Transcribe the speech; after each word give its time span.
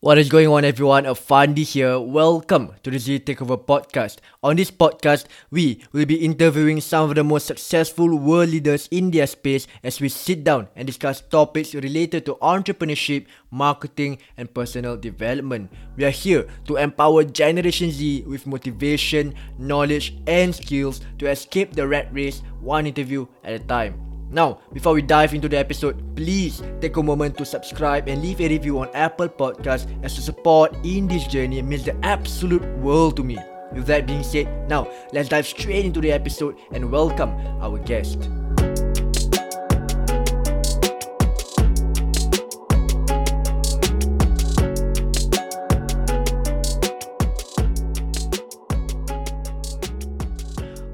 What 0.00 0.16
is 0.16 0.30
going 0.30 0.48
on, 0.48 0.64
everyone? 0.64 1.04
Afandi 1.04 1.60
here. 1.60 2.00
Welcome 2.00 2.72
to 2.82 2.90
the 2.90 2.98
Z 2.98 3.20
Takeover 3.20 3.60
podcast. 3.60 4.16
On 4.42 4.56
this 4.56 4.70
podcast, 4.70 5.26
we 5.50 5.84
will 5.92 6.06
be 6.06 6.24
interviewing 6.24 6.80
some 6.80 7.10
of 7.10 7.16
the 7.16 7.22
most 7.22 7.44
successful 7.44 8.16
world 8.16 8.48
leaders 8.48 8.88
in 8.90 9.10
their 9.10 9.26
space 9.26 9.66
as 9.84 10.00
we 10.00 10.08
sit 10.08 10.42
down 10.42 10.68
and 10.74 10.86
discuss 10.86 11.20
topics 11.20 11.74
related 11.74 12.24
to 12.24 12.40
entrepreneurship, 12.40 13.26
marketing, 13.50 14.16
and 14.38 14.48
personal 14.54 14.96
development. 14.96 15.70
We 15.98 16.06
are 16.06 16.16
here 16.16 16.48
to 16.64 16.76
empower 16.76 17.24
Generation 17.24 17.90
Z 17.90 18.24
with 18.26 18.46
motivation, 18.46 19.34
knowledge, 19.58 20.16
and 20.26 20.54
skills 20.54 21.02
to 21.18 21.28
escape 21.28 21.74
the 21.74 21.86
rat 21.86 22.08
race 22.10 22.40
one 22.62 22.86
interview 22.86 23.26
at 23.44 23.52
a 23.52 23.58
time. 23.58 24.09
Now, 24.32 24.60
before 24.72 24.94
we 24.94 25.02
dive 25.02 25.34
into 25.34 25.48
the 25.48 25.58
episode, 25.58 25.98
please 26.14 26.62
take 26.80 26.96
a 26.96 27.02
moment 27.02 27.36
to 27.38 27.44
subscribe 27.44 28.08
and 28.08 28.22
leave 28.22 28.40
a 28.40 28.48
review 28.48 28.78
on 28.78 28.88
Apple 28.94 29.28
Podcast 29.28 29.90
as 30.04 30.14
the 30.14 30.22
support 30.22 30.72
in 30.84 31.08
this 31.08 31.26
journey 31.26 31.60
means 31.62 31.84
the 31.84 31.96
absolute 32.04 32.62
world 32.78 33.16
to 33.16 33.24
me. 33.24 33.38
With 33.72 33.86
that 33.86 34.06
being 34.06 34.22
said, 34.22 34.68
now 34.68 34.88
let's 35.12 35.28
dive 35.28 35.48
straight 35.48 35.84
into 35.84 36.00
the 36.00 36.12
episode 36.12 36.56
and 36.70 36.92
welcome 36.92 37.30
our 37.60 37.78
guest. 37.78 38.30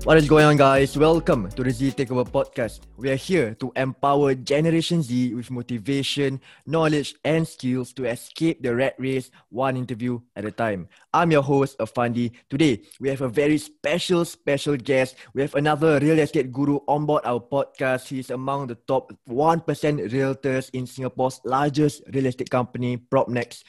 What 0.06 0.18
is 0.18 0.28
going 0.30 0.46
on, 0.46 0.56
guys? 0.56 0.96
Welcome 0.96 1.50
to 1.50 1.66
the 1.66 1.74
Z 1.74 1.98
Takeover 1.98 2.22
podcast. 2.22 2.86
We 2.94 3.10
are 3.10 3.18
here 3.18 3.58
to 3.58 3.72
empower 3.74 4.38
Generation 4.38 5.02
Z 5.02 5.34
with 5.34 5.50
motivation, 5.50 6.38
knowledge, 6.62 7.16
and 7.24 7.42
skills 7.42 7.92
to 7.98 8.06
escape 8.06 8.62
the 8.62 8.70
rat 8.70 8.94
race 9.02 9.34
one 9.50 9.76
interview 9.76 10.22
at 10.36 10.44
a 10.44 10.52
time. 10.52 10.86
I'm 11.12 11.32
your 11.32 11.42
host, 11.42 11.82
Irfandi. 11.82 12.30
Today, 12.48 12.86
we 13.00 13.08
have 13.10 13.20
a 13.20 13.28
very 13.28 13.58
special, 13.58 14.24
special 14.24 14.76
guest. 14.76 15.16
We 15.34 15.42
have 15.42 15.56
another 15.56 15.98
real 15.98 16.20
estate 16.20 16.52
guru 16.52 16.78
on 16.86 17.04
board 17.04 17.26
our 17.26 17.42
podcast. 17.42 18.06
He's 18.06 18.30
among 18.30 18.68
the 18.68 18.78
top 18.86 19.10
1% 19.28 19.66
realtors 19.66 20.70
in 20.70 20.86
Singapore's 20.86 21.40
largest 21.42 22.06
real 22.14 22.26
estate 22.26 22.48
company, 22.48 22.96
PropNex. 22.96 23.64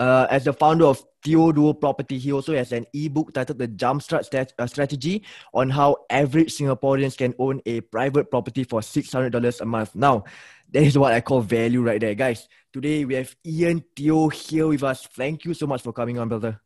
Uh, 0.00 0.26
as 0.30 0.44
the 0.44 0.52
founder 0.54 0.86
of 0.86 1.04
Teo 1.22 1.52
Duo 1.52 1.74
Property, 1.74 2.16
he 2.16 2.32
also 2.32 2.54
has 2.54 2.72
an 2.72 2.86
ebook 2.94 3.34
titled 3.34 3.58
The 3.58 3.68
Jumpstart 3.68 4.24
Stat- 4.24 4.54
uh, 4.58 4.66
Strategy 4.66 5.22
on 5.52 5.68
how 5.68 5.96
average 6.08 6.56
Singaporeans 6.56 7.18
can 7.18 7.34
own 7.38 7.60
a 7.66 7.82
private 7.82 8.30
property 8.30 8.64
for 8.64 8.80
$600 8.80 9.60
a 9.60 9.64
month. 9.66 9.94
Now, 9.94 10.24
that 10.70 10.84
is 10.84 10.96
what 10.96 11.12
I 11.12 11.20
call 11.20 11.42
value 11.42 11.82
right 11.82 12.00
there, 12.00 12.14
guys. 12.14 12.48
Today, 12.72 13.04
we 13.04 13.14
have 13.16 13.36
Ian 13.46 13.84
Teo 13.94 14.30
here 14.30 14.68
with 14.68 14.82
us. 14.82 15.06
Thank 15.06 15.44
you 15.44 15.52
so 15.52 15.66
much 15.66 15.82
for 15.82 15.92
coming 15.92 16.18
on, 16.18 16.30
brother. 16.30 16.58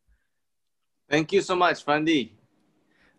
Thank 1.10 1.32
you 1.32 1.40
so 1.42 1.56
much, 1.56 1.84
Fandi. 1.84 2.30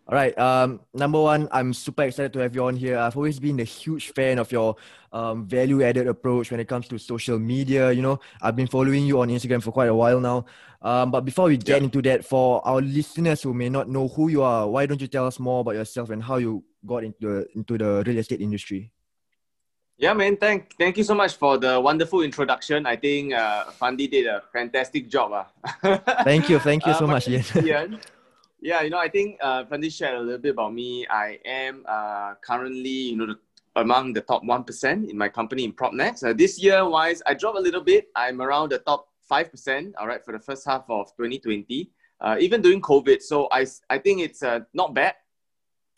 All 0.08 0.14
right. 0.14 0.36
Um, 0.38 0.80
number 0.94 1.20
one, 1.20 1.48
I'm 1.50 1.74
super 1.74 2.04
excited 2.04 2.32
to 2.34 2.38
have 2.38 2.54
you 2.54 2.64
on 2.64 2.76
here. 2.76 2.96
I've 2.96 3.16
always 3.16 3.40
been 3.40 3.58
a 3.58 3.64
huge 3.64 4.12
fan 4.12 4.38
of 4.38 4.52
your 4.52 4.76
um, 5.12 5.48
value-added 5.48 6.06
approach 6.06 6.52
when 6.52 6.60
it 6.60 6.68
comes 6.68 6.86
to 6.88 6.98
social 6.98 7.40
media. 7.40 7.90
You 7.90 8.02
know, 8.02 8.20
I've 8.40 8.54
been 8.54 8.68
following 8.68 9.04
you 9.04 9.20
on 9.20 9.28
Instagram 9.28 9.62
for 9.62 9.72
quite 9.72 9.88
a 9.88 9.94
while 9.94 10.20
now. 10.20 10.46
Um, 10.80 11.10
but 11.10 11.22
before 11.22 11.46
we 11.46 11.56
get 11.56 11.82
into 11.82 12.00
that, 12.02 12.24
for 12.24 12.64
our 12.64 12.80
listeners 12.80 13.42
who 13.42 13.52
may 13.52 13.68
not 13.68 13.88
know 13.88 14.06
who 14.06 14.28
you 14.28 14.42
are, 14.42 14.68
why 14.68 14.86
don't 14.86 15.00
you 15.00 15.08
tell 15.08 15.26
us 15.26 15.40
more 15.40 15.60
about 15.60 15.74
yourself 15.74 16.10
and 16.10 16.22
how 16.22 16.36
you 16.36 16.62
got 16.86 17.02
into 17.02 17.18
the, 17.26 17.46
into 17.56 17.76
the 17.76 18.04
real 18.06 18.18
estate 18.18 18.40
industry? 18.40 18.92
Yeah, 19.98 20.12
man. 20.12 20.36
Thank 20.36 20.76
thank 20.76 20.98
you 20.98 21.04
so 21.04 21.14
much 21.14 21.36
for 21.36 21.56
the 21.56 21.80
wonderful 21.80 22.20
introduction. 22.20 22.84
I 22.84 22.96
think 22.96 23.32
uh, 23.32 23.64
Fandi 23.80 24.10
did 24.10 24.26
a 24.26 24.42
fantastic 24.52 25.08
job. 25.08 25.32
Uh. 25.32 25.96
thank 26.22 26.50
you. 26.50 26.58
Thank 26.58 26.84
you 26.84 26.92
so 27.00 27.06
uh, 27.06 27.16
much, 27.16 27.28
Ian. 27.28 27.98
Yeah, 28.60 28.82
you 28.82 28.90
know, 28.90 28.98
I 28.98 29.08
think 29.08 29.38
uh, 29.42 29.64
Fandi 29.64 29.92
shared 29.92 30.16
a 30.16 30.20
little 30.20 30.38
bit 30.38 30.50
about 30.50 30.72
me. 30.72 31.06
I 31.08 31.38
am 31.44 31.84
uh, 31.86 32.34
currently, 32.40 33.12
you 33.12 33.16
know, 33.16 33.26
the, 33.26 33.38
among 33.76 34.14
the 34.14 34.22
top 34.22 34.42
1% 34.42 35.10
in 35.10 35.18
my 35.18 35.28
company 35.28 35.64
in 35.64 35.72
PropNex. 35.72 36.24
Uh, 36.24 36.32
this 36.32 36.58
year 36.58 36.88
wise, 36.88 37.22
I 37.26 37.34
dropped 37.34 37.58
a 37.58 37.60
little 37.60 37.82
bit. 37.82 38.08
I'm 38.16 38.40
around 38.40 38.70
the 38.70 38.78
top 38.78 39.08
5%, 39.30 39.92
all 39.98 40.06
right, 40.06 40.24
for 40.24 40.32
the 40.32 40.38
first 40.38 40.64
half 40.66 40.84
of 40.88 41.08
2020, 41.16 41.90
uh, 42.20 42.36
even 42.40 42.62
during 42.62 42.80
COVID. 42.80 43.20
So 43.20 43.48
I, 43.52 43.66
I 43.90 43.98
think 43.98 44.20
it's 44.20 44.42
uh, 44.42 44.60
not 44.72 44.94
bad 44.94 45.14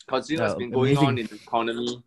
considering 0.07 0.47
what's 0.47 0.59
been 0.59 0.71
going 0.71 0.91
amazing. 0.91 1.07
on 1.07 1.17
in 1.17 1.27
the 1.27 1.35
economy. 1.35 2.03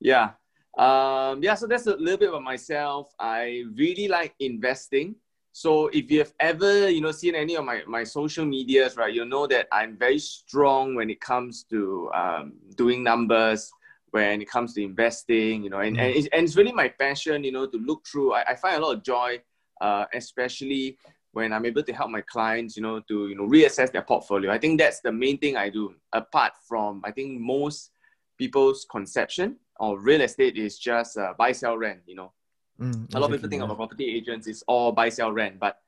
Yeah. 0.00 0.30
Um, 0.76 1.42
yeah, 1.42 1.54
so 1.54 1.66
that's 1.66 1.86
a 1.86 1.96
little 1.96 2.18
bit 2.18 2.28
about 2.28 2.42
myself. 2.44 3.12
I 3.18 3.64
really 3.74 4.06
like 4.06 4.34
investing. 4.38 5.16
So 5.52 5.88
if 5.88 6.10
you 6.10 6.20
have 6.20 6.32
ever, 6.38 6.88
you 6.88 7.00
know, 7.00 7.10
seen 7.10 7.34
any 7.34 7.56
of 7.56 7.64
my, 7.64 7.82
my 7.86 8.04
social 8.04 8.44
medias, 8.44 8.96
right, 8.96 9.12
you'll 9.12 9.26
know 9.26 9.46
that 9.48 9.66
I'm 9.72 9.96
very 9.96 10.18
strong 10.18 10.94
when 10.94 11.10
it 11.10 11.20
comes 11.20 11.64
to 11.70 12.10
um, 12.14 12.52
doing 12.76 13.02
numbers, 13.02 13.70
when 14.10 14.40
it 14.40 14.48
comes 14.48 14.74
to 14.74 14.82
investing, 14.82 15.64
you 15.64 15.70
know, 15.70 15.80
and, 15.80 15.96
mm. 15.96 16.00
and, 16.00 16.14
it's, 16.14 16.28
and 16.32 16.44
it's 16.44 16.56
really 16.56 16.72
my 16.72 16.88
passion, 16.88 17.42
you 17.42 17.52
know, 17.52 17.66
to 17.66 17.78
look 17.78 18.06
through. 18.06 18.34
I, 18.34 18.44
I 18.50 18.54
find 18.54 18.76
a 18.76 18.86
lot 18.86 18.96
of 18.96 19.02
joy, 19.02 19.42
uh, 19.80 20.04
especially 20.14 20.96
when 21.32 21.52
I'm 21.52 21.66
able 21.66 21.82
to 21.82 21.92
help 21.92 22.10
my 22.10 22.22
clients, 22.22 22.76
you 22.76 22.82
know, 22.82 23.00
to, 23.00 23.28
you 23.28 23.34
know, 23.34 23.46
reassess 23.46 23.90
their 23.92 24.02
portfolio. 24.02 24.50
I 24.50 24.58
think 24.58 24.78
that's 24.78 25.00
the 25.00 25.12
main 25.12 25.38
thing 25.38 25.56
I 25.56 25.70
do, 25.70 25.94
apart 26.12 26.52
from, 26.66 27.02
I 27.04 27.10
think 27.10 27.40
most 27.40 27.90
people's 28.38 28.86
conception 28.90 29.56
of 29.80 29.98
real 30.02 30.20
estate 30.20 30.56
is 30.56 30.78
just 30.78 31.18
uh, 31.18 31.34
buy, 31.36 31.52
sell, 31.52 31.76
rent, 31.76 32.00
you 32.06 32.14
know. 32.14 32.32
Mm, 32.80 33.12
a 33.14 33.18
lot 33.18 33.30
of 33.30 33.36
people 33.36 33.50
think 33.50 33.62
about 33.62 33.76
property 33.76 34.14
agents 34.14 34.46
is 34.46 34.62
all 34.68 34.92
buy, 34.92 35.08
sell, 35.08 35.32
rent. 35.32 35.58
But 35.58 35.78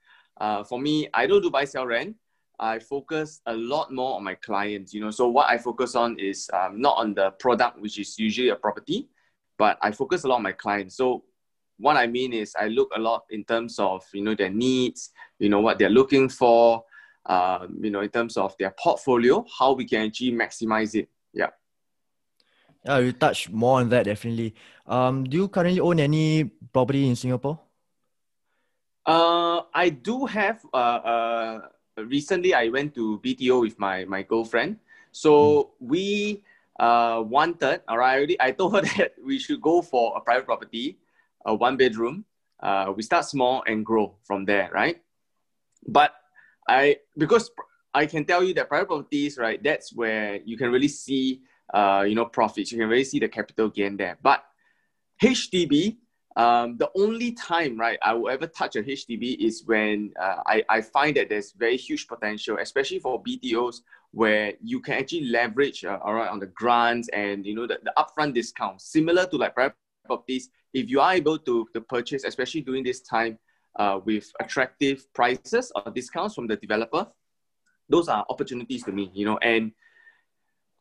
uh, 0.41 0.65
for 0.65 0.81
me, 0.81 1.09
I 1.15 1.27
don't 1.27 1.43
do 1.43 1.51
buy, 1.51 1.65
sell, 1.65 1.87
rent. 1.87 2.17
I 2.59 2.79
focus 2.79 3.41
a 3.47 3.55
lot 3.55 3.93
more 3.93 4.17
on 4.17 4.25
my 4.25 4.35
clients. 4.35 4.93
You 4.93 5.01
know, 5.01 5.11
so 5.11 5.29
what 5.29 5.49
I 5.49 5.57
focus 5.57 5.95
on 5.95 6.19
is 6.19 6.51
um, 6.53 6.81
not 6.81 6.97
on 6.99 7.15
the 7.15 7.31
product, 7.33 7.81
which 7.81 7.99
is 7.99 8.19
usually 8.19 8.51
a 8.51 8.57
property, 8.57 9.09
but 9.57 9.79
I 9.81 9.93
focus 9.93 10.25
a 10.25 10.29
lot 10.29 10.37
on 10.37 10.43
my 10.43 10.53
clients. 10.53 10.97
So 10.97 11.25
what 11.79 11.97
I 11.97 12.07
mean 12.07 12.33
is 12.33 12.55
I 12.59 12.69
look 12.69 12.91
a 12.95 13.01
lot 13.01 13.25
in 13.31 13.45
terms 13.45 13.79
of 13.79 14.05
you 14.13 14.23
know 14.23 14.35
their 14.35 14.51
needs, 14.51 15.11
you 15.39 15.49
know 15.49 15.61
what 15.61 15.79
they're 15.79 15.89
looking 15.89 16.29
for, 16.29 16.85
um, 17.27 17.79
you 17.83 17.91
know 17.91 18.01
in 18.01 18.11
terms 18.11 18.37
of 18.37 18.55
their 18.59 18.75
portfolio, 18.79 19.45
how 19.59 19.73
we 19.73 19.87
can 19.87 20.07
actually 20.07 20.33
maximize 20.33 20.95
it. 20.95 21.09
Yeah. 21.33 21.51
Yeah, 22.85 22.99
you 22.99 23.13
touch 23.13 23.51
more 23.51 23.81
on 23.81 23.89
that 23.91 24.05
definitely. 24.05 24.55
Um, 24.87 25.25
do 25.25 25.37
you 25.37 25.49
currently 25.49 25.81
own 25.81 26.01
any 26.01 26.45
property 26.73 27.09
in 27.09 27.17
Singapore? 27.17 27.61
Uh, 29.05 29.63
I 29.75 29.91
do 29.91 30.25
have. 30.27 30.65
Uh, 30.73 30.77
uh, 30.77 31.61
recently 31.97 32.55
I 32.55 32.69
went 32.69 32.95
to 32.95 33.21
BTO 33.21 33.61
with 33.61 33.79
my 33.79 34.05
my 34.05 34.23
girlfriend. 34.23 34.79
So 35.13 35.33
mm. 35.33 35.69
we 35.81 36.43
uh 36.79 37.23
wanted. 37.27 37.83
All 37.89 37.99
right, 37.99 38.13
I 38.13 38.17
already 38.17 38.37
I 38.41 38.53
told 38.53 38.77
her 38.77 38.83
that 38.97 39.15
we 39.21 39.39
should 39.39 39.61
go 39.61 39.83
for 39.83 40.17
a 40.17 40.21
private 40.21 40.47
property, 40.47 40.99
a 41.45 41.55
one 41.55 41.77
bedroom. 41.77 42.25
Uh, 42.61 42.93
we 42.97 43.03
start 43.03 43.25
small 43.25 43.65
and 43.67 43.85
grow 43.85 44.17
from 44.25 44.45
there, 44.45 44.71
right? 44.73 45.01
But 45.87 46.13
I 46.69 46.97
because 47.17 47.51
I 47.93 48.07
can 48.07 48.25
tell 48.25 48.45
you 48.45 48.55
that 48.55 48.69
private 48.69 48.89
properties, 48.89 49.37
right? 49.37 49.61
That's 49.63 49.93
where 49.93 50.41
you 50.45 50.57
can 50.57 50.71
really 50.71 50.89
see 50.89 51.43
uh, 51.73 52.05
you 52.07 52.15
know, 52.15 52.27
profits. 52.27 52.73
You 52.73 52.79
can 52.79 52.89
really 52.89 53.05
see 53.05 53.19
the 53.19 53.29
capital 53.29 53.69
gain 53.69 53.97
there. 53.97 54.19
But 54.23 54.45
HDB, 55.23 55.99
um, 56.37 56.77
the 56.79 56.91
only 56.97 57.33
time, 57.33 57.79
right, 57.79 57.99
I 58.03 58.15
will 58.15 58.31
ever 58.31 58.47
touch 58.47 58.77
a 58.77 58.83
HDB 58.83 59.39
is 59.39 59.65
when 59.67 60.13
uh, 60.21 60.37
I, 60.47 60.63
I 60.69 60.81
find 60.81 61.17
that 61.17 61.29
there's 61.29 61.53
very 61.53 61.77
huge 61.77 62.07
potential, 62.07 62.59
especially 62.61 62.99
for 62.99 63.23
BTOs, 63.23 63.81
where 64.13 64.55
you 64.63 64.81
can 64.81 64.95
actually 64.95 65.25
leverage 65.27 65.85
uh, 65.85 65.99
all 66.03 66.15
right, 66.15 66.29
on 66.29 66.39
the 66.39 66.47
grants 66.47 67.09
and, 67.13 67.45
you 67.45 67.55
know, 67.55 67.67
the, 67.67 67.79
the 67.83 67.93
upfront 67.99 68.35
discount, 68.35 68.81
similar 68.81 69.27
to 69.27 69.37
like 69.37 69.55
private 69.55 69.77
properties. 70.07 70.51
If 70.73 70.89
you 70.89 71.01
are 71.01 71.15
able 71.15 71.39
to, 71.39 71.69
to 71.75 71.81
purchase, 71.81 72.25
especially 72.25 72.63
during 72.63 72.85
this 72.85 73.01
time 73.01 73.39
uh, 73.77 74.01
with 74.05 74.31
attractive 74.41 75.13
prices 75.13 75.73
or 75.75 75.91
discounts 75.93 76.35
from 76.35 76.47
the 76.47 76.57
developer, 76.57 77.07
those 77.89 78.09
are 78.09 78.25
opportunities 78.29 78.85
to 78.85 78.93
me, 78.93 79.11
you 79.13 79.27
know, 79.27 79.39
and 79.39 79.73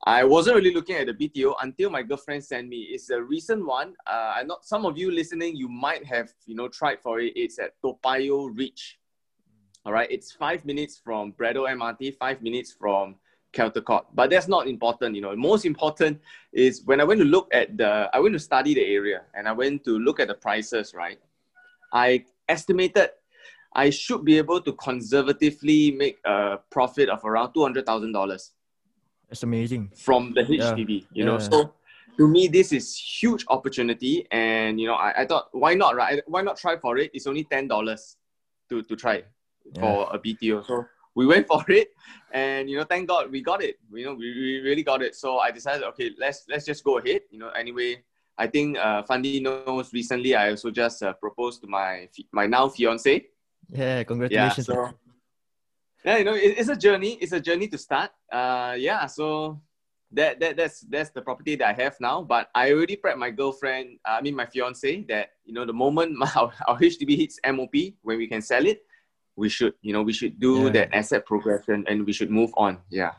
I 0.06 0.24
wasn't 0.24 0.56
really 0.56 0.74
looking 0.74 0.96
at 0.96 1.08
the 1.08 1.14
BTO 1.14 1.56
until 1.62 1.90
my 1.90 2.04
girlfriend 2.04 2.44
sent 2.44 2.70
me. 2.70 2.88
It's 2.90 3.10
a 3.10 3.22
recent 3.22 3.66
one. 3.66 3.96
Uh, 4.08 4.34
I 4.38 4.44
not 4.44 4.64
some 4.66 4.86
of 4.86 4.98
you 4.98 5.12
listening, 5.12 5.58
you 5.58 5.68
might 5.68 6.06
have 6.06 6.32
you 6.46 6.56
know 6.56 6.70
tried 6.70 7.02
for 7.02 7.20
it. 7.20 7.34
It's 7.36 7.60
at 7.60 7.74
Toa 7.82 7.96
Payoh. 7.96 8.72
All 9.86 9.94
right, 9.94 10.10
it's 10.10 10.32
five 10.32 10.64
minutes 10.66 11.02
from 11.04 11.34
Braddell 11.34 11.68
MRT, 11.68 12.16
five 12.16 12.42
minutes 12.42 12.72
from 12.72 13.16
Caldecott. 13.54 14.06
But 14.14 14.30
that's 14.30 14.48
not 14.48 14.68
important. 14.68 15.16
You 15.16 15.22
know, 15.22 15.36
most 15.36 15.66
important 15.66 16.20
is 16.54 16.82
when 16.86 17.02
I 17.02 17.04
went 17.04 17.20
to 17.20 17.26
look 17.26 17.50
at 17.54 17.78
the, 17.78 18.10
I 18.14 18.20
went 18.20 18.34
to 18.34 18.40
study 18.40 18.74
the 18.74 18.86
area 18.86 19.24
and 19.34 19.48
I 19.48 19.52
went 19.52 19.84
to 19.86 19.98
look 20.00 20.20
at 20.20 20.30
the 20.30 20.36
prices. 20.36 20.94
Right, 20.94 21.20
I 21.92 22.24
estimated 22.48 23.10
I 23.74 23.90
should 23.90 24.26
be 24.26 24.38
able 24.38 24.62
to 24.62 24.74
conservatively 24.74 25.92
make 25.92 26.20
a 26.26 26.58
profit 26.72 27.10
of 27.10 27.24
around 27.26 27.54
two 27.54 27.64
hundred 27.64 27.86
thousand 27.86 28.14
dollars 28.14 28.54
that's 29.30 29.44
amazing. 29.44 29.92
From 29.96 30.34
the 30.34 30.42
HDB, 30.42 30.90
yeah. 30.90 31.08
you 31.14 31.26
know. 31.26 31.40
So 31.40 31.74
to 32.18 32.28
me, 32.28 32.48
this 32.48 32.74
is 32.74 32.98
huge 32.98 33.46
opportunity, 33.48 34.28
and 34.32 34.80
you 34.80 34.88
know, 34.88 34.96
I, 34.96 35.22
I 35.22 35.26
thought 35.26 35.50
why 35.52 35.74
not, 35.76 35.96
right? 35.96 36.22
Why 36.28 36.42
not 36.42 36.58
try 36.58 36.78
for 36.78 36.98
it? 36.98 37.12
It's 37.14 37.28
only 37.28 37.44
ten 37.44 37.68
dollars 37.68 38.18
to 38.70 38.82
to 38.84 38.96
try. 38.96 39.24
Yeah. 39.76 39.82
for 39.82 40.16
a 40.16 40.20
BTO. 40.20 40.66
So 40.66 40.86
we 41.16 41.26
went 41.26 41.48
for 41.48 41.64
it, 41.68 41.90
and 42.32 42.70
you 42.70 42.78
know, 42.78 42.84
thank 42.84 43.08
God 43.08 43.32
we 43.32 43.42
got 43.42 43.64
it. 43.64 43.78
You 43.94 44.06
know, 44.06 44.14
we, 44.14 44.34
we 44.34 44.60
really 44.62 44.84
got 44.84 45.02
it. 45.02 45.16
So 45.16 45.40
I 45.40 45.52
decided, 45.52 45.84
okay, 45.84 46.12
let's 46.18 46.46
let's 46.50 46.66
just 46.66 46.84
go 46.84 46.98
ahead. 46.98 47.22
You 47.30 47.40
know, 47.40 47.50
anyway, 47.50 48.04
I 48.38 48.48
think 48.48 48.78
uh, 48.78 49.04
Fandi 49.04 49.42
knows. 49.42 49.94
Recently, 49.94 50.36
I 50.36 50.52
also 50.52 50.72
just 50.72 51.04
uh, 51.04 51.14
proposed 51.14 51.62
to 51.62 51.68
my 51.68 52.10
my 52.32 52.48
now 52.48 52.70
fiance. 52.70 53.26
Yeah, 53.70 53.98
Yeah, 53.98 54.04
congratulations. 54.04 54.68
so 54.68 54.90
yeah, 56.06 56.18
you 56.18 56.24
know, 56.26 56.34
it, 56.36 56.56
it's 56.58 56.70
a 56.70 56.76
journey. 56.76 57.18
It's 57.22 57.32
a 57.34 57.40
journey 57.40 57.68
to 57.68 57.78
start. 57.78 58.12
Uh, 58.32 58.76
yeah, 58.78 59.06
so 59.06 59.62
that 60.12 60.40
that 60.40 60.58
that's 60.58 60.82
that's 60.90 61.10
the 61.12 61.22
property 61.22 61.56
that 61.58 61.68
I 61.68 61.84
have 61.84 61.96
now. 62.00 62.22
But 62.24 62.50
I 62.56 62.72
already 62.74 62.96
prepped 62.98 63.18
my 63.18 63.30
girlfriend. 63.32 64.00
uh, 64.08 64.18
I 64.18 64.22
mean, 64.22 64.36
my 64.36 64.46
fiance. 64.46 65.04
That 65.10 65.32
you 65.46 65.54
know, 65.54 65.66
the 65.66 65.74
moment 65.74 66.14
my, 66.14 66.30
our, 66.36 66.52
our 66.68 66.78
HDB 66.80 67.18
hits 67.18 67.40
MOP, 67.46 67.76
when 68.02 68.18
we 68.18 68.28
can 68.28 68.42
sell 68.42 68.66
it, 68.66 68.82
we 69.36 69.50
should 69.50 69.74
you 69.82 69.94
know 69.94 70.02
we 70.02 70.14
should 70.14 70.40
do 70.40 70.64
Yeah. 70.66 70.70
that 70.70 70.94
asset 70.96 71.26
progression 71.26 71.84
and 71.88 72.06
we 72.06 72.14
should 72.14 72.32
move 72.32 72.52
on. 72.58 72.80
Yeah. 72.90 73.14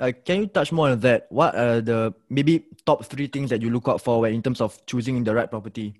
Uh, 0.00 0.10
can 0.24 0.40
you 0.40 0.46
touch 0.46 0.72
more 0.72 0.88
on 0.88 1.00
that? 1.00 1.26
What 1.28 1.54
are 1.54 1.80
the 1.82 2.14
maybe 2.30 2.64
top 2.86 3.04
three 3.04 3.26
things 3.26 3.50
that 3.50 3.60
you 3.60 3.68
look 3.68 3.88
out 3.88 4.00
for 4.00 4.20
when 4.22 4.32
in 4.32 4.42
terms 4.42 4.60
of 4.62 4.80
choosing 4.86 5.22
the 5.22 5.34
right 5.34 5.50
property? 5.50 5.94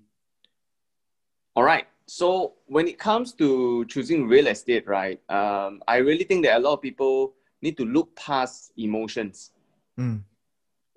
All 1.55 1.63
right. 1.63 1.85
So 2.07 2.53
when 2.67 2.87
it 2.87 2.99
comes 2.99 3.33
to 3.33 3.85
choosing 3.85 4.27
real 4.27 4.47
estate, 4.47 4.87
right, 4.87 5.19
um, 5.29 5.81
I 5.87 5.97
really 5.97 6.25
think 6.25 6.45
that 6.45 6.57
a 6.57 6.59
lot 6.59 6.73
of 6.73 6.81
people 6.81 7.33
need 7.61 7.77
to 7.77 7.85
look 7.85 8.15
past 8.15 8.73
emotions. 8.77 9.51
Mm. 9.97 10.21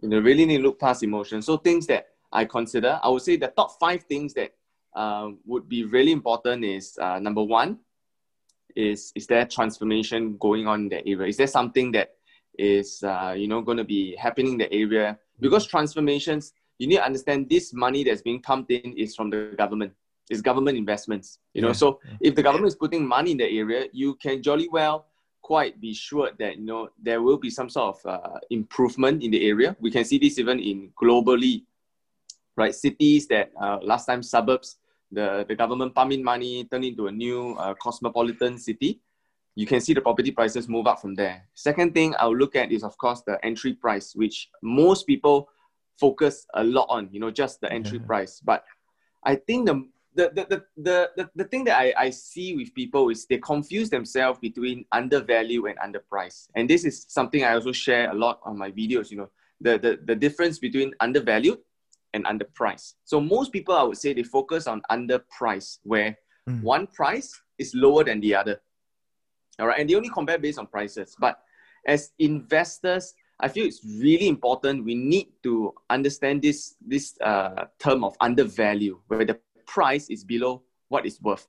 You 0.03 0.09
know, 0.09 0.19
really 0.19 0.45
need 0.45 0.59
to 0.59 0.63
look 0.65 0.81
past 0.81 1.03
emotions. 1.03 1.47
So 1.47 1.57
things 1.57 1.87
that 1.87 2.09
I 2.33 2.45
consider, 2.45 3.01
I 3.03 3.09
would 3.09 3.23
say 3.23 3.37
the 3.37 3.49
top 3.49 3.79
five 3.79 4.03
things 4.05 4.35
that 4.35 4.53
um, 4.95 5.39
would 5.47 5.69
be 5.69 5.85
really 5.85 6.13
important 6.13 6.65
is 6.65 6.99
uh, 7.01 7.19
number 7.19 7.43
one, 7.43 7.79
is 8.75 9.13
is 9.15 9.27
there 9.27 9.47
transformation 9.47 10.37
going 10.39 10.67
on 10.67 10.83
in 10.83 10.89
the 10.89 11.07
area? 11.07 11.29
Is 11.29 11.37
there 11.37 11.47
something 11.47 11.93
that 11.93 12.15
is 12.59 13.03
uh, 13.03 13.35
you 13.37 13.49
know 13.49 13.63
going 13.63 13.79
to 13.79 13.85
be 13.85 14.17
happening 14.17 14.53
in 14.53 14.59
the 14.59 14.73
area? 14.73 15.19
Because 15.41 15.67
transformations, 15.67 16.53
you 16.79 16.87
need 16.89 16.97
to 16.97 17.05
understand 17.05 17.49
this 17.49 17.73
money 17.73 18.05
that's 18.05 18.23
being 18.23 18.43
pumped 18.43 18.71
in 18.71 18.93
is 18.97 19.15
from 19.15 19.31
the 19.31 19.55
government. 19.57 19.93
It's 20.29 20.43
government 20.43 20.77
investments. 20.77 21.39
You 21.55 21.63
know, 21.63 21.69
Yeah, 21.69 21.75
so 21.75 22.01
if 22.21 22.35
the 22.35 22.43
government 22.43 22.69
is 22.69 22.75
putting 22.75 23.07
money 23.07 23.31
in 23.33 23.37
the 23.39 23.59
area, 23.59 23.87
you 23.93 24.15
can 24.17 24.43
jolly 24.43 24.69
well 24.69 25.07
quite 25.43 25.81
be 25.81 25.95
sure 25.95 26.31
that 26.41 26.57
you 26.59 26.65
know 26.65 26.89
there 27.01 27.23
will 27.23 27.37
be 27.37 27.51
some 27.51 27.69
sort 27.71 27.95
of 27.97 28.07
uh, 28.07 28.39
improvement 28.51 29.23
in 29.23 29.31
the 29.31 29.47
area. 29.47 29.77
We 29.81 29.93
can 29.93 30.05
see 30.05 30.19
this 30.19 30.39
even 30.41 30.59
in 30.59 30.91
globally, 31.01 31.63
right? 32.57 32.75
Cities 32.75 33.29
that 33.29 33.53
uh, 33.61 33.79
last 33.83 34.07
time 34.07 34.23
suburbs, 34.25 34.79
the, 35.13 35.45
the 35.47 35.55
government 35.55 35.95
pump 35.95 36.13
in 36.13 36.25
money, 36.25 36.65
turn 36.65 36.83
into 36.83 37.07
a 37.07 37.13
new 37.13 37.55
uh, 37.61 37.75
cosmopolitan 37.75 38.59
city. 38.59 39.01
You 39.55 39.67
can 39.67 39.81
see 39.81 39.95
the 39.95 40.01
property 40.01 40.33
prices 40.33 40.69
move 40.69 40.87
up 40.89 41.01
from 41.01 41.15
there. 41.15 41.47
Second 41.55 41.95
thing 41.95 42.15
I'll 42.19 42.37
look 42.37 42.57
at 42.57 42.73
is 42.73 42.83
of 42.83 42.99
course 42.99 43.23
the 43.23 43.43
entry 43.45 43.73
price, 43.73 44.17
which 44.17 44.51
most 44.63 45.07
people 45.07 45.49
focus 45.97 46.45
a 46.55 46.65
lot 46.65 46.87
on. 46.91 47.09
You 47.13 47.21
know, 47.21 47.31
just 47.31 47.61
the 47.61 47.73
entry 47.73 47.99
Yeah. 48.01 48.07
price, 48.07 48.41
but 48.45 48.65
I 49.23 49.37
think 49.37 49.67
the 49.67 49.87
the, 50.17 50.33
the, 50.35 50.65
the, 50.77 51.11
the, 51.17 51.31
the, 51.35 51.45
thing 51.45 51.65
that 51.65 51.79
I, 51.79 51.95
I 51.97 52.11
see 52.11 52.57
with 52.57 52.75
people 52.75 53.09
is 53.11 53.27
they 53.27 53.39
confuse 53.39 53.91
themselves 53.91 54.39
between 54.41 54.85
undervalue 54.93 55.67
and 55.67 55.79
underpriced. 55.79 56.49
And 56.55 56.69
this 56.69 56.85
is 56.85 57.07
something 57.09 57.45
I 57.45 57.55
also 57.55 57.73
share 57.73 58.11
a 58.11 58.15
lot 58.15 58.41
on 58.45 58.59
my 58.59 58.71
videos, 58.71 59.11
you 59.11 59.19
know, 59.19 59.31
the, 59.61 59.79
the, 59.79 60.01
the 60.05 60.15
difference 60.15 60.59
between 60.59 60.93
undervalued 61.01 61.59
and 62.15 62.25
underpriced. 62.25 62.95
So 63.05 63.21
most 63.21 63.53
people, 63.53 63.75
I 63.75 63.83
would 63.83 63.99
say, 63.99 64.13
they 64.13 64.23
focus 64.23 64.67
on 64.67 64.83
underpriced, 64.91 65.79
where 65.85 66.17
Mm. 66.49 66.63
one 66.63 66.87
price 66.87 67.41
is 67.59 67.75
lower 67.75 68.05
than 68.05 68.21
the 68.21 68.35
other. 68.35 68.61
All 69.59 69.67
right. 69.67 69.81
And 69.81 69.89
they 69.91 69.95
only 69.95 70.11
compare 70.11 70.39
based 70.39 70.59
on 70.59 70.67
prices. 70.67 71.17
But 71.19 71.41
as 71.87 72.13
investors, 72.19 73.15
I 73.41 73.49
feel 73.49 73.67
it's 73.67 73.85
really 73.85 74.29
important. 74.29 74.85
We 74.85 74.95
need 74.95 75.29
to 75.43 75.75
understand 75.91 76.43
this, 76.43 76.77
this 76.81 77.19
uh, 77.21 77.67
term 77.79 78.05
of 78.05 78.17
undervalue, 78.21 79.01
where 79.09 79.25
the 79.25 79.39
price 79.67 80.09
is 80.09 80.25
below 80.25 80.63
what 80.89 81.07
it's 81.07 81.21
worth. 81.21 81.47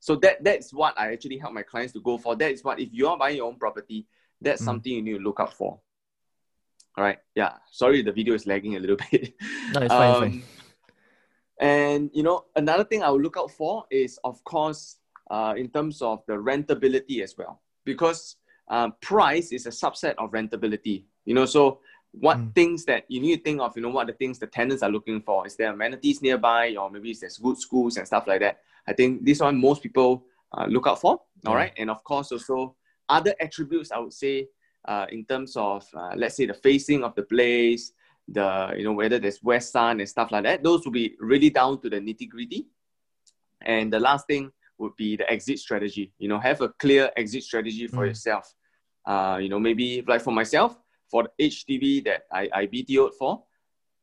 So 0.00 0.16
that 0.16 0.44
that's 0.44 0.72
what 0.72 0.98
I 0.98 1.12
actually 1.12 1.38
help 1.38 1.52
my 1.54 1.62
clients 1.62 1.92
to 1.94 2.00
go 2.00 2.18
for. 2.18 2.36
That 2.36 2.52
is 2.52 2.62
what 2.64 2.78
if 2.80 2.88
you 2.92 3.08
are 3.08 3.16
buying 3.18 3.36
your 3.36 3.46
own 3.46 3.56
property, 3.58 4.06
that's 4.40 4.62
Mm. 4.62 4.64
something 4.66 4.92
you 4.92 5.02
need 5.02 5.12
to 5.18 5.18
look 5.24 5.40
out 5.40 5.52
for. 5.54 5.80
All 6.96 7.04
right. 7.04 7.18
Yeah. 7.34 7.54
Sorry, 7.70 8.02
the 8.02 8.12
video 8.12 8.34
is 8.34 8.46
lagging 8.46 8.76
a 8.76 8.78
little 8.78 8.96
bit. 9.10 9.34
No, 9.72 9.80
it's 9.80 9.94
fine, 9.94 10.10
it's 10.10 10.18
fine. 10.20 10.32
Um, 10.32 10.42
And 11.60 12.10
you 12.12 12.22
know, 12.22 12.46
another 12.56 12.84
thing 12.84 13.02
I 13.02 13.10
will 13.10 13.20
look 13.20 13.36
out 13.38 13.50
for 13.50 13.84
is, 13.90 14.18
of 14.24 14.42
course, 14.44 14.98
uh, 15.30 15.54
in 15.56 15.68
terms 15.70 16.02
of 16.02 16.22
the 16.26 16.34
rentability 16.34 17.22
as 17.22 17.36
well, 17.38 17.62
because 17.84 18.36
um, 18.68 18.94
price 19.00 19.52
is 19.52 19.66
a 19.66 19.70
subset 19.70 20.14
of 20.18 20.32
rentability. 20.32 21.04
You 21.24 21.34
know, 21.34 21.46
so 21.46 21.80
what 22.20 22.36
Mm. 22.38 22.54
things 22.54 22.84
that 22.84 23.04
you 23.08 23.20
need 23.20 23.36
to 23.38 23.42
think 23.42 23.60
of? 23.60 23.76
You 23.76 23.82
know, 23.82 23.88
what 23.90 24.06
the 24.06 24.12
things 24.12 24.38
the 24.38 24.46
tenants 24.46 24.82
are 24.82 24.90
looking 24.90 25.20
for? 25.20 25.46
Is 25.46 25.56
there 25.56 25.72
amenities 25.72 26.22
nearby, 26.22 26.76
or 26.76 26.90
maybe 26.90 27.12
there's 27.14 27.38
good 27.38 27.58
schools 27.58 27.96
and 27.96 28.06
stuff 28.06 28.26
like 28.26 28.40
that? 28.40 28.60
I 28.86 28.92
think 28.92 29.24
this 29.24 29.40
one 29.40 29.60
most 29.60 29.82
people 29.82 30.24
uh, 30.52 30.66
look 30.66 30.86
out 30.86 31.00
for. 31.00 31.12
All 31.46 31.52
Yeah. 31.54 31.54
right, 31.54 31.72
and 31.76 31.90
of 31.90 32.02
course 32.04 32.30
also 32.32 32.76
other 33.08 33.34
attributes 33.40 33.90
I 33.92 33.98
would 33.98 34.12
say 34.12 34.48
uh, 34.86 35.06
in 35.10 35.24
terms 35.24 35.56
of 35.56 35.86
uh, 35.94 36.12
let's 36.16 36.36
say 36.36 36.46
the 36.46 36.54
facing 36.54 37.02
of 37.04 37.14
the 37.14 37.22
place, 37.22 37.92
the 38.28 38.72
you 38.76 38.84
know 38.84 38.92
whether 38.92 39.18
there's 39.18 39.42
west 39.42 39.72
sun 39.72 40.00
and 40.00 40.08
stuff 40.08 40.30
like 40.30 40.44
that. 40.44 40.62
Those 40.62 40.84
will 40.84 40.92
be 40.92 41.16
really 41.18 41.50
down 41.50 41.80
to 41.82 41.90
the 41.90 41.96
nitty 42.00 42.28
gritty. 42.28 42.66
And 43.62 43.92
the 43.92 43.98
last 43.98 44.26
thing 44.26 44.52
would 44.78 44.94
be 44.96 45.16
the 45.16 45.30
exit 45.30 45.58
strategy. 45.58 46.12
You 46.18 46.28
know, 46.28 46.38
have 46.38 46.60
a 46.60 46.68
clear 46.68 47.10
exit 47.16 47.42
strategy 47.42 47.86
for 47.86 48.04
Mm. 48.04 48.08
yourself. 48.08 48.54
Uh, 49.06 49.38
you 49.40 49.48
know, 49.48 49.58
maybe 49.58 50.02
like 50.06 50.20
for 50.22 50.32
myself, 50.32 50.78
for 51.10 51.24
the 51.24 51.48
HDB 51.48 52.04
that 52.04 52.24
I, 52.32 52.48
I 52.52 52.66
BTO'd 52.66 53.14
for, 53.18 53.42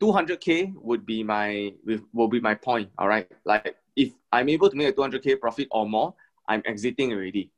200k 0.01 0.73
would 0.75 1.05
be 1.05 1.23
my 1.23 1.73
will 2.13 2.27
be 2.27 2.39
my 2.39 2.55
point. 2.55 2.89
All 2.97 3.07
right, 3.07 3.29
like 3.45 3.75
if 3.95 4.13
I'm 4.31 4.49
able 4.49 4.69
to 4.69 4.75
make 4.75 4.89
a 4.89 4.93
200k 4.93 5.39
profit 5.39 5.67
or 5.71 5.87
more, 5.87 6.13
I'm 6.47 6.61
exiting 6.65 7.13
already. 7.13 7.51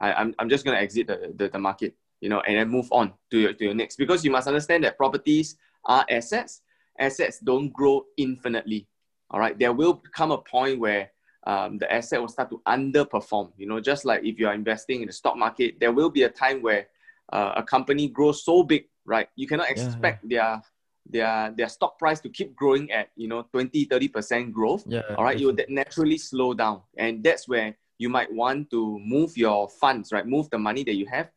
I, 0.00 0.12
I'm, 0.14 0.34
I'm 0.38 0.48
just 0.48 0.64
gonna 0.64 0.78
exit 0.78 1.06
the, 1.06 1.32
the, 1.36 1.48
the 1.48 1.58
market, 1.58 1.94
you 2.20 2.28
know, 2.28 2.40
and 2.40 2.56
then 2.56 2.68
move 2.68 2.88
on 2.90 3.12
to 3.30 3.38
your, 3.38 3.52
to 3.52 3.64
your 3.64 3.74
next 3.74 3.96
because 3.96 4.24
you 4.24 4.30
must 4.30 4.48
understand 4.48 4.84
that 4.84 4.96
properties 4.96 5.56
are 5.84 6.04
assets. 6.08 6.62
Assets 6.98 7.38
don't 7.40 7.72
grow 7.72 8.04
infinitely. 8.16 8.86
All 9.30 9.40
right, 9.40 9.58
there 9.58 9.72
will 9.72 10.02
come 10.14 10.30
a 10.30 10.38
point 10.38 10.78
where 10.78 11.10
um, 11.46 11.78
the 11.78 11.92
asset 11.92 12.20
will 12.20 12.28
start 12.28 12.50
to 12.50 12.62
underperform. 12.66 13.52
You 13.56 13.66
know, 13.66 13.80
just 13.80 14.04
like 14.04 14.24
if 14.24 14.38
you 14.38 14.46
are 14.46 14.54
investing 14.54 15.02
in 15.02 15.06
the 15.06 15.12
stock 15.12 15.36
market, 15.36 15.80
there 15.80 15.92
will 15.92 16.10
be 16.10 16.22
a 16.22 16.28
time 16.28 16.62
where 16.62 16.88
uh, 17.32 17.52
a 17.56 17.62
company 17.62 18.08
grows 18.08 18.44
so 18.44 18.62
big, 18.62 18.84
right? 19.04 19.28
You 19.36 19.46
cannot 19.46 19.68
Yeah, 19.68 19.82
yeah. 19.82 19.86
expect 19.88 20.28
their 20.28 20.62
their 21.04 21.50
their 21.56 21.68
stock 21.68 21.98
price 21.98 22.20
to 22.20 22.28
keep 22.28 22.54
growing 22.54 22.90
at 22.92 23.10
you 23.16 23.26
know 23.26 23.42
20 23.50 23.84
30 23.90 24.06
percent 24.08 24.52
growth 24.52 24.84
Yeah. 24.86 25.02
all 25.18 25.24
right 25.24 25.36
you 25.36 25.48
will 25.50 25.56
naturally 25.68 26.16
slow 26.16 26.54
down 26.54 26.80
and 26.96 27.24
that's 27.24 27.48
where 27.48 27.74
you 27.98 28.08
might 28.08 28.30
want 28.32 28.70
to 28.70 29.00
move 29.02 29.36
your 29.36 29.68
funds 29.68 30.12
right 30.12 30.26
move 30.26 30.48
the 30.50 30.58
money 30.58 30.84
that 30.84 30.94
you 30.94 31.04
have 31.10 31.28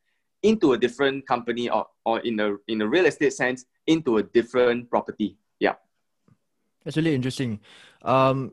into 0.43 0.73
a 0.73 0.77
different 0.77 1.25
company 1.25 1.67
or, 1.67 1.87
or 2.05 2.19
in 2.19 2.39
a 2.39 2.53
in 2.67 2.77
the 2.77 2.87
real 2.87 3.07
estate 3.07 3.33
sense 3.33 3.65
into 3.87 4.17
a 4.17 4.23
different 4.23 4.87
property 4.87 5.35
yeah 5.59 5.73
That's 6.83 6.97
really 6.97 7.15
interesting. 7.15 7.59
Um, 8.03 8.51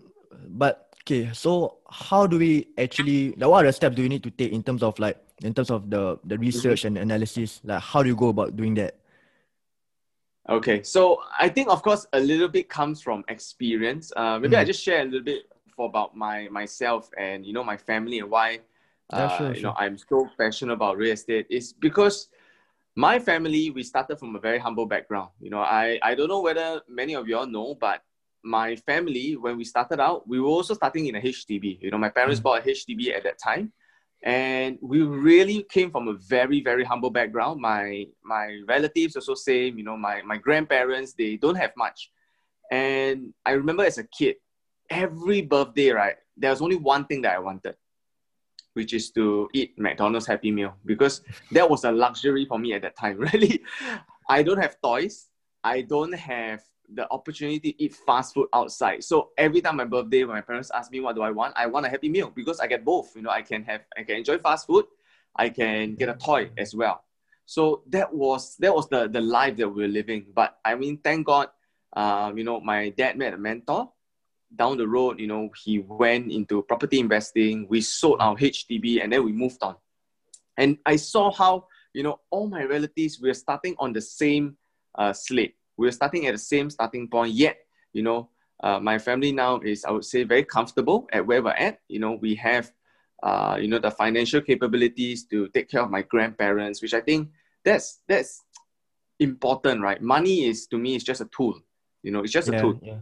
but 0.49 0.97
okay, 1.05 1.31
so 1.35 1.79
how 1.91 2.27
do 2.27 2.39
we 2.39 2.69
actually 2.79 3.33
like 3.37 3.51
what 3.51 3.65
are 3.65 3.67
the 3.69 3.73
steps 3.73 3.97
do 3.97 4.03
you 4.03 4.09
need 4.09 4.23
to 4.23 4.31
take 4.31 4.53
in 4.53 4.63
terms 4.63 4.83
of 4.83 4.99
like 4.99 5.19
in 5.45 5.55
terms 5.55 5.71
of 5.71 5.91
the 5.91 6.19
the 6.25 6.39
research 6.39 6.85
and 6.85 6.97
analysis? 6.99 7.61
Like 7.65 7.83
how 7.83 8.03
do 8.03 8.09
you 8.09 8.17
go 8.17 8.29
about 8.29 8.57
doing 8.57 8.75
that? 8.75 8.97
Okay, 10.49 10.83
so 10.83 11.23
I 11.39 11.49
think 11.49 11.69
of 11.71 11.83
course 11.83 12.07
a 12.13 12.21
little 12.21 12.49
bit 12.49 12.69
comes 12.69 13.01
from 13.01 13.25
experience. 13.29 14.13
Uh, 14.17 14.39
maybe 14.39 14.57
I 14.57 14.65
Mm. 14.65 14.67
just 14.67 14.83
share 14.83 15.03
a 15.03 15.05
little 15.05 15.23
bit 15.23 15.47
for 15.77 15.87
about 15.87 16.17
my 16.17 16.49
myself 16.51 17.11
and 17.17 17.47
you 17.47 17.53
know 17.53 17.65
my 17.65 17.77
family 17.77 18.19
and 18.19 18.29
why 18.31 18.61
Yeah, 19.13 19.25
uh, 19.25 19.29
sure, 19.29 19.55
you 19.55 19.63
know. 19.63 19.75
I'm 19.77 19.97
so 19.97 20.29
passionate 20.37 20.73
about 20.75 20.97
real 20.99 21.13
estate 21.13 21.47
is 21.49 21.73
because 21.73 22.29
my 22.97 23.19
family 23.19 23.71
we 23.71 23.83
started 23.83 24.19
from 24.19 24.35
a 24.37 24.41
very 24.41 24.59
humble 24.59 24.87
background. 24.87 25.31
You 25.41 25.51
know, 25.51 25.61
I 25.63 25.99
I 26.03 26.15
don't 26.17 26.29
know 26.29 26.41
whether 26.43 26.83
many 26.89 27.15
of 27.15 27.29
you 27.29 27.39
all 27.39 27.47
know, 27.47 27.75
but 27.75 28.03
my 28.43 28.75
family 28.77 29.37
when 29.37 29.57
we 29.57 29.65
started 29.65 30.01
out, 30.01 30.27
we 30.27 30.41
were 30.41 30.49
also 30.59 30.75
starting 30.75 31.07
in 31.07 31.15
a 31.15 31.21
HDB. 31.21 31.79
You 31.81 31.91
know, 31.93 31.99
my 31.99 32.11
parents 32.11 32.41
Mm. 32.41 32.43
bought 32.43 32.67
a 32.67 32.71
HDB 32.71 33.15
at 33.15 33.23
that 33.23 33.39
time, 33.39 33.73
and 34.25 34.79
we 34.81 35.03
really 35.03 35.65
came 35.71 35.91
from 35.91 36.09
a 36.09 36.15
very 36.15 36.63
very 36.63 36.85
humble 36.85 37.11
background. 37.11 37.61
My 37.61 38.07
my 38.25 38.61
relatives 38.67 39.17
also 39.17 39.35
same 39.35 39.79
you 39.79 39.85
know 39.85 39.97
my 39.97 40.23
my 40.23 40.37
grandparents 40.37 41.15
they 41.15 41.37
don't 41.37 41.57
have 41.57 41.73
much. 41.77 42.11
And 42.71 43.35
i 43.45 43.53
remember 43.53 43.85
as 43.85 43.99
a 43.99 44.05
kid 44.05 44.37
every 44.89 45.43
birthday 45.43 45.91
right 45.91 46.17
there 46.37 46.51
was 46.51 46.63
only 46.63 46.77
one 46.77 47.05
thing 47.05 47.21
that 47.23 47.35
i 47.35 47.39
wanted 47.39 47.75
which 48.73 48.95
is 48.95 49.11
to 49.11 49.49
eat 49.53 49.79
mcdonald's 49.79 50.27
happy 50.27 50.51
meal 50.51 50.75
because 50.87 51.21
that 51.51 51.69
was 51.69 51.85
a 51.85 51.93
luxury 51.93 52.47
for 52.47 52.59
me 52.59 52.73
at 52.73 52.81
that 52.81 52.97
time 52.97 53.19
really. 53.33 53.63
I 54.29 54.43
don't 54.43 54.61
have 54.61 54.77
toys. 54.81 55.29
I 55.63 55.83
don't 55.83 56.15
have 56.15 56.63
the 56.95 57.11
opportunity 57.11 57.73
to 57.73 57.83
eat 57.83 57.95
fast 57.95 58.35
food 58.35 58.49
outside. 58.53 59.05
So 59.05 59.31
every 59.39 59.61
time 59.61 59.77
my 59.77 59.85
birthday, 59.85 60.25
when 60.25 60.37
my 60.37 60.41
parents 60.41 60.71
ask 60.75 60.91
me 60.91 61.01
what 61.01 61.17
do 61.17 61.23
I 61.23 61.31
want, 61.31 61.55
I 61.57 61.67
want 61.67 61.87
a 61.87 61.89
happy 61.89 62.09
meal 62.09 62.31
because 62.35 62.61
I 62.61 62.67
get 62.67 62.85
both. 62.85 63.15
You 63.17 63.23
know, 63.23 63.31
I 63.31 63.43
can 63.43 63.65
have 63.65 63.83
I 63.97 64.03
can 64.03 64.17
enjoy 64.17 64.39
fast 64.39 64.67
food, 64.67 64.87
I 65.37 65.49
can 65.49 65.95
get 65.95 66.09
a 66.09 66.15
toy 66.15 66.51
as 66.59 66.75
well. 66.75 67.05
So 67.47 67.83
that 67.89 68.13
was 68.13 68.57
that 68.57 68.75
was 68.75 68.89
the 68.89 69.09
the 69.09 69.21
life 69.21 69.57
that 69.57 69.69
we 69.69 69.83
were 69.83 69.89
living. 69.89 70.27
But 70.35 70.59
I 70.65 70.75
mean, 70.75 70.99
thank 70.99 71.27
God, 71.27 71.49
um, 71.95 72.37
you 72.39 72.45
know, 72.45 72.61
my 72.61 72.91
dad 72.91 73.17
met 73.17 73.35
a 73.35 73.39
mentor. 73.39 73.91
Down 74.55 74.77
the 74.77 74.87
road, 74.87 75.19
you 75.19 75.27
know, 75.27 75.49
he 75.65 75.79
went 75.79 76.31
into 76.31 76.63
property 76.63 77.01
investing. 77.01 77.67
We 77.71 77.81
sold 77.81 78.21
our 78.21 78.37
HDB 78.37 79.03
and 79.03 79.11
then 79.11 79.25
we 79.25 79.33
moved 79.33 79.63
on. 79.63 79.77
And 80.59 80.77
I 80.85 80.97
saw 80.97 81.33
how, 81.33 81.69
you 81.95 82.03
know, 82.03 82.21
all 82.29 82.47
my 82.47 82.65
relatives 82.65 83.19
were 83.19 83.33
starting 83.33 83.75
on 83.79 83.95
the 83.95 84.03
same 84.03 84.59
uh, 84.95 85.15
slate 85.15 85.57
we 85.77 85.89
are 85.89 85.93
starting 85.93 86.27
at 86.27 86.33
the 86.33 86.39
same 86.39 86.71
starting 86.71 87.09
point, 87.09 87.33
yet, 87.33 87.59
you 87.93 88.03
know, 88.03 88.29
uh, 88.63 88.79
my 88.79 88.99
family 88.99 89.33
now 89.33 89.59
is, 89.61 89.85
I 89.85 89.91
would 89.91 90.05
say, 90.05 90.23
very 90.23 90.45
comfortable 90.45 91.09
at 91.13 91.27
where 91.27 91.43
we're 91.43 91.51
at. 91.51 91.81
You 91.89 91.99
know, 91.99 92.13
we 92.13 92.35
have, 92.37 92.71
uh, 93.23 93.59
you 93.61 93.69
know, 93.69 93.79
the 93.79 93.91
financial 93.91 94.41
capabilities 94.41 95.25
to 95.27 95.49
take 95.49 95.69
care 95.69 95.83
of 95.83 95.91
my 95.91 96.03
grandparents, 96.03 96.81
which 96.81 96.95
I 96.95 97.01
think 97.01 97.31
that's 97.65 98.01
that's 98.07 98.45
important, 99.19 99.83
right? 99.83 100.01
Money 100.01 100.45
is 100.45 100.67
to 100.69 100.79
me 100.79 100.95
is 100.95 101.03
just 101.03 101.21
a 101.21 101.27
tool. 101.27 101.61
You 102.03 102.13
know, 102.13 102.21
it's 102.21 102.33
just 102.33 102.49
a 102.49 102.59
tool. 102.61 102.79
yeah. 102.83 102.99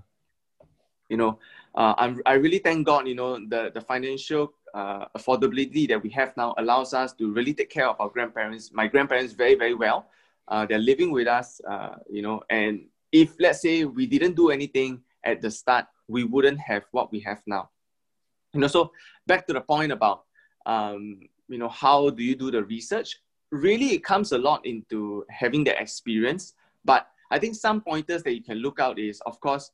You 1.08 1.16
know, 1.16 1.38
uh, 1.74 1.94
I'm 1.98 2.20
I 2.24 2.34
really 2.34 2.58
thank 2.58 2.86
God. 2.86 3.06
You 3.06 3.14
know, 3.14 3.38
the 3.38 3.70
the 3.74 3.80
financial 3.80 4.54
uh, 4.72 5.06
affordability 5.16 5.88
that 5.88 6.02
we 6.02 6.10
have 6.10 6.36
now 6.36 6.54
allows 6.56 6.94
us 6.94 7.12
to 7.14 7.32
really 7.32 7.52
take 7.52 7.70
care 7.70 7.88
of 7.88 7.96
our 8.00 8.08
grandparents. 8.08 8.72
My 8.72 8.86
grandparents 8.86 9.32
very 9.34 9.56
very 9.56 9.74
well. 9.74 10.06
Uh, 10.50 10.66
they're 10.66 10.78
living 10.78 11.12
with 11.12 11.28
us, 11.28 11.60
uh, 11.70 11.94
you 12.10 12.22
know, 12.22 12.42
and 12.50 12.84
if 13.12 13.34
let's 13.38 13.62
say 13.62 13.84
we 13.84 14.04
didn't 14.06 14.34
do 14.34 14.50
anything 14.50 15.00
at 15.24 15.40
the 15.40 15.50
start, 15.50 15.86
we 16.08 16.24
wouldn't 16.24 16.58
have 16.58 16.84
what 16.90 17.12
we 17.12 17.20
have 17.20 17.40
now. 17.46 17.70
You 18.52 18.60
know, 18.60 18.66
so 18.66 18.90
back 19.26 19.46
to 19.46 19.52
the 19.52 19.60
point 19.60 19.92
about, 19.92 20.24
um, 20.66 21.20
you 21.48 21.58
know, 21.58 21.68
how 21.68 22.10
do 22.10 22.22
you 22.22 22.34
do 22.34 22.50
the 22.50 22.64
research? 22.64 23.16
Really, 23.52 23.94
it 23.94 24.02
comes 24.04 24.32
a 24.32 24.38
lot 24.38 24.66
into 24.66 25.24
having 25.30 25.62
the 25.62 25.80
experience. 25.80 26.54
But 26.84 27.06
I 27.30 27.38
think 27.38 27.54
some 27.54 27.80
pointers 27.80 28.22
that 28.24 28.34
you 28.34 28.42
can 28.42 28.58
look 28.58 28.80
out 28.80 28.98
is, 28.98 29.20
of 29.26 29.40
course, 29.40 29.70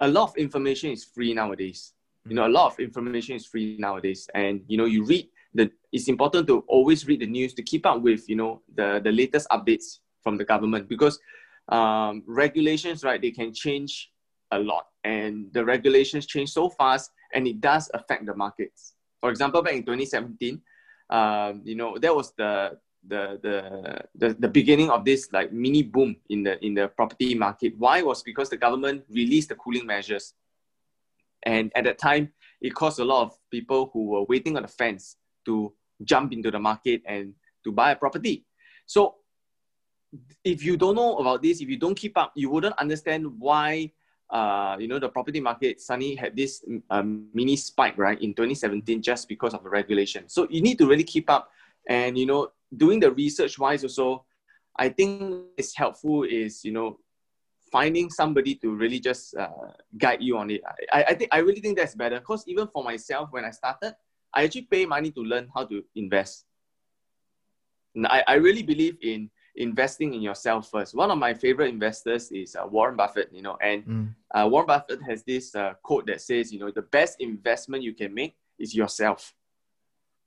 a 0.00 0.08
lot 0.08 0.30
of 0.30 0.36
information 0.36 0.90
is 0.90 1.04
free 1.04 1.34
nowadays. 1.34 1.92
You 2.28 2.34
know, 2.34 2.46
a 2.46 2.48
lot 2.48 2.72
of 2.72 2.78
information 2.78 3.34
is 3.34 3.46
free 3.46 3.76
nowadays, 3.78 4.28
and 4.34 4.62
you 4.68 4.76
know, 4.76 4.84
you 4.84 5.04
read 5.04 5.28
the. 5.54 5.70
It's 5.90 6.06
important 6.08 6.46
to 6.48 6.60
always 6.68 7.06
read 7.06 7.20
the 7.20 7.26
news 7.26 7.54
to 7.54 7.62
keep 7.62 7.86
up 7.86 8.02
with, 8.02 8.28
you 8.28 8.36
know, 8.36 8.62
the 8.74 9.00
the 9.02 9.10
latest 9.10 9.48
updates 9.50 9.98
from 10.22 10.36
the 10.36 10.44
government 10.44 10.88
because 10.88 11.18
um, 11.68 12.22
regulations, 12.26 13.04
right, 13.04 13.20
they 13.20 13.30
can 13.30 13.52
change 13.54 14.10
a 14.50 14.58
lot. 14.58 14.86
And 15.04 15.52
the 15.52 15.64
regulations 15.64 16.26
change 16.26 16.50
so 16.50 16.68
fast 16.68 17.10
and 17.34 17.46
it 17.46 17.60
does 17.60 17.90
affect 17.94 18.26
the 18.26 18.34
markets. 18.34 18.94
For 19.20 19.30
example, 19.30 19.62
back 19.62 19.74
in 19.74 19.82
2017, 19.82 20.60
um, 21.10 21.62
you 21.64 21.74
know, 21.74 21.98
that 21.98 22.14
was 22.14 22.32
the, 22.36 22.78
the, 23.06 23.38
the, 23.42 24.00
the, 24.14 24.34
the 24.34 24.48
beginning 24.48 24.90
of 24.90 25.04
this 25.04 25.28
like 25.32 25.52
mini 25.52 25.82
boom 25.82 26.16
in 26.28 26.42
the, 26.42 26.64
in 26.64 26.74
the 26.74 26.88
property 26.88 27.34
market. 27.34 27.74
Why 27.78 28.02
was 28.02 28.22
because 28.22 28.50
the 28.50 28.56
government 28.56 29.04
released 29.08 29.48
the 29.50 29.54
cooling 29.54 29.86
measures. 29.86 30.34
And 31.44 31.72
at 31.74 31.84
that 31.84 31.98
time, 31.98 32.32
it 32.60 32.74
caused 32.74 32.98
a 32.98 33.04
lot 33.04 33.22
of 33.22 33.38
people 33.50 33.90
who 33.92 34.06
were 34.06 34.24
waiting 34.24 34.56
on 34.56 34.62
the 34.62 34.68
fence 34.68 35.16
to 35.46 35.72
jump 36.04 36.32
into 36.32 36.50
the 36.50 36.58
market 36.58 37.02
and 37.06 37.34
to 37.64 37.72
buy 37.72 37.92
a 37.92 37.96
property. 37.96 38.44
So 38.86 39.16
if 40.44 40.64
you 40.64 40.76
don't 40.76 40.94
know 40.94 41.18
about 41.18 41.42
this, 41.42 41.60
if 41.60 41.68
you 41.68 41.76
don't 41.76 41.94
keep 41.94 42.16
up, 42.16 42.32
you 42.34 42.50
wouldn't 42.50 42.78
understand 42.78 43.26
why 43.38 43.92
uh, 44.30 44.76
you 44.78 44.86
know 44.86 44.98
the 44.98 45.08
property 45.08 45.40
market 45.40 45.80
suddenly 45.80 46.14
had 46.14 46.36
this 46.36 46.64
um, 46.90 47.28
mini 47.34 47.56
spike 47.56 47.98
right 47.98 48.20
in 48.22 48.32
2017 48.32 49.02
just 49.02 49.28
because 49.28 49.54
of 49.54 49.62
the 49.64 49.70
regulation. 49.70 50.28
So 50.28 50.46
you 50.50 50.62
need 50.62 50.78
to 50.78 50.86
really 50.86 51.04
keep 51.04 51.28
up, 51.28 51.50
and 51.88 52.16
you 52.16 52.26
know 52.26 52.50
doing 52.76 53.00
the 53.00 53.10
research 53.10 53.58
wise 53.58 53.82
also, 53.82 54.24
I 54.76 54.88
think 54.88 55.46
it's 55.56 55.76
helpful 55.76 56.24
is 56.24 56.64
you 56.64 56.72
know 56.72 56.98
finding 57.72 58.10
somebody 58.10 58.54
to 58.56 58.74
really 58.74 58.98
just 58.98 59.36
uh, 59.36 59.48
guide 59.96 60.22
you 60.22 60.38
on 60.38 60.50
it. 60.50 60.60
I, 60.92 61.04
I 61.04 61.14
think 61.14 61.30
I 61.32 61.38
really 61.38 61.60
think 61.60 61.76
that's 61.76 61.94
better 61.94 62.18
because 62.18 62.44
even 62.46 62.68
for 62.68 62.82
myself 62.84 63.28
when 63.32 63.44
I 63.44 63.50
started, 63.50 63.94
I 64.34 64.44
actually 64.44 64.62
pay 64.70 64.86
money 64.86 65.10
to 65.12 65.20
learn 65.20 65.48
how 65.54 65.64
to 65.66 65.82
invest. 65.94 66.46
And 67.94 68.06
I, 68.06 68.22
I 68.26 68.34
really 68.34 68.62
believe 68.62 68.96
in 69.02 69.30
investing 69.56 70.14
in 70.14 70.22
yourself 70.22 70.70
first. 70.70 70.94
One 70.94 71.10
of 71.10 71.18
my 71.18 71.34
favorite 71.34 71.68
investors 71.68 72.30
is 72.30 72.56
uh, 72.56 72.66
Warren 72.66 72.96
Buffett, 72.96 73.30
you 73.32 73.42
know, 73.42 73.56
and 73.60 73.84
Mm. 73.84 74.14
uh, 74.34 74.48
Warren 74.48 74.66
Buffett 74.66 75.02
has 75.02 75.22
this 75.24 75.54
uh, 75.54 75.74
quote 75.82 76.06
that 76.06 76.20
says, 76.20 76.52
you 76.52 76.58
know, 76.58 76.70
the 76.70 76.82
best 76.82 77.20
investment 77.20 77.82
you 77.82 77.94
can 77.94 78.14
make 78.14 78.36
is 78.58 78.74
yourself. 78.74 79.34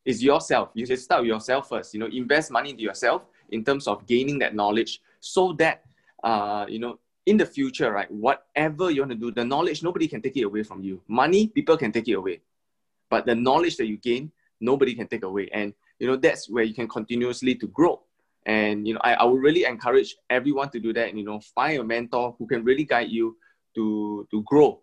Is 0.05 0.21
yourself. 0.21 0.71
You 0.73 0.85
should 0.85 0.99
start 0.99 1.21
with 1.21 1.29
yourself 1.29 1.69
first. 1.69 1.93
You 1.93 2.01
know, 2.01 2.07
invest 2.07 2.51
money 2.51 2.71
into 2.71 2.83
yourself 2.83 3.25
in 3.49 3.63
terms 3.63 3.87
of 3.87 4.05
gaining 4.05 4.37
that 4.39 4.53
knowledge, 4.53 5.01
so 5.21 5.53
that 5.53 5.83
uh, 6.23 6.65
you 6.67 6.79
know, 6.79 6.99
in 7.25 7.37
the 7.37 7.45
future, 7.45 7.89
right, 7.91 8.11
whatever 8.11 8.91
you 8.91 9.01
want 9.01 9.11
to 9.11 9.17
do, 9.17 9.31
the 9.31 9.45
knowledge 9.45 9.81
nobody 9.81 10.07
can 10.09 10.21
take 10.21 10.35
it 10.35 10.43
away 10.43 10.63
from 10.63 10.81
you. 10.81 11.01
Money, 11.07 11.47
people 11.47 11.77
can 11.77 11.91
take 11.93 12.09
it 12.09 12.13
away, 12.13 12.41
but 13.09 13.25
the 13.25 13.33
knowledge 13.33 13.77
that 13.77 13.87
you 13.87 13.95
gain, 13.95 14.29
nobody 14.59 14.93
can 14.93 15.07
take 15.07 15.23
away. 15.23 15.47
And 15.53 15.73
you 15.99 16.07
know, 16.07 16.17
that's 16.17 16.49
where 16.49 16.65
you 16.65 16.73
can 16.73 16.87
continuously 16.87 17.55
to 17.55 17.67
grow. 17.67 18.01
And 18.45 18.87
you 18.87 18.93
know, 18.93 18.99
I, 19.03 19.13
I 19.13 19.23
would 19.23 19.41
really 19.41 19.65
encourage 19.65 20.15
everyone 20.29 20.69
to 20.71 20.79
do 20.79 20.93
that. 20.93 21.09
And, 21.09 21.17
you 21.17 21.25
know, 21.25 21.39
find 21.55 21.79
a 21.79 21.83
mentor 21.83 22.35
who 22.37 22.47
can 22.47 22.63
really 22.63 22.83
guide 22.83 23.09
you 23.09 23.37
to 23.75 24.27
to 24.31 24.43
grow, 24.43 24.81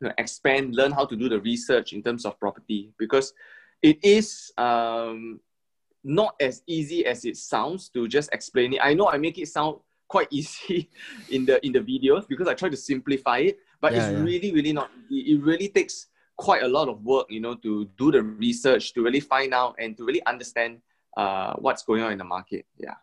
you 0.00 0.08
know, 0.08 0.14
expand, 0.18 0.74
learn 0.74 0.92
how 0.92 1.06
to 1.06 1.16
do 1.16 1.28
the 1.28 1.40
research 1.40 1.92
in 1.92 2.02
terms 2.02 2.24
of 2.24 2.38
property 2.38 2.92
because 2.98 3.32
it 3.82 3.98
is 4.04 4.52
um, 4.58 5.40
not 6.02 6.34
as 6.40 6.62
easy 6.66 7.06
as 7.06 7.24
it 7.24 7.36
sounds 7.36 7.88
to 7.90 8.06
just 8.06 8.32
explain 8.32 8.74
it. 8.74 8.80
I 8.82 8.94
know 8.94 9.08
I 9.08 9.18
make 9.18 9.38
it 9.38 9.48
sound 9.48 9.78
quite 10.08 10.28
easy 10.30 10.90
in 11.28 11.46
the 11.46 11.64
in 11.64 11.72
the 11.72 11.80
videos 11.80 12.28
because 12.28 12.48
I 12.48 12.54
try 12.54 12.68
to 12.68 12.76
simplify 12.76 13.38
it, 13.38 13.58
but 13.80 13.92
Yeah, 13.92 13.98
it's 13.98 14.12
yeah. 14.12 14.22
really 14.22 14.52
really 14.52 14.72
not. 14.72 14.90
It 15.10 15.36
it 15.36 15.42
really 15.42 15.68
takes 15.68 16.08
quite 16.36 16.62
a 16.62 16.68
lot 16.68 16.88
of 16.88 17.02
work, 17.04 17.26
you 17.30 17.40
know, 17.40 17.54
to 17.54 17.86
do 17.96 18.10
the 18.10 18.22
research 18.22 18.92
to 18.94 19.02
really 19.02 19.20
find 19.20 19.54
out 19.54 19.76
and 19.78 19.96
to 19.96 20.04
really 20.04 20.24
understand 20.26 20.80
uh, 21.16 21.54
what's 21.58 21.82
going 21.82 22.02
on 22.02 22.12
in 22.12 22.18
the 22.18 22.24
market. 22.24 22.66
Yeah. 22.78 22.94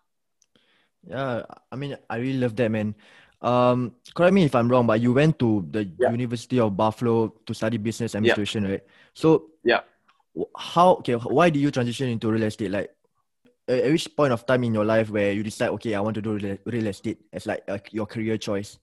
Yeah, 1.07 1.43
I 1.71 1.75
mean, 1.75 1.97
I 2.09 2.17
really 2.17 2.37
love 2.37 2.55
that, 2.57 2.69
man. 2.69 2.93
Um, 3.41 3.95
correct 4.13 4.33
me 4.33 4.45
if 4.45 4.53
I'm 4.53 4.69
wrong, 4.69 4.85
but 4.85 5.01
you 5.01 5.13
went 5.13 5.39
to 5.39 5.65
the 5.71 5.89
Yeah. 5.97 6.11
University 6.11 6.59
of 6.59 6.77
Buffalo 6.77 7.33
to 7.45 7.53
study 7.53 7.77
business 7.77 8.13
administration, 8.13 8.69
right? 8.69 8.83
So, 9.13 9.49
Yeah. 9.63 9.81
how, 10.55 11.01
okay, 11.01 11.15
why 11.15 11.49
did 11.49 11.59
you 11.59 11.71
transition 11.71 12.07
into 12.09 12.29
real 12.29 12.43
estate? 12.43 12.69
Like, 12.69 12.93
at 13.67 13.89
which 13.91 14.15
point 14.15 14.33
of 14.33 14.45
time 14.45 14.63
in 14.63 14.73
your 14.73 14.85
life 14.85 15.09
where 15.09 15.31
you 15.31 15.43
decide, 15.43 15.69
okay, 15.69 15.95
I 15.95 16.01
want 16.01 16.15
to 16.15 16.21
do 16.21 16.37
real, 16.65 16.87
estate 16.87 17.19
as 17.33 17.45
like 17.47 17.63
uh, 17.67 17.79
your 17.91 18.05
career 18.05 18.37
choice? 18.37 18.77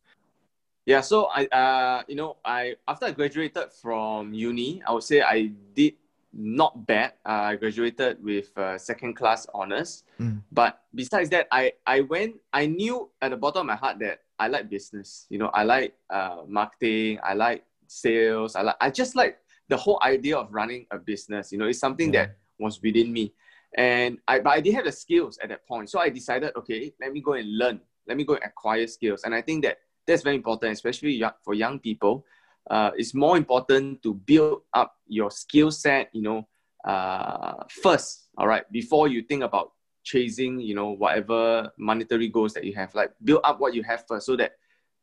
Yeah, 0.86 1.02
so 1.02 1.28
I 1.28 1.44
uh 1.52 2.02
you 2.08 2.16
know 2.16 2.36
I 2.42 2.76
after 2.88 3.06
I 3.06 3.12
graduated 3.12 3.70
from 3.76 4.32
uni, 4.32 4.82
I 4.86 4.92
would 4.92 5.04
say 5.04 5.20
I 5.20 5.52
did 5.74 5.94
not 6.32 6.86
bad. 6.86 7.14
Uh, 7.24 7.52
I 7.52 7.56
graduated 7.56 8.22
with 8.22 8.56
uh, 8.56 8.76
second 8.78 9.14
class 9.14 9.46
honors. 9.54 10.04
Mm. 10.20 10.42
But 10.52 10.80
besides 10.94 11.30
that, 11.30 11.48
I 11.52 11.72
I 11.86 12.02
went. 12.02 12.36
I 12.52 12.66
knew 12.66 13.10
at 13.22 13.30
the 13.30 13.36
bottom 13.36 13.60
of 13.60 13.66
my 13.66 13.76
heart 13.76 13.98
that 14.00 14.20
I 14.38 14.48
like 14.48 14.68
business. 14.68 15.26
You 15.30 15.38
know, 15.38 15.48
I 15.48 15.64
like 15.64 15.94
uh, 16.10 16.42
marketing. 16.46 17.18
I 17.22 17.34
like 17.34 17.64
sales. 17.86 18.56
I 18.56 18.62
like. 18.62 18.76
I 18.80 18.90
just 18.90 19.16
like 19.16 19.38
the 19.68 19.76
whole 19.76 19.98
idea 20.02 20.36
of 20.36 20.52
running 20.52 20.86
a 20.90 20.98
business. 20.98 21.52
You 21.52 21.58
know, 21.58 21.66
it's 21.66 21.78
something 21.80 22.12
Yeah. 22.12 22.26
that 22.26 22.36
was 22.58 22.80
within 22.82 23.12
me, 23.12 23.32
and 23.76 24.18
I 24.28 24.40
but 24.40 24.50
I 24.50 24.60
didn't 24.60 24.76
have 24.76 24.84
the 24.84 24.92
skills 24.92 25.38
at 25.42 25.48
that 25.48 25.66
point. 25.66 25.90
So 25.90 26.00
I 26.00 26.08
decided, 26.10 26.52
okay, 26.56 26.92
let 27.00 27.12
me 27.12 27.20
go 27.20 27.34
and 27.34 27.48
learn. 27.56 27.80
Let 28.06 28.16
me 28.16 28.24
go 28.24 28.34
and 28.34 28.44
acquire 28.44 28.86
skills. 28.86 29.24
And 29.24 29.34
I 29.34 29.42
think 29.42 29.64
that 29.64 29.78
that's 30.06 30.22
very 30.22 30.36
important, 30.36 30.72
especially 30.72 31.22
for 31.44 31.54
young 31.54 31.78
people. 31.78 32.24
Uh, 32.70 32.90
it's 32.96 33.14
more 33.14 33.36
important 33.36 34.02
to 34.02 34.14
build 34.14 34.62
up 34.74 34.96
your 35.06 35.30
skill 35.30 35.70
set, 35.70 36.10
you 36.12 36.22
know, 36.22 36.48
uh, 36.84 37.64
first, 37.82 38.28
all 38.36 38.46
right, 38.46 38.70
before 38.70 39.08
you 39.08 39.22
think 39.22 39.42
about 39.42 39.72
chasing, 40.04 40.60
you 40.60 40.74
know, 40.74 40.90
whatever 40.90 41.70
monetary 41.78 42.28
goals 42.28 42.54
that 42.54 42.64
you 42.64 42.74
have. 42.74 42.94
Like, 42.94 43.12
build 43.24 43.40
up 43.44 43.60
what 43.60 43.74
you 43.74 43.82
have 43.82 44.04
first 44.06 44.26
so 44.26 44.36
that 44.36 44.52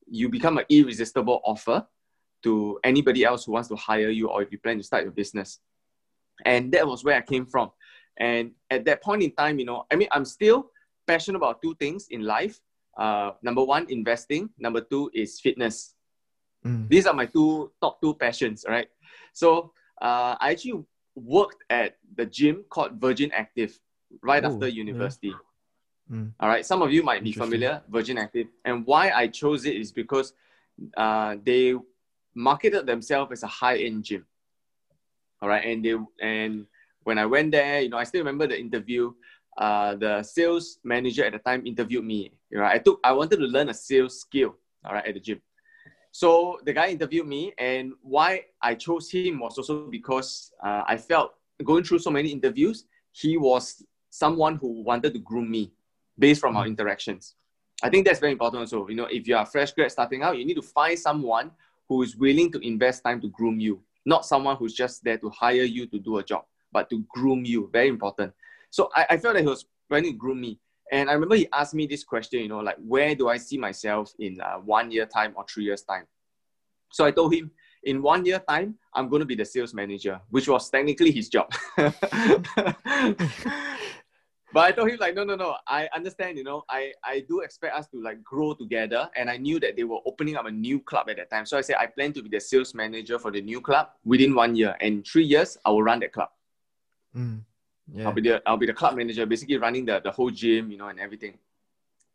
you 0.08 0.30
become 0.30 0.58
an 0.58 0.66
irresistible 0.70 1.42
offer 1.44 1.86
to 2.44 2.80
anybody 2.84 3.24
else 3.24 3.46
who 3.46 3.54
wants 3.54 3.70
to 3.70 3.76
hire 3.76 4.10
you 4.10 4.30
or 4.30 4.42
if 4.44 4.52
you 4.52 4.60
plan 4.60 4.78
to 4.78 4.84
start 4.84 5.04
your 5.04 5.12
business. 5.12 5.60
And 6.46 6.72
that 6.74 6.88
was 6.88 7.04
where 7.04 7.16
I 7.16 7.22
came 7.22 7.46
from. 7.46 7.72
And 8.18 8.52
at 8.70 8.86
that 8.86 9.02
point 9.02 9.24
in 9.24 9.32
time, 9.32 9.60
you 9.60 9.66
know, 9.66 9.86
I 9.92 9.96
mean, 9.96 10.08
I'm 10.12 10.26
still 10.26 10.70
passionate 11.08 11.38
about 11.38 11.62
two 11.62 11.76
things 11.76 12.08
in 12.10 12.22
life. 12.22 12.60
Uh, 12.98 13.32
number 13.42 13.64
one, 13.64 13.88
investing. 13.90 14.50
Number 14.58 14.82
two 14.82 15.10
is 15.14 15.40
fitness. 15.40 15.95
Mm. 16.66 16.90
These 16.90 17.06
are 17.06 17.14
my 17.14 17.26
two 17.28 17.72
top 17.80 18.02
two 18.02 18.14
passions, 18.16 18.66
right? 18.68 18.90
So 19.34 19.72
uh, 20.02 20.36
I 20.42 20.52
actually 20.52 20.84
worked 21.16 21.64
at 21.70 21.98
the 22.16 22.26
gym 22.26 22.66
called 22.70 23.00
Virgin 23.00 23.32
Active 23.32 23.78
right 24.22 24.44
Oh, 24.44 24.48
after 24.50 24.68
yeah. 24.68 24.82
university. 24.84 25.34
Mm. 26.12 26.34
All 26.40 26.50
right, 26.50 26.66
some 26.66 26.82
of 26.82 26.92
you 26.92 27.04
might 27.04 27.24
be 27.24 27.32
familiar 27.32 27.82
Virgin 27.90 28.18
Active, 28.18 28.48
and 28.66 28.86
why 28.86 29.10
I 29.12 29.28
chose 29.28 29.66
it 29.66 29.76
is 29.76 29.92
because 29.92 30.34
uh, 30.98 31.36
they 31.44 31.74
marketed 32.36 32.86
themselves 32.86 33.32
as 33.32 33.44
a 33.44 33.48
high-end 33.48 34.04
gym. 34.04 34.26
All 35.42 35.50
right, 35.50 35.66
and 35.66 35.84
they 35.84 35.96
and 36.22 36.66
when 37.04 37.18
I 37.18 37.26
went 37.26 37.52
there, 37.52 37.82
you 37.82 37.90
know, 37.90 37.98
I 37.98 38.04
still 38.04 38.22
remember 38.22 38.48
the 38.48 38.60
interview. 38.60 39.14
Uh, 39.58 39.96
the 39.96 40.22
sales 40.22 40.80
manager 40.84 41.24
at 41.24 41.32
the 41.32 41.40
time 41.40 41.66
interviewed 41.66 42.04
me. 42.04 42.32
You 42.52 42.60
know, 42.60 42.66
I 42.66 42.78
took 42.78 43.00
I 43.04 43.14
wanted 43.14 43.38
to 43.38 43.46
learn 43.46 43.70
a 43.70 43.74
sales 43.74 44.20
skill. 44.20 44.56
All 44.84 44.94
right, 44.94 45.06
at 45.06 45.14
the 45.14 45.20
gym. 45.20 45.42
So 46.16 46.62
the 46.64 46.72
guy 46.72 46.88
interviewed 46.92 47.28
me, 47.28 47.54
and 47.58 47.92
why 48.02 48.46
I 48.62 48.76
chose 48.76 49.12
him 49.12 49.38
was 49.42 49.58
also 49.58 49.88
because 49.88 50.54
uh, 50.64 50.82
I 50.88 50.96
felt 50.96 51.34
going 51.62 51.84
through 51.84 52.00
so 52.00 52.10
many 52.10 52.30
interviews, 52.30 52.86
he 53.12 53.36
was 53.36 53.84
someone 54.12 54.56
who 54.56 54.82
wanted 54.82 55.12
to 55.12 55.20
groom 55.20 55.52
me 55.52 55.74
based 56.18 56.40
from 56.40 56.56
our 56.56 56.64
mm. 56.64 56.70
interactions. 56.70 57.36
I 57.84 57.90
think 57.90 58.06
that's 58.06 58.22
very 58.22 58.32
important 58.32 58.62
also. 58.62 58.88
You 58.88 58.96
know, 58.96 59.10
if 59.12 59.28
you 59.28 59.36
are 59.36 59.46
fresh 59.46 59.74
grad 59.74 59.92
starting 59.92 60.24
out, 60.24 60.38
you 60.38 60.46
need 60.46 60.54
to 60.54 60.62
find 60.62 60.98
someone 60.98 61.52
who 61.90 62.02
is 62.02 62.16
willing 62.16 62.50
to 62.54 62.66
invest 62.66 63.04
time 63.04 63.20
to 63.20 63.28
groom 63.28 63.60
you, 63.60 63.82
not 64.06 64.26
someone 64.26 64.56
who's 64.56 64.74
just 64.74 65.04
there 65.04 65.18
to 65.18 65.30
hire 65.32 65.64
you 65.64 65.86
to 65.88 66.00
do 66.00 66.20
a 66.20 66.24
job, 66.24 66.46
but 66.72 66.90
to 66.92 67.04
groom 67.10 67.44
you. 67.44 67.70
Very 67.74 67.90
important. 67.90 68.32
So 68.70 68.90
I, 68.96 69.06
I 69.10 69.18
felt 69.18 69.34
that 69.34 69.42
he 69.42 69.50
was 69.50 69.66
trying 69.90 70.04
to 70.04 70.14
groom 70.14 70.40
me. 70.40 70.62
And 70.92 71.10
I 71.10 71.14
remember 71.14 71.36
he 71.36 71.48
asked 71.52 71.74
me 71.74 71.88
this 71.88 72.04
question, 72.04 72.42
you 72.42 72.48
know, 72.48 72.60
like, 72.60 72.78
where 72.78 73.16
do 73.16 73.28
I 73.28 73.38
see 73.38 73.58
myself 73.58 74.14
in 74.20 74.40
uh, 74.40 74.58
one 74.58 74.92
year 74.92 75.06
time 75.06 75.34
or 75.36 75.46
three 75.50 75.64
years 75.64 75.82
time? 75.82 76.06
So 76.92 77.06
I 77.06 77.12
told 77.12 77.34
him, 77.34 77.52
in 77.84 78.02
one 78.02 78.26
year 78.26 78.40
time, 78.48 78.76
I'm 78.94 79.10
going 79.10 79.20
to 79.20 79.26
be 79.26 79.36
the 79.36 79.46
sales 79.46 79.74
manager, 79.74 80.20
which 80.30 80.48
was 80.48 80.70
technically 80.70 81.12
his 81.12 81.30
job. 81.30 81.52
but 81.78 81.96
I 84.56 84.72
told 84.72 84.90
him 84.90 84.98
like, 85.00 85.16
no, 85.16 85.24
no, 85.24 85.36
no. 85.36 85.56
I 85.68 85.88
understand. 85.96 86.38
You 86.38 86.44
know, 86.44 86.64
I 86.70 86.94
I 87.04 87.26
do 87.28 87.42
expect 87.42 87.76
us 87.76 87.88
to 87.90 88.02
like 88.02 88.24
grow 88.24 88.54
together, 88.54 89.10
and 89.16 89.30
I 89.30 89.38
knew 89.38 89.60
that 89.60 89.76
they 89.76 89.84
were 89.84 90.00
opening 90.06 90.36
up 90.36 90.46
a 90.46 90.52
new 90.52 90.80
club 90.80 91.10
at 91.10 91.18
that 91.18 91.30
time. 91.30 91.46
So 91.46 91.58
I 91.58 91.62
said 91.62 91.76
I 91.80 91.88
plan 91.88 92.14
to 92.14 92.24
be 92.24 92.30
the 92.30 92.40
sales 92.40 92.74
manager 92.74 93.20
for 93.20 93.32
the 93.32 93.42
new 93.42 93.62
club 93.62 93.90
within 94.04 94.34
one 94.34 94.56
year, 94.56 94.76
and 94.82 95.06
three 95.06 95.26
years 95.26 95.58
I 95.66 95.70
will 95.70 95.84
run 95.84 96.00
that 96.00 96.14
club. 96.14 96.30
Mm, 97.16 97.42
yeah. 97.92 98.08
I'll 98.08 98.14
be 98.14 98.22
the 98.22 98.42
I'll 98.46 98.58
be 98.58 98.66
the 98.66 98.74
club 98.74 98.96
manager, 98.96 99.26
basically 99.26 99.58
running 99.58 99.86
the 99.86 100.00
the 100.00 100.12
whole 100.12 100.30
gym, 100.32 100.72
you 100.72 100.78
know, 100.78 100.88
and 100.88 101.00
everything. 101.00 101.38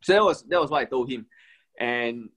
So 0.01 0.13
that 0.13 0.23
was 0.23 0.43
that 0.43 0.59
was 0.59 0.69
what 0.69 0.81
I 0.81 0.85
told 0.85 1.09
him, 1.09 1.25
and 1.79 2.29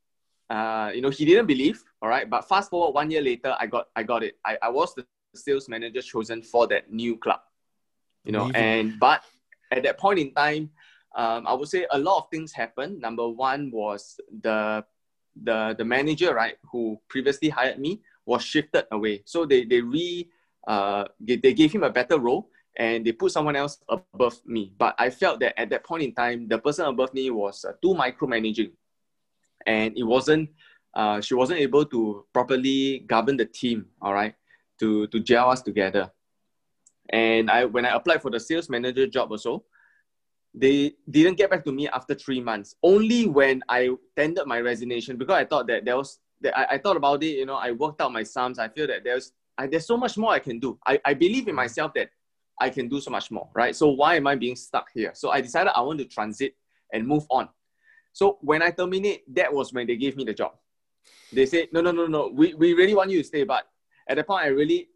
uh, 0.50 0.93
you 0.95 1.00
know, 1.00 1.11
he 1.11 1.25
didn't 1.25 1.47
believe. 1.47 1.83
All 2.03 2.09
right, 2.09 2.29
but 2.29 2.49
fast 2.49 2.71
forward 2.71 2.95
one 2.95 3.11
year 3.11 3.23
later, 3.23 3.57
I 3.59 3.67
got 3.67 3.88
I 3.97 4.03
got 4.03 4.23
it. 4.23 4.38
I, 4.45 4.59
I 4.62 4.69
was 4.69 4.95
the 4.95 5.07
sales 5.35 5.69
manager 5.69 6.03
chosen 6.03 6.43
for 6.43 6.67
that 6.69 6.93
new 6.93 7.17
club. 7.17 7.41
You 8.25 8.33
know, 8.33 8.45
Amazing. 8.45 8.62
and 8.62 9.00
but 9.00 9.23
at 9.71 9.83
that 9.83 9.99
point 9.99 10.19
in 10.19 10.33
time, 10.33 10.71
um, 11.17 11.47
I 11.47 11.55
would 11.55 11.69
say 11.69 11.87
a 11.91 11.99
lot 11.99 12.19
of 12.19 12.31
things 12.31 12.53
happened. 12.53 13.00
Number 13.00 13.29
one 13.29 13.71
was 13.71 14.21
the 14.43 14.85
the 15.43 15.75
the 15.76 15.85
manager, 15.85 16.35
right, 16.35 16.57
who 16.71 17.00
previously 17.09 17.49
hired 17.49 17.79
me, 17.79 18.03
was 18.26 18.43
shifted 18.43 18.87
away. 18.93 19.23
So 19.25 19.45
they 19.45 19.64
they 19.64 19.81
re 19.81 20.29
uh 20.69 21.05
they 21.21 21.53
gave 21.53 21.73
him 21.73 21.83
a 21.83 21.91
better 21.91 22.19
role 22.19 22.49
and 22.76 23.04
they 23.07 23.12
put 23.12 23.33
someone 23.33 23.57
else 23.57 23.78
above 23.88 24.40
me. 24.45 24.73
But 24.76 24.95
I 24.99 25.11
felt 25.11 25.40
that 25.40 25.59
at 25.59 25.71
that 25.71 25.85
point 25.85 26.02
in 26.02 26.14
time, 26.14 26.49
the 26.49 26.59
person 26.59 26.87
above 26.87 27.14
me 27.14 27.31
was 27.31 27.64
uh, 27.64 27.73
too 27.81 27.95
micromanaging, 27.95 28.73
and 29.66 29.97
it 29.97 30.04
wasn't. 30.04 30.50
Uh, 30.95 31.21
she 31.21 31.35
wasn't 31.35 31.59
able 31.59 31.85
to 31.85 32.25
properly 32.33 33.00
govern 33.07 33.37
the 33.37 33.47
team. 33.47 33.87
All 34.00 34.14
right, 34.14 34.35
to 34.81 35.07
to 35.09 35.21
gel 35.21 35.50
us 35.50 35.62
together. 35.62 36.11
And 37.11 37.50
I 37.50 37.64
when 37.64 37.85
I 37.87 37.95
applied 37.95 38.23
for 38.23 38.31
the 38.31 38.40
sales 38.40 38.69
manager 38.69 39.07
job 39.07 39.31
also, 39.31 39.64
they 40.54 40.95
didn't 41.11 41.37
get 41.37 41.50
back 41.50 41.64
to 41.64 41.73
me 41.73 41.88
after 41.88 42.14
three 42.14 42.40
months. 42.40 42.76
Only 42.83 43.26
when 43.26 43.62
I 43.69 43.90
tendered 44.16 44.47
my 44.47 44.61
resignation 44.61 45.16
because 45.16 45.35
I 45.35 45.45
thought 45.45 45.66
that 45.66 45.85
there 45.85 45.97
was 45.97 46.19
that 46.40 46.57
I, 46.57 46.75
I 46.75 46.78
thought 46.78 46.97
about 46.97 47.23
it, 47.23 47.38
you 47.38 47.47
know, 47.47 47.57
I 47.57 47.73
worked 47.73 48.00
out 48.00 48.12
my 48.12 48.23
sums. 48.23 48.59
I 48.59 48.69
feel 48.69 48.87
that 48.87 49.04
there's 49.04 49.33
I, 49.59 49.66
there's 49.66 49.87
so 49.87 49.97
much 49.97 50.16
more 50.16 50.33
I 50.33 50.38
can 50.38 50.59
do. 50.59 50.78
I, 50.87 51.00
I 51.04 51.14
believe 51.14 51.49
in 51.49 51.54
myself 51.54 51.93
that 51.95 52.11
I 52.61 52.71
can 52.71 52.89
do 52.89 53.01
so 53.01 53.11
much 53.11 53.31
more, 53.31 53.49
right? 53.55 53.75
So 53.75 53.91
why 53.91 54.17
am 54.17 54.27
I 54.27 54.37
being 54.37 54.57
stuck 54.57 54.89
here? 54.95 55.13
So 55.15 55.31
I 55.31 55.41
decided 55.41 55.73
I 55.75 55.81
want 55.81 55.99
to 55.99 56.05
transit 56.05 56.55
and 56.93 57.07
move 57.07 57.27
on. 57.31 57.49
So 58.12 58.38
when 58.43 58.62
I 58.62 58.71
terminate, 58.71 59.23
that 59.35 59.53
was 59.53 59.73
when 59.73 59.87
they 59.87 59.97
gave 59.97 60.17
me 60.17 60.25
the 60.25 60.35
job. 60.35 60.53
They 61.33 61.47
said, 61.47 61.69
no, 61.73 61.81
no, 61.81 61.90
no, 61.90 62.07
no, 62.07 62.31
we, 62.33 62.55
we 62.55 62.73
really 62.75 62.95
want 62.95 63.11
you 63.11 63.19
to 63.19 63.25
stay. 63.25 63.43
But 63.43 63.67
at 64.09 64.17
the 64.17 64.25
point, 64.25 64.45
I 64.45 64.49
really 64.49 64.88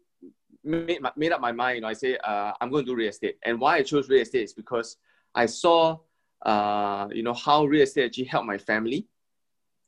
made, 0.63 1.01
made 1.17 1.31
up 1.33 1.41
my 1.41 1.51
mind. 1.51 1.75
You 1.75 1.81
know, 1.81 1.89
I 1.89 1.93
say 1.93 2.17
uh, 2.17 2.53
I'm 2.61 2.69
going 2.69 2.85
to 2.85 2.91
do 2.91 2.95
real 2.95 3.09
estate. 3.09 3.37
And 3.43 3.59
why 3.59 3.77
I 3.77 3.83
chose 3.83 4.09
real 4.09 4.21
estate 4.21 4.43
is 4.43 4.53
because 4.53 4.97
I 5.35 5.45
saw, 5.45 5.99
uh, 6.45 7.09
you 7.11 7.23
know, 7.23 7.33
how 7.33 7.65
real 7.65 7.83
estate 7.83 8.05
actually 8.05 8.25
helped 8.25 8.47
my 8.47 8.57
family. 8.57 9.05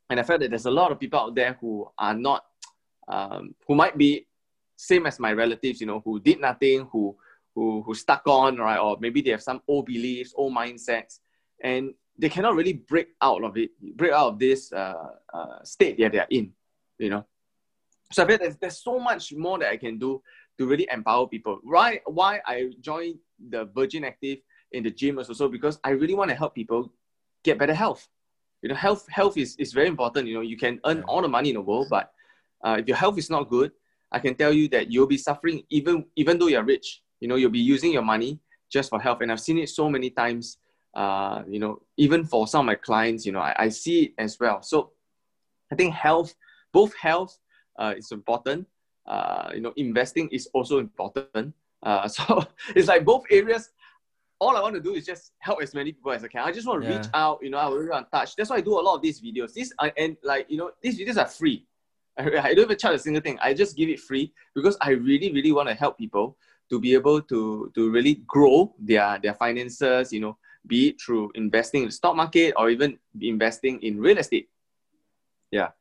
And 0.10 0.20
I 0.20 0.24
felt 0.24 0.42
that 0.42 0.50
there's 0.50 0.66
a 0.66 0.72
lot 0.72 0.92
of 0.92 1.00
people 1.00 1.20
out 1.20 1.36
there 1.36 1.58
who 1.62 1.90
are 1.98 2.14
not, 2.14 2.44
um, 3.08 3.56
who 3.66 3.76
might 3.76 3.98
be 3.98 4.28
same 4.76 5.06
as 5.06 5.20
my 5.20 5.32
relatives, 5.32 5.80
you 5.80 5.88
know, 5.88 6.02
who 6.04 6.20
did 6.20 6.42
nothing, 6.42 6.88
who, 6.92 7.16
who, 7.56 7.84
who 7.84 7.94
stuck 7.94 8.24
on, 8.28 8.58
right? 8.58 8.80
Or 8.80 8.98
maybe 9.00 9.22
they 9.22 9.32
have 9.32 9.42
some 9.42 9.62
old 9.68 9.86
beliefs, 9.86 10.34
old 10.36 10.56
mindsets, 10.56 11.20
and 11.64 11.94
they 12.18 12.30
cannot 12.30 12.56
really 12.56 12.74
break 12.74 13.10
out 13.22 13.44
of 13.44 13.58
it, 13.58 13.72
break 13.96 14.12
out 14.12 14.28
of 14.28 14.40
this 14.40 14.72
uh, 14.72 15.10
uh, 15.34 15.64
state 15.64 15.98
that 16.00 16.12
they're 16.12 16.28
in, 16.30 16.52
you 16.98 17.10
know. 17.10 17.26
So 18.12 18.24
I 18.24 18.28
feel 18.28 18.38
there's, 18.38 18.58
there's 18.58 18.84
so 18.84 19.00
much 19.00 19.34
more 19.34 19.58
that 19.60 19.70
I 19.70 19.78
can 19.78 19.98
do 19.98 20.22
to 20.58 20.68
really 20.68 20.88
empower 20.92 21.28
people. 21.28 21.60
Why 21.64 22.02
why 22.06 22.42
I 22.46 22.72
joined 22.82 23.20
the 23.50 23.66
Virgin 23.66 24.04
Active 24.04 24.40
in 24.72 24.84
the 24.84 24.92
gym 24.92 25.18
is 25.20 25.30
also 25.30 25.48
because 25.48 25.80
I 25.84 25.92
really 25.92 26.14
want 26.14 26.30
to 26.30 26.36
help 26.36 26.54
people 26.54 26.92
get 27.44 27.58
better 27.58 27.74
health. 27.74 28.08
You 28.62 28.70
know, 28.70 28.76
health 28.76 29.08
health 29.10 29.38
is, 29.38 29.56
is 29.58 29.74
very 29.74 29.88
important. 29.88 30.28
You 30.28 30.36
know, 30.36 30.42
you 30.42 30.58
can 30.58 30.80
earn 30.86 31.04
all 31.04 31.22
the 31.22 31.28
money 31.28 31.50
in 31.50 31.56
the 31.56 31.62
world, 31.62 31.88
but 31.90 32.12
uh, 32.64 32.78
if 32.80 32.88
your 32.88 32.98
health 32.98 33.18
is 33.18 33.30
not 33.30 33.50
good, 33.50 33.72
I 34.12 34.20
can 34.20 34.36
tell 34.36 34.54
you 34.54 34.68
that 34.70 34.92
you'll 34.92 35.08
be 35.08 35.18
suffering 35.18 35.64
even 35.70 36.06
even 36.16 36.38
though 36.38 36.48
you're 36.48 36.64
rich. 36.64 37.02
You 37.22 37.30
know, 37.30 37.36
you'll 37.36 37.52
be 37.52 37.60
using 37.60 37.94
your 37.94 38.02
money 38.02 38.40
just 38.70 38.90
for 38.90 39.00
health. 39.00 39.20
And 39.22 39.32
I've 39.32 39.40
seen 39.40 39.58
it 39.58 39.70
so 39.70 39.90
many 39.90 40.10
times. 40.10 40.58
Uh, 40.94 41.44
you 41.48 41.60
know, 41.60 41.82
even 41.96 42.26
for 42.26 42.48
some 42.48 42.62
of 42.62 42.66
my 42.66 42.76
clients, 42.76 43.26
you 43.26 43.32
know, 43.32 43.40
I, 43.40 43.56
I 43.58 43.70
see 43.70 44.04
it 44.04 44.14
as 44.18 44.38
well. 44.38 44.62
So 44.62 44.92
I 45.72 45.76
think 45.76 45.94
health, 45.94 46.36
both 46.74 46.94
health 46.96 47.38
uh, 47.80 47.94
is 47.96 48.12
important, 48.12 48.68
uh, 49.06 49.52
you 49.54 49.62
know, 49.62 49.74
investing 49.78 50.28
is 50.30 50.48
also 50.54 50.80
important. 50.80 51.54
Uh, 51.84 52.08
so 52.16 52.46
it's 52.76 52.88
like 52.88 53.06
both 53.06 53.24
areas. 53.30 53.70
All 54.40 54.58
I 54.58 54.62
want 54.62 54.74
to 54.74 54.82
do 54.82 54.96
is 54.96 55.06
just 55.06 55.34
help 55.38 55.62
as 55.62 55.74
many 55.74 55.92
people 55.92 56.12
as 56.12 56.24
I 56.24 56.28
can. 56.28 56.42
I 56.42 56.52
just 56.52 56.68
want 56.68 56.84
to 56.84 56.90
yeah. 56.90 56.98
reach 56.98 57.08
out. 57.14 57.40
You 57.44 57.52
know, 57.52 57.58
I 57.58 57.70
really 57.70 57.90
want 57.90 58.08
to 58.08 58.18
touch. 58.18 58.36
That's 58.36 58.50
why 58.50 58.58
I 58.58 58.62
do 58.62 58.80
a 58.80 58.82
lot 58.82 58.96
of 58.96 59.02
these 59.02 59.22
videos. 59.22 59.54
These 59.54 59.72
uh, 59.78 59.92
and 59.98 60.18
like 60.24 60.48
you 60.50 60.58
know, 60.58 60.72
these 60.82 61.00
videos 61.00 61.18
are 61.18 61.28
free. 61.28 61.66
I, 62.18 62.24
I 62.50 62.54
don't 62.54 62.66
even 62.66 62.78
charge 62.78 62.96
a 62.96 63.00
single 63.00 63.22
thing. 63.22 63.38
I 63.42 63.54
just 63.54 63.78
give 63.78 63.90
it 63.90 64.00
free 64.00 64.34
because 64.56 64.78
I 64.82 64.92
really, 64.92 65.32
really 65.32 65.52
want 65.52 65.70
to 65.70 65.76
help 65.76 65.98
people 65.98 66.38
to 66.72 66.80
be 66.80 66.96
able 66.96 67.22
to 67.28 67.70
to 67.76 67.92
really 67.92 68.24
grow 68.26 68.74
their 68.80 69.20
their 69.20 69.36
finances. 69.36 70.16
You 70.16 70.22
know, 70.24 70.38
be 70.66 70.90
it 70.90 71.02
through 71.02 71.32
investing 71.36 71.84
in 71.84 71.92
the 71.92 71.94
stock 71.94 72.16
market 72.16 72.56
or 72.56 72.72
even 72.72 72.98
investing 73.20 73.84
in 73.84 74.00
real 74.00 74.18
estate. 74.18 74.48
Yeah. 75.52 75.76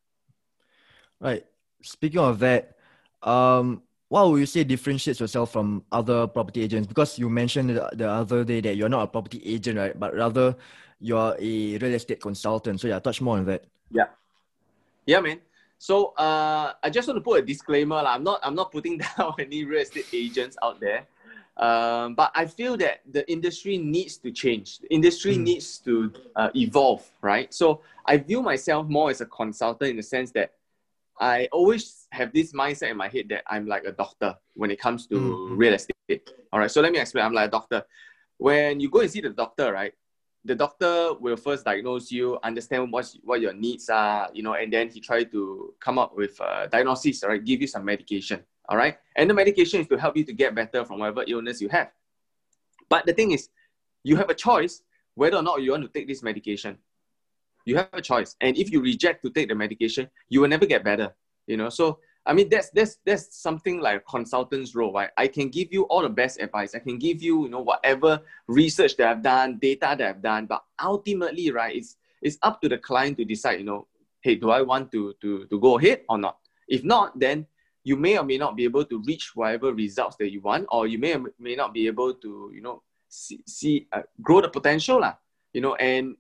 Right. 1.21 1.47
Speaking 1.83 2.21
of 2.21 2.41
that, 2.41 2.77
um, 3.23 3.83
what 4.09 4.29
would 4.29 4.41
you 4.41 4.47
say 4.47 4.65
differentiates 4.65 5.21
yourself 5.21 5.53
from 5.53 5.85
other 5.93 6.27
property 6.27 6.63
agents? 6.63 6.89
Because 6.89 7.19
you 7.19 7.31
mentioned 7.31 7.71
the 7.71 8.09
other 8.09 8.43
day 8.43 8.61
that 8.61 8.75
you're 8.75 8.89
not 8.89 9.05
a 9.05 9.07
property 9.07 9.41
agent, 9.45 9.79
right? 9.79 9.95
But 9.99 10.15
rather 10.15 10.57
you're 10.99 11.37
a 11.39 11.79
real 11.79 11.95
estate 11.95 12.21
consultant. 12.21 12.81
So 12.81 12.89
yeah, 12.89 12.99
touch 12.99 13.21
more 13.21 13.39
on 13.39 13.47
that. 13.47 13.65
Yeah. 13.91 14.11
Yeah, 15.07 15.21
man. 15.21 15.39
So 15.81 16.09
uh, 16.19 16.75
I 16.83 16.91
just 16.91 17.09
want 17.09 17.17
to 17.17 17.23
put 17.23 17.41
a 17.41 17.43
disclaimer. 17.43 17.97
I'm 17.97 18.23
not 18.23 18.39
I'm 18.43 18.55
not 18.55 18.71
putting 18.71 18.99
down 19.17 19.33
any 19.39 19.65
real 19.65 19.81
estate 19.81 20.05
agents 20.13 20.59
out 20.63 20.79
there. 20.79 21.07
Um, 21.57 22.15
but 22.15 22.31
I 22.35 22.45
feel 22.45 22.77
that 22.77 23.01
the 23.11 23.29
industry 23.33 23.79
needs 23.79 24.19
to 24.19 24.31
change. 24.31 24.79
The 24.81 24.93
industry 24.93 25.37
mm. 25.37 25.43
needs 25.43 25.79
to 25.79 26.13
uh, 26.37 26.51
evolve, 26.55 27.09
right? 27.23 27.53
So 27.53 27.81
I 28.05 28.19
view 28.19 28.43
myself 28.43 28.89
more 28.89 29.11
as 29.11 29.23
a 29.23 29.27
consultant 29.27 29.91
in 29.91 29.97
the 29.97 30.03
sense 30.03 30.31
that 30.33 30.53
I 31.19 31.49
always 31.51 32.07
have 32.13 32.33
this 32.33 32.53
mindset 32.53 32.91
in 32.91 32.99
my 32.99 33.09
head 33.09 33.31
that 33.31 33.45
I'm 33.47 33.67
like 33.67 33.85
a 33.85 33.93
doctor 33.93 34.37
when 34.55 34.71
it 34.71 34.81
comes 34.81 35.07
to 35.07 35.15
mm-hmm. 35.15 35.57
real 35.57 35.75
estate. 35.75 36.31
All 36.53 36.61
right, 36.61 36.71
so 36.71 36.83
let 36.83 36.93
me 36.93 36.99
explain. 36.99 37.25
I'm 37.25 37.33
like 37.33 37.49
a 37.49 37.53
doctor. 37.53 37.85
When 38.37 38.81
you 38.81 38.91
go 38.91 39.01
and 39.01 39.11
see 39.11 39.23
the 39.23 39.31
doctor, 39.31 39.73
right, 39.73 39.95
the 40.45 40.55
doctor 40.55 41.15
will 41.15 41.37
first 41.37 41.65
diagnose 41.65 42.11
you, 42.11 42.39
understand 42.43 42.91
what 42.93 43.15
what 43.25 43.41
your 43.41 43.53
needs 43.53 43.89
are, 43.91 44.31
you 44.33 44.43
know, 44.43 44.55
and 44.55 44.73
then 44.73 44.89
he 44.89 45.01
try 45.01 45.25
to 45.25 45.75
come 45.81 45.99
up 45.99 46.17
with 46.17 46.39
a 46.41 46.69
diagnosis, 46.71 47.23
right, 47.27 47.45
give 47.45 47.61
you 47.61 47.67
some 47.67 47.85
medication, 47.85 48.41
all 48.69 48.77
right, 48.77 48.97
and 49.17 49.29
the 49.29 49.35
medication 49.35 49.81
is 49.81 49.89
to 49.89 49.97
help 49.97 50.17
you 50.17 50.25
to 50.25 50.33
get 50.33 50.55
better 50.55 50.85
from 50.85 50.99
whatever 50.99 51.25
illness 51.27 51.61
you 51.61 51.69
have. 51.69 51.91
But 52.89 53.07
the 53.07 53.13
thing 53.13 53.33
is, 53.33 53.49
you 54.03 54.17
have 54.17 54.31
a 54.31 54.35
choice 54.35 54.83
whether 55.15 55.37
or 55.37 55.43
not 55.43 55.63
you 55.63 55.73
want 55.73 55.83
to 55.83 55.89
take 55.89 56.09
this 56.09 56.23
medication. 56.23 56.79
You 57.67 57.77
have 57.77 57.91
a 57.93 58.01
choice. 58.01 58.37
And 58.41 58.57
if 58.57 58.73
you 58.73 58.81
reject 58.81 59.23
to 59.25 59.31
take 59.31 59.49
the 59.49 59.55
medication, 59.55 60.09
you 60.29 60.41
will 60.41 60.49
never 60.49 60.67
get 60.67 60.83
better. 60.83 61.15
You 61.47 61.59
know, 61.59 61.69
so 61.69 61.99
I 62.27 62.33
mean 62.35 62.49
that's 62.49 62.71
that's 62.71 62.99
that's 63.05 63.37
something 63.41 63.81
like 63.81 63.97
a 63.97 64.01
consultant's 64.01 64.75
role, 64.75 64.93
right? 64.93 65.11
I 65.17 65.27
can 65.27 65.49
give 65.49 65.73
you 65.73 65.85
all 65.85 66.03
the 66.03 66.09
best 66.09 66.41
advice. 66.41 66.75
I 66.75 66.79
can 66.79 66.99
give 66.99 67.23
you, 67.23 67.45
you 67.45 67.49
know, 67.49 67.61
whatever 67.61 68.21
research 68.47 68.97
that 68.99 69.09
I've 69.09 69.23
done, 69.23 69.59
data 69.59 69.97
that 69.99 70.03
I've 70.03 70.23
done, 70.23 70.47
but 70.47 70.63
ultimately, 70.83 71.51
right, 71.51 71.75
it's 71.75 71.97
it's 72.23 72.39
up 72.43 72.61
to 72.61 72.69
the 72.69 72.79
client 72.79 73.17
to 73.19 73.25
decide, 73.25 73.61
you 73.61 73.65
know, 73.65 73.87
hey, 74.21 74.35
do 74.35 74.51
I 74.51 74.63
want 74.63 74.93
to, 74.93 75.15
to, 75.21 75.47
to 75.47 75.61
go 75.61 75.79
ahead 75.79 76.03
or 76.09 76.19
not? 76.19 76.39
If 76.69 76.85
not, 76.85 77.19
then 77.19 77.47
you 77.85 77.97
may 77.97 78.19
or 78.19 78.25
may 78.25 78.37
not 78.37 78.57
be 78.57 78.65
able 78.65 78.85
to 78.85 79.03
reach 79.07 79.33
whatever 79.35 79.73
results 79.73 80.17
that 80.19 80.31
you 80.31 80.41
want, 80.41 80.67
or 80.71 80.87
you 80.87 80.99
may 80.99 81.15
or 81.15 81.25
may 81.39 81.57
not 81.57 81.73
be 81.73 81.87
able 81.87 82.15
to, 82.15 82.51
you 82.55 82.61
know, 82.61 82.83
see, 83.09 83.43
see 83.47 83.89
uh, 83.93 84.03
grow 84.21 84.41
the 84.41 84.49
potential, 84.49 85.01
lah, 85.01 85.15
you 85.53 85.61
know, 85.61 85.75
and 85.77 86.17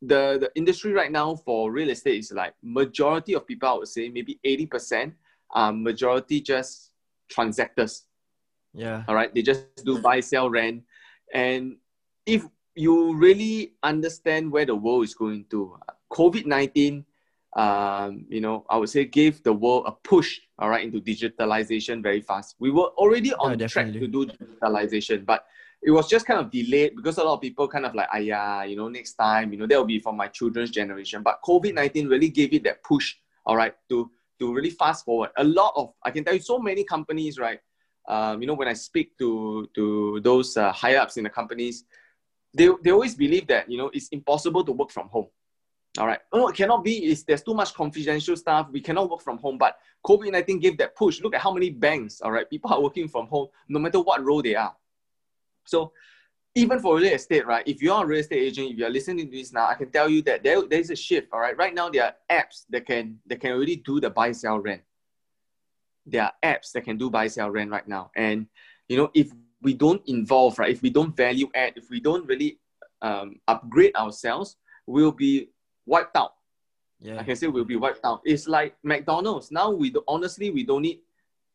the, 0.00 0.38
the 0.40 0.50
industry 0.54 0.92
right 0.92 1.10
now 1.10 1.34
for 1.34 1.70
real 1.70 1.90
estate 1.90 2.18
is 2.18 2.32
like 2.32 2.54
majority 2.62 3.34
of 3.34 3.46
people, 3.46 3.68
I 3.68 3.72
would 3.74 3.88
say 3.88 4.08
maybe 4.08 4.38
80%, 4.44 5.12
um, 5.52 5.82
majority 5.82 6.40
just 6.40 6.92
transactors. 7.30 8.02
Yeah. 8.74 9.04
All 9.08 9.14
right. 9.14 9.32
They 9.34 9.42
just 9.42 9.84
do 9.84 9.98
buy, 9.98 10.20
sell, 10.20 10.50
rent. 10.50 10.82
And 11.32 11.76
if 12.26 12.44
you 12.74 13.14
really 13.14 13.74
understand 13.82 14.50
where 14.50 14.64
the 14.64 14.74
world 14.74 15.04
is 15.04 15.14
going 15.14 15.46
to, 15.50 15.76
COVID 16.10 16.46
19, 16.46 17.04
um, 17.54 18.24
you 18.28 18.40
know, 18.40 18.64
I 18.68 18.78
would 18.78 18.88
say 18.88 19.04
gave 19.04 19.42
the 19.42 19.52
world 19.52 19.84
a 19.86 19.92
push, 19.92 20.40
all 20.58 20.70
right, 20.70 20.84
into 20.84 21.00
digitalization 21.00 22.02
very 22.02 22.20
fast. 22.20 22.56
We 22.58 22.70
were 22.70 22.88
already 22.96 23.34
on 23.34 23.58
Yeah, 23.58 23.66
track 23.66 23.92
to 23.92 24.06
do 24.06 24.26
digitalization, 24.26 25.26
but 25.26 25.44
it 25.82 25.90
was 25.90 26.08
just 26.08 26.24
kind 26.26 26.40
of 26.40 26.50
delayed 26.50 26.96
because 26.96 27.18
a 27.18 27.24
lot 27.24 27.34
of 27.34 27.40
people 27.40 27.68
kind 27.68 27.84
of 27.84 27.94
like, 27.94 28.08
ah, 28.12 28.18
yeah, 28.18 28.62
you 28.64 28.76
know, 28.76 28.88
next 28.88 29.14
time, 29.14 29.52
you 29.52 29.58
know, 29.58 29.66
that 29.66 29.76
will 29.76 29.84
be 29.84 29.98
for 29.98 30.12
my 30.12 30.28
children's 30.28 30.70
generation. 30.70 31.22
But 31.22 31.40
COVID 31.44 31.74
19 31.74 32.08
really 32.08 32.28
gave 32.28 32.54
it 32.54 32.64
that 32.64 32.82
push, 32.82 33.16
all 33.44 33.56
right, 33.56 33.74
to, 33.90 34.10
to 34.42 34.52
really 34.52 34.70
fast 34.70 35.04
forward. 35.04 35.30
A 35.36 35.44
lot 35.44 35.72
of, 35.76 35.94
I 36.02 36.10
can 36.10 36.24
tell 36.24 36.34
you, 36.34 36.40
so 36.40 36.58
many 36.58 36.82
companies, 36.82 37.38
right? 37.38 37.60
Um, 38.08 38.40
you 38.40 38.48
know, 38.48 38.54
when 38.54 38.66
I 38.66 38.72
speak 38.72 39.16
to, 39.18 39.68
to 39.76 40.20
those 40.22 40.56
uh, 40.56 40.74
ups 41.00 41.16
in 41.16 41.24
the 41.24 41.30
companies, 41.30 41.84
they, 42.52 42.68
they 42.82 42.90
always 42.90 43.14
believe 43.14 43.46
that, 43.46 43.70
you 43.70 43.78
know, 43.78 43.90
it's 43.94 44.08
impossible 44.08 44.64
to 44.64 44.72
work 44.72 44.90
from 44.90 45.08
home. 45.08 45.28
All 45.98 46.06
right. 46.06 46.18
Oh, 46.32 46.48
it 46.48 46.56
cannot 46.56 46.82
be. 46.82 46.94
It's, 47.10 47.22
there's 47.22 47.42
too 47.42 47.54
much 47.54 47.72
confidential 47.74 48.36
stuff. 48.36 48.68
We 48.72 48.80
cannot 48.80 49.10
work 49.10 49.20
from 49.20 49.38
home. 49.38 49.58
But 49.58 49.76
COVID 50.04 50.32
19 50.32 50.58
gave 50.58 50.76
that 50.78 50.96
push. 50.96 51.20
Look 51.20 51.34
at 51.34 51.40
how 51.40 51.52
many 51.52 51.70
banks, 51.70 52.20
all 52.22 52.32
right, 52.32 52.48
people 52.48 52.72
are 52.72 52.82
working 52.82 53.08
from 53.08 53.26
home, 53.26 53.48
no 53.68 53.78
matter 53.78 54.00
what 54.00 54.24
role 54.24 54.42
they 54.42 54.56
are. 54.56 54.74
So, 55.66 55.92
even 56.54 56.78
for 56.80 56.96
real 56.96 57.12
estate, 57.14 57.46
right? 57.46 57.66
If 57.66 57.80
you 57.80 57.92
are 57.92 58.04
a 58.04 58.06
real 58.06 58.20
estate 58.20 58.42
agent, 58.42 58.72
if 58.72 58.76
you're 58.76 58.90
listening 58.90 59.30
to 59.30 59.36
this 59.36 59.52
now, 59.52 59.66
I 59.66 59.74
can 59.74 59.90
tell 59.90 60.08
you 60.08 60.20
that 60.22 60.42
there, 60.42 60.60
there 60.68 60.80
is 60.80 60.90
a 60.90 60.96
shift. 60.96 61.28
All 61.32 61.40
right. 61.40 61.56
Right 61.56 61.74
now, 61.74 61.88
there 61.88 62.04
are 62.04 62.14
apps 62.30 62.64
that 62.70 62.86
can 62.86 63.18
that 63.26 63.40
can 63.40 63.52
already 63.52 63.76
do 63.76 64.00
the 64.00 64.10
buy 64.10 64.32
sell 64.32 64.58
rent. 64.58 64.82
There 66.04 66.22
are 66.22 66.32
apps 66.42 66.72
that 66.72 66.82
can 66.82 66.98
do 66.98 67.08
buy 67.08 67.28
sell 67.28 67.50
rent 67.50 67.70
right 67.70 67.86
now. 67.88 68.10
And 68.16 68.46
you 68.88 68.96
know, 68.98 69.10
if 69.14 69.30
we 69.62 69.72
don't 69.72 70.02
involve, 70.06 70.58
right, 70.58 70.70
if 70.70 70.82
we 70.82 70.90
don't 70.90 71.16
value 71.16 71.48
add, 71.54 71.74
if 71.76 71.88
we 71.88 72.00
don't 72.00 72.26
really 72.26 72.58
um, 73.00 73.36
upgrade 73.48 73.94
ourselves, 73.96 74.56
we'll 74.86 75.12
be 75.12 75.48
wiped 75.86 76.16
out. 76.16 76.34
Yeah. 77.00 77.18
I 77.18 77.22
can 77.22 77.34
say 77.36 77.46
we'll 77.46 77.64
be 77.64 77.76
wiped 77.76 78.04
out. 78.04 78.20
It's 78.24 78.46
like 78.46 78.76
McDonald's. 78.82 79.50
Now 79.50 79.70
we 79.70 79.90
do, 79.90 80.04
honestly 80.06 80.50
we 80.50 80.64
don't 80.64 80.82
need 80.82 81.00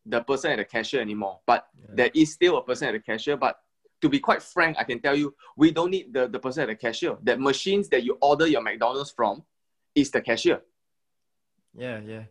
the 0.04 0.22
person 0.22 0.52
at 0.52 0.56
the 0.56 0.64
cashier 0.64 1.00
anymore. 1.00 1.40
But 1.46 1.68
Yeah. 1.78 1.94
there 1.94 2.10
is 2.14 2.32
still 2.32 2.56
a 2.58 2.62
person 2.62 2.88
at 2.88 2.92
the 2.92 3.00
cashier. 3.00 3.36
But 3.36 3.60
to 4.00 4.08
be 4.08 4.20
quite 4.20 4.42
frank, 4.42 4.76
I 4.78 4.84
can 4.84 5.00
tell 5.00 5.16
you 5.16 5.34
we 5.56 5.70
don't 5.70 5.90
need 5.90 6.12
the, 6.12 6.28
the 6.28 6.38
person 6.38 6.62
at 6.62 6.68
the 6.68 6.76
cashier. 6.76 7.16
That 7.22 7.40
machines 7.40 7.88
that 7.88 8.04
you 8.04 8.18
order 8.20 8.46
your 8.46 8.62
McDonald's 8.62 9.10
from 9.10 9.42
is 9.94 10.10
the 10.10 10.20
cashier. 10.20 10.60
Yeah. 11.76 12.00
Yeah. 12.04 12.24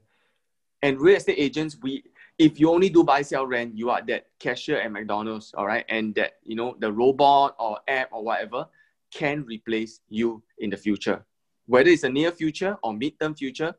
And 0.82 1.00
real 1.00 1.18
estate 1.18 1.40
agents, 1.40 1.78
we 1.82 2.04
if 2.38 2.60
you 2.60 2.70
only 2.70 2.90
do 2.90 3.04
buy 3.04 3.24
sell 3.24 3.48
rent, 3.48 3.76
you 3.76 3.90
are 3.90 4.02
that 4.08 4.28
cashier 4.40 4.80
at 4.80 4.92
McDonald's, 4.92 5.54
all 5.58 5.66
right, 5.66 5.84
and 5.90 6.14
that 6.16 6.34
you 6.44 6.56
know 6.56 6.76
the 6.80 6.92
robot 6.92 7.56
or 7.60 7.80
app 7.88 8.10
or 8.12 8.24
whatever 8.24 8.68
can 9.12 9.44
replace 9.46 10.02
you 10.10 10.44
in 10.60 10.70
the 10.70 10.78
future. 10.78 11.26
Whether 11.66 11.90
it's 11.90 12.04
a 12.04 12.10
near 12.10 12.32
future 12.32 12.78
or 12.84 12.94
mid-term 12.94 13.36
future, 13.36 13.74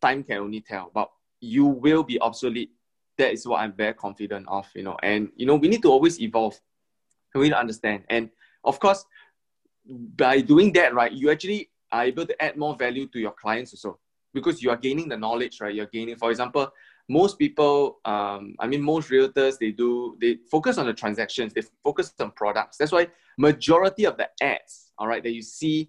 time 0.00 0.22
can 0.24 0.38
only 0.38 0.60
tell. 0.60 0.90
But 0.92 1.10
you 1.40 1.66
will 1.66 2.02
be 2.02 2.20
obsolete. 2.20 2.70
That 3.18 3.32
is 3.32 3.46
what 3.46 3.60
I'm 3.60 3.72
very 3.72 3.94
confident 3.94 4.46
of, 4.48 4.66
you 4.74 4.82
know. 4.82 4.96
And 5.02 5.30
you 5.36 5.46
know, 5.46 5.56
we 5.56 5.68
need 5.68 5.82
to 5.82 5.90
always 5.90 6.20
evolve. 6.20 6.58
To 7.34 7.52
understand. 7.54 8.04
And 8.08 8.30
of 8.64 8.80
course, 8.80 9.04
by 10.16 10.40
doing 10.40 10.72
that, 10.74 10.94
right, 10.94 11.12
you 11.12 11.30
actually 11.30 11.70
are 11.92 12.04
able 12.04 12.26
to 12.26 12.42
add 12.42 12.56
more 12.56 12.76
value 12.76 13.06
to 13.08 13.18
your 13.18 13.32
clients 13.32 13.72
also 13.72 13.98
because 14.34 14.62
you 14.62 14.70
are 14.70 14.76
gaining 14.76 15.08
the 15.08 15.16
knowledge, 15.16 15.60
right? 15.60 15.74
You're 15.74 15.86
gaining, 15.86 16.16
for 16.16 16.30
example, 16.30 16.70
most 17.08 17.38
people, 17.38 17.98
um, 18.04 18.54
I 18.58 18.66
mean, 18.66 18.82
most 18.82 19.08
realtors, 19.10 19.58
they 19.58 19.70
do, 19.70 20.16
they 20.20 20.38
focus 20.50 20.76
on 20.76 20.86
the 20.86 20.92
transactions, 20.92 21.54
they 21.54 21.62
focus 21.82 22.12
on 22.20 22.32
products. 22.32 22.76
That's 22.76 22.92
why 22.92 23.08
majority 23.38 24.04
of 24.04 24.18
the 24.18 24.28
ads, 24.42 24.92
all 24.98 25.08
right, 25.08 25.22
that 25.22 25.32
you 25.32 25.42
see 25.42 25.88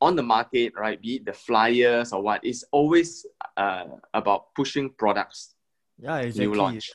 on 0.00 0.14
the 0.14 0.22
market, 0.22 0.74
right, 0.76 1.00
be 1.00 1.16
it 1.16 1.24
the 1.24 1.32
flyers 1.32 2.12
or 2.12 2.22
what, 2.22 2.44
is 2.44 2.64
always 2.70 3.24
uh, 3.56 3.84
about 4.14 4.54
pushing 4.54 4.90
products, 4.90 5.54
Yeah. 5.98 6.18
Exactly. 6.18 6.46
new 6.46 6.54
launch. 6.54 6.90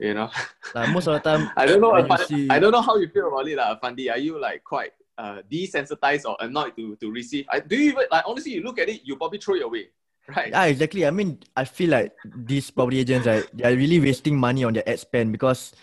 You 0.00 0.14
know, 0.16 0.30
Like 0.74 0.88
most 0.88 1.06
of 1.08 1.20
the 1.20 1.20
time, 1.20 1.50
I 1.60 1.66
don't 1.66 1.80
know. 1.80 1.92
You 1.98 2.16
see- 2.24 2.48
I 2.48 2.58
don't 2.58 2.72
know 2.72 2.80
how 2.80 2.96
you 2.96 3.08
feel 3.12 3.28
about 3.28 3.44
it, 3.48 3.56
lah, 3.60 3.76
Fandi. 3.82 4.08
Are 4.08 4.16
you 4.18 4.40
like 4.40 4.64
quite 4.64 4.96
uh, 5.18 5.42
desensitized 5.44 6.24
or 6.24 6.36
annoyed 6.40 6.72
to, 6.80 6.96
to 6.96 7.10
receive? 7.12 7.44
I, 7.52 7.60
do 7.60 7.76
you 7.76 7.92
even 7.92 8.08
like 8.10 8.24
honestly? 8.24 8.56
You 8.56 8.62
look 8.64 8.78
at 8.80 8.88
it, 8.88 9.02
you 9.04 9.16
probably 9.20 9.38
throw 9.38 9.56
it 9.60 9.62
away, 9.68 9.92
right? 10.32 10.48
Yeah, 10.48 10.64
exactly. 10.72 11.04
I 11.04 11.10
mean, 11.12 11.36
I 11.52 11.64
feel 11.68 11.90
like 11.90 12.16
these 12.24 12.70
property 12.70 13.00
agents, 13.04 13.26
right, 13.26 13.44
they 13.52 13.68
are 13.68 13.76
really 13.76 14.00
wasting 14.00 14.38
money 14.40 14.64
on 14.64 14.72
their 14.72 14.88
ad 14.88 14.98
spend 14.98 15.32
because, 15.36 15.74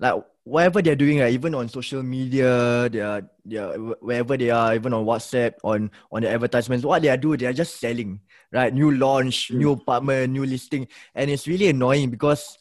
like, 0.00 0.16
whatever 0.48 0.80
they're 0.80 0.96
doing, 0.96 1.18
right, 1.20 1.34
even 1.34 1.52
on 1.54 1.68
social 1.68 2.00
media, 2.02 2.88
they 2.88 3.00
are, 3.04 3.20
they 3.44 3.58
are, 3.58 3.74
wherever 4.00 4.38
they 4.38 4.48
are, 4.48 4.72
even 4.74 4.94
on 4.94 5.04
WhatsApp, 5.04 5.60
on 5.66 5.90
on 6.08 6.22
the 6.22 6.30
advertisements, 6.30 6.86
what 6.86 7.02
they 7.02 7.10
are 7.12 7.20
doing, 7.20 7.36
they 7.42 7.46
are 7.50 7.52
just 7.52 7.76
selling, 7.76 8.20
right? 8.48 8.72
New 8.72 8.96
launch, 8.96 9.50
new 9.52 9.72
apartment, 9.76 10.32
new 10.32 10.46
listing, 10.46 10.86
and 11.12 11.28
it's 11.28 11.44
really 11.50 11.68
annoying 11.68 12.08
because 12.08 12.56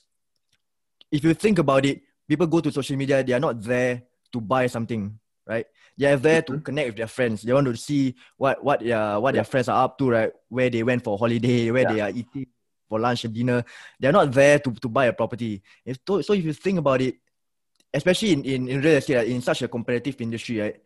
if 1.12 1.24
you 1.24 1.34
think 1.34 1.60
about 1.60 1.86
it, 1.86 2.02
people 2.28 2.48
go 2.48 2.60
to 2.60 2.72
social 2.72 2.96
media, 2.98 3.24
they 3.24 3.34
are 3.34 3.40
not 3.40 3.62
there 3.62 4.04
to 4.34 4.42
buy 4.42 4.68
something, 4.68 5.18
right? 5.46 5.66
They 5.98 6.06
are 6.12 6.18
there 6.18 6.42
to 6.44 6.54
Mhm. 6.54 6.64
connect 6.64 6.88
with 6.90 6.98
their 6.98 7.08
friends. 7.08 7.42
They 7.42 7.54
want 7.54 7.68
to 7.68 7.76
see 7.78 8.16
what 8.38 8.64
what 8.64 8.80
their 8.82 9.20
what 9.20 9.34
their 9.34 9.44
friends 9.46 9.70
are 9.70 9.84
up 9.86 9.98
to, 9.98 10.10
right? 10.10 10.32
Where 10.50 10.70
they 10.70 10.84
went 10.84 11.04
for 11.04 11.18
holiday, 11.18 11.72
where 11.72 11.84
Yeah. 11.84 11.94
they 11.94 12.02
are 12.02 12.10
eating 12.12 12.48
for 12.90 13.00
lunch 13.00 13.26
and 13.26 13.34
dinner. 13.34 13.64
They're 14.00 14.12
not 14.16 14.32
there 14.32 14.60
to, 14.60 14.72
to 14.72 14.88
buy 14.90 15.06
a 15.08 15.14
property. 15.14 15.62
If 15.86 16.04
to, 16.06 16.22
so, 16.24 16.34
if 16.34 16.44
you 16.46 16.54
think 16.54 16.80
about 16.80 17.02
it, 17.02 17.16
especially 17.94 18.32
in, 18.34 18.44
in, 18.46 18.68
in 18.68 18.82
real 18.82 18.96
estate, 18.96 19.28
in 19.28 19.42
such 19.42 19.62
a 19.62 19.68
competitive 19.68 20.20
industry, 20.22 20.60
right? 20.60 20.78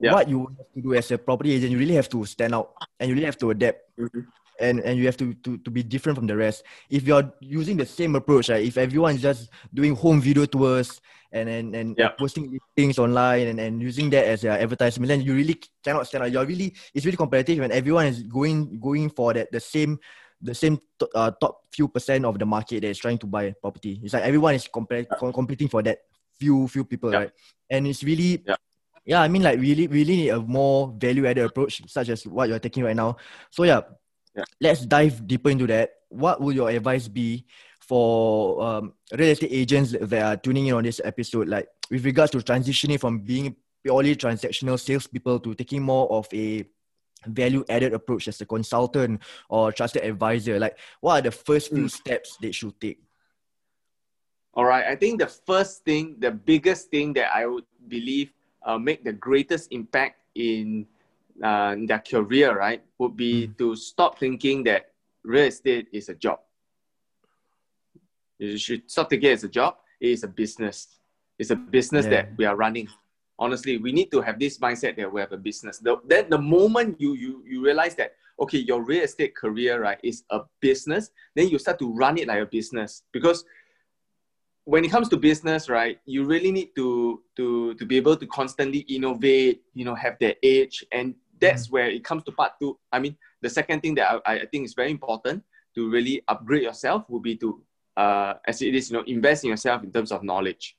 Yeah. 0.00 0.14
What 0.14 0.28
you 0.28 0.46
have 0.46 0.72
to 0.74 0.80
do 0.82 0.94
as 0.94 1.10
a 1.12 1.18
property 1.18 1.52
agent, 1.52 1.70
you 1.70 1.78
really 1.78 1.94
have 1.94 2.08
to 2.10 2.24
stand 2.24 2.54
out 2.54 2.74
and 2.98 3.08
you 3.08 3.14
really 3.14 3.26
have 3.26 3.38
to 3.38 3.50
adapt 3.50 3.78
Mhm. 3.98 4.26
And 4.60 4.80
and 4.80 4.98
you 4.98 5.06
have 5.06 5.16
to, 5.16 5.34
to 5.44 5.58
to 5.58 5.70
be 5.70 5.82
different 5.82 6.16
from 6.18 6.26
the 6.26 6.36
rest. 6.36 6.64
If 6.90 7.04
you're 7.04 7.32
using 7.40 7.76
the 7.76 7.86
same 7.86 8.14
approach, 8.16 8.48
right? 8.48 8.64
If 8.64 8.76
everyone 8.76 9.14
is 9.16 9.22
just 9.22 9.50
doing 9.72 9.94
home 9.94 10.20
video 10.20 10.44
tours 10.46 11.00
and 11.32 11.48
and, 11.48 11.74
and 11.74 11.94
Yeah. 11.98 12.10
posting 12.18 12.58
things 12.76 12.98
online 12.98 13.48
and, 13.48 13.58
and 13.60 13.80
using 13.82 14.10
that 14.10 14.26
as 14.26 14.42
their 14.42 14.58
advertisement, 14.60 15.08
then 15.08 15.22
you 15.22 15.34
really 15.34 15.60
cannot 15.82 16.06
stand 16.06 16.24
out. 16.24 16.32
You're 16.32 16.46
really 16.46 16.74
it's 16.94 17.04
really 17.06 17.16
competitive 17.16 17.62
and 17.64 17.72
everyone 17.72 18.06
is 18.06 18.22
going 18.22 18.78
going 18.80 19.10
for 19.10 19.32
that 19.32 19.50
the 19.52 19.60
same 19.60 19.98
the 20.42 20.54
same 20.54 20.78
to, 20.98 21.08
uh, 21.14 21.30
top 21.40 21.62
few 21.70 21.86
percent 21.88 22.24
of 22.26 22.36
the 22.38 22.44
market 22.44 22.82
that 22.82 22.88
is 22.88 22.98
trying 22.98 23.16
to 23.18 23.26
buy 23.26 23.54
property. 23.62 24.00
It's 24.02 24.12
like 24.12 24.24
everyone 24.24 24.54
is 24.56 24.66
compare, 24.66 25.04
com- 25.04 25.32
competing 25.32 25.68
for 25.68 25.82
that 25.82 25.98
few 26.38 26.66
few 26.68 26.84
people, 26.84 27.12
Yeah. 27.12 27.18
right? 27.18 27.30
And 27.70 27.86
it's 27.86 28.02
really 28.02 28.42
Yeah. 28.46 28.56
yeah, 29.06 29.22
I 29.22 29.28
mean 29.28 29.42
like 29.42 29.58
really 29.58 29.86
really 29.86 30.16
need 30.16 30.28
a 30.30 30.40
more 30.40 30.92
value 30.98 31.26
added 31.26 31.44
approach 31.44 31.80
such 31.86 32.08
as 32.10 32.26
what 32.26 32.48
you're 32.48 32.58
taking 32.58 32.82
right 32.84 32.96
now. 32.96 33.16
So 33.50 33.62
yeah, 33.62 33.82
Yeah. 34.34 34.44
let's 34.60 34.86
dive 34.86 35.26
deeper 35.26 35.50
into 35.50 35.66
that. 35.66 35.90
What 36.08 36.40
would 36.40 36.56
your 36.56 36.70
advice 36.70 37.08
be 37.08 37.44
for 37.80 38.62
um, 38.62 38.94
real 39.12 39.28
estate 39.30 39.52
agents 39.52 39.92
that 39.92 40.22
are 40.22 40.36
tuning 40.36 40.66
in 40.68 40.74
on 40.74 40.84
this 40.84 41.00
episode, 41.04 41.48
like 41.48 41.68
with 41.90 42.04
regards 42.04 42.32
to 42.32 42.38
transitioning 42.38 42.98
from 42.98 43.18
being 43.20 43.54
purely 43.82 44.16
transactional 44.16 44.78
salespeople 44.80 45.40
to 45.40 45.54
taking 45.54 45.82
more 45.82 46.10
of 46.10 46.26
a 46.32 46.64
value 47.26 47.64
added 47.68 47.92
approach 47.92 48.26
as 48.28 48.40
a 48.40 48.46
consultant 48.46 49.20
or 49.48 49.70
trusted 49.72 50.02
advisor? 50.04 50.58
Like, 50.58 50.78
what 51.00 51.18
are 51.18 51.22
the 51.22 51.30
first 51.30 51.68
few 51.70 51.84
Mm. 51.84 51.90
steps 51.90 52.36
they 52.40 52.52
should 52.52 52.80
take? 52.80 53.00
All 54.54 54.64
right. 54.64 54.84
I 54.86 54.96
think 54.96 55.18
the 55.20 55.26
first 55.28 55.84
thing, 55.84 56.16
the 56.18 56.30
biggest 56.30 56.90
thing 56.90 57.12
that 57.14 57.34
I 57.34 57.46
would 57.46 57.64
believe 57.88 58.32
uh, 58.64 58.78
make 58.78 59.02
the 59.02 59.12
greatest 59.12 59.72
impact 59.72 60.20
in, 60.34 60.86
uh, 61.42 61.74
in 61.76 61.86
their 61.86 62.00
career, 62.00 62.56
right, 62.56 62.82
would 62.98 63.16
be 63.16 63.48
Mm. 63.48 63.58
to 63.58 63.76
stop 63.76 64.18
thinking 64.18 64.64
that 64.64 64.92
real 65.24 65.46
estate 65.46 65.88
is 65.92 66.08
a 66.08 66.14
job. 66.14 66.40
You 68.38 68.58
should 68.58 68.90
stop 68.90 69.08
thinking 69.10 69.30
it's 69.30 69.44
a 69.44 69.48
job. 69.48 69.76
It 70.00 70.10
is 70.10 70.24
a 70.24 70.28
business. 70.28 70.98
It's 71.38 71.50
a 71.50 71.56
business 71.56 72.04
Yeah. 72.06 72.10
that 72.10 72.36
we 72.36 72.44
are 72.44 72.56
running. 72.56 72.88
Honestly, 73.38 73.78
we 73.78 73.92
need 73.92 74.10
to 74.12 74.20
have 74.20 74.38
this 74.38 74.58
mindset 74.58 74.96
that 74.96 75.12
we 75.12 75.20
have 75.20 75.32
a 75.32 75.36
business. 75.38 75.78
The, 75.78 75.96
then 76.06 76.28
the 76.28 76.38
moment 76.38 77.00
you 77.00 77.14
you 77.14 77.42
you 77.46 77.62
realize 77.64 77.94
that 77.96 78.14
okay, 78.38 78.58
your 78.58 78.82
real 78.82 79.04
estate 79.04 79.36
career 79.36 79.80
right 79.80 80.00
is 80.02 80.24
a 80.30 80.40
business, 80.60 81.10
then 81.36 81.48
you 81.48 81.58
start 81.58 81.78
to 81.78 81.92
run 81.92 82.18
it 82.18 82.26
like 82.26 82.40
a 82.42 82.46
business 82.46 83.04
because 83.12 83.44
when 84.64 84.84
it 84.84 84.90
comes 84.90 85.08
to 85.08 85.16
business, 85.16 85.68
right, 85.68 85.98
you 86.04 86.24
really 86.24 86.52
need 86.52 86.74
to 86.76 87.22
to 87.36 87.74
to 87.74 87.84
be 87.84 87.96
able 87.96 88.16
to 88.16 88.26
constantly 88.26 88.80
innovate, 88.80 89.62
you 89.74 89.84
know, 89.84 89.94
have 89.94 90.16
that 90.20 90.38
edge, 90.42 90.84
and 90.92 91.14
that's 91.40 91.70
where 91.70 91.90
it 91.90 92.04
comes 92.04 92.22
to 92.24 92.32
part 92.32 92.52
two. 92.60 92.78
I 92.92 93.00
mean, 93.00 93.16
the 93.40 93.50
second 93.50 93.80
thing 93.80 93.94
that 93.96 94.22
I, 94.24 94.40
I 94.40 94.46
think 94.46 94.64
is 94.64 94.74
very 94.74 94.90
important 94.90 95.42
to 95.74 95.90
really 95.90 96.22
upgrade 96.28 96.62
yourself 96.62 97.08
would 97.08 97.22
be 97.22 97.36
to, 97.36 97.60
uh, 97.96 98.34
as 98.46 98.62
it 98.62 98.74
is, 98.74 98.90
you 98.90 98.96
know, 98.96 99.04
invest 99.06 99.42
in 99.42 99.50
yourself 99.50 99.82
in 99.82 99.90
terms 99.90 100.12
of 100.12 100.22
knowledge. 100.22 100.76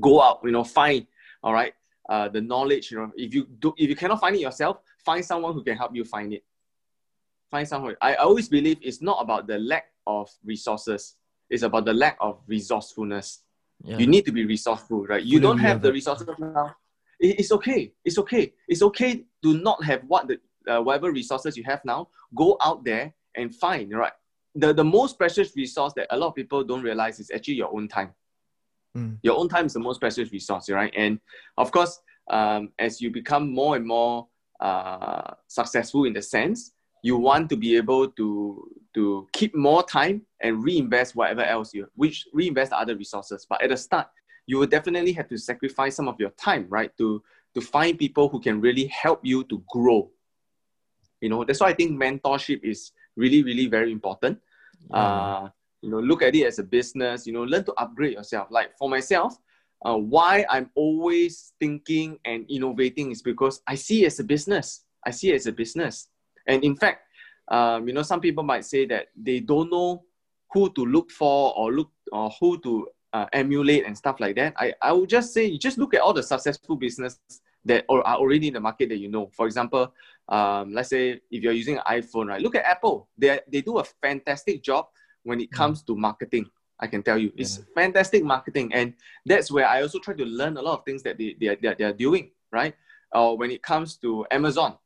Go 0.00 0.20
out, 0.20 0.40
you 0.44 0.50
know, 0.50 0.64
find, 0.64 1.06
all 1.42 1.54
right, 1.54 1.72
uh, 2.08 2.28
the 2.28 2.40
knowledge. 2.40 2.90
You 2.90 2.98
know, 2.98 3.12
if 3.16 3.32
you 3.32 3.46
do, 3.60 3.72
if 3.78 3.88
you 3.88 3.96
cannot 3.96 4.20
find 4.20 4.36
it 4.36 4.40
yourself, 4.40 4.78
find 4.98 5.24
someone 5.24 5.54
who 5.54 5.64
can 5.64 5.76
help 5.76 5.94
you 5.94 6.04
find 6.04 6.34
it. 6.34 6.44
Find 7.50 7.66
someone. 7.66 7.96
I 8.02 8.16
always 8.16 8.48
believe 8.48 8.78
it's 8.82 9.00
not 9.00 9.22
about 9.22 9.46
the 9.46 9.58
lack 9.58 9.86
of 10.06 10.28
resources. 10.44 11.16
It's 11.50 11.62
about 11.62 11.84
the 11.84 11.94
lack 11.94 12.16
of 12.20 12.40
resourcefulness. 12.46 13.40
Yeah. 13.82 13.98
You 13.98 14.06
need 14.06 14.24
to 14.26 14.32
be 14.32 14.44
resourceful, 14.46 15.06
right? 15.06 15.22
You 15.22 15.40
don't 15.40 15.58
have 15.58 15.82
the 15.82 15.92
resources 15.92 16.28
now. 16.38 16.76
It's 17.20 17.52
okay. 17.52 17.92
It's 18.04 18.18
okay. 18.18 18.52
It's 18.68 18.82
okay 18.82 19.24
to 19.42 19.54
not 19.54 19.82
have 19.84 20.02
what 20.06 20.28
the 20.28 20.38
uh, 20.66 20.80
whatever 20.80 21.12
resources 21.12 21.56
you 21.56 21.64
have 21.64 21.80
now. 21.84 22.08
Go 22.34 22.56
out 22.64 22.84
there 22.84 23.14
and 23.36 23.54
find 23.54 23.92
right. 23.92 24.12
The 24.54 24.72
the 24.72 24.84
most 24.84 25.18
precious 25.18 25.54
resource 25.56 25.92
that 25.96 26.06
a 26.10 26.16
lot 26.16 26.28
of 26.28 26.34
people 26.34 26.64
don't 26.64 26.82
realize 26.82 27.20
is 27.20 27.30
actually 27.34 27.54
your 27.54 27.74
own 27.74 27.88
time. 27.88 28.14
Mm. 28.96 29.18
Your 29.22 29.36
own 29.38 29.48
time 29.48 29.66
is 29.66 29.74
the 29.74 29.80
most 29.80 30.00
precious 30.00 30.30
resource, 30.32 30.70
right? 30.70 30.92
And 30.96 31.18
of 31.58 31.70
course, 31.72 32.00
um, 32.30 32.70
as 32.78 33.00
you 33.00 33.10
become 33.10 33.52
more 33.52 33.76
and 33.76 33.86
more 33.86 34.28
uh, 34.60 35.34
successful 35.48 36.04
in 36.04 36.12
the 36.12 36.22
sense, 36.22 36.72
you 37.04 37.18
want 37.18 37.50
to 37.50 37.56
be 37.56 37.76
able 37.76 38.08
to 38.08 38.26
to 38.94 39.28
keep 39.34 39.54
more 39.54 39.82
time 39.82 40.22
and 40.40 40.64
reinvest 40.64 41.14
whatever 41.14 41.42
else 41.42 41.74
you 41.74 41.86
which 41.96 42.24
reinvest 42.32 42.72
other 42.72 42.96
resources. 42.96 43.46
But 43.48 43.60
at 43.60 43.68
the 43.68 43.76
start, 43.76 44.08
you 44.46 44.56
will 44.56 44.66
definitely 44.66 45.12
have 45.12 45.28
to 45.28 45.36
sacrifice 45.36 45.94
some 45.96 46.08
of 46.08 46.16
your 46.18 46.30
time, 46.30 46.64
right? 46.70 46.90
To 46.96 47.22
to 47.54 47.60
find 47.60 47.98
people 47.98 48.30
who 48.30 48.40
can 48.40 48.58
really 48.58 48.86
help 48.86 49.20
you 49.22 49.44
to 49.44 49.62
grow. 49.68 50.10
You 51.20 51.28
know, 51.28 51.44
that's 51.44 51.60
why 51.60 51.68
I 51.68 51.74
think 51.74 51.92
mentorship 51.92 52.64
is 52.64 52.92
really, 53.16 53.42
really 53.42 53.66
very 53.66 53.92
important. 53.92 54.40
Yeah. 54.90 54.96
Uh, 54.96 55.48
you 55.82 55.90
know, 55.90 56.00
look 56.00 56.22
at 56.22 56.34
it 56.34 56.46
as 56.46 56.58
a 56.58 56.64
business, 56.64 57.26
you 57.26 57.34
know, 57.34 57.44
learn 57.44 57.64
to 57.64 57.74
upgrade 57.74 58.14
yourself. 58.14 58.48
Like 58.50 58.76
for 58.78 58.88
myself, 58.88 59.36
uh, 59.84 59.96
why 59.96 60.46
I'm 60.48 60.70
always 60.74 61.52
thinking 61.60 62.18
and 62.24 62.48
innovating 62.48 63.12
is 63.12 63.20
because 63.20 63.60
I 63.66 63.74
see 63.74 64.04
it 64.04 64.06
as 64.06 64.20
a 64.20 64.24
business. 64.24 64.84
I 65.04 65.10
see 65.10 65.32
it 65.32 65.36
as 65.36 65.46
a 65.46 65.52
business. 65.52 66.08
And 66.46 66.62
in 66.64 66.76
fact, 66.76 67.02
um, 67.48 67.86
you 67.86 67.94
know, 67.94 68.02
some 68.02 68.20
people 68.20 68.42
might 68.42 68.64
say 68.64 68.86
that 68.86 69.08
they 69.16 69.40
don't 69.40 69.70
know 69.70 70.04
who 70.52 70.70
to 70.72 70.86
look 70.86 71.10
for 71.10 71.54
or 71.56 71.72
look 71.72 71.90
or 72.12 72.30
who 72.40 72.58
to 72.60 72.88
uh, 73.12 73.26
emulate 73.32 73.86
and 73.86 73.96
stuff 73.96 74.20
like 74.20 74.36
that. 74.36 74.54
I, 74.58 74.74
I 74.80 74.92
would 74.92 75.08
just 75.08 75.32
say 75.32 75.44
you 75.46 75.58
just 75.58 75.78
look 75.78 75.94
at 75.94 76.00
all 76.00 76.12
the 76.12 76.22
successful 76.22 76.76
business 76.76 77.18
that 77.64 77.84
are 77.88 78.02
already 78.02 78.48
in 78.48 78.54
the 78.54 78.60
market 78.60 78.88
that 78.90 78.98
you 78.98 79.08
know. 79.08 79.30
For 79.32 79.46
example, 79.46 79.92
um, 80.28 80.72
let's 80.72 80.90
say 80.90 81.20
if 81.30 81.42
you're 81.42 81.52
using 81.52 81.76
an 81.76 81.82
iPhone, 81.88 82.28
right? 82.28 82.40
Look 82.40 82.54
at 82.54 82.64
Apple. 82.64 83.08
They 83.16 83.40
they 83.50 83.60
do 83.60 83.78
a 83.78 83.84
fantastic 83.84 84.62
job 84.62 84.86
when 85.22 85.40
it 85.40 85.50
comes 85.50 85.82
to 85.84 85.96
marketing. 85.96 86.46
I 86.80 86.86
can 86.86 87.02
tell 87.02 87.16
you, 87.16 87.32
it's 87.36 87.58
yeah. 87.58 87.64
fantastic 87.74 88.24
marketing, 88.24 88.72
and 88.74 88.94
that's 89.24 89.50
where 89.50 89.66
I 89.66 89.82
also 89.82 89.98
try 89.98 90.14
to 90.14 90.24
learn 90.24 90.56
a 90.56 90.62
lot 90.62 90.78
of 90.78 90.84
things 90.84 91.02
that 91.04 91.18
they 91.18 91.36
they 91.40 91.48
are, 91.48 91.74
they 91.74 91.84
are, 91.84 91.92
doing, 91.92 92.30
right? 92.50 92.74
Or 93.12 93.38
when 93.38 93.50
it 93.50 93.62
comes 93.62 93.96
to 93.98 94.26
Amazon, 94.30 94.76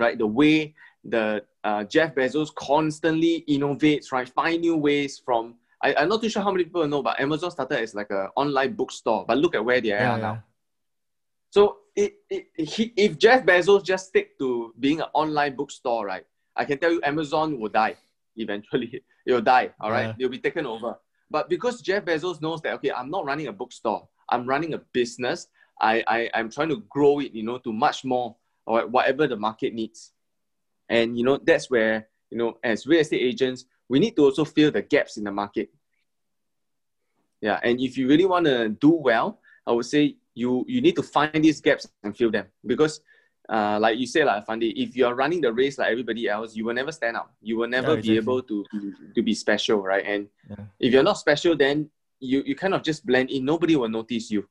right? 0.00 0.18
The 0.18 0.26
way 0.26 0.74
the 1.04 1.44
uh, 1.64 1.84
Jeff 1.84 2.14
Bezos 2.14 2.54
constantly 2.54 3.44
innovates, 3.48 4.12
right? 4.12 4.28
Find 4.28 4.60
new 4.60 4.76
ways 4.76 5.20
from. 5.24 5.54
I, 5.82 5.94
I'm 5.94 6.08
not 6.08 6.20
too 6.20 6.28
sure 6.28 6.42
how 6.42 6.50
many 6.50 6.64
people 6.64 6.86
know, 6.86 7.02
but 7.02 7.18
Amazon 7.20 7.50
started 7.50 7.80
as 7.80 7.94
like 7.94 8.10
an 8.10 8.28
online 8.36 8.74
bookstore. 8.74 9.24
But 9.26 9.38
look 9.38 9.54
at 9.54 9.64
where 9.64 9.80
they 9.80 9.92
are 9.92 10.00
yeah, 10.00 10.16
now. 10.16 10.44
So 11.50 11.78
it, 11.96 12.14
it, 12.28 12.46
he, 12.56 12.92
if 12.96 13.18
Jeff 13.18 13.44
Bezos 13.44 13.84
just 13.84 14.08
stick 14.08 14.38
to 14.38 14.74
being 14.78 15.00
an 15.00 15.08
online 15.14 15.56
bookstore, 15.56 16.06
right? 16.06 16.24
I 16.56 16.64
can 16.64 16.78
tell 16.78 16.92
you 16.92 17.00
Amazon 17.02 17.58
will 17.58 17.70
die 17.70 17.96
eventually. 18.36 19.02
It 19.26 19.34
will 19.34 19.42
die, 19.42 19.70
all 19.78 19.90
right? 19.90 20.06
Yeah. 20.06 20.14
They'll 20.18 20.30
be 20.30 20.38
taken 20.38 20.64
over. 20.64 20.98
But 21.30 21.50
because 21.50 21.82
Jeff 21.82 22.06
Bezos 22.06 22.40
knows 22.40 22.62
that, 22.62 22.72
okay, 22.76 22.90
I'm 22.90 23.10
not 23.10 23.26
running 23.26 23.48
a 23.48 23.52
bookstore. 23.52 24.08
I'm 24.30 24.46
running 24.46 24.72
a 24.72 24.78
business. 24.78 25.46
I, 25.78 26.02
I, 26.06 26.30
I'm 26.32 26.50
trying 26.50 26.70
to 26.70 26.82
grow 26.88 27.20
it, 27.20 27.32
you 27.32 27.42
know, 27.42 27.58
to 27.58 27.72
much 27.72 28.02
more 28.02 28.34
or 28.66 28.86
whatever 28.86 29.26
the 29.26 29.36
market 29.36 29.74
needs. 29.74 30.12
And, 30.88 31.16
you 31.16 31.24
know, 31.24 31.38
that's 31.38 31.70
where, 31.70 32.08
you 32.30 32.38
know, 32.38 32.58
as 32.62 32.86
real 32.86 33.00
estate 33.00 33.22
agents, 33.22 33.64
we 33.88 33.98
need 33.98 34.16
to 34.16 34.24
also 34.24 34.44
fill 34.44 34.70
the 34.70 34.82
gaps 34.82 35.16
in 35.16 35.24
the 35.24 35.32
market. 35.32 35.70
Yeah. 37.40 37.58
And 37.62 37.80
if 37.80 37.96
you 37.96 38.08
really 38.08 38.26
want 38.26 38.46
to 38.46 38.68
do 38.68 38.90
well, 38.90 39.40
I 39.66 39.72
would 39.72 39.86
say 39.86 40.16
you 40.34 40.64
you 40.68 40.80
need 40.80 40.96
to 40.96 41.02
find 41.02 41.44
these 41.44 41.60
gaps 41.60 41.88
and 42.02 42.16
fill 42.16 42.30
them 42.30 42.46
because 42.64 43.00
uh, 43.48 43.78
like 43.80 43.98
you 43.98 44.06
say 44.06 44.24
like 44.24 44.46
Fandi, 44.46 44.72
if 44.76 44.96
you're 44.96 45.14
running 45.14 45.40
the 45.40 45.52
race 45.52 45.76
like 45.76 45.90
everybody 45.90 46.28
else, 46.28 46.54
you 46.54 46.64
will 46.64 46.74
never 46.74 46.92
stand 46.92 47.16
out. 47.16 47.30
You 47.42 47.56
will 47.58 47.68
never 47.68 47.94
yeah, 47.94 47.98
exactly. 47.98 48.12
be 48.12 48.16
able 48.18 48.42
to, 48.42 48.64
to 49.14 49.22
be 49.22 49.34
special, 49.34 49.82
right? 49.82 50.04
And 50.06 50.28
yeah. 50.48 50.64
if 50.78 50.92
you're 50.92 51.02
not 51.02 51.18
special, 51.18 51.56
then 51.56 51.90
you, 52.20 52.42
you 52.46 52.54
kind 52.54 52.74
of 52.74 52.82
just 52.84 53.04
blend 53.04 53.30
in. 53.30 53.44
Nobody 53.44 53.74
will 53.74 53.88
notice 53.88 54.30
you. 54.30 54.48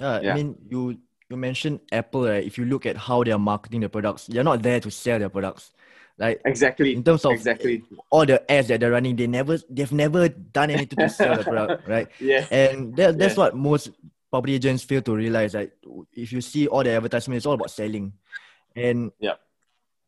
Uh, 0.00 0.20
yeah, 0.22 0.32
I 0.32 0.34
mean, 0.34 0.56
you 0.66 0.98
you 1.32 1.36
mentioned 1.38 1.80
Apple, 1.90 2.28
right? 2.28 2.44
If 2.44 2.58
you 2.58 2.66
look 2.66 2.84
at 2.84 2.96
how 2.96 3.24
they 3.24 3.32
are 3.32 3.38
marketing 3.38 3.80
their 3.80 3.88
products, 3.88 4.26
they're 4.26 4.44
not 4.44 4.62
there 4.62 4.78
to 4.80 4.90
sell 4.90 5.18
their 5.18 5.30
products. 5.30 5.72
Like 6.18 6.42
exactly 6.44 6.94
in 6.94 7.02
terms 7.02 7.24
of 7.24 7.32
exactly 7.32 7.82
all 8.10 8.26
the 8.26 8.38
ads 8.50 8.68
that 8.68 8.80
they're 8.80 8.90
running, 8.90 9.16
they 9.16 9.26
never 9.26 9.58
they've 9.70 9.90
never 9.90 10.28
done 10.28 10.70
anything 10.70 10.98
to 10.98 11.08
sell 11.08 11.36
the 11.36 11.42
product, 11.42 11.88
right? 11.94 12.06
Yeah. 12.20 12.46
And 12.50 12.94
that, 12.96 13.18
that's 13.18 13.36
what 13.36 13.56
most 13.56 13.90
property 14.30 14.54
agents 14.54 14.84
fail 14.84 15.00
to 15.02 15.16
realize 15.16 15.52
that 15.52 15.72
if 16.12 16.30
you 16.30 16.42
see 16.42 16.68
all 16.68 16.84
the 16.84 16.90
advertisements, 16.90 17.38
it's 17.42 17.46
all 17.46 17.54
about 17.54 17.70
selling. 17.70 18.12
And 18.76 19.10
yeah, 19.18 19.40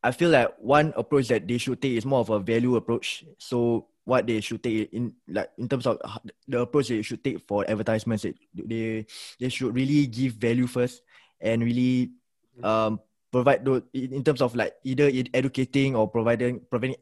I 0.03 0.13
feel 0.13 0.29
like 0.29 0.55
one 0.59 0.93
approach 0.95 1.29
that 1.29 1.49
they 1.49 1.57
should 1.57 1.81
take 1.81 1.97
is 1.97 2.05
more 2.05 2.21
of 2.21 2.29
a 2.29 2.39
value 2.39 2.77
approach. 2.77 3.25
So 3.39 3.87
what 4.05 4.27
they 4.27 4.41
should 4.41 4.63
take 4.63 4.93
in 4.93 5.15
like 5.29 5.51
in 5.57 5.69
terms 5.69 5.87
of 5.87 5.99
the 6.47 6.61
approach 6.61 6.89
they 6.89 7.01
should 7.01 7.25
take 7.25 7.41
for 7.49 7.65
advertisements, 7.69 8.27
they 8.55 9.07
they 9.41 9.49
should 9.49 9.75
really 9.75 10.07
give 10.07 10.35
value 10.35 10.67
first 10.67 11.03
and 11.45 11.61
really 11.63 12.17
um 12.65 12.99
provide 13.31 13.65
those 13.65 13.83
in 13.93 14.25
terms 14.25 14.41
of 14.41 14.55
like 14.57 14.75
either 14.85 15.13
educating 15.35 15.95
or 15.95 16.09
providing 16.09 16.65
providing 16.71 16.97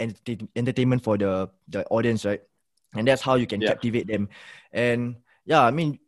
entertainment 0.56 1.02
for 1.02 1.16
the 1.16 1.48
the 1.68 1.86
audience, 1.88 2.26
right? 2.26 2.42
And 2.92 3.08
that's 3.08 3.22
how 3.22 3.36
you 3.40 3.46
can 3.46 3.62
yeah. 3.62 3.72
captivate 3.72 4.10
them. 4.10 4.28
And 4.72 5.16
yeah, 5.46 5.62
I 5.64 5.70
mean 5.70 6.02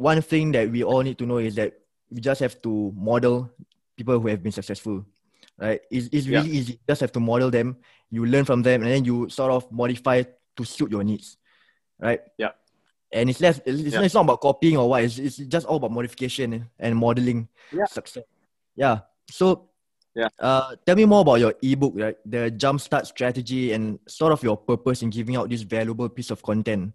one 0.00 0.22
thing 0.22 0.52
that 0.56 0.70
we 0.72 0.80
all 0.80 1.02
need 1.04 1.18
to 1.18 1.26
know 1.26 1.36
is 1.36 1.54
that 1.60 1.76
we 2.08 2.24
just 2.24 2.40
have 2.40 2.56
to 2.62 2.92
model 2.96 3.52
people 4.00 4.18
who 4.18 4.28
have 4.28 4.42
been 4.42 4.52
successful 4.52 5.04
right 5.60 5.80
it's, 5.90 6.08
it's 6.10 6.26
really 6.26 6.48
yeah. 6.48 6.58
easy 6.58 6.72
you 6.72 6.78
just 6.88 7.04
have 7.04 7.12
to 7.12 7.20
model 7.20 7.50
them 7.50 7.76
you 8.10 8.24
learn 8.24 8.44
from 8.48 8.62
them 8.62 8.82
and 8.82 8.90
then 8.90 9.04
you 9.04 9.28
sort 9.28 9.52
of 9.52 9.70
modify 9.70 10.24
to 10.56 10.64
suit 10.64 10.90
your 10.90 11.04
needs 11.04 11.36
right 12.00 12.20
yeah 12.38 12.56
and 13.12 13.30
it's 13.30 13.40
less 13.40 13.60
it's, 13.64 13.94
yeah. 13.94 14.02
it's 14.02 14.14
not 14.14 14.22
about 14.22 14.40
copying 14.40 14.76
or 14.76 14.88
what 14.88 15.04
it's, 15.04 15.18
it's 15.18 15.36
just 15.36 15.66
all 15.66 15.76
about 15.76 15.90
modification 15.90 16.68
and 16.78 16.96
modeling 16.96 17.48
yeah. 17.72 17.84
success 17.86 18.24
yeah 18.76 19.00
so 19.28 19.68
yeah 20.14 20.28
uh 20.38 20.74
tell 20.86 20.96
me 20.96 21.04
more 21.04 21.20
about 21.20 21.40
your 21.40 21.54
ebook 21.62 21.92
right 21.96 22.16
the 22.24 22.50
jumpstart 22.56 23.06
strategy 23.06 23.72
and 23.72 23.98
sort 24.06 24.32
of 24.32 24.42
your 24.42 24.56
purpose 24.56 25.02
in 25.02 25.10
giving 25.10 25.36
out 25.36 25.48
this 25.48 25.62
valuable 25.62 26.08
piece 26.08 26.30
of 26.30 26.42
content 26.42 26.92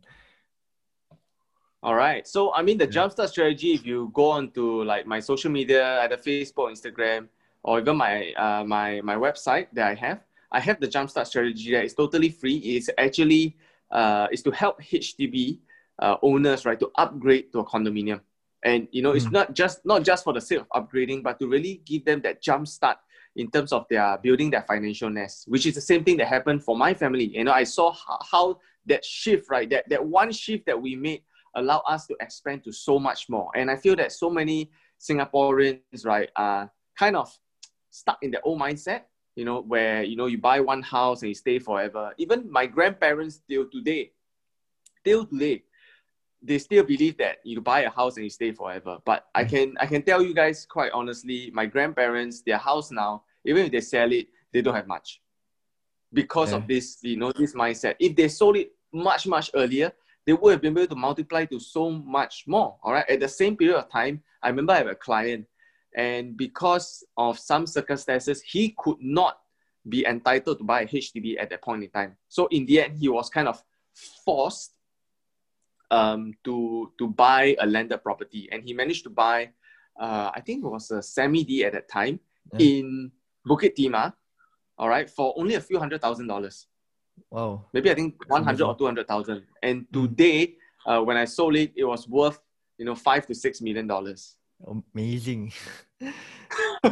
all 1.85 1.93
right. 1.93 2.27
So 2.27 2.51
I 2.51 2.63
mean 2.63 2.79
the 2.79 2.87
jumpstart 2.87 3.29
strategy, 3.29 3.73
if 3.73 3.85
you 3.85 4.09
go 4.11 4.31
onto 4.31 4.81
like 4.83 5.05
my 5.05 5.19
social 5.19 5.51
media, 5.51 6.01
either 6.01 6.17
Facebook, 6.17 6.73
Instagram, 6.73 7.27
or 7.61 7.79
even 7.79 7.95
my 7.95 8.33
uh, 8.33 8.63
my 8.63 9.01
my 9.01 9.13
website 9.13 9.67
that 9.73 9.89
I 9.89 9.93
have, 9.93 10.21
I 10.51 10.59
have 10.61 10.79
the 10.79 10.87
jumpstart 10.87 11.27
strategy 11.27 11.71
that 11.73 11.85
is 11.85 11.93
totally 11.93 12.29
free. 12.29 12.57
It's 12.57 12.89
actually 12.97 13.55
uh, 13.91 14.25
is 14.31 14.41
to 14.41 14.51
help 14.51 14.81
HDB 14.81 15.59
uh, 15.99 16.17
owners 16.21 16.65
right 16.65 16.79
to 16.79 16.91
upgrade 16.95 17.51
to 17.51 17.59
a 17.59 17.65
condominium. 17.65 18.21
And 18.63 18.87
you 18.91 19.01
know, 19.01 19.13
mm. 19.13 19.17
it's 19.17 19.31
not 19.31 19.53
just 19.53 19.85
not 19.85 20.03
just 20.03 20.23
for 20.23 20.33
the 20.33 20.41
sake 20.41 20.61
of 20.61 20.69
upgrading, 20.69 21.23
but 21.23 21.39
to 21.39 21.47
really 21.47 21.81
give 21.85 22.05
them 22.05 22.21
that 22.21 22.41
jump 22.41 22.67
start 22.67 22.97
in 23.35 23.51
terms 23.51 23.73
of 23.73 23.85
their 23.89 24.17
building 24.17 24.49
their 24.49 24.63
financial 24.63 25.09
nest, 25.09 25.45
which 25.47 25.65
is 25.65 25.75
the 25.75 25.81
same 25.81 26.03
thing 26.03 26.17
that 26.17 26.27
happened 26.27 26.63
for 26.63 26.75
my 26.77 26.93
family. 26.93 27.25
You 27.25 27.43
know, 27.43 27.51
I 27.51 27.63
saw 27.63 27.91
how, 27.91 28.19
how 28.31 28.59
that 28.85 29.03
shift, 29.03 29.49
right? 29.49 29.69
That 29.69 29.87
that 29.89 30.03
one 30.03 30.31
shift 30.31 30.65
that 30.65 30.81
we 30.81 30.95
made 30.95 31.21
allow 31.55 31.79
us 31.87 32.05
to 32.07 32.15
expand 32.19 32.63
to 32.63 32.71
so 32.71 32.99
much 32.99 33.29
more. 33.29 33.49
And 33.55 33.71
I 33.71 33.75
feel 33.75 33.95
that 33.95 34.11
so 34.11 34.29
many 34.29 34.71
Singaporeans, 34.99 36.05
right, 36.05 36.29
are 36.35 36.71
kind 36.97 37.15
of 37.15 37.31
stuck 37.89 38.17
in 38.21 38.31
their 38.31 38.41
old 38.43 38.59
mindset, 38.59 39.01
you 39.35 39.45
know, 39.45 39.61
where, 39.61 40.03
you 40.03 40.15
know, 40.15 40.25
you 40.25 40.37
buy 40.37 40.59
one 40.59 40.81
house 40.81 41.21
and 41.21 41.29
you 41.29 41.35
stay 41.35 41.59
forever. 41.59 42.13
Even 42.17 42.51
my 42.51 42.65
grandparents 42.65 43.41
till 43.49 43.69
today, 43.69 44.11
till 45.03 45.25
today, 45.25 45.63
they 46.45 46.59
still 46.59 46.83
believe 46.83 47.17
that 47.17 47.37
you 47.43 47.61
buy 47.61 47.81
a 47.81 47.89
house 47.89 48.15
and 48.17 48.23
you 48.23 48.29
stay 48.29 48.51
forever. 48.51 48.99
But 49.05 49.25
I 49.33 49.43
mm. 49.43 49.49
can 49.49 49.77
I 49.79 49.85
can 49.85 50.01
tell 50.03 50.21
you 50.21 50.33
guys 50.33 50.65
quite 50.65 50.91
honestly, 50.93 51.51
my 51.53 51.65
grandparents, 51.65 52.41
their 52.41 52.57
house 52.57 52.91
now, 52.91 53.23
even 53.45 53.65
if 53.65 53.71
they 53.71 53.81
sell 53.81 54.11
it, 54.11 54.27
they 54.53 54.61
don't 54.61 54.75
have 54.75 54.87
much. 54.87 55.21
Because 56.13 56.51
yeah. 56.51 56.57
of 56.57 56.67
this, 56.67 56.99
you 57.01 57.17
know, 57.17 57.31
this 57.31 57.53
mindset. 57.53 57.95
If 57.99 58.15
they 58.15 58.27
sold 58.27 58.57
it 58.57 58.71
much, 58.93 59.27
much 59.27 59.51
earlier, 59.53 59.91
they 60.25 60.33
would 60.33 60.51
have 60.51 60.61
been 60.61 60.77
able 60.77 60.87
to 60.87 60.95
multiply 60.95 61.45
to 61.45 61.59
so 61.59 61.91
much 61.91 62.45
more. 62.47 62.77
All 62.83 62.93
right. 62.93 63.09
At 63.09 63.19
the 63.19 63.27
same 63.27 63.57
period 63.57 63.77
of 63.77 63.89
time, 63.89 64.21
I 64.41 64.49
remember 64.49 64.73
I 64.73 64.77
have 64.77 64.87
a 64.87 64.95
client 64.95 65.45
And 65.95 66.35
because 66.35 67.03
of 67.15 67.39
some 67.39 67.65
circumstances, 67.65 68.41
he 68.41 68.75
could 68.77 68.97
not 68.99 69.39
be 69.87 70.05
entitled 70.05 70.57
to 70.57 70.63
buy 70.63 70.81
a 70.81 70.87
HDB 70.87 71.39
at 71.39 71.49
that 71.49 71.61
point 71.61 71.83
in 71.83 71.89
time. 71.89 72.17
So 72.27 72.47
in 72.47 72.65
the 72.65 72.81
end, 72.81 72.97
he 72.99 73.07
was 73.07 73.29
kind 73.29 73.47
of 73.47 73.63
forced 74.25 74.74
um, 75.91 76.33
to 76.43 76.91
to 76.97 77.07
buy 77.07 77.55
a 77.59 77.65
landed 77.65 77.99
property, 77.99 78.49
and 78.51 78.63
he 78.63 78.73
managed 78.73 79.03
to 79.03 79.09
buy, 79.09 79.49
uh, 79.99 80.31
I 80.33 80.41
think 80.41 80.63
it 80.63 80.67
was 80.67 80.91
a 80.91 81.01
semi 81.01 81.43
D 81.43 81.65
at 81.65 81.73
that 81.73 81.89
time 81.89 82.19
yeah. 82.53 82.67
in 82.67 83.11
Bukit 83.47 83.75
Timah, 83.75 84.13
all 84.77 84.89
right, 84.89 85.09
for 85.09 85.33
only 85.37 85.55
a 85.55 85.61
few 85.61 85.79
hundred 85.79 86.01
thousand 86.01 86.27
dollars. 86.27 86.67
Wow. 87.29 87.65
Maybe 87.73 87.89
I 87.91 87.95
think 87.95 88.15
one 88.27 88.43
hundred 88.43 88.65
or 88.65 88.75
two 88.75 88.85
hundred 88.85 89.07
thousand. 89.07 89.43
And 89.63 89.85
hmm. 89.93 90.01
today, 90.01 90.55
uh, 90.85 91.01
when 91.01 91.17
I 91.17 91.25
sold 91.25 91.55
it, 91.55 91.71
it 91.75 91.85
was 91.85 92.07
worth 92.07 92.39
you 92.77 92.85
know 92.85 92.95
five 92.95 93.25
to 93.27 93.35
six 93.35 93.61
million 93.61 93.87
dollars. 93.87 94.35
Amazing. 94.93 95.53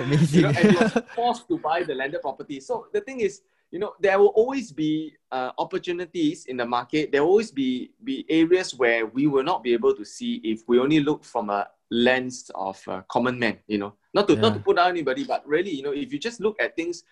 Amazing. 0.00 0.40
you 0.40 0.42
know, 0.42 0.52
and 0.56 0.72
you're 0.72 0.88
forced 1.14 1.48
to 1.48 1.58
buy 1.58 1.82
the 1.82 1.94
landed 1.94 2.20
property. 2.20 2.60
So 2.60 2.86
the 2.92 3.00
thing 3.00 3.20
is, 3.20 3.42
you 3.72 3.78
know, 3.78 3.94
there 3.98 4.18
will 4.18 4.34
always 4.36 4.70
be 4.70 5.14
uh, 5.32 5.50
opportunities 5.56 6.44
in 6.44 6.58
the 6.58 6.66
market. 6.66 7.10
There 7.10 7.22
will 7.22 7.30
always 7.30 7.50
be 7.50 7.92
be 8.04 8.26
areas 8.28 8.74
where 8.74 9.06
we 9.06 9.26
will 9.26 9.42
not 9.42 9.64
be 9.64 9.72
able 9.72 9.96
to 9.96 10.04
see 10.04 10.40
if 10.44 10.62
we 10.68 10.78
only 10.78 11.00
look 11.00 11.24
from 11.24 11.48
a 11.48 11.66
lens 11.90 12.50
of 12.54 12.78
a 12.86 13.02
common 13.08 13.38
man. 13.38 13.58
You 13.66 13.78
know, 13.78 13.94
not 14.12 14.28
to 14.28 14.34
yeah. 14.34 14.40
not 14.40 14.54
to 14.54 14.60
put 14.60 14.76
down 14.76 14.90
anybody, 14.90 15.24
but 15.24 15.46
really, 15.48 15.70
you 15.70 15.82
know, 15.82 15.92
if 15.92 16.12
you 16.12 16.18
just 16.18 16.38
look 16.38 16.60
at 16.60 16.76
things 16.76 17.02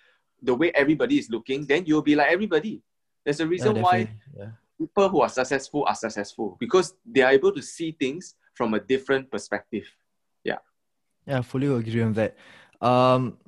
the 0.43 0.55
way 0.55 0.71
everybody 0.75 1.19
is 1.19 1.31
looking, 1.31 1.65
then 1.65 1.85
you'll 1.87 2.03
be 2.03 2.15
like 2.15 2.31
everybody. 2.31 2.83
There's 3.25 3.41
a 3.41 3.47
reason 3.47 3.77
yeah, 3.77 3.83
why 3.83 4.09
yeah. 4.37 4.53
people 4.79 5.09
who 5.09 5.23
are 5.23 5.29
successful 5.29 5.87
are 5.89 5.95
successful 5.95 6.57
because 6.61 6.95
they 7.07 7.23
are 7.23 7.33
able 7.33 7.53
to 7.53 7.63
see 7.63 7.93
things 7.93 8.35
from 8.53 8.75
a 8.75 8.81
different 8.81 9.31
perspective. 9.31 9.89
Yeah. 10.45 10.59
Yeah, 11.27 11.41
fully 11.41 11.69
agree 11.69 12.03
on 12.03 12.13
that. 12.15 12.37
Um, 12.81 13.39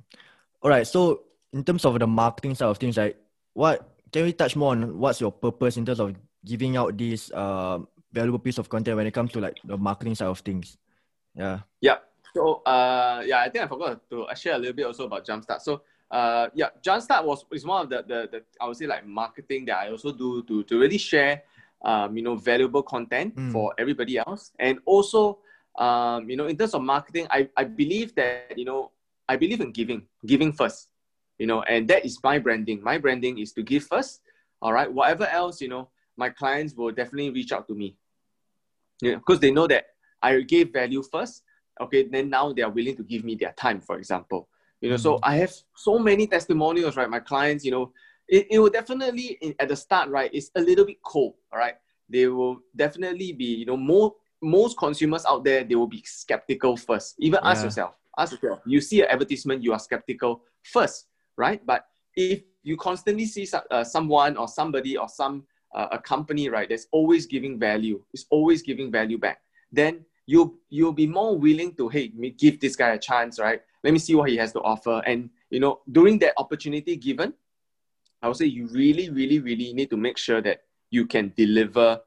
all 0.63 0.71
right. 0.71 0.87
So 0.87 1.25
in 1.53 1.65
terms 1.65 1.85
of 1.85 1.99
the 1.99 2.07
marketing 2.07 2.55
side 2.55 2.69
of 2.69 2.79
things, 2.79 2.97
like 2.97 3.17
what 3.53 3.89
can 4.13 4.25
we 4.25 4.33
touch 4.33 4.57
more 4.57 4.73
on 4.73 4.99
what's 4.99 5.21
your 5.21 5.33
purpose 5.33 5.77
in 5.77 5.85
terms 5.85 6.01
of 6.01 6.15
giving 6.45 6.77
out 6.77 6.97
this 6.97 7.31
uh, 7.33 7.79
valuable 8.13 8.39
piece 8.39 8.59
of 8.59 8.69
content 8.69 8.97
when 8.97 9.07
it 9.07 9.13
comes 9.13 9.33
to 9.33 9.41
like 9.41 9.59
the 9.65 9.77
marketing 9.77 10.15
side 10.15 10.29
of 10.29 10.39
things? 10.41 10.77
Yeah. 11.35 11.61
Yeah. 11.81 11.99
So 12.35 12.63
uh 12.65 13.23
yeah, 13.27 13.41
I 13.41 13.49
think 13.51 13.65
I 13.65 13.69
forgot 13.69 14.01
to 14.11 14.27
share 14.35 14.55
a 14.55 14.59
little 14.59 14.73
bit 14.73 14.87
also 14.87 15.05
about 15.05 15.27
Jumpstart. 15.27 15.61
So 15.61 15.83
uh 16.11 16.49
yeah, 16.55 16.69
Jumpstart 16.83 17.25
was 17.25 17.45
is 17.53 17.65
one 17.65 17.85
of 17.85 17.91
the, 17.91 18.03
the 18.03 18.29
the 18.31 18.43
I 18.61 18.67
would 18.67 18.77
say 18.77 18.87
like 18.87 19.07
marketing 19.07 19.67
that 19.67 19.77
I 19.77 19.91
also 19.91 20.13
do 20.13 20.43
to 20.45 20.63
to 20.65 20.79
really 20.79 20.99
share 20.99 21.43
um 21.85 22.17
you 22.17 22.23
know 22.23 22.37
valuable 22.37 22.83
content 22.83 23.37
mm. 23.37 23.53
for 23.53 23.75
everybody 23.79 24.17
else. 24.17 24.53
And 24.59 24.79
also 24.87 25.41
um 25.77 26.29
you 26.29 26.37
know 26.37 26.47
in 26.47 26.57
terms 26.57 26.75
of 26.75 26.83
marketing, 26.83 27.27
I, 27.31 27.49
I 27.57 27.65
believe 27.65 28.15
that 28.15 28.57
you 28.57 28.65
know 28.65 28.93
I 29.29 29.37
believe 29.37 29.61
in 29.61 29.73
giving, 29.73 30.07
giving 30.27 30.53
first. 30.53 30.89
You 31.39 31.47
know, 31.47 31.63
and 31.63 31.89
that 31.89 32.05
is 32.05 32.19
my 32.23 32.39
branding. 32.39 32.83
My 32.83 32.99
branding 32.99 33.39
is 33.39 33.53
to 33.55 33.63
give 33.63 33.85
first. 33.85 34.21
All 34.61 34.73
right. 34.73 34.93
Whatever 34.93 35.27
else, 35.27 35.61
you 35.61 35.69
know, 35.69 35.89
my 36.17 36.29
clients 36.29 36.75
will 36.75 36.93
definitely 36.93 37.31
reach 37.31 37.53
out 37.53 37.67
to 37.69 37.75
me. 37.75 37.97
Yeah, 39.01 39.17
because 39.17 39.41
they 39.41 39.51
know 39.51 39.67
that 39.67 39.87
I 40.23 40.41
gave 40.41 40.73
value 40.73 41.03
first. 41.03 41.43
Okay, 41.81 42.07
then 42.07 42.31
now 42.31 42.53
they 42.53 42.63
are 42.63 42.71
willing 42.71 42.97
to 42.97 43.03
give 43.03 43.25
me 43.25 43.35
their 43.35 43.53
time, 43.53 43.81
for 43.81 43.97
example. 43.97 44.49
You 44.81 44.91
know, 44.91 44.97
mm-hmm. 44.97 45.03
so 45.03 45.19
I 45.23 45.37
have 45.37 45.53
so 45.75 45.99
many 45.99 46.27
testimonials, 46.27 46.97
right? 46.97 47.11
My 47.11 47.21
clients, 47.21 47.65
you 47.65 47.71
know, 47.71 47.93
it, 48.29 48.47
it 48.51 48.59
will 48.59 48.71
definitely 48.71 49.57
at 49.59 49.69
the 49.69 49.77
start, 49.77 50.09
right? 50.11 50.31
It's 50.33 50.51
a 50.55 50.61
little 50.61 50.85
bit 50.85 51.03
cold, 51.03 51.35
all 51.53 51.59
right. 51.59 51.75
They 52.09 52.29
will 52.29 52.59
definitely 52.77 53.33
be, 53.33 53.47
you 53.47 53.67
know, 53.67 53.77
more 53.77 54.15
most 54.43 54.77
consumers 54.77 55.25
out 55.25 55.45
there, 55.45 55.65
they 55.65 55.75
will 55.75 55.87
be 55.87 56.03
skeptical 56.05 56.77
first. 56.77 57.15
Even 57.19 57.41
yeah. 57.43 57.51
ask 57.51 57.65
yourself, 57.65 57.95
ask 58.19 58.33
yourself. 58.33 58.61
You 58.67 58.81
see 58.81 59.01
an 59.03 59.09
advertisement, 59.09 59.63
you 59.63 59.73
are 59.73 59.79
skeptical 59.79 60.43
first, 60.63 61.07
right? 61.37 61.65
But 61.65 61.87
if 62.17 62.43
you 62.63 62.77
constantly 62.77 63.27
see 63.27 63.47
uh, 63.71 63.85
someone 63.85 64.37
or 64.37 64.49
somebody 64.49 64.97
or 64.97 65.09
some 65.09 65.45
uh, 65.75 65.89
a 65.93 65.99
company, 65.99 66.49
right, 66.49 66.69
that's 66.69 66.87
always 66.93 67.27
giving 67.27 67.59
value, 67.59 68.03
is 68.13 68.27
always 68.31 68.63
giving 68.63 68.91
value 68.91 69.19
back, 69.19 69.41
then 69.73 70.05
you 70.27 70.59
you'll 70.71 70.93
be 70.93 71.07
more 71.07 71.37
willing 71.37 71.75
to 71.75 71.89
hey 71.89 72.13
me 72.15 72.31
give 72.31 72.61
this 72.61 72.77
guy 72.77 72.91
a 72.91 72.99
chance 72.99 73.39
right 73.39 73.63
let 73.83 73.93
me 73.93 73.99
see 73.99 74.15
what 74.15 74.31
he 74.31 74.37
has 74.37 74.53
to 74.53 74.61
offer 74.61 75.03
and 75.07 75.31
you 75.51 75.59
know 75.59 75.81
during 75.91 76.19
that 76.19 76.33
opportunity 76.37 76.97
given 76.97 77.33
i 78.23 78.29
would 78.29 78.37
say 78.37 78.47
you 78.47 78.67
really 78.69 79.11
really 79.11 79.41
really 79.41 79.73
need 79.73 79.91
to 79.91 79.97
make 79.97 80.17
sure 80.17 80.41
that 80.41 80.63
you 80.91 81.07
can 81.07 81.33
deliver 81.37 82.01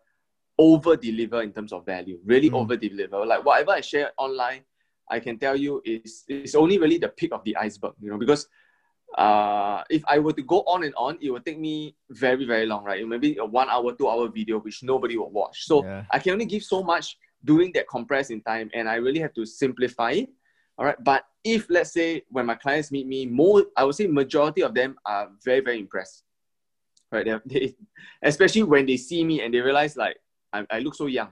over 0.58 0.96
deliver 0.96 1.42
in 1.42 1.52
terms 1.52 1.74
of 1.74 1.86
value 1.86 2.18
really 2.26 2.50
mm. 2.50 2.56
over 2.56 2.78
deliver 2.78 3.26
like 3.26 3.44
whatever 3.44 3.72
i 3.72 3.82
share 3.82 4.12
online 4.18 4.62
i 5.12 5.20
can 5.20 5.38
tell 5.38 5.56
you 5.56 5.82
is 5.84 6.24
it's 6.30 6.56
only 6.56 6.78
really 6.78 6.98
the 6.98 7.10
peak 7.10 7.34
of 7.34 7.44
the 7.44 7.56
iceberg 7.58 7.94
you 8.02 8.10
know 8.10 8.18
because 8.18 8.48
uh, 9.18 9.84
if 9.90 10.04
I 10.08 10.20
were 10.20 10.34
to 10.34 10.42
go 10.42 10.62
on 10.62 10.84
and 10.84 10.94
on, 10.96 11.18
it 11.22 11.32
would 11.32 11.46
take 11.46 11.60
me 11.60 11.96
very, 12.10 12.46
very 12.46 12.66
long, 12.66 12.84
right? 12.84 13.00
It 13.00 13.08
may 13.08 13.18
be 13.18 13.38
a 13.38 13.46
one 13.46 13.70
hour, 13.70 13.94
two 13.94 14.10
hour 14.10 14.28
video, 14.28 14.60
which 14.60 14.84
nobody 14.84 15.18
will 15.18 15.32
watch. 15.32 15.66
So 15.66 15.84
yeah. 15.86 16.04
I 16.12 16.20
can 16.20 16.34
only 16.34 16.46
give 16.46 16.64
so 16.64 16.84
much 16.84 17.18
doing 17.46 17.72
that 17.76 17.88
compress 17.88 18.30
in 18.30 18.42
time 18.42 18.70
and 18.74 18.90
I 18.90 18.96
really 18.96 19.20
have 19.20 19.34
to 19.36 19.46
simplify 19.46 20.12
it. 20.12 20.30
All 20.78 20.86
right. 20.86 21.02
But 21.02 21.24
if 21.46 21.68
let's 21.70 21.94
say 21.94 22.24
when 22.30 22.46
my 22.46 22.56
clients 22.56 22.92
meet 22.92 23.08
me, 23.08 23.26
more 23.26 23.64
I 23.78 23.86
would 23.86 23.96
say 23.96 24.08
majority 24.08 24.62
of 24.62 24.74
them 24.74 24.98
are 25.06 25.30
very, 25.44 25.62
very 25.62 25.80
impressed. 25.80 26.24
Right. 27.12 27.26
They, 27.26 27.40
they, 27.46 27.76
especially 28.24 28.64
when 28.64 28.86
they 28.86 28.98
see 28.98 29.24
me 29.24 29.42
and 29.42 29.54
they 29.54 29.60
realize 29.60 29.96
like 29.96 30.18
I, 30.52 30.66
I 30.70 30.80
look 30.80 30.96
so 30.96 31.06
young. 31.06 31.30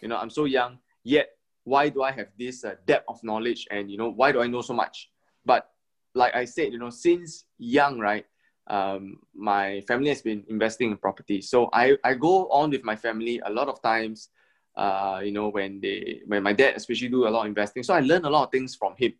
You 0.00 0.08
know, 0.08 0.16
I'm 0.16 0.30
so 0.30 0.46
young, 0.46 0.78
yet 1.04 1.28
why 1.64 1.90
do 1.90 2.02
I 2.02 2.10
have 2.12 2.28
this 2.38 2.64
uh, 2.64 2.76
depth 2.86 3.04
of 3.08 3.22
knowledge 3.22 3.66
and 3.70 3.90
you 3.90 3.98
know 3.98 4.10
why 4.10 4.32
do 4.32 4.40
I 4.40 4.46
know 4.46 4.62
so 4.62 4.72
much? 4.72 5.10
But 5.44 5.68
like 6.14 6.34
I 6.34 6.44
said, 6.44 6.72
you 6.72 6.78
know, 6.78 6.90
since 6.90 7.44
young, 7.58 7.98
right, 7.98 8.26
um, 8.68 9.18
my 9.34 9.80
family 9.82 10.08
has 10.08 10.22
been 10.22 10.44
investing 10.48 10.90
in 10.90 10.96
property. 10.96 11.40
So 11.40 11.68
I, 11.72 11.96
I 12.04 12.14
go 12.14 12.48
on 12.48 12.70
with 12.70 12.84
my 12.84 12.96
family 12.96 13.40
a 13.44 13.50
lot 13.50 13.68
of 13.68 13.82
times 13.82 14.30
uh, 14.76 15.20
you 15.22 15.32
know, 15.32 15.48
when 15.48 15.80
they 15.80 16.22
when 16.26 16.42
my 16.42 16.52
dad 16.52 16.74
especially 16.76 17.08
do 17.08 17.26
a 17.26 17.30
lot 17.30 17.42
of 17.42 17.46
investing. 17.46 17.82
So 17.82 17.94
I 17.94 18.00
learn 18.00 18.24
a 18.24 18.30
lot 18.30 18.44
of 18.44 18.50
things 18.50 18.74
from 18.74 18.94
him. 18.96 19.12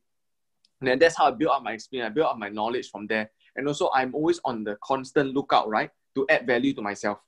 And 0.80 0.88
then 0.88 0.98
that's 0.98 1.16
how 1.16 1.26
I 1.26 1.32
built 1.32 1.52
up 1.52 1.62
my 1.62 1.72
experience. 1.72 2.10
I 2.10 2.14
built 2.14 2.28
up 2.28 2.38
my 2.38 2.48
knowledge 2.48 2.90
from 2.90 3.06
there. 3.06 3.30
And 3.56 3.68
also 3.68 3.90
I'm 3.94 4.14
always 4.14 4.40
on 4.44 4.64
the 4.64 4.78
constant 4.82 5.34
lookout, 5.34 5.68
right? 5.68 5.90
To 6.14 6.26
add 6.30 6.46
value 6.46 6.72
to 6.74 6.82
myself. 6.82 7.18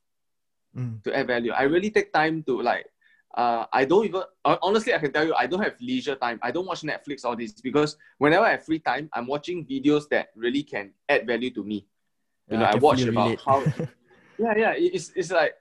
Mm. 0.75 1.03
To 1.03 1.15
add 1.15 1.27
value. 1.27 1.51
I 1.51 1.63
really 1.63 1.91
take 1.91 2.11
time 2.11 2.43
to 2.43 2.61
like 2.61 2.87
uh, 3.35 3.65
I 3.73 3.85
don't 3.85 4.05
even 4.05 4.21
honestly 4.45 4.93
I 4.93 4.99
can 4.99 5.11
tell 5.11 5.25
you 5.25 5.33
I 5.33 5.47
don't 5.47 5.61
have 5.61 5.75
leisure 5.81 6.15
time. 6.15 6.39
I 6.41 6.51
don't 6.51 6.65
watch 6.65 6.81
Netflix 6.81 7.25
all 7.25 7.35
this 7.35 7.53
because 7.53 7.97
whenever 8.19 8.45
I 8.45 8.51
have 8.51 8.65
free 8.65 8.79
time, 8.79 9.09
I'm 9.13 9.27
watching 9.27 9.65
videos 9.65 10.07
that 10.09 10.29
really 10.35 10.63
can 10.63 10.91
add 11.09 11.25
value 11.25 11.49
to 11.51 11.63
me. 11.63 11.87
You 12.49 12.57
yeah, 12.57 12.59
know, 12.59 12.65
I, 12.65 12.71
I 12.71 12.75
watch 12.75 13.01
about 13.01 13.41
how 13.41 13.61
yeah, 14.37 14.53
yeah. 14.55 14.73
It's 14.77 15.11
it's 15.15 15.31
like 15.31 15.55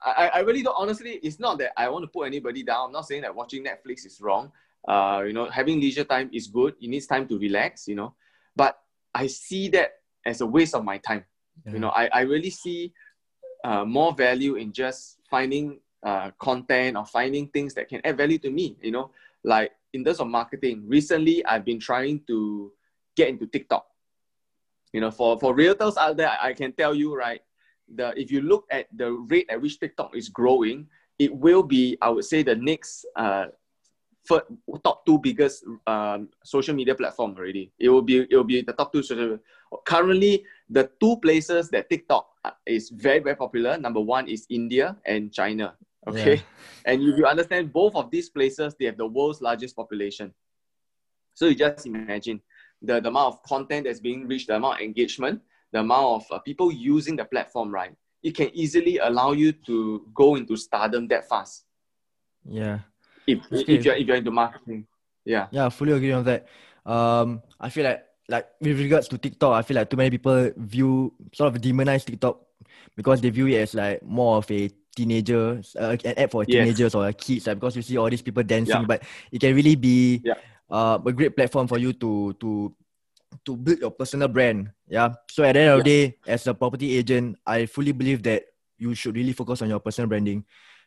I, 0.00 0.30
I 0.34 0.38
really 0.40 0.62
don't 0.62 0.76
honestly 0.78 1.18
it's 1.22 1.40
not 1.40 1.58
that 1.58 1.72
I 1.76 1.88
want 1.88 2.04
to 2.04 2.08
put 2.08 2.22
anybody 2.22 2.62
down. 2.62 2.86
I'm 2.86 2.92
not 2.92 3.06
saying 3.06 3.22
that 3.22 3.34
watching 3.34 3.64
Netflix 3.64 4.06
is 4.06 4.20
wrong. 4.20 4.52
Uh, 4.86 5.24
you 5.26 5.32
know, 5.32 5.50
having 5.50 5.80
leisure 5.80 6.04
time 6.04 6.30
is 6.32 6.46
good. 6.46 6.74
It 6.80 6.88
needs 6.88 7.06
time 7.06 7.26
to 7.28 7.38
relax, 7.38 7.88
you 7.88 7.96
know. 7.96 8.14
But 8.54 8.78
I 9.12 9.26
see 9.26 9.68
that 9.70 9.94
as 10.24 10.40
a 10.40 10.46
waste 10.46 10.74
of 10.74 10.84
my 10.84 10.98
time. 10.98 11.24
Yeah. 11.66 11.72
You 11.72 11.78
know, 11.80 11.88
I, 11.88 12.08
I 12.12 12.20
really 12.20 12.50
see 12.50 12.92
uh, 13.64 13.84
more 13.84 14.12
value 14.12 14.54
in 14.54 14.72
just 14.72 15.18
finding 15.28 15.80
uh, 16.02 16.30
content 16.38 16.96
or 16.96 17.06
finding 17.06 17.48
things 17.48 17.74
that 17.74 17.88
can 17.88 18.00
add 18.04 18.16
value 18.16 18.38
to 18.38 18.50
me, 18.50 18.76
you 18.82 18.90
know. 18.90 19.10
Like 19.44 19.72
in 19.92 20.04
terms 20.04 20.20
of 20.20 20.28
marketing, 20.28 20.84
recently 20.86 21.44
I've 21.44 21.64
been 21.64 21.80
trying 21.80 22.20
to 22.26 22.72
get 23.16 23.28
into 23.28 23.46
TikTok. 23.46 23.86
You 24.92 25.00
know, 25.00 25.10
for, 25.10 25.38
for 25.38 25.54
realtors 25.54 25.96
out 25.96 26.16
there, 26.16 26.36
I 26.40 26.54
can 26.54 26.72
tell 26.72 26.94
you, 26.94 27.14
right, 27.14 27.40
the 27.94 28.12
if 28.20 28.30
you 28.30 28.40
look 28.42 28.66
at 28.70 28.86
the 28.96 29.12
rate 29.12 29.48
at 29.50 29.60
which 29.60 29.80
TikTok 29.80 30.16
is 30.16 30.28
growing, 30.28 30.88
it 31.18 31.34
will 31.34 31.62
be, 31.62 31.96
I 32.00 32.10
would 32.10 32.24
say, 32.24 32.42
the 32.42 32.54
next 32.54 33.06
uh, 33.16 33.46
top 34.84 35.06
two 35.06 35.18
biggest 35.18 35.64
um, 35.86 36.28
social 36.44 36.74
media 36.74 36.94
platform 36.94 37.34
already. 37.36 37.72
It 37.78 37.88
will 37.88 38.02
be 38.02 38.26
it 38.30 38.36
will 38.36 38.44
be 38.44 38.62
the 38.62 38.72
top 38.72 38.92
two 38.92 39.02
social. 39.02 39.38
Currently, 39.84 40.44
the 40.70 40.90
two 41.00 41.16
places 41.20 41.68
that 41.70 41.90
TikTok 41.90 42.28
uh, 42.44 42.50
is 42.66 42.90
very 42.90 43.20
very 43.20 43.36
popular. 43.36 43.78
Number 43.78 44.00
one 44.00 44.28
is 44.28 44.46
India 44.48 44.96
and 45.04 45.32
China. 45.32 45.74
Okay, 46.08 46.36
yeah. 46.36 46.42
and 46.92 47.02
if 47.02 47.18
you 47.18 47.26
understand 47.26 47.72
both 47.72 47.94
of 47.94 48.10
these 48.10 48.28
places, 48.30 48.74
they 48.78 48.86
have 48.86 48.96
the 48.96 49.06
world's 49.06 49.40
largest 49.40 49.76
population. 49.76 50.32
So 51.34 51.46
you 51.46 51.54
just 51.54 51.86
imagine 51.86 52.40
the, 52.82 53.00
the 53.00 53.08
amount 53.08 53.34
of 53.34 53.42
content 53.42 53.84
that's 53.84 54.00
being 54.00 54.26
reached, 54.26 54.48
the 54.48 54.56
amount 54.56 54.80
of 54.80 54.84
engagement, 54.84 55.40
the 55.72 55.80
amount 55.80 56.22
of 56.22 56.32
uh, 56.32 56.38
people 56.40 56.72
using 56.72 57.16
the 57.16 57.24
platform, 57.24 57.70
right, 57.72 57.94
it 58.22 58.34
can 58.34 58.50
easily 58.54 58.98
allow 58.98 59.32
you 59.32 59.52
to 59.52 60.06
go 60.14 60.36
into 60.36 60.56
stardom 60.56 61.08
that 61.08 61.28
fast. 61.28 61.64
Yeah. 62.48 62.80
If, 63.26 63.40
okay. 63.52 63.74
if 63.74 63.84
you're 63.84 63.94
if 63.94 64.06
you're 64.06 64.16
into 64.16 64.30
marketing. 64.30 64.86
Yeah. 65.24 65.48
Yeah, 65.50 65.66
I 65.66 65.68
fully 65.68 65.92
agree 65.92 66.12
on 66.12 66.24
that. 66.24 66.46
Um, 66.86 67.42
I 67.60 67.68
feel 67.68 67.84
like 67.84 68.04
like 68.28 68.46
with 68.60 68.78
regards 68.78 69.08
to 69.08 69.18
TikTok, 69.18 69.52
I 69.52 69.62
feel 69.62 69.76
like 69.76 69.90
too 69.90 69.96
many 69.96 70.10
people 70.10 70.50
view 70.56 71.12
sort 71.34 71.54
of 71.54 71.60
demonize 71.60 72.04
TikTok 72.04 72.40
because 72.96 73.20
they 73.20 73.30
view 73.30 73.46
it 73.48 73.60
as 73.60 73.74
like 73.74 74.02
more 74.02 74.38
of 74.38 74.50
a 74.50 74.70
teenagers, 74.98 75.78
uh, 75.78 75.94
an 76.02 76.14
app 76.18 76.34
for 76.34 76.42
Yes. 76.42 76.50
teenagers 76.50 76.92
or 76.98 77.06
kids, 77.14 77.46
right? 77.46 77.54
because 77.54 77.78
you 77.78 77.82
see 77.86 77.94
all 77.94 78.10
these 78.10 78.22
people 78.22 78.42
dancing, 78.42 78.82
Yeah. 78.82 78.90
but 78.90 79.06
it 79.30 79.38
can 79.38 79.54
really 79.54 79.78
be 79.78 80.26
Yeah. 80.26 80.34
uh, 80.66 80.98
a 80.98 81.12
great 81.14 81.38
platform 81.38 81.70
for 81.70 81.78
you 81.78 81.94
to 82.02 82.34
to 82.42 82.74
to 83.46 83.54
build 83.54 83.78
your 83.78 83.94
personal 83.94 84.26
brand. 84.26 84.74
Yeah. 84.90 85.14
So 85.30 85.46
at 85.46 85.54
the 85.54 85.60
end 85.62 85.70
of 85.78 85.78
the 85.84 85.86
day, 85.86 86.02
as 86.26 86.50
a 86.50 86.54
property 86.56 86.98
agent, 86.98 87.38
I 87.46 87.70
fully 87.70 87.94
believe 87.94 88.26
that 88.26 88.50
you 88.80 88.94
should 88.98 89.14
really 89.14 89.32
focus 89.36 89.62
on 89.62 89.70
your 89.70 89.78
personal 89.78 90.08
branding 90.10 90.42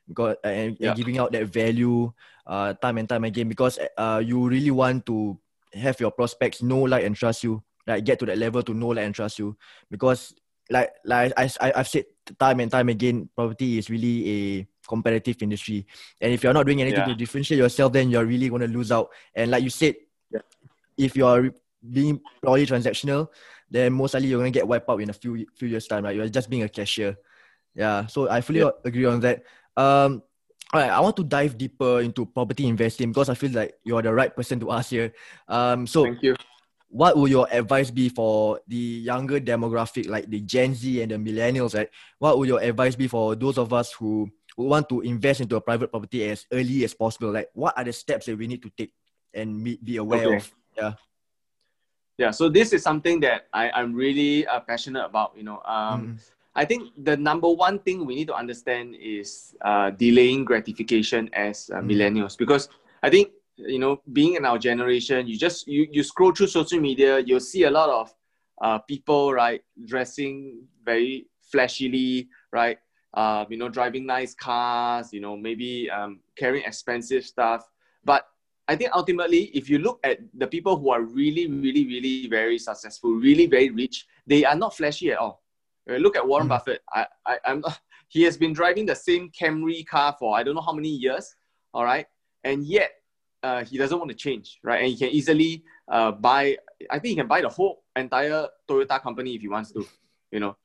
because 0.07 0.36
uh, 0.43 0.51
and, 0.51 0.76
and 0.82 0.95
giving 0.97 1.22
out 1.22 1.32
that 1.32 1.47
value 1.47 2.12
uh, 2.47 2.74
time 2.82 2.97
and 2.99 3.07
time 3.07 3.24
again 3.24 3.47
because 3.47 3.80
uh, 3.95 4.20
you 4.20 4.43
really 4.49 4.72
want 4.74 5.05
to 5.07 5.38
have 5.72 5.95
your 6.03 6.12
prospects 6.12 6.59
know, 6.59 6.84
like, 6.84 7.05
and 7.07 7.16
trust 7.16 7.45
you. 7.47 7.64
Like 7.88 8.05
get 8.05 8.20
to 8.22 8.26
that 8.30 8.38
level 8.38 8.62
to 8.62 8.74
know, 8.74 8.93
like, 8.93 9.05
and 9.05 9.16
trust 9.16 9.39
you 9.39 9.57
because 9.89 10.34
like 10.70 10.93
like 11.03 11.34
I, 11.38 11.49
I 11.59 11.82
I've 11.82 11.89
said 11.89 12.05
time 12.39 12.59
and 12.59 12.72
time 12.72 12.89
again, 12.89 13.30
property 13.36 13.78
is 13.78 13.89
really 13.89 14.30
a 14.30 14.67
competitive 14.88 15.38
industry, 15.41 15.86
and 16.19 16.34
if 16.34 16.43
you're 16.43 16.53
not 16.53 16.65
doing 16.65 16.82
anything 16.82 16.99
Yeah. 16.99 17.13
to 17.13 17.15
differentiate 17.15 17.59
yourself, 17.59 17.93
then 17.93 18.09
you're 18.09 18.26
really 18.26 18.49
gonna 18.49 18.67
lose 18.67 18.91
out. 18.91 19.09
And 19.36 19.51
like 19.51 19.63
you 19.63 19.69
said, 19.69 19.95
Yeah. 20.32 20.41
if 20.97 21.15
you 21.15 21.26
are 21.26 21.49
being 21.82 22.22
purely 22.41 22.65
transactional, 22.65 23.30
then 23.69 23.93
most 23.93 24.13
likely 24.13 24.30
you're 24.30 24.39
gonna 24.39 24.51
get 24.51 24.67
wiped 24.67 24.89
out 24.89 25.01
in 25.01 25.09
a 25.09 25.13
few 25.13 25.45
few 25.55 25.67
years 25.67 25.88
time. 25.88 26.03
Right, 26.03 26.15
you're 26.15 26.30
just 26.30 26.49
being 26.49 26.63
a 26.63 26.69
cashier. 26.69 27.17
Yeah, 27.74 28.05
so 28.07 28.30
I 28.30 28.41
fully 28.41 28.59
Yeah. 28.59 28.72
agree 28.84 29.05
on 29.05 29.22
that. 29.22 29.43
Um, 29.78 30.22
all 30.74 30.80
right, 30.82 30.89
I 30.91 30.99
want 30.99 31.15
to 31.17 31.24
dive 31.24 31.57
deeper 31.57 32.01
into 32.01 32.26
property 32.26 32.67
investing 32.67 33.11
because 33.11 33.30
I 33.30 33.34
feel 33.36 33.51
like 33.51 33.76
you're 33.84 34.01
the 34.01 34.13
right 34.13 34.36
person 34.36 34.59
to 34.59 34.72
ask 34.72 34.89
here. 34.89 35.13
Um, 35.47 35.88
so 35.88 36.03
Thank 36.03 36.24
you. 36.24 36.36
What 36.91 37.15
would 37.17 37.31
your 37.31 37.47
advice 37.51 37.89
be 37.89 38.09
for 38.09 38.59
the 38.67 38.75
younger 38.75 39.39
demographic 39.39 40.09
like 40.09 40.29
the 40.29 40.41
gen 40.41 40.75
z 40.75 41.01
and 41.01 41.11
the 41.11 41.15
millennials 41.15 41.73
right 41.73 41.89
what 42.19 42.37
would 42.37 42.49
your 42.49 42.59
advice 42.59 42.95
be 42.95 43.07
for 43.07 43.33
those 43.35 43.57
of 43.57 43.71
us 43.71 43.93
who, 43.93 44.29
who 44.57 44.65
want 44.65 44.87
to 44.89 44.99
invest 45.01 45.39
into 45.39 45.55
a 45.55 45.61
private 45.61 45.89
property 45.89 46.27
as 46.29 46.45
early 46.51 46.83
as 46.83 46.93
possible 46.93 47.31
like 47.31 47.49
what 47.53 47.75
are 47.77 47.85
the 47.85 47.93
steps 47.93 48.25
that 48.25 48.37
we 48.37 48.45
need 48.45 48.61
to 48.61 48.69
take 48.77 48.91
and 49.33 49.63
be, 49.63 49.79
be 49.81 49.95
aware 49.97 50.27
Okay. 50.27 50.35
of 50.35 50.53
yeah 50.75 50.93
Yeah. 52.17 52.31
So 52.31 52.49
this 52.49 52.73
is 52.73 52.83
something 52.83 53.19
that 53.21 53.47
I, 53.53 53.71
I'm 53.71 53.93
really 53.93 54.45
uh, 54.45 54.59
passionate 54.59 55.05
about. 55.05 55.33
You 55.35 55.43
know, 55.43 55.61
um, 55.65 56.13
Mm, 56.13 56.19
I 56.55 56.65
think 56.65 56.91
the 57.01 57.15
number 57.17 57.49
one 57.49 57.79
thing 57.79 58.05
we 58.05 58.15
need 58.15 58.27
to 58.27 58.35
understand 58.35 58.95
is 58.99 59.55
uh, 59.61 59.89
delaying 59.91 60.45
gratification 60.45 61.29
as 61.33 61.71
uh, 61.73 61.79
Mm. 61.81 61.87
millennials 61.87 62.37
because 62.37 62.69
I 63.01 63.09
think 63.09 63.31
you 63.68 63.80
know 63.80 64.01
being 64.14 64.36
in 64.36 64.45
our 64.45 64.57
generation, 64.57 65.28
you 65.28 65.38
just 65.38 65.68
you 65.68 65.88
you 65.91 66.03
scroll 66.03 66.32
through 66.34 66.47
social 66.47 66.80
media, 66.80 67.20
you'll 67.20 67.39
see 67.39 67.64
a 67.64 67.72
lot 67.72 67.89
of 67.89 68.14
uh, 68.62 68.80
people 68.80 69.34
right 69.34 69.62
dressing 69.86 70.64
very 70.86 71.28
flashily, 71.51 72.28
right? 72.51 72.78
Uh, 73.14 73.45
you 73.49 73.57
know, 73.57 73.68
driving 73.68 74.05
nice 74.05 74.34
cars, 74.34 75.12
you 75.12 75.20
know, 75.20 75.36
maybe 75.36 75.89
um, 75.89 76.20
carrying 76.38 76.64
expensive 76.66 77.26
stuff. 77.26 77.70
But 78.05 78.26
I 78.68 78.76
think 78.76 78.91
ultimately, 78.95 79.51
if 79.53 79.70
you 79.70 79.80
look 79.80 79.99
at 80.03 80.20
the 80.34 80.47
people 80.47 80.78
who 80.78 80.91
are 80.91 81.01
really, 81.01 81.47
really, 81.47 81.86
really 81.86 82.28
very 82.28 82.57
successful, 82.57 83.12
really 83.12 83.47
very 83.47 83.70
rich, 83.70 84.07
they 84.26 84.45
are 84.45 84.55
not 84.55 84.76
flashy 84.78 85.12
at 85.12 85.18
all. 85.18 85.43
Uh, 85.89 85.95
Look 85.95 86.16
at 86.16 86.26
Warren 86.26 86.45
Mm. 86.47 86.49
Buffett. 86.49 86.82
I, 86.93 87.05
I, 87.26 87.38
I'm, 87.45 87.64
he 88.07 88.24
has 88.24 88.38
been 88.38 88.53
driving 88.53 88.86
the 88.86 88.95
same 88.95 89.30
Camry 89.32 89.86
car 89.86 90.16
for 90.18 90.38
I 90.38 90.43
don't 90.43 90.55
know 90.55 90.62
how 90.62 90.74
many 90.74 90.89
years. 90.89 91.36
All 91.74 91.84
right, 91.84 92.05
and 92.43 92.66
yet 92.66 92.91
uh, 93.43 93.63
he 93.63 93.77
doesn't 93.77 93.97
want 93.97 94.09
to 94.09 94.15
change, 94.15 94.59
right? 94.63 94.81
And 94.81 94.89
he 94.91 94.97
can 94.97 95.09
easily 95.09 95.63
uh, 95.91 96.11
buy. 96.11 96.57
I 96.89 96.99
think 96.99 97.09
he 97.09 97.15
can 97.15 97.27
buy 97.27 97.41
the 97.41 97.49
whole 97.49 97.83
entire 97.95 98.47
Toyota 98.69 99.01
company 99.01 99.35
if 99.35 99.41
he 99.41 99.47
wants 99.47 99.71
to. 99.73 99.87
You 100.31 100.39
know, 100.39 100.57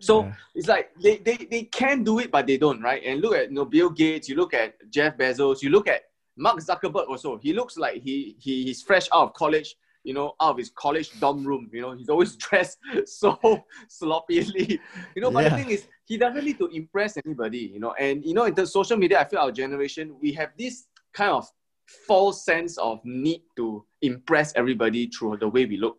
so 0.00 0.24
Yeah. 0.24 0.32
it's 0.54 0.68
like 0.68 0.90
they, 1.02 1.18
they, 1.18 1.36
they 1.50 1.62
can 1.64 2.04
do 2.04 2.18
it, 2.20 2.30
but 2.30 2.46
they 2.46 2.56
don't, 2.56 2.80
right? 2.80 3.02
And 3.04 3.20
look 3.20 3.34
at 3.34 3.48
you 3.48 3.54
know 3.54 3.64
Bill 3.64 3.90
Gates, 3.90 4.28
you 4.28 4.36
look 4.36 4.54
at 4.54 4.74
Jeff 4.90 5.16
Bezos, 5.16 5.62
you 5.62 5.70
look 5.70 5.88
at 5.88 6.02
Mark 6.36 6.58
Zuckerberg 6.60 7.08
also. 7.08 7.36
He 7.38 7.52
looks 7.52 7.76
like 7.76 8.02
he, 8.02 8.36
he 8.38 8.64
he's 8.64 8.82
fresh 8.82 9.08
out 9.12 9.24
of 9.24 9.34
college, 9.34 9.74
you 10.04 10.14
know, 10.14 10.34
out 10.40 10.52
of 10.52 10.58
his 10.58 10.70
college 10.70 11.10
dorm 11.18 11.44
room. 11.44 11.68
You 11.72 11.82
know, 11.82 11.92
he's 11.92 12.08
always 12.08 12.36
dressed 12.44 12.78
so 13.06 13.38
sloppily. 13.88 14.80
You 15.16 15.22
know, 15.22 15.30
but 15.32 15.42
Yeah. 15.42 15.48
the 15.50 15.56
thing 15.56 15.70
is, 15.70 15.86
he 16.06 16.16
doesn't 16.16 16.44
need 16.44 16.58
to 16.60 16.68
impress 16.68 17.18
anybody, 17.26 17.70
you 17.74 17.80
know. 17.80 17.92
And 17.98 18.24
you 18.24 18.34
know, 18.34 18.44
in 18.44 18.54
the 18.54 18.66
social 18.66 18.96
media, 18.96 19.20
I 19.20 19.24
feel 19.24 19.40
our 19.40 19.52
generation, 19.52 20.14
we 20.20 20.32
have 20.34 20.50
this 20.56 20.86
kind 21.12 21.32
of 21.32 21.46
false 21.88 22.44
sense 22.44 22.76
of 22.78 23.00
need 23.04 23.42
to 23.56 23.84
impress 24.02 24.52
everybody 24.54 25.08
through 25.08 25.38
the 25.38 25.48
way 25.48 25.64
we 25.64 25.76
look. 25.76 25.98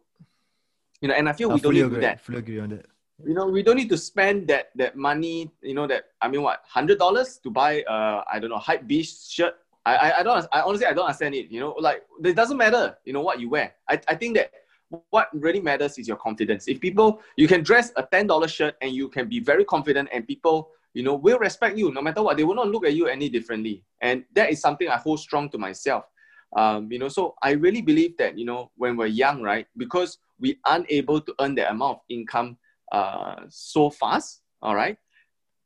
You 1.02 1.10
know, 1.10 1.16
and 1.16 1.28
I 1.28 1.34
feel 1.34 1.52
I 1.52 1.56
we 1.56 1.62
don't 1.62 1.74
need 1.74 1.82
to 1.82 1.90
do 1.90 2.02
that. 2.02 2.22
Fully 2.22 2.40
agree 2.40 2.60
on 2.60 2.70
that. 2.70 2.86
You 3.26 3.34
know 3.34 3.48
we 3.48 3.64
don't 3.64 3.76
need 3.76 3.90
to 3.90 3.98
spend 3.98 4.48
that 4.48 4.72
that 4.76 4.96
money 4.96 5.52
you 5.62 5.74
know 5.74 5.86
that 5.88 6.16
i 6.22 6.30
mean 6.30 6.42
what 6.42 6.64
hundred 6.64 7.00
dollars 7.00 7.38
to 7.44 7.52
buy 7.52 7.84
uh 7.84 8.24
i 8.32 8.40
don't 8.40 8.50
know 8.50 8.58
hype 8.58 8.88
beast 8.88 9.30
shirt? 9.30 9.56
I, 9.86 9.96
I 9.96 10.20
i 10.20 10.24
don't 10.24 10.48
i 10.54 10.62
honestly 10.62 10.86
i 10.86 10.94
don't 10.94 11.04
understand 11.04 11.36
it 11.36 11.52
you 11.52 11.60
know 11.60 11.76
like 11.80 12.04
it 12.24 12.34
doesn't 12.34 12.56
matter 12.56 12.96
you 13.04 13.12
know 13.12 13.20
what 13.20 13.42
you 13.42 13.50
wear. 13.50 13.74
I, 13.90 14.00
I 14.08 14.16
think 14.16 14.38
that 14.38 14.54
what 15.10 15.30
really 15.34 15.60
matters 15.60 15.98
is 15.98 16.08
your 16.08 16.18
confidence. 16.18 16.68
If 16.68 16.80
people 16.80 17.22
you 17.36 17.48
can 17.48 17.62
dress 17.62 17.92
a 17.96 18.04
$10 18.04 18.50
shirt 18.50 18.76
and 18.82 18.92
you 18.92 19.10
can 19.10 19.28
be 19.28 19.40
very 19.40 19.66
confident 19.66 20.10
and 20.12 20.26
people 20.26 20.70
you 20.94 21.04
know 21.04 21.16
will 21.16 21.40
respect 21.40 21.78
you 21.78 21.92
no 21.92 22.02
matter 22.02 22.22
what 22.22 22.38
they 22.38 22.44
will 22.44 22.56
not 22.56 22.68
look 22.68 22.86
at 22.86 22.94
you 22.94 23.08
any 23.08 23.30
differently 23.30 23.84
and 24.02 24.24
that 24.34 24.50
is 24.50 24.60
something 24.60 24.88
i 24.90 24.98
hold 24.98 25.20
strong 25.20 25.50
to 25.50 25.58
myself 25.58 26.06
um, 26.58 26.92
you 26.92 26.98
know 26.98 27.08
so 27.10 27.36
i 27.44 27.52
really 27.52 27.82
believe 27.82 28.18
that 28.18 28.38
you 28.38 28.46
know 28.46 28.72
when 28.76 28.98
we're 28.98 29.06
young 29.06 29.42
right 29.42 29.68
because 29.78 30.18
we 30.40 30.58
aren't 30.66 30.86
able 30.90 31.22
to 31.22 31.34
earn 31.42 31.54
that 31.56 31.70
amount 31.70 31.98
of 31.98 32.02
income 32.10 32.58
uh, 32.92 33.42
so 33.50 33.90
fast, 33.90 34.42
all 34.62 34.76
right, 34.76 34.98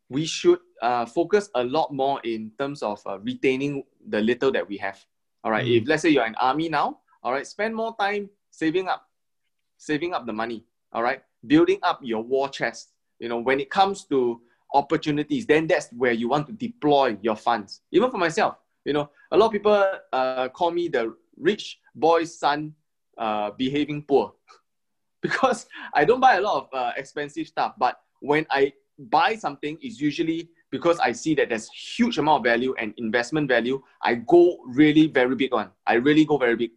we 0.09 0.25
should 0.25 0.59
uh, 0.81 1.05
focus 1.05 1.49
a 1.55 1.63
lot 1.63 1.93
more 1.93 2.19
in 2.23 2.51
terms 2.59 2.83
of 2.83 3.01
uh, 3.05 3.17
retaining 3.19 3.83
the 4.09 4.19
little 4.19 4.51
that 4.51 4.67
we 4.67 4.77
have. 4.77 4.99
All 5.43 5.51
right, 5.51 5.65
Mm. 5.65 5.81
if 5.81 5.87
let's 5.87 6.01
say 6.01 6.09
you're 6.09 6.25
an 6.25 6.35
army 6.35 6.69
now, 6.69 6.99
all 7.23 7.31
right, 7.31 7.47
spend 7.47 7.75
more 7.75 7.95
time 7.99 8.29
saving 8.51 8.87
up, 8.87 9.07
saving 9.77 10.13
up 10.13 10.25
the 10.25 10.33
money. 10.33 10.65
All 10.91 11.03
right, 11.03 11.23
building 11.47 11.79
up 11.83 11.99
your 12.03 12.21
war 12.21 12.49
chest. 12.49 12.91
You 13.19 13.29
know, 13.29 13.39
when 13.39 13.59
it 13.59 13.69
comes 13.69 14.05
to 14.05 14.41
opportunities, 14.73 15.45
then 15.45 15.67
that's 15.67 15.89
where 15.93 16.11
you 16.11 16.27
want 16.27 16.47
to 16.47 16.53
deploy 16.53 17.17
your 17.21 17.35
funds. 17.35 17.81
Even 17.91 18.09
for 18.09 18.17
myself, 18.17 18.55
you 18.85 18.93
know, 18.93 19.09
a 19.31 19.37
lot 19.37 19.47
of 19.47 19.51
people 19.51 19.83
uh, 20.11 20.49
call 20.49 20.71
me 20.71 20.87
the 20.87 21.15
rich 21.37 21.79
boy's 21.95 22.37
son 22.37 22.73
uh, 23.17 23.51
behaving 23.51 24.03
poor 24.03 24.33
because 25.21 25.67
I 25.93 26.05
don't 26.05 26.19
buy 26.19 26.35
a 26.35 26.41
lot 26.41 26.63
of 26.63 26.69
uh, 26.73 26.91
expensive 26.97 27.47
stuff. 27.47 27.73
But 27.77 27.99
when 28.19 28.45
I 28.49 28.73
buy 28.97 29.35
something, 29.35 29.77
it's 29.81 29.99
usually 29.99 30.49
because 30.71 30.99
I 30.99 31.11
see 31.11 31.35
that 31.35 31.49
there's 31.49 31.69
huge 31.69 32.17
amount 32.17 32.39
of 32.39 32.51
value 32.51 32.73
and 32.79 32.93
investment 32.97 33.47
value. 33.47 33.81
I 34.01 34.15
go 34.15 34.57
really 34.67 35.07
very 35.07 35.35
big 35.35 35.53
on. 35.53 35.69
I 35.85 35.93
really 35.93 36.25
go 36.25 36.37
very 36.37 36.55
big. 36.55 36.71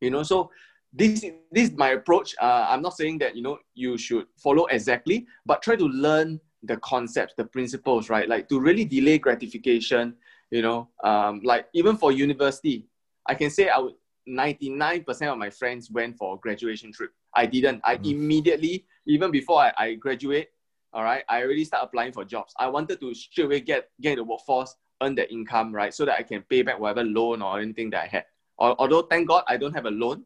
You 0.00 0.10
know, 0.10 0.22
so 0.22 0.50
this 0.92 1.20
this 1.52 1.70
is 1.70 1.72
my 1.72 1.90
approach. 1.90 2.34
Uh, 2.40 2.66
I'm 2.68 2.82
not 2.82 2.96
saying 2.96 3.18
that 3.18 3.36
you 3.36 3.42
know 3.42 3.58
you 3.74 3.96
should 3.96 4.26
follow 4.36 4.66
exactly, 4.66 5.26
but 5.44 5.62
try 5.62 5.76
to 5.76 5.86
learn 5.86 6.40
the 6.66 6.76
concepts, 6.78 7.34
the 7.36 7.44
principles, 7.44 8.10
right? 8.10 8.28
Like 8.28 8.48
to 8.48 8.60
really 8.60 8.84
delay 8.84 9.18
gratification. 9.18 10.14
You 10.50 10.62
know, 10.62 10.88
um, 11.02 11.40
like 11.42 11.66
even 11.72 11.96
for 11.96 12.12
university, 12.12 12.86
I 13.26 13.34
can 13.34 13.50
say 13.50 13.68
I 13.68 13.78
would 13.78 13.94
99% 14.28 15.32
of 15.32 15.38
my 15.38 15.50
friends 15.50 15.90
went 15.90 16.16
for 16.16 16.34
a 16.34 16.38
graduation 16.38 16.92
trip. 16.92 17.12
I 17.34 17.46
didn't. 17.46 17.80
I 17.84 17.96
Mm. 17.96 18.10
immediately, 18.12 18.84
even 19.06 19.30
before 19.30 19.60
I, 19.60 19.72
I 19.78 19.94
graduate, 19.94 20.48
all 20.92 21.04
right, 21.04 21.24
I 21.28 21.42
already 21.42 21.64
start 21.64 21.84
applying 21.84 22.12
for 22.12 22.24
jobs. 22.24 22.54
I 22.58 22.66
wanted 22.68 23.00
to 23.00 23.14
straight 23.14 23.44
away 23.44 23.60
get, 23.60 23.90
get 24.00 24.12
in 24.12 24.18
the 24.18 24.24
workforce, 24.24 24.74
earn 25.02 25.14
the 25.14 25.30
income, 25.32 25.72
right, 25.74 25.92
so 25.92 26.04
that 26.04 26.16
I 26.18 26.22
can 26.22 26.42
pay 26.42 26.62
back 26.62 26.78
whatever 26.80 27.04
loan 27.04 27.42
or 27.42 27.60
anything 27.60 27.90
that 27.90 28.04
I 28.04 28.06
had. 28.06 28.24
Al- 28.60 28.76
Although, 28.78 29.02
thank 29.02 29.28
God, 29.28 29.44
I 29.46 29.56
don't 29.56 29.74
have 29.74 29.86
a 29.86 29.90
loan 29.90 30.24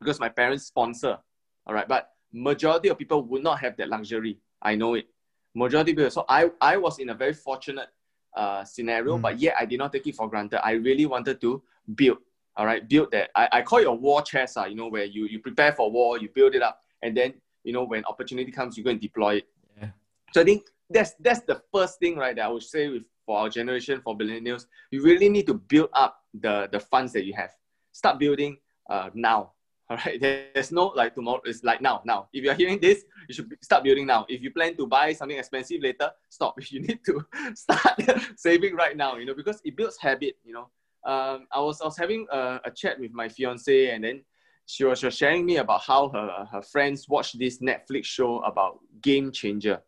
because 0.00 0.18
my 0.20 0.28
parents 0.28 0.64
sponsor, 0.66 1.18
all 1.66 1.74
right, 1.74 1.88
but 1.88 2.10
majority 2.32 2.88
of 2.88 2.98
people 2.98 3.22
would 3.24 3.42
not 3.42 3.60
have 3.60 3.76
that 3.76 3.88
luxury. 3.88 4.38
I 4.60 4.74
know 4.74 4.94
it. 4.94 5.06
Majority 5.54 5.94
people. 5.94 6.10
So 6.10 6.24
I, 6.28 6.50
I 6.60 6.76
was 6.76 6.98
in 6.98 7.10
a 7.10 7.14
very 7.14 7.32
fortunate 7.34 7.88
uh, 8.36 8.64
scenario, 8.64 9.16
Mm. 9.18 9.22
but 9.22 9.38
yet 9.40 9.54
I 9.58 9.64
did 9.64 9.78
not 9.78 9.92
take 9.92 10.06
it 10.06 10.14
for 10.14 10.28
granted. 10.28 10.64
I 10.64 10.72
really 10.72 11.06
wanted 11.06 11.40
to 11.40 11.62
build 11.94 12.18
all 12.56 12.66
right 12.66 12.88
build 12.88 13.10
that 13.12 13.30
i, 13.36 13.48
I 13.52 13.62
call 13.62 13.78
it 13.78 13.86
a 13.86 13.92
war 13.92 14.20
chest 14.20 14.58
uh, 14.58 14.64
you 14.64 14.74
know 14.74 14.88
where 14.88 15.04
you 15.04 15.26
you 15.26 15.38
prepare 15.38 15.72
for 15.72 15.90
war 15.90 16.18
you 16.18 16.28
build 16.28 16.54
it 16.56 16.60
up 16.62 16.80
and 17.02 17.16
then 17.16 17.32
you 17.62 17.72
know 17.72 17.84
when 17.84 18.04
opportunity 18.04 18.50
comes 18.50 18.76
you 18.76 18.82
go 18.84 18.90
and 18.90 19.00
deploy 19.00 19.36
it 19.36 19.46
Yeah. 19.80 19.90
so 20.34 20.40
i 20.40 20.44
think 20.44 20.64
that's 20.90 21.14
that's 21.20 21.40
the 21.42 21.62
first 21.72 21.98
thing 22.00 22.16
right 22.16 22.34
that 22.36 22.44
i 22.44 22.48
would 22.48 22.64
say 22.64 22.88
with 22.88 23.04
for 23.24 23.38
our 23.38 23.48
generation 23.48 24.00
for 24.02 24.18
millennials 24.18 24.66
you 24.90 25.02
really 25.02 25.28
need 25.28 25.46
to 25.46 25.54
build 25.54 25.88
up 25.92 26.20
the 26.34 26.68
the 26.72 26.80
funds 26.80 27.12
that 27.12 27.24
you 27.24 27.32
have 27.34 27.50
start 27.92 28.18
building 28.18 28.58
uh, 28.90 29.08
now 29.14 29.52
all 29.90 29.96
right 29.96 30.20
there's 30.54 30.70
no 30.70 30.88
like 30.88 31.14
tomorrow 31.14 31.40
it's 31.44 31.64
like 31.64 31.80
now 31.80 32.02
now. 32.04 32.28
If 32.32 32.44
you're 32.44 32.54
hearing 32.54 32.78
this 32.80 33.04
you 33.28 33.34
should 33.34 33.56
start 33.62 33.84
building 33.84 34.06
now. 34.06 34.26
If 34.28 34.42
you 34.42 34.50
plan 34.50 34.76
to 34.76 34.86
buy 34.86 35.12
something 35.12 35.38
expensive 35.38 35.80
later 35.82 36.10
stop. 36.28 36.58
You 36.70 36.80
need 36.80 37.00
to 37.06 37.24
start 37.54 38.00
saving 38.36 38.74
right 38.74 38.96
now 38.96 39.16
you 39.16 39.24
know 39.24 39.34
because 39.34 39.60
it 39.64 39.76
builds 39.76 39.98
habit 39.98 40.36
you 40.44 40.52
know. 40.52 40.68
Um, 41.04 41.46
I 41.52 41.60
was 41.60 41.80
I 41.80 41.84
was 41.86 41.96
having 41.96 42.26
a, 42.30 42.60
a 42.64 42.70
chat 42.70 42.98
with 43.00 43.12
my 43.12 43.28
fiance, 43.28 43.90
and 43.90 44.04
then 44.04 44.24
she 44.66 44.84
was, 44.84 44.98
sharing 44.98 45.46
me 45.46 45.56
about 45.56 45.80
how 45.82 46.10
her 46.10 46.46
her 46.52 46.60
friends 46.60 47.08
watch 47.08 47.32
this 47.32 47.58
Netflix 47.58 48.04
show 48.04 48.40
about 48.40 48.80
Game 49.00 49.32
Changer. 49.32 49.80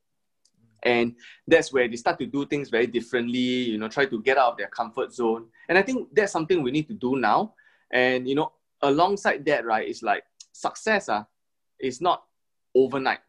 and 0.83 1.15
that's 1.47 1.75
where 1.75 1.87
they 1.89 1.97
start 1.97 2.19
to 2.19 2.25
do 2.25 2.47
things 2.47 2.71
very 2.71 2.87
differently 2.87 3.69
you 3.73 3.77
know 3.77 3.89
try 3.89 4.07
to 4.07 4.23
get 4.23 4.39
out 4.39 4.53
of 4.53 4.57
their 4.57 4.69
comfort 4.69 5.13
zone. 5.13 5.47
And 5.69 5.77
i 5.77 5.83
think 5.83 6.09
that's 6.15 6.33
something 6.33 6.63
we 6.63 6.71
need 6.71 6.89
to 6.89 6.95
do 6.95 7.17
now. 7.17 7.55
And 7.93 8.27
you 8.27 8.37
know 8.37 8.53
alongside 8.83 9.45
that 9.45 9.65
right 9.65 9.89
it's 9.89 10.03
like 10.03 10.25
success 10.53 11.09
uh, 11.09 11.25
is 11.79 12.01
not 12.01 12.25
overnight 12.75 13.21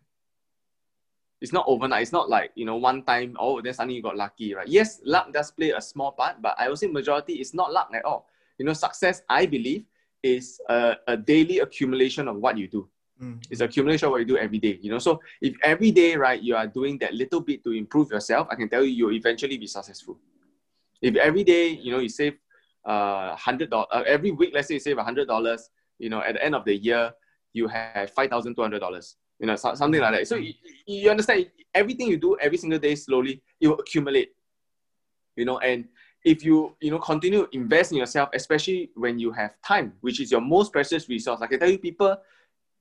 it's 1.41 1.51
not 1.51 1.65
overnight 1.67 2.01
it's 2.01 2.11
not 2.11 2.29
like 2.29 2.51
you 2.55 2.65
know 2.65 2.77
one 2.77 3.03
time 3.03 3.35
oh 3.39 3.61
then 3.61 3.73
suddenly 3.73 3.95
you 3.95 4.01
got 4.01 4.15
lucky 4.15 4.53
right 4.53 4.67
yes 4.67 5.01
luck 5.03 5.31
does 5.33 5.51
play 5.51 5.71
a 5.71 5.81
small 5.81 6.11
part 6.11 6.41
but 6.41 6.55
i 6.57 6.69
would 6.69 6.77
say 6.77 6.87
majority 6.87 7.33
is 7.33 7.53
not 7.53 7.71
luck 7.71 7.89
at 7.93 8.05
all 8.05 8.27
you 8.57 8.65
know 8.65 8.73
success 8.73 9.23
i 9.29 9.45
believe 9.45 9.85
is 10.23 10.61
a, 10.69 10.95
a 11.07 11.17
daily 11.17 11.59
accumulation 11.59 12.27
of 12.27 12.37
what 12.37 12.57
you 12.57 12.67
do 12.67 12.87
Mm. 13.21 13.37
It's 13.51 13.61
accumulation 13.61 14.07
of 14.07 14.11
what 14.11 14.19
you 14.19 14.25
do 14.25 14.37
every 14.37 14.57
day. 14.57 14.79
You 14.81 14.91
know, 14.91 14.97
so 14.97 15.21
if 15.41 15.55
every 15.63 15.91
day, 15.91 16.15
right, 16.15 16.41
you 16.41 16.55
are 16.55 16.65
doing 16.65 16.97
that 16.99 17.13
little 17.13 17.39
bit 17.39 17.63
to 17.63 17.71
improve 17.71 18.09
yourself, 18.11 18.47
I 18.49 18.55
can 18.55 18.67
tell 18.67 18.83
you, 18.83 18.91
you'll 18.91 19.13
eventually 19.13 19.57
be 19.57 19.67
successful. 19.67 20.17
If 21.01 21.15
every 21.15 21.43
day, 21.43 21.69
you 21.69 21.91
know, 21.91 21.99
you 21.99 22.09
save 22.09 22.37
uh 22.85 23.35
hundred 23.35 23.69
dollars 23.69 23.87
uh, 23.93 24.03
every 24.07 24.31
week, 24.31 24.51
let's 24.53 24.67
say 24.67 24.75
you 24.75 24.79
save 24.79 24.97
a 24.97 25.03
hundred 25.03 25.27
dollars, 25.27 25.69
you 25.99 26.09
know, 26.09 26.21
at 26.21 26.33
the 26.33 26.43
end 26.43 26.55
of 26.55 26.65
the 26.65 26.75
year, 26.75 27.11
you 27.53 27.67
have 27.67 28.11
five 28.11 28.29
thousand 28.29 28.55
two 28.55 28.61
hundred 28.61 28.79
dollars. 28.79 29.15
You 29.39 29.47
know, 29.47 29.55
so, 29.55 29.73
something 29.73 29.99
like 29.99 30.13
that. 30.13 30.27
So 30.27 30.35
you, 30.35 30.53
you 30.85 31.09
understand 31.09 31.47
everything 31.73 32.07
you 32.07 32.17
do 32.17 32.37
every 32.39 32.57
single 32.57 32.77
day 32.77 32.93
slowly, 32.95 33.41
it 33.59 33.67
will 33.67 33.79
accumulate. 33.79 34.33
You 35.35 35.45
know, 35.45 35.57
and 35.59 35.85
if 36.23 36.43
you 36.43 36.75
you 36.79 36.91
know 36.91 36.99
continue 36.99 37.47
invest 37.51 37.91
in 37.91 37.97
yourself, 37.97 38.29
especially 38.33 38.91
when 38.95 39.17
you 39.17 39.31
have 39.31 39.59
time, 39.65 39.93
which 40.01 40.19
is 40.19 40.31
your 40.31 40.41
most 40.41 40.71
precious 40.71 41.09
resource. 41.09 41.39
Like 41.39 41.53
I 41.53 41.57
tell 41.57 41.69
you, 41.69 41.79
people 41.79 42.17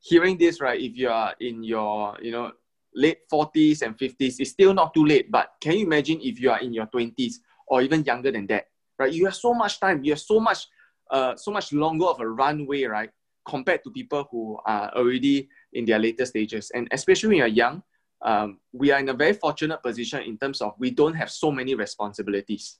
hearing 0.01 0.37
this, 0.37 0.61
right, 0.61 0.81
if 0.81 0.97
you 0.97 1.09
are 1.09 1.35
in 1.41 1.63
your, 1.63 2.17
you 2.21 2.33
know, 2.33 2.53
late 2.95 3.29
40s 3.33 3.83
and 3.83 3.97
50s, 3.97 4.37
it's 4.41 4.51
still 4.51 4.75
not 4.75 4.95
too 4.95 5.05
late. 5.05 5.31
But 5.31 5.53
can 5.61 5.75
you 5.75 5.87
imagine 5.87 6.21
if 6.23 6.41
you 6.41 6.51
are 6.51 6.59
in 6.61 6.73
your 6.73 6.87
20s 6.87 7.35
or 7.67 7.83
even 7.83 8.03
younger 8.05 8.33
than 8.33 8.47
that, 8.49 8.67
right? 9.01 9.13
You 9.13 9.25
have 9.25 9.35
so 9.35 9.55
much 9.55 9.81
time, 9.81 10.05
you 10.05 10.13
have 10.13 10.21
so 10.21 10.39
much, 10.39 10.69
uh, 11.11 11.35
so 11.35 11.51
much 11.51 11.73
longer 11.73 12.05
of 12.05 12.21
a 12.21 12.29
runway, 12.29 12.85
right, 12.85 13.11
compared 13.49 13.83
to 13.85 13.91
people 13.91 14.29
who 14.31 14.59
are 14.67 14.93
already 14.95 15.49
in 15.73 15.87
their 15.87 15.99
later 15.99 16.27
stages. 16.27 16.71
And 16.71 16.87
especially 16.93 17.31
when 17.31 17.39
you're 17.39 17.57
young, 17.65 17.83
um, 18.23 18.61
we 18.73 18.93
are 18.93 19.01
in 19.01 19.09
a 19.09 19.15
very 19.15 19.33
fortunate 19.33 19.83
position 19.83 20.23
in 20.23 20.37
terms 20.37 20.61
of 20.61 20.75
we 20.79 20.91
don't 20.91 21.15
have 21.15 21.31
so 21.31 21.51
many 21.51 21.75
responsibilities. 21.75 22.79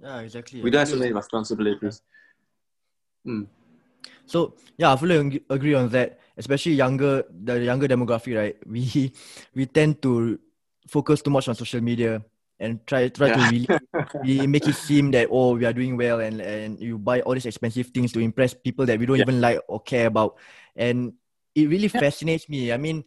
Yeah, 0.00 0.20
exactly. 0.20 0.62
We 0.62 0.70
don't 0.70 0.86
have 0.86 0.88
so 0.88 0.96
many 0.96 1.12
responsibilities. 1.12 2.00
Mm. 3.26 3.48
So 4.26 4.54
yeah, 4.78 4.92
I 4.92 4.96
fully 4.96 5.42
agree 5.50 5.74
on 5.74 5.88
that. 5.90 6.20
Especially 6.36 6.74
younger, 6.74 7.24
the 7.28 7.58
younger 7.58 7.88
demographic, 7.88 8.38
right? 8.38 8.56
We 8.66 9.10
we 9.58 9.66
tend 9.66 10.00
to 10.06 10.38
focus 10.86 11.20
too 11.20 11.34
much 11.34 11.48
on 11.48 11.58
social 11.58 11.82
media 11.82 12.22
and 12.60 12.84
try 12.86 13.08
try 13.08 13.28
yeah. 13.28 13.36
to 13.36 13.42
really, 13.50 13.68
really 14.22 14.46
make 14.46 14.66
it 14.66 14.74
seem 14.74 15.10
that 15.12 15.28
oh 15.30 15.54
we 15.54 15.64
are 15.64 15.72
doing 15.72 15.96
well 15.96 16.20
and 16.20 16.40
and 16.40 16.80
you 16.80 16.98
buy 16.98 17.20
all 17.22 17.34
these 17.34 17.46
expensive 17.46 17.88
things 17.94 18.12
to 18.12 18.20
impress 18.20 18.54
people 18.54 18.86
that 18.86 18.98
we 18.98 19.06
don't 19.06 19.18
yeah. 19.18 19.26
even 19.26 19.40
like 19.40 19.60
or 19.68 19.80
care 19.80 20.06
about, 20.06 20.36
and 20.76 21.12
it 21.54 21.68
really 21.68 21.90
yeah. 21.92 22.00
fascinates 22.00 22.48
me. 22.48 22.72
I 22.72 22.76
mean, 22.76 23.04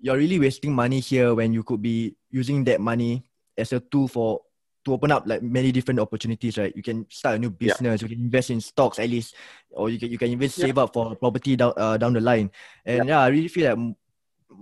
you're 0.00 0.16
really 0.16 0.38
wasting 0.38 0.72
money 0.72 1.00
here 1.00 1.34
when 1.34 1.52
you 1.52 1.62
could 1.62 1.82
be 1.82 2.16
using 2.30 2.64
that 2.64 2.80
money 2.80 3.24
as 3.56 3.72
a 3.72 3.80
tool 3.80 4.08
for 4.08 4.42
to 4.84 4.92
open 4.92 5.12
up 5.12 5.24
like 5.26 5.42
many 5.42 5.72
different 5.72 6.00
opportunities, 6.00 6.56
right? 6.56 6.72
You 6.74 6.82
can 6.82 7.04
start 7.10 7.36
a 7.36 7.38
new 7.38 7.50
business, 7.50 8.00
you 8.00 8.08
can 8.08 8.20
invest 8.20 8.50
in 8.50 8.60
stocks 8.60 8.98
at 8.98 9.10
least, 9.10 9.34
or 9.70 9.90
you 9.90 9.98
can 9.98 10.10
you 10.10 10.18
can 10.18 10.28
even 10.28 10.48
save 10.48 10.78
up 10.78 10.92
for 10.92 11.14
property 11.16 11.56
down 11.56 11.72
uh, 11.76 11.96
down 11.96 12.12
the 12.12 12.20
line. 12.20 12.50
And 12.84 13.08
yeah. 13.08 13.16
yeah, 13.16 13.20
I 13.20 13.28
really 13.28 13.48
feel 13.48 13.68
like 13.68 13.96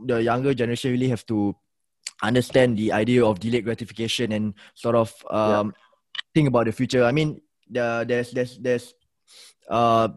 the 0.07 0.22
younger 0.22 0.55
generation 0.55 0.91
really 0.91 1.09
have 1.09 1.24
to 1.26 1.55
understand 2.23 2.77
the 2.77 2.93
idea 2.93 3.25
of 3.25 3.39
delayed 3.39 3.64
gratification 3.64 4.33
and 4.33 4.55
sort 4.75 4.95
of 4.95 5.14
um, 5.31 5.75
think 6.35 6.49
about 6.49 6.66
the 6.66 6.73
future. 6.73 7.05
I 7.05 7.12
mean, 7.12 7.41
the, 7.71 8.05
there's 8.07 8.31
there's 8.31 8.59
there's 8.59 8.95
uh 9.69 10.09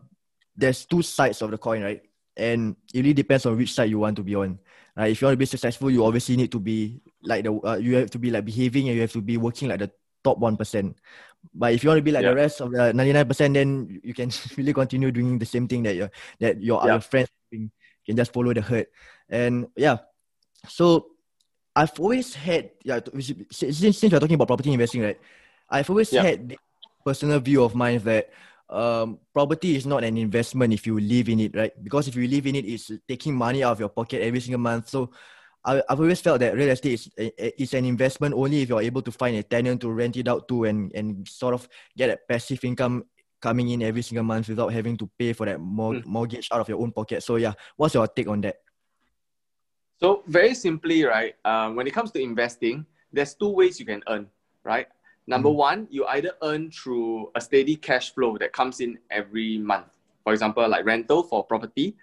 there's 0.56 0.86
two 0.86 1.02
sides 1.02 1.42
of 1.42 1.52
the 1.52 1.58
coin, 1.58 1.84
right? 1.84 2.02
And 2.38 2.76
it 2.94 3.00
really 3.00 3.14
depends 3.14 3.46
on 3.46 3.58
which 3.58 3.74
side 3.74 3.90
you 3.90 4.00
want 4.00 4.16
to 4.18 4.24
be 4.24 4.36
on. 4.36 4.60
Right? 4.96 5.12
If 5.12 5.22
you 5.22 5.28
want 5.28 5.34
to 5.34 5.44
be 5.44 5.46
successful, 5.46 5.90
you 5.90 6.06
obviously 6.06 6.36
need 6.36 6.52
to 6.52 6.60
be 6.60 7.02
like 7.24 7.44
the 7.44 7.54
uh, 7.54 7.78
you 7.78 7.96
have 7.96 8.12
to 8.12 8.20
be 8.20 8.32
like 8.32 8.46
behaving 8.46 8.88
and 8.88 8.96
you 8.96 9.02
have 9.02 9.14
to 9.14 9.22
be 9.22 9.38
working 9.38 9.70
like 9.70 9.80
the 9.80 9.92
top 10.24 10.38
one 10.38 10.58
percent. 10.58 10.98
But 11.54 11.74
if 11.74 11.84
you 11.84 11.90
want 11.90 12.00
to 12.00 12.04
be 12.04 12.12
like 12.12 12.24
yeah. 12.24 12.30
the 12.30 12.36
rest 12.36 12.62
of 12.62 12.72
the 12.72 12.94
ninety 12.94 13.14
nine 13.14 13.28
percent, 13.28 13.54
then 13.54 14.02
you 14.04 14.14
can 14.14 14.32
really 14.58 14.74
continue 14.74 15.12
doing 15.12 15.40
the 15.40 15.46
same 15.46 15.68
thing 15.68 15.84
that 15.84 15.96
your 15.96 16.12
that 16.40 16.62
your 16.62 16.82
yeah. 16.84 16.96
other 16.96 17.02
friends 17.02 17.30
doing. 17.52 17.72
You 18.06 18.14
can 18.14 18.18
just 18.18 18.34
follow 18.34 18.54
the 18.54 18.62
herd, 18.62 18.88
and 19.30 19.68
yeah. 19.76 19.98
So 20.68 21.11
I've 21.76 21.98
always 22.00 22.34
had 22.34 22.72
yeah. 22.84 23.00
Since 23.52 23.78
since 23.78 24.02
we're 24.04 24.20
talking 24.20 24.36
about 24.36 24.48
property 24.48 24.74
investing, 24.74 25.02
right? 25.02 25.20
I've 25.70 25.90
always 25.90 26.12
yeah. 26.12 26.24
had 26.24 26.50
the 26.50 26.58
personal 27.06 27.40
view 27.40 27.64
of 27.64 27.76
mine 27.76 28.00
that 28.00 28.30
um, 28.70 29.20
property 29.34 29.76
is 29.76 29.86
not 29.86 30.04
an 30.04 30.18
investment 30.18 30.74
if 30.74 30.86
you 30.86 31.00
live 31.00 31.30
in 31.30 31.40
it, 31.40 31.56
right? 31.56 31.72
Because 31.84 32.08
if 32.08 32.16
you 32.16 32.28
live 32.28 32.48
in 32.48 32.56
it, 32.56 32.66
it's 32.66 32.92
taking 33.08 33.36
money 33.36 33.64
out 33.64 33.74
of 33.74 33.80
your 33.80 33.90
pocket 33.90 34.22
every 34.22 34.40
single 34.40 34.60
month. 34.60 34.90
So 34.90 35.12
I, 35.64 35.82
I've 35.90 36.00
always 36.00 36.22
felt 36.22 36.40
that 36.40 36.56
real 36.56 36.70
estate 36.70 36.94
is, 36.94 37.10
is 37.58 37.74
an 37.74 37.86
investment 37.86 38.34
only 38.36 38.62
if 38.62 38.70
you're 38.70 38.82
able 38.82 39.02
to 39.02 39.12
find 39.12 39.38
a 39.38 39.44
tenant 39.44 39.82
to 39.82 39.92
rent 39.92 40.18
it 40.18 40.28
out 40.28 40.48
to 40.48 40.66
and, 40.66 40.92
and 40.96 41.28
sort 41.28 41.54
of 41.54 41.68
get 41.96 42.10
a 42.10 42.18
passive 42.30 42.64
income 42.64 43.06
coming 43.42 43.70
in 43.70 43.82
every 43.82 44.02
single 44.02 44.24
month 44.24 44.48
without 44.50 44.72
having 44.72 44.98
to 44.98 45.10
pay 45.18 45.34
for 45.34 45.46
that 45.46 45.60
mor- 45.60 45.96
mm. 45.96 46.06
mortgage 46.06 46.48
out 46.52 46.62
of 46.62 46.70
your 46.70 46.80
own 46.80 46.92
pocket. 46.92 47.24
So 47.24 47.36
yeah, 47.36 47.54
what's 47.76 47.94
your 47.94 48.08
take 48.08 48.28
on 48.28 48.42
that? 48.42 48.58
So 50.02 50.24
very 50.26 50.56
simply, 50.56 51.04
right? 51.04 51.36
Um, 51.46 51.76
when 51.76 51.86
it 51.86 51.94
comes 51.94 52.12
to 52.12 52.20
investing, 52.20 52.86
there's 53.14 53.36
two 53.36 53.50
ways 53.50 53.80
you 53.80 53.86
can 53.86 54.02
earn, 54.08 54.28
right? 54.64 54.88
Number 55.28 55.50
mm. 55.50 55.56
one, 55.56 55.88
you 55.92 56.06
either 56.08 56.32
earn 56.42 56.72
through 56.72 57.30
a 57.36 57.42
steady 57.42 57.76
cash 57.76 58.14
flow 58.14 58.36
that 58.40 58.52
comes 58.52 58.80
in 58.80 58.98
every 59.12 59.60
month. 59.60 59.86
For 60.24 60.34
example, 60.34 60.68
like 60.68 60.86
rental 60.86 61.22
for 61.22 61.44
property, 61.44 61.96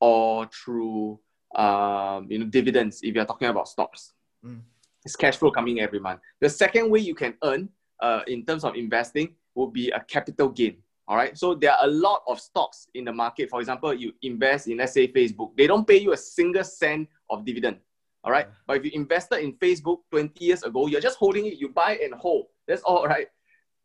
or 0.00 0.46
through 0.46 1.18
um, 1.56 2.26
you 2.30 2.38
know, 2.38 2.46
dividends 2.46 3.00
if 3.02 3.14
you're 3.14 3.24
talking 3.24 3.48
about 3.48 3.68
stocks. 3.68 4.12
Mm. 4.44 4.60
It's 5.04 5.16
cash 5.16 5.36
flow 5.36 5.50
coming 5.50 5.80
every 5.80 5.98
month. 5.98 6.20
The 6.40 6.48
second 6.48 6.88
way 6.90 7.00
you 7.00 7.14
can 7.14 7.34
earn 7.42 7.68
uh, 8.00 8.20
in 8.28 8.44
terms 8.44 8.64
of 8.64 8.76
investing 8.76 9.34
would 9.54 9.72
be 9.72 9.90
a 9.90 10.00
capital 10.00 10.48
gain. 10.50 10.76
All 11.10 11.16
right. 11.16 11.36
So 11.36 11.56
there 11.56 11.72
are 11.72 11.86
a 11.86 11.90
lot 11.90 12.22
of 12.28 12.38
stocks 12.38 12.86
in 12.94 13.04
the 13.04 13.12
market. 13.12 13.50
For 13.50 13.58
example, 13.58 13.92
you 13.92 14.12
invest 14.22 14.68
in, 14.68 14.76
let's 14.76 14.92
say, 14.92 15.08
Facebook. 15.08 15.56
They 15.56 15.66
don't 15.66 15.84
pay 15.84 15.96
you 15.96 16.12
a 16.12 16.16
single 16.16 16.62
cent 16.62 17.08
of 17.28 17.44
dividend. 17.44 17.78
All 18.22 18.30
right. 18.30 18.46
But 18.64 18.76
if 18.76 18.84
you 18.84 18.92
invested 18.94 19.40
in 19.40 19.54
Facebook 19.54 19.98
20 20.12 20.44
years 20.44 20.62
ago, 20.62 20.86
you're 20.86 21.00
just 21.00 21.18
holding 21.18 21.46
it, 21.46 21.58
you 21.58 21.70
buy 21.70 21.98
and 22.00 22.14
hold. 22.14 22.46
That's 22.68 22.82
all 22.82 23.08
right. 23.08 23.26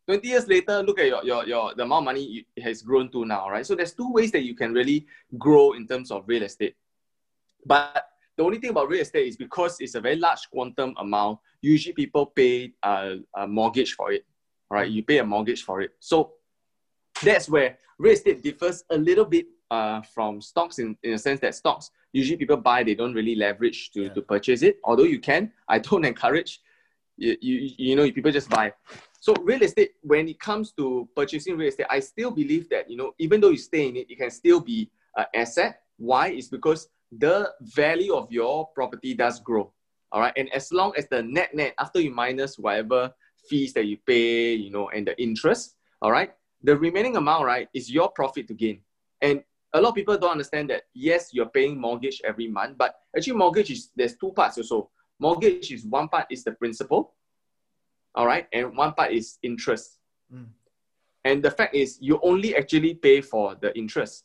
20 0.06 0.28
years 0.28 0.46
later, 0.46 0.84
look 0.84 1.00
at 1.00 1.08
your, 1.08 1.24
your, 1.24 1.44
your 1.48 1.74
the 1.74 1.82
amount 1.82 2.02
of 2.02 2.04
money 2.04 2.46
it 2.54 2.62
has 2.62 2.80
grown 2.80 3.10
to 3.10 3.24
now, 3.24 3.50
right? 3.50 3.66
So 3.66 3.74
there's 3.74 3.92
two 3.92 4.12
ways 4.12 4.30
that 4.30 4.44
you 4.44 4.54
can 4.54 4.72
really 4.72 5.04
grow 5.36 5.72
in 5.72 5.88
terms 5.88 6.12
of 6.12 6.28
real 6.28 6.44
estate. 6.44 6.76
But 7.64 8.06
the 8.36 8.44
only 8.44 8.58
thing 8.60 8.70
about 8.70 8.88
real 8.88 9.00
estate 9.00 9.26
is 9.26 9.36
because 9.36 9.80
it's 9.80 9.96
a 9.96 10.00
very 10.00 10.14
large 10.14 10.48
quantum 10.52 10.94
amount, 10.96 11.40
usually 11.60 11.92
people 11.92 12.26
pay 12.26 12.72
a, 12.84 13.16
a 13.34 13.48
mortgage 13.48 13.94
for 13.94 14.12
it. 14.12 14.24
right? 14.70 14.88
you 14.88 15.02
pay 15.02 15.18
a 15.18 15.24
mortgage 15.24 15.64
for 15.64 15.80
it. 15.80 15.90
So 15.98 16.35
that's 17.22 17.48
where 17.48 17.78
real 17.98 18.12
estate 18.12 18.42
differs 18.42 18.84
a 18.90 18.98
little 18.98 19.24
bit 19.24 19.46
uh, 19.70 20.00
from 20.02 20.40
stocks 20.40 20.78
in, 20.78 20.96
in 21.02 21.14
a 21.14 21.18
sense 21.18 21.40
that 21.40 21.54
stocks 21.54 21.90
usually 22.12 22.36
people 22.36 22.56
buy 22.56 22.82
they 22.82 22.94
don't 22.94 23.14
really 23.14 23.34
leverage 23.34 23.90
to, 23.90 24.04
yeah. 24.04 24.08
to 24.12 24.22
purchase 24.22 24.62
it 24.62 24.78
although 24.84 25.02
you 25.02 25.18
can 25.18 25.52
i 25.68 25.78
don't 25.78 26.04
encourage 26.04 26.60
you, 27.16 27.36
you, 27.40 27.70
you 27.78 27.96
know 27.96 28.10
people 28.12 28.30
just 28.30 28.48
buy 28.48 28.72
so 29.18 29.34
real 29.42 29.62
estate 29.62 29.92
when 30.02 30.28
it 30.28 30.38
comes 30.38 30.72
to 30.72 31.08
purchasing 31.16 31.56
real 31.56 31.68
estate 31.68 31.86
i 31.90 31.98
still 31.98 32.30
believe 32.30 32.68
that 32.68 32.88
you 32.88 32.96
know 32.96 33.12
even 33.18 33.40
though 33.40 33.48
you 33.50 33.56
stay 33.56 33.88
in 33.88 33.96
it 33.96 34.10
it 34.10 34.16
can 34.16 34.30
still 34.30 34.60
be 34.60 34.88
an 35.16 35.24
asset 35.34 35.80
why 35.96 36.28
is 36.28 36.48
because 36.48 36.88
the 37.12 37.52
value 37.60 38.14
of 38.14 38.30
your 38.30 38.68
property 38.68 39.14
does 39.14 39.40
grow. 39.40 39.72
All 40.12 40.20
right. 40.20 40.32
And 40.36 40.52
as 40.52 40.72
long 40.72 40.92
as 40.96 41.08
the 41.08 41.22
net 41.22 41.54
net 41.54 41.74
after 41.78 42.00
you 42.00 42.10
minus 42.10 42.58
whatever 42.58 43.12
fees 43.48 43.72
that 43.74 43.86
you 43.86 43.98
pay, 44.06 44.54
you 44.54 44.70
know, 44.70 44.88
and 44.90 45.06
the 45.06 45.20
interest, 45.20 45.74
all 46.02 46.10
right, 46.10 46.32
the 46.66 46.76
remaining 46.76 47.16
amount, 47.16 47.44
right, 47.44 47.68
is 47.74 47.90
your 47.90 48.08
profit 48.10 48.46
to 48.48 48.54
gain. 48.54 48.80
And 49.22 49.42
a 49.72 49.80
lot 49.80 49.90
of 49.90 49.94
people 49.94 50.16
don't 50.18 50.32
understand 50.32 50.70
that 50.70 50.82
yes, 50.94 51.30
you're 51.32 51.52
paying 51.58 51.80
mortgage 51.80 52.20
every 52.24 52.48
month, 52.48 52.76
but 52.76 52.94
actually 53.16 53.36
mortgage 53.36 53.70
is 53.70 53.90
there's 53.96 54.16
two 54.16 54.32
parts 54.32 54.58
also. 54.58 54.90
Mortgage 55.18 55.72
is 55.72 55.86
one 55.86 56.08
part 56.08 56.26
is 56.30 56.44
the 56.44 56.52
principal, 56.52 57.14
all 58.14 58.26
right, 58.26 58.46
and 58.52 58.76
one 58.76 58.92
part 58.92 59.12
is 59.12 59.38
interest. 59.42 59.98
Mm. 60.32 60.48
And 61.24 61.42
the 61.42 61.50
fact 61.50 61.74
is 61.74 61.98
you 62.00 62.20
only 62.22 62.54
actually 62.54 62.94
pay 62.94 63.20
for 63.20 63.54
the 63.54 63.76
interest 63.76 64.24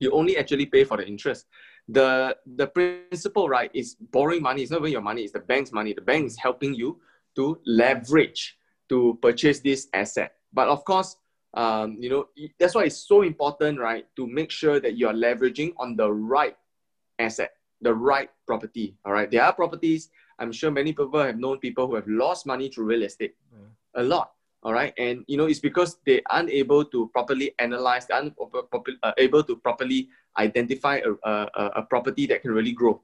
you 0.00 0.10
only 0.12 0.36
actually 0.36 0.66
pay 0.66 0.84
for 0.84 0.96
the 0.96 1.06
interest. 1.06 1.46
The 1.88 2.36
the 2.46 2.66
principal, 2.66 3.48
right, 3.48 3.70
is 3.74 3.96
borrowing 4.12 4.42
money. 4.42 4.62
It's 4.62 4.70
not 4.70 4.80
even 4.80 4.92
your 4.92 5.02
money, 5.02 5.22
it's 5.22 5.32
the 5.32 5.40
bank's 5.40 5.72
money. 5.72 5.92
The 5.92 6.02
bank 6.02 6.26
is 6.26 6.36
helping 6.36 6.74
you 6.74 7.00
to 7.36 7.60
leverage 7.66 8.58
to 8.88 9.18
purchase 9.22 9.60
this 9.60 9.88
asset. 9.92 10.34
But 10.52 10.68
of 10.68 10.84
course, 10.84 11.16
um, 11.54 11.96
you 11.98 12.10
know, 12.10 12.28
that's 12.58 12.74
why 12.74 12.84
it's 12.84 12.96
so 13.08 13.22
important, 13.22 13.78
right, 13.78 14.06
to 14.16 14.26
make 14.26 14.50
sure 14.50 14.80
that 14.80 14.96
you're 14.96 15.14
leveraging 15.14 15.72
on 15.78 15.96
the 15.96 16.10
right 16.12 16.56
asset, 17.18 17.52
the 17.80 17.94
right 17.94 18.30
property. 18.46 18.96
All 19.04 19.12
right. 19.12 19.30
There 19.30 19.42
are 19.42 19.52
properties 19.52 20.10
I'm 20.38 20.52
sure 20.52 20.70
many 20.70 20.92
people 20.92 21.20
have 21.20 21.38
known 21.38 21.58
people 21.58 21.86
who 21.86 21.96
have 21.96 22.06
lost 22.06 22.46
money 22.46 22.68
through 22.68 22.86
real 22.86 23.02
estate. 23.02 23.34
A 23.94 24.02
lot. 24.02 24.32
All 24.62 24.72
right. 24.72 24.92
And, 24.98 25.24
you 25.26 25.36
know, 25.36 25.46
it's 25.46 25.58
because 25.58 25.98
they 26.06 26.22
aren't 26.30 26.50
able 26.50 26.84
to 26.84 27.08
properly 27.08 27.54
analyze, 27.58 28.06
they 28.06 28.14
aren't 28.14 28.34
uh, 29.02 29.12
able 29.18 29.42
to 29.42 29.56
properly 29.56 30.08
identify 30.36 31.00
a, 31.04 31.28
a, 31.28 31.66
a 31.76 31.82
property 31.82 32.26
that 32.26 32.42
can 32.42 32.52
really 32.52 32.72
grow. 32.72 33.00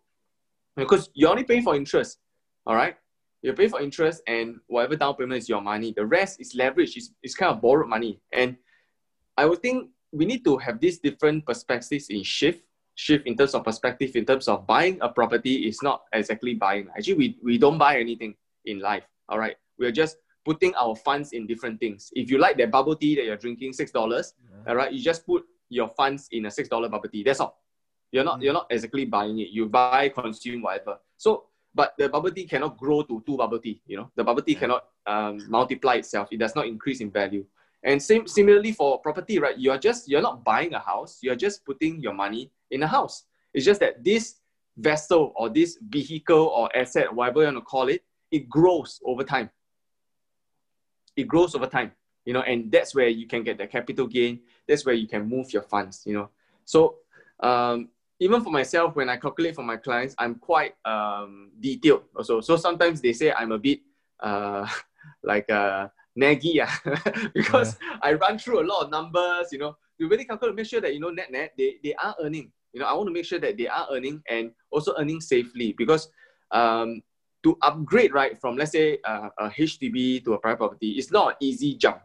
Because 0.77 1.11
you're 1.15 1.31
only 1.31 1.45
paying 1.45 1.63
for 1.63 1.75
interest. 1.75 2.19
All 2.67 2.75
right. 2.75 2.97
You're 3.45 3.55
paying 3.55 3.69
for 3.69 3.83
interest 3.83 4.23
and 4.27 4.57
whatever 4.69 4.97
down 4.97 5.17
payment 5.17 5.37
is 5.37 5.51
your 5.51 5.61
money. 5.61 5.93
The 5.95 6.07
rest 6.07 6.41
is 6.41 6.55
leverage. 6.55 6.97
It's, 6.97 7.13
it's 7.23 7.35
kind 7.35 7.53
of 7.53 7.61
borrowed 7.61 7.91
money. 7.91 8.19
And 8.33 8.57
I 9.37 9.45
would 9.45 9.61
think 9.61 9.91
we 10.13 10.25
need 10.25 10.47
to 10.47 10.57
have 10.57 10.81
these 10.81 10.99
different 10.99 11.45
perspectives 11.45 12.09
in 12.09 12.23
shift 12.23 12.63
shift 12.95 13.27
in 13.27 13.37
terms 13.37 13.55
of 13.55 13.65
perspective 13.65 14.17
in 14.17 14.25
terms 14.25 14.49
of 14.49 14.67
buying 14.67 14.97
a 15.03 15.09
property 15.09 15.67
is 15.69 15.83
not 15.83 16.05
exactly 16.13 16.55
buying 16.55 16.87
actually 16.97 17.15
we, 17.15 17.37
we 17.43 17.59
don't 17.59 17.77
buy 17.77 17.99
anything 17.99 18.33
in 18.67 18.79
life 18.79 19.03
all 19.29 19.37
right 19.37 19.57
we're 19.81 19.91
just 19.91 20.17
putting 20.45 20.73
our 20.77 20.95
funds 20.95 21.33
in 21.33 21.45
different 21.45 21.81
things 21.81 22.11
if 22.15 22.31
you 22.31 22.39
like 22.39 22.57
that 22.57 22.71
bubble 22.71 22.95
tea 22.95 23.17
that 23.17 23.25
you're 23.25 23.37
drinking 23.37 23.73
six 23.73 23.91
dollars 23.91 24.35
yeah. 24.45 24.71
all 24.71 24.77
right 24.77 24.93
you 24.93 25.03
just 25.03 25.27
put 25.27 25.43
your 25.71 25.89
funds 25.89 26.29
in 26.31 26.47
a 26.47 26.51
six 26.51 26.69
dollar 26.69 26.89
bubble 26.89 27.09
tea 27.09 27.25
that's 27.25 27.41
all 27.41 27.65
you're 28.13 28.23
not 28.23 28.39
mm. 28.39 28.45
you're 28.45 28.53
not 28.53 28.69
exactly 28.71 29.05
buying 29.05 29.41
it 29.41 29.49
you 29.49 29.67
buy 29.67 30.09
consume 30.09 30.63
whatever 30.63 30.97
so 31.17 31.47
but 31.75 31.95
the 31.99 32.09
bubble 32.09 32.31
tea 32.31 32.45
cannot 32.45 32.77
grow 32.77 33.03
to 33.03 33.23
two 33.27 33.37
bubble 33.37 33.59
tea 33.59 33.81
you 33.87 33.97
know 33.97 34.11
the 34.17 34.25
bubble 34.25 34.43
tea 34.43 34.55
cannot 34.55 34.85
um, 35.07 35.39
multiply 35.49 35.95
itself 35.95 36.29
it 36.31 36.39
does 36.39 36.55
not 36.55 36.67
increase 36.67 37.01
in 37.01 37.11
value 37.11 37.45
and 37.85 38.03
same 38.03 38.27
similarly 38.27 38.73
for 38.73 38.99
property, 38.99 39.39
right? 39.39 39.59
You're 39.59 39.79
just 39.79 40.09
you're 40.09 40.23
not 40.23 40.43
buying 40.43 40.73
a 40.73 40.79
house, 40.79 41.19
you're 41.21 41.37
just 41.37 41.65
putting 41.65 42.01
your 42.01 42.15
money 42.15 42.51
in 42.71 42.83
a 42.83 42.87
house. 42.87 43.25
It's 43.53 43.65
just 43.65 43.81
that 43.81 44.03
this 44.03 44.37
vessel 44.77 45.33
or 45.37 45.51
this 45.51 45.79
vehicle 45.89 46.47
or 46.47 46.75
asset, 46.75 47.15
whatever 47.15 47.41
you 47.41 47.47
want 47.47 47.59
to 47.59 47.61
call 47.61 47.89
it, 47.89 48.03
it 48.31 48.49
grows 48.49 49.01
over 49.05 49.23
time. 49.23 49.51
It 51.15 51.29
grows 51.29 51.55
over 51.55 51.67
time, 51.67 51.93
you 52.25 52.33
know, 52.33 52.41
and 52.41 52.73
that's 52.73 52.95
where 52.95 53.09
you 53.09 53.27
can 53.27 53.45
get 53.45 53.59
the 53.59 53.67
capital 53.67 54.07
gain. 54.07 54.41
That's 54.67 54.85
where 54.85 54.95
you 54.95 55.07
can 55.07 55.29
move 55.29 55.53
your 55.53 55.63
funds, 55.63 56.03
you 56.07 56.15
know. 56.15 56.31
So 56.65 56.97
um, 57.41 57.91
even 58.21 58.43
for 58.43 58.51
myself, 58.51 58.95
when 58.97 59.09
I 59.09 59.17
calculate 59.17 59.55
for 59.55 59.63
my 59.63 59.77
clients, 59.77 60.15
I'm 60.19 60.37
quite 60.37 60.75
um, 60.85 61.51
detailed 61.61 62.05
also. 62.17 62.41
So 62.41 62.57
sometimes 62.57 63.01
they 63.01 63.13
say 63.13 63.33
I'm 63.33 63.53
a 63.53 63.59
bit 63.59 63.81
uh, 64.21 64.67
like 65.23 65.51
uh, 65.51 65.89
naggy 66.19 66.55
yeah. 66.55 66.71
because 67.35 67.77
yeah. 67.83 67.99
I 68.03 68.13
run 68.15 68.39
through 68.39 68.63
a 68.63 68.67
lot 68.67 68.85
of 68.85 68.91
numbers, 68.91 69.49
you 69.53 69.59
know, 69.59 69.77
to 70.01 70.09
really 70.09 70.25
calculate 70.25 70.53
to 70.53 70.57
make 70.57 70.67
sure 70.67 70.81
that, 70.81 70.95
you 70.95 71.01
know, 71.01 71.11
net 71.11 71.31
net, 71.31 71.53
they, 71.59 71.77
they 71.83 71.95
are 71.95 72.15
earning. 72.23 72.53
You 72.73 72.81
know, 72.81 72.87
I 72.87 72.93
want 72.95 73.07
to 73.09 73.13
make 73.13 73.25
sure 73.25 73.39
that 73.39 73.57
they 73.57 73.69
are 73.69 73.87
earning 73.91 74.23
and 74.29 74.51
also 74.71 74.95
earning 74.99 75.21
safely 75.21 75.75
because 75.77 76.09
um, 76.51 77.03
to 77.45 77.57
upgrade, 77.63 78.13
right, 78.13 78.41
from 78.41 78.57
let's 78.57 78.73
say 78.73 78.99
uh, 79.05 79.29
a 79.39 79.51
HDB 79.51 80.25
to 80.25 80.35
a 80.35 80.39
private 80.39 80.59
property, 80.59 80.93
it's 80.93 81.11
not 81.11 81.31
an 81.31 81.37
easy 81.41 81.75
jump, 81.75 82.01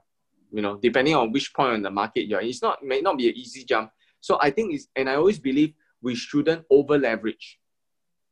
you 0.51 0.61
know, 0.61 0.77
depending 0.77 1.15
on 1.15 1.31
which 1.31 1.53
point 1.53 1.73
on 1.73 1.81
the 1.81 1.89
market 1.89 2.27
you're 2.27 2.41
in. 2.41 2.49
It's 2.49 2.61
not, 2.61 2.83
may 2.83 3.01
not 3.01 3.17
be 3.17 3.29
an 3.29 3.35
easy 3.35 3.63
jump. 3.63 3.91
So 4.21 4.37
I 4.41 4.51
think 4.51 4.73
it's, 4.73 4.87
and 4.95 5.09
I 5.09 5.15
always 5.15 5.39
believe 5.39 5.73
we 6.01 6.15
shouldn't 6.15 6.65
over 6.69 6.97
leverage. 6.97 7.59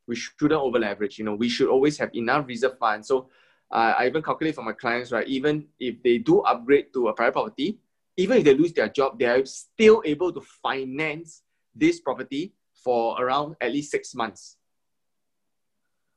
We 0.08 0.16
shouldn't 0.16 0.62
over 0.62 0.80
leverage. 0.80 1.20
You 1.20 1.26
know, 1.26 1.36
we 1.36 1.50
should 1.50 1.70
always 1.70 1.98
have 1.98 2.14
enough 2.16 2.48
reserve 2.48 2.78
funds. 2.78 3.08
So 3.08 3.30
uh, 3.72 3.94
I 3.98 4.08
even 4.08 4.24
calculate 4.24 4.56
for 4.56 4.64
my 4.64 4.74
clients, 4.74 5.12
right? 5.12 5.28
Even 5.28 5.66
if 5.80 6.02
they 6.02 6.18
do 6.18 6.42
upgrade 6.42 6.94
to 6.94 7.10
a 7.10 7.14
private 7.14 7.34
property, 7.34 7.80
even 8.16 8.38
if 8.38 8.44
they 8.44 8.54
lose 8.54 8.74
their 8.74 8.90
job, 8.90 9.20
they 9.20 9.26
are 9.26 9.46
still 9.46 10.02
able 10.06 10.32
to 10.32 10.42
finance 10.64 11.44
this 11.76 12.00
property 12.00 12.54
for 12.74 13.22
around 13.22 13.56
at 13.62 13.72
least 13.72 13.92
six 13.92 14.16
months. 14.16 14.58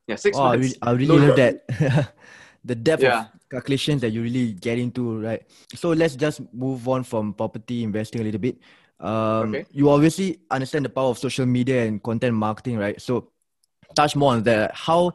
Yeah, 0.07 0.15
six 0.15 0.37
oh, 0.37 0.43
months. 0.43 0.77
I 0.81 0.91
really, 0.91 1.09
I 1.09 1.13
really 1.13 1.27
love 1.27 1.35
that. 1.37 2.13
the 2.63 2.75
depth 2.75 3.03
yeah. 3.03 3.21
of 3.21 3.27
calculations 3.49 4.01
that 4.01 4.11
you 4.11 4.21
really 4.21 4.53
get 4.53 4.79
into, 4.79 5.19
right? 5.19 5.43
So 5.75 5.89
let's 5.89 6.15
just 6.15 6.41
move 6.53 6.87
on 6.87 7.03
from 7.03 7.33
property 7.33 7.83
investing 7.83 8.21
a 8.21 8.23
little 8.23 8.39
bit. 8.39 8.57
Um, 9.01 9.49
okay. 9.49 9.65
You 9.71 9.89
obviously 9.89 10.39
understand 10.49 10.85
the 10.85 10.89
power 10.89 11.09
of 11.09 11.17
social 11.17 11.45
media 11.45 11.85
and 11.85 12.01
content 12.01 12.35
marketing, 12.35 12.77
right? 12.77 13.01
So 13.01 13.31
touch 13.95 14.15
more 14.15 14.33
on 14.33 14.43
that. 14.43 14.75
How 14.75 15.13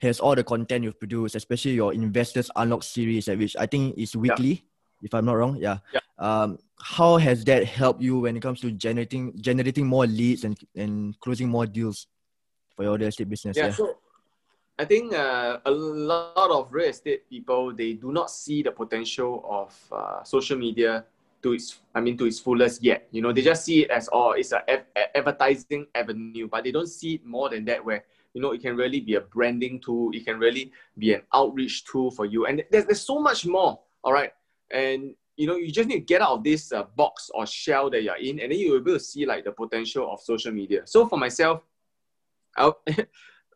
has 0.00 0.20
all 0.20 0.34
the 0.34 0.44
content 0.44 0.84
you've 0.84 0.98
produced, 0.98 1.34
especially 1.34 1.72
your 1.72 1.92
Investors 1.92 2.50
Unlock 2.56 2.82
series, 2.82 3.28
which 3.28 3.56
I 3.56 3.66
think 3.66 3.96
is 3.98 4.16
weekly, 4.16 4.48
yeah. 4.48 5.04
if 5.06 5.14
I'm 5.14 5.24
not 5.24 5.34
wrong. 5.34 5.56
Yeah. 5.56 5.78
yeah. 5.92 6.00
Um, 6.18 6.58
how 6.80 7.16
has 7.16 7.44
that 7.44 7.64
helped 7.64 8.02
you 8.02 8.20
when 8.20 8.36
it 8.36 8.40
comes 8.40 8.60
to 8.60 8.70
generating 8.70 9.32
generating 9.40 9.86
more 9.86 10.06
leads 10.06 10.44
and, 10.44 10.58
and 10.74 11.18
closing 11.20 11.48
more 11.48 11.66
deals 11.66 12.06
for 12.74 12.84
your 12.84 12.96
real 12.96 13.08
estate 13.08 13.28
business? 13.28 13.56
Yeah. 13.56 13.66
yeah. 13.66 13.72
So 13.72 13.98
I 14.78 14.84
think 14.84 15.14
uh, 15.14 15.58
a 15.64 15.70
lot 15.70 16.50
of 16.50 16.72
real 16.72 16.88
estate 16.88 17.28
people 17.28 17.72
they 17.72 17.94
do 17.94 18.12
not 18.12 18.30
see 18.30 18.62
the 18.62 18.72
potential 18.72 19.44
of 19.48 19.74
uh, 19.92 20.22
social 20.22 20.58
media 20.58 21.04
to 21.46 21.54
its 21.54 21.78
I 21.94 22.00
mean 22.02 22.18
to 22.18 22.26
its 22.26 22.42
fullest 22.42 22.82
yet. 22.82 23.06
You 23.14 23.22
know, 23.22 23.32
they 23.32 23.42
just 23.42 23.64
see 23.64 23.86
it 23.86 23.90
as 23.90 24.10
oh, 24.12 24.32
it's 24.32 24.52
an 24.52 24.62
advertising 25.14 25.86
avenue, 25.94 26.48
but 26.50 26.64
they 26.64 26.72
don't 26.72 26.90
see 26.90 27.14
it 27.14 27.24
more 27.24 27.48
than 27.48 27.64
that. 27.66 27.84
Where 27.84 28.02
you 28.36 28.42
know, 28.42 28.52
it 28.52 28.60
can 28.60 28.76
really 28.76 29.00
be 29.00 29.14
a 29.14 29.22
branding 29.22 29.80
tool. 29.80 30.10
It 30.12 30.26
can 30.26 30.38
really 30.38 30.70
be 30.98 31.14
an 31.14 31.22
outreach 31.32 31.86
tool 31.86 32.10
for 32.10 32.26
you. 32.26 32.44
And 32.44 32.62
there's, 32.70 32.84
there's 32.84 33.00
so 33.00 33.18
much 33.18 33.46
more, 33.46 33.80
all 34.04 34.12
right? 34.12 34.30
And, 34.70 35.14
you 35.38 35.46
know, 35.46 35.56
you 35.56 35.72
just 35.72 35.88
need 35.88 36.00
to 36.00 36.00
get 36.00 36.20
out 36.20 36.32
of 36.32 36.44
this 36.44 36.70
uh, 36.70 36.82
box 36.82 37.30
or 37.32 37.46
shell 37.46 37.88
that 37.88 38.02
you're 38.02 38.16
in, 38.16 38.38
and 38.40 38.52
then 38.52 38.58
you'll 38.58 38.80
be 38.80 38.90
able 38.90 38.98
to 38.98 39.04
see 39.04 39.24
like 39.24 39.44
the 39.44 39.52
potential 39.52 40.12
of 40.12 40.20
social 40.20 40.52
media. 40.52 40.82
So 40.84 41.08
for 41.08 41.16
myself, 41.18 41.62
I, 42.58 42.72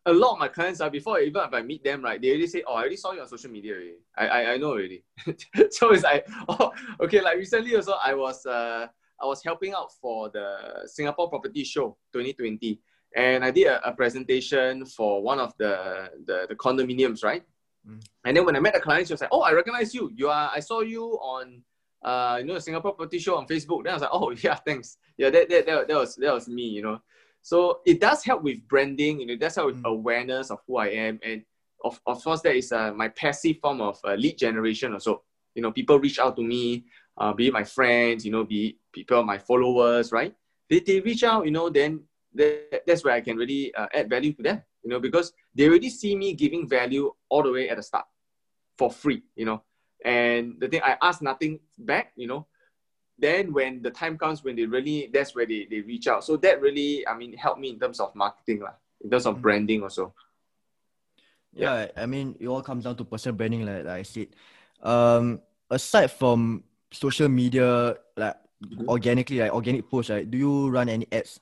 a 0.06 0.12
lot 0.12 0.32
of 0.32 0.38
my 0.38 0.48
clients 0.48 0.80
are 0.80 0.90
before 0.90 1.20
even 1.20 1.42
if 1.42 1.52
I 1.52 1.62
meet 1.62 1.84
them, 1.84 2.02
right, 2.02 2.20
they 2.20 2.28
already 2.30 2.46
say, 2.46 2.62
"Oh, 2.66 2.74
I 2.74 2.80
already 2.80 2.96
saw 2.96 3.12
you 3.12 3.20
on 3.20 3.28
social 3.28 3.50
media 3.50 3.74
already. 3.74 3.98
I 4.16 4.26
I, 4.26 4.52
I 4.52 4.56
know 4.56 4.70
already." 4.70 5.04
so 5.70 5.92
it's 5.92 6.02
like, 6.02 6.26
oh, 6.48 6.72
okay. 7.00 7.20
Like 7.20 7.36
recently 7.36 7.76
also, 7.76 7.94
I 8.02 8.14
was 8.14 8.46
uh 8.46 8.86
I 9.20 9.26
was 9.26 9.42
helping 9.44 9.74
out 9.74 9.92
for 10.00 10.30
the 10.30 10.86
Singapore 10.86 11.28
Property 11.28 11.64
Show 11.64 11.98
2020, 12.12 12.80
and 13.14 13.44
I 13.44 13.50
did 13.50 13.66
a, 13.66 13.86
a 13.86 13.92
presentation 13.92 14.86
for 14.86 15.22
one 15.22 15.38
of 15.38 15.52
the, 15.58 16.10
the, 16.24 16.46
the 16.48 16.54
condominiums, 16.54 17.22
right? 17.22 17.42
Mm. 17.86 18.02
And 18.24 18.36
then 18.36 18.46
when 18.46 18.56
I 18.56 18.60
met 18.60 18.74
the 18.74 18.80
client, 18.80 19.08
she 19.08 19.12
was 19.12 19.20
like, 19.20 19.30
"Oh, 19.32 19.42
I 19.42 19.52
recognize 19.52 19.94
you. 19.94 20.10
You 20.14 20.28
are. 20.28 20.50
I 20.54 20.60
saw 20.60 20.80
you 20.80 21.04
on, 21.20 21.62
uh, 22.02 22.38
you 22.40 22.46
know, 22.46 22.54
the 22.54 22.60
Singapore 22.60 22.94
Property 22.94 23.18
Show 23.18 23.36
on 23.36 23.46
Facebook." 23.46 23.84
Then 23.84 23.92
I 23.92 23.96
was 23.96 24.02
like, 24.02 24.10
"Oh, 24.12 24.30
yeah, 24.42 24.54
thanks. 24.54 24.96
Yeah, 25.18 25.30
that, 25.30 25.48
that, 25.50 25.66
that, 25.66 25.88
that 25.88 25.96
was 25.96 26.16
that 26.16 26.32
was 26.32 26.48
me. 26.48 26.64
You 26.64 26.82
know." 26.82 27.00
So 27.42 27.80
it 27.86 28.00
does 28.00 28.24
help 28.24 28.42
with 28.42 28.66
branding. 28.68 29.20
You 29.20 29.26
know, 29.26 29.32
it 29.32 29.40
does 29.40 29.56
help 29.56 29.68
with 29.68 29.82
mm. 29.82 29.88
awareness 29.88 30.50
of 30.50 30.60
who 30.66 30.76
I 30.76 30.88
am, 30.88 31.20
and 31.22 31.42
of, 31.84 32.00
of 32.06 32.22
course, 32.22 32.42
that 32.42 32.54
is 32.54 32.72
uh, 32.72 32.92
my 32.92 33.08
passive 33.08 33.58
form 33.58 33.80
of 33.80 33.98
uh, 34.04 34.14
lead 34.14 34.38
generation. 34.38 34.92
Also, 34.92 35.22
you 35.54 35.62
know, 35.62 35.72
people 35.72 35.98
reach 35.98 36.18
out 36.18 36.36
to 36.36 36.42
me, 36.42 36.84
uh, 37.18 37.32
be 37.32 37.48
it 37.48 37.52
my 37.52 37.64
friends, 37.64 38.24
you 38.24 38.32
know, 38.32 38.44
be 38.44 38.78
people 38.92 39.22
my 39.22 39.38
followers, 39.38 40.12
right? 40.12 40.34
They, 40.68 40.80
they 40.80 41.00
reach 41.00 41.24
out, 41.24 41.44
you 41.44 41.50
know, 41.50 41.70
then 41.70 42.02
that, 42.34 42.82
that's 42.86 43.04
where 43.04 43.14
I 43.14 43.20
can 43.20 43.36
really 43.36 43.74
uh, 43.74 43.86
add 43.94 44.08
value 44.08 44.32
to 44.34 44.42
them, 44.42 44.62
you 44.82 44.90
know, 44.90 45.00
because 45.00 45.32
they 45.54 45.68
already 45.68 45.90
see 45.90 46.14
me 46.14 46.34
giving 46.34 46.68
value 46.68 47.12
all 47.28 47.42
the 47.42 47.50
way 47.50 47.68
at 47.68 47.76
the 47.76 47.82
start 47.82 48.04
for 48.78 48.90
free, 48.90 49.22
you 49.34 49.46
know. 49.46 49.62
And 50.04 50.54
the 50.58 50.68
thing, 50.68 50.80
I 50.84 50.96
ask 51.02 51.20
nothing 51.20 51.60
back, 51.78 52.12
you 52.16 52.26
know. 52.26 52.46
Then 53.20 53.52
when 53.52 53.82
the 53.82 53.90
time 53.90 54.16
comes 54.16 54.42
when 54.42 54.56
they 54.56 54.64
really, 54.64 55.10
that's 55.12 55.34
where 55.34 55.46
they, 55.46 55.66
they 55.70 55.80
reach 55.80 56.08
out. 56.08 56.24
So 56.24 56.36
that 56.38 56.60
really, 56.60 57.06
I 57.06 57.14
mean, 57.16 57.36
helped 57.36 57.60
me 57.60 57.70
in 57.70 57.78
terms 57.78 58.00
of 58.00 58.14
marketing, 58.16 58.60
lah, 58.60 58.74
in 59.04 59.10
terms 59.10 59.26
of 59.26 59.34
mm-hmm. 59.34 59.42
branding 59.42 59.82
also. 59.82 60.14
Yeah. 61.52 61.82
yeah, 61.82 62.02
I 62.02 62.06
mean, 62.06 62.36
it 62.40 62.46
all 62.46 62.62
comes 62.62 62.84
down 62.84 62.96
to 62.96 63.04
personal 63.04 63.36
branding, 63.36 63.66
like, 63.66 63.84
like 63.84 64.00
I 64.00 64.02
said. 64.02 64.28
Um, 64.82 65.40
aside 65.68 66.10
from 66.10 66.64
social 66.90 67.28
media, 67.28 67.96
like 68.16 68.36
mm-hmm. 68.64 68.88
organically, 68.88 69.40
like 69.40 69.52
organic 69.52 69.88
posts, 69.90 70.10
right? 70.10 70.28
Do 70.28 70.38
you 70.38 70.70
run 70.70 70.88
any 70.88 71.06
ads 71.12 71.40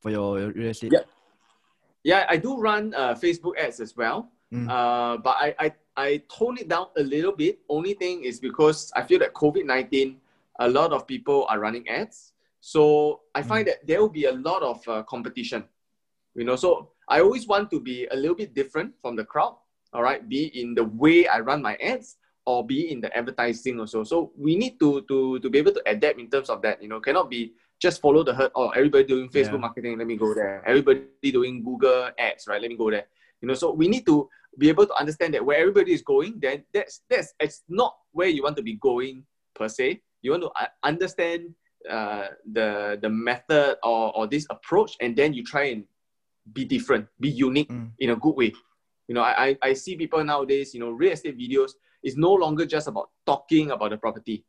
for 0.00 0.10
your 0.10 0.52
real 0.52 0.70
estate? 0.70 0.92
Yeah, 0.92 1.08
yeah, 2.04 2.26
I 2.28 2.36
do 2.36 2.60
run 2.60 2.94
uh, 2.94 3.14
Facebook 3.14 3.58
ads 3.58 3.80
as 3.80 3.96
well. 3.96 4.30
Mm. 4.52 4.68
Uh, 4.68 5.16
but 5.18 5.36
I, 5.40 5.54
I 5.58 5.72
I 5.96 6.22
tone 6.28 6.58
it 6.58 6.68
down 6.68 6.88
a 6.96 7.02
little 7.02 7.32
bit. 7.32 7.58
Only 7.68 7.94
thing 7.94 8.24
is 8.24 8.38
because 8.38 8.92
I 8.94 9.02
feel 9.02 9.18
that 9.20 9.32
COVID 9.32 9.64
nineteen, 9.64 10.20
a 10.60 10.68
lot 10.68 10.92
of 10.92 11.06
people 11.06 11.46
are 11.48 11.58
running 11.58 11.88
ads. 11.88 12.32
So 12.60 13.20
I 13.34 13.42
mm. 13.42 13.46
find 13.46 13.68
that 13.68 13.86
there 13.86 14.00
will 14.00 14.12
be 14.12 14.24
a 14.24 14.32
lot 14.32 14.62
of 14.62 14.86
uh, 14.88 15.02
competition. 15.04 15.64
You 16.34 16.44
know, 16.44 16.56
so 16.56 16.90
I 17.08 17.20
always 17.20 17.46
want 17.46 17.70
to 17.70 17.80
be 17.80 18.06
a 18.06 18.16
little 18.16 18.36
bit 18.36 18.54
different 18.54 18.94
from 19.00 19.16
the 19.16 19.24
crowd. 19.24 19.56
All 19.92 20.02
right, 20.02 20.28
be 20.28 20.50
in 20.60 20.74
the 20.74 20.84
way 20.84 21.28
I 21.28 21.38
run 21.38 21.62
my 21.62 21.76
ads 21.76 22.16
or 22.46 22.66
be 22.66 22.90
in 22.90 23.00
the 23.00 23.14
advertising 23.16 23.78
also. 23.78 24.02
So 24.02 24.32
we 24.36 24.56
need 24.56 24.80
to 24.80 25.02
to 25.06 25.38
to 25.38 25.48
be 25.50 25.58
able 25.58 25.72
to 25.72 25.82
adapt 25.86 26.18
in 26.18 26.28
terms 26.28 26.50
of 26.50 26.62
that. 26.62 26.82
You 26.82 26.88
know, 26.88 26.98
cannot 26.98 27.30
be 27.30 27.54
just 27.80 28.00
follow 28.00 28.24
the 28.24 28.34
herd. 28.34 28.50
Oh, 28.54 28.70
everybody 28.70 29.04
doing 29.04 29.28
Facebook 29.28 29.60
yeah. 29.60 29.66
marketing, 29.68 29.98
let 29.98 30.06
me 30.06 30.16
go 30.16 30.34
there. 30.34 30.62
Everybody 30.66 31.06
doing 31.22 31.62
Google 31.62 32.10
ads, 32.18 32.46
right? 32.48 32.60
Let 32.60 32.70
me 32.70 32.76
go 32.76 32.90
there. 32.90 33.06
You 33.40 33.48
know, 33.48 33.54
so 33.54 33.72
we 33.72 33.88
need 33.88 34.06
to 34.06 34.28
be 34.58 34.68
able 34.68 34.86
to 34.86 34.94
understand 34.94 35.34
that 35.34 35.44
where 35.44 35.58
everybody 35.58 35.92
is 35.92 36.02
going, 36.02 36.38
then 36.40 36.64
that's 36.72 37.02
that's 37.08 37.34
it's 37.38 37.62
not 37.68 37.94
where 38.12 38.28
you 38.28 38.42
want 38.42 38.56
to 38.56 38.62
be 38.62 38.74
going 38.74 39.24
per 39.54 39.68
se. 39.68 40.00
You 40.24 40.32
want 40.32 40.42
to 40.44 40.50
uh, 40.56 40.72
understand 40.82 41.54
uh, 41.88 42.28
the 42.50 42.98
the 43.00 43.10
method 43.10 43.76
or, 43.84 44.16
or 44.16 44.26
this 44.26 44.46
approach, 44.48 44.96
and 45.00 45.14
then 45.14 45.34
you 45.34 45.44
try 45.44 45.64
and 45.64 45.84
be 46.52 46.64
different, 46.64 47.06
be 47.20 47.28
unique 47.28 47.68
mm. 47.68 47.90
in 47.98 48.10
a 48.10 48.16
good 48.16 48.34
way. 48.34 48.52
You 49.06 49.14
know, 49.14 49.20
I, 49.20 49.48
I, 49.48 49.58
I 49.62 49.72
see 49.74 49.96
people 49.96 50.24
nowadays, 50.24 50.72
you 50.72 50.80
know, 50.80 50.90
real 50.90 51.12
estate 51.12 51.38
videos 51.38 51.72
is 52.02 52.16
no 52.16 52.32
longer 52.32 52.64
just 52.64 52.88
about 52.88 53.10
talking 53.26 53.70
about 53.70 53.90
the 53.90 53.98
property. 53.98 54.44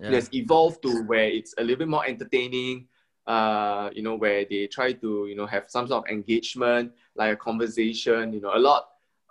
Yeah. 0.00 0.08
It 0.08 0.14
has 0.14 0.28
evolved 0.32 0.82
to 0.82 1.02
where 1.02 1.26
it's 1.26 1.54
a 1.58 1.62
little 1.62 1.78
bit 1.78 1.88
more 1.88 2.06
entertaining, 2.06 2.86
uh, 3.26 3.90
you 3.92 4.02
know, 4.02 4.14
where 4.14 4.44
they 4.48 4.68
try 4.68 4.92
to, 4.92 5.26
you 5.26 5.34
know, 5.34 5.46
have 5.46 5.64
some 5.68 5.88
sort 5.88 6.06
of 6.06 6.12
engagement, 6.12 6.92
like 7.16 7.32
a 7.32 7.36
conversation, 7.36 8.32
you 8.32 8.40
know, 8.40 8.52
a 8.54 8.58
lot, 8.58 8.86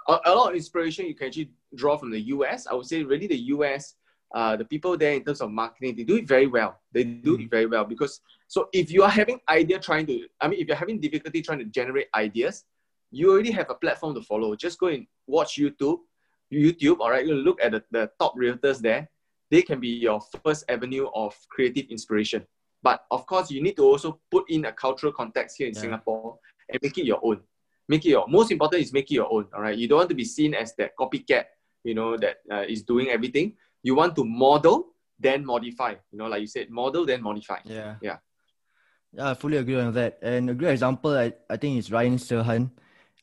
a, 0.07 0.17
a 0.25 0.35
lot 0.35 0.49
of 0.49 0.55
inspiration 0.55 1.05
you 1.05 1.15
can 1.15 1.27
actually 1.27 1.51
draw 1.75 1.97
from 1.97 2.11
the 2.11 2.19
US. 2.21 2.67
I 2.67 2.73
would 2.73 2.87
say 2.87 3.03
really 3.03 3.27
the 3.27 3.39
US, 3.55 3.95
uh, 4.33 4.55
the 4.55 4.65
people 4.65 4.97
there 4.97 5.13
in 5.13 5.23
terms 5.23 5.41
of 5.41 5.51
marketing, 5.51 5.95
they 5.95 6.03
do 6.03 6.15
it 6.17 6.27
very 6.27 6.47
well. 6.47 6.79
They 6.91 7.03
do 7.03 7.39
it 7.39 7.49
very 7.49 7.65
well 7.67 7.85
because, 7.85 8.21
so 8.47 8.69
if 8.73 8.91
you 8.91 9.03
are 9.03 9.09
having 9.09 9.39
idea 9.47 9.79
trying 9.79 10.05
to, 10.07 10.27
I 10.41 10.47
mean, 10.47 10.59
if 10.59 10.67
you're 10.67 10.75
having 10.75 10.99
difficulty 10.99 11.41
trying 11.41 11.59
to 11.59 11.65
generate 11.65 12.07
ideas, 12.15 12.65
you 13.11 13.31
already 13.31 13.51
have 13.51 13.69
a 13.69 13.75
platform 13.75 14.13
to 14.15 14.21
follow. 14.21 14.55
Just 14.55 14.79
go 14.79 14.87
and 14.87 15.07
watch 15.27 15.57
YouTube, 15.57 15.99
YouTube, 16.51 16.99
all 16.99 17.11
right? 17.11 17.25
You 17.25 17.35
look 17.35 17.61
at 17.61 17.71
the, 17.71 17.83
the 17.91 18.11
top 18.19 18.35
realtors 18.35 18.79
there. 18.79 19.09
They 19.51 19.61
can 19.61 19.79
be 19.79 19.89
your 19.89 20.19
first 20.43 20.65
avenue 20.69 21.07
of 21.13 21.35
creative 21.49 21.85
inspiration. 21.89 22.45
But 22.81 23.05
of 23.09 23.25
course, 23.25 23.49
you 23.49 23.61
need 23.63 23.77
to 23.77 23.83
also 23.83 24.19
put 24.29 24.49
in 24.49 24.65
a 24.65 24.71
cultural 24.71 25.13
context 25.13 25.57
here 25.57 25.67
in 25.67 25.73
yeah. 25.73 25.81
Singapore 25.81 26.37
and 26.69 26.79
make 26.81 26.97
it 26.97 27.05
your 27.05 27.19
own. 27.23 27.39
Make 27.87 28.05
it 28.05 28.09
your 28.09 28.27
most 28.27 28.51
important 28.51 28.81
is 28.81 28.91
make 28.91 29.09
it 29.11 29.15
your 29.15 29.31
own. 29.31 29.45
All 29.53 29.61
right, 29.61 29.77
you 29.77 29.87
don't 29.87 29.99
want 29.99 30.09
to 30.09 30.15
be 30.15 30.25
seen 30.25 30.53
as 30.53 30.75
that 30.75 30.91
copycat, 30.99 31.45
you 31.83 31.93
know, 31.93 32.17
that 32.17 32.37
uh, 32.51 32.63
is 32.67 32.83
doing 32.83 33.09
everything. 33.09 33.53
You 33.85 33.93
want 33.93 34.17
to 34.17 34.25
model, 34.25 34.97
then 35.21 35.45
modify. 35.45 35.93
You 36.09 36.17
know, 36.17 36.25
like 36.25 36.41
you 36.41 36.49
said, 36.49 36.73
model 36.73 37.05
then 37.05 37.21
modify. 37.21 37.61
Yeah, 37.63 38.01
yeah, 38.01 38.17
yeah. 39.13 39.29
I 39.29 39.33
fully 39.35 39.57
agree 39.57 39.77
on 39.77 39.93
that. 39.93 40.17
And 40.25 40.49
a 40.49 40.55
great 40.55 40.71
example, 40.71 41.13
I, 41.13 41.33
I 41.47 41.55
think, 41.57 41.77
is 41.77 41.91
Ryan 41.93 42.17
Serhant. 42.17 42.71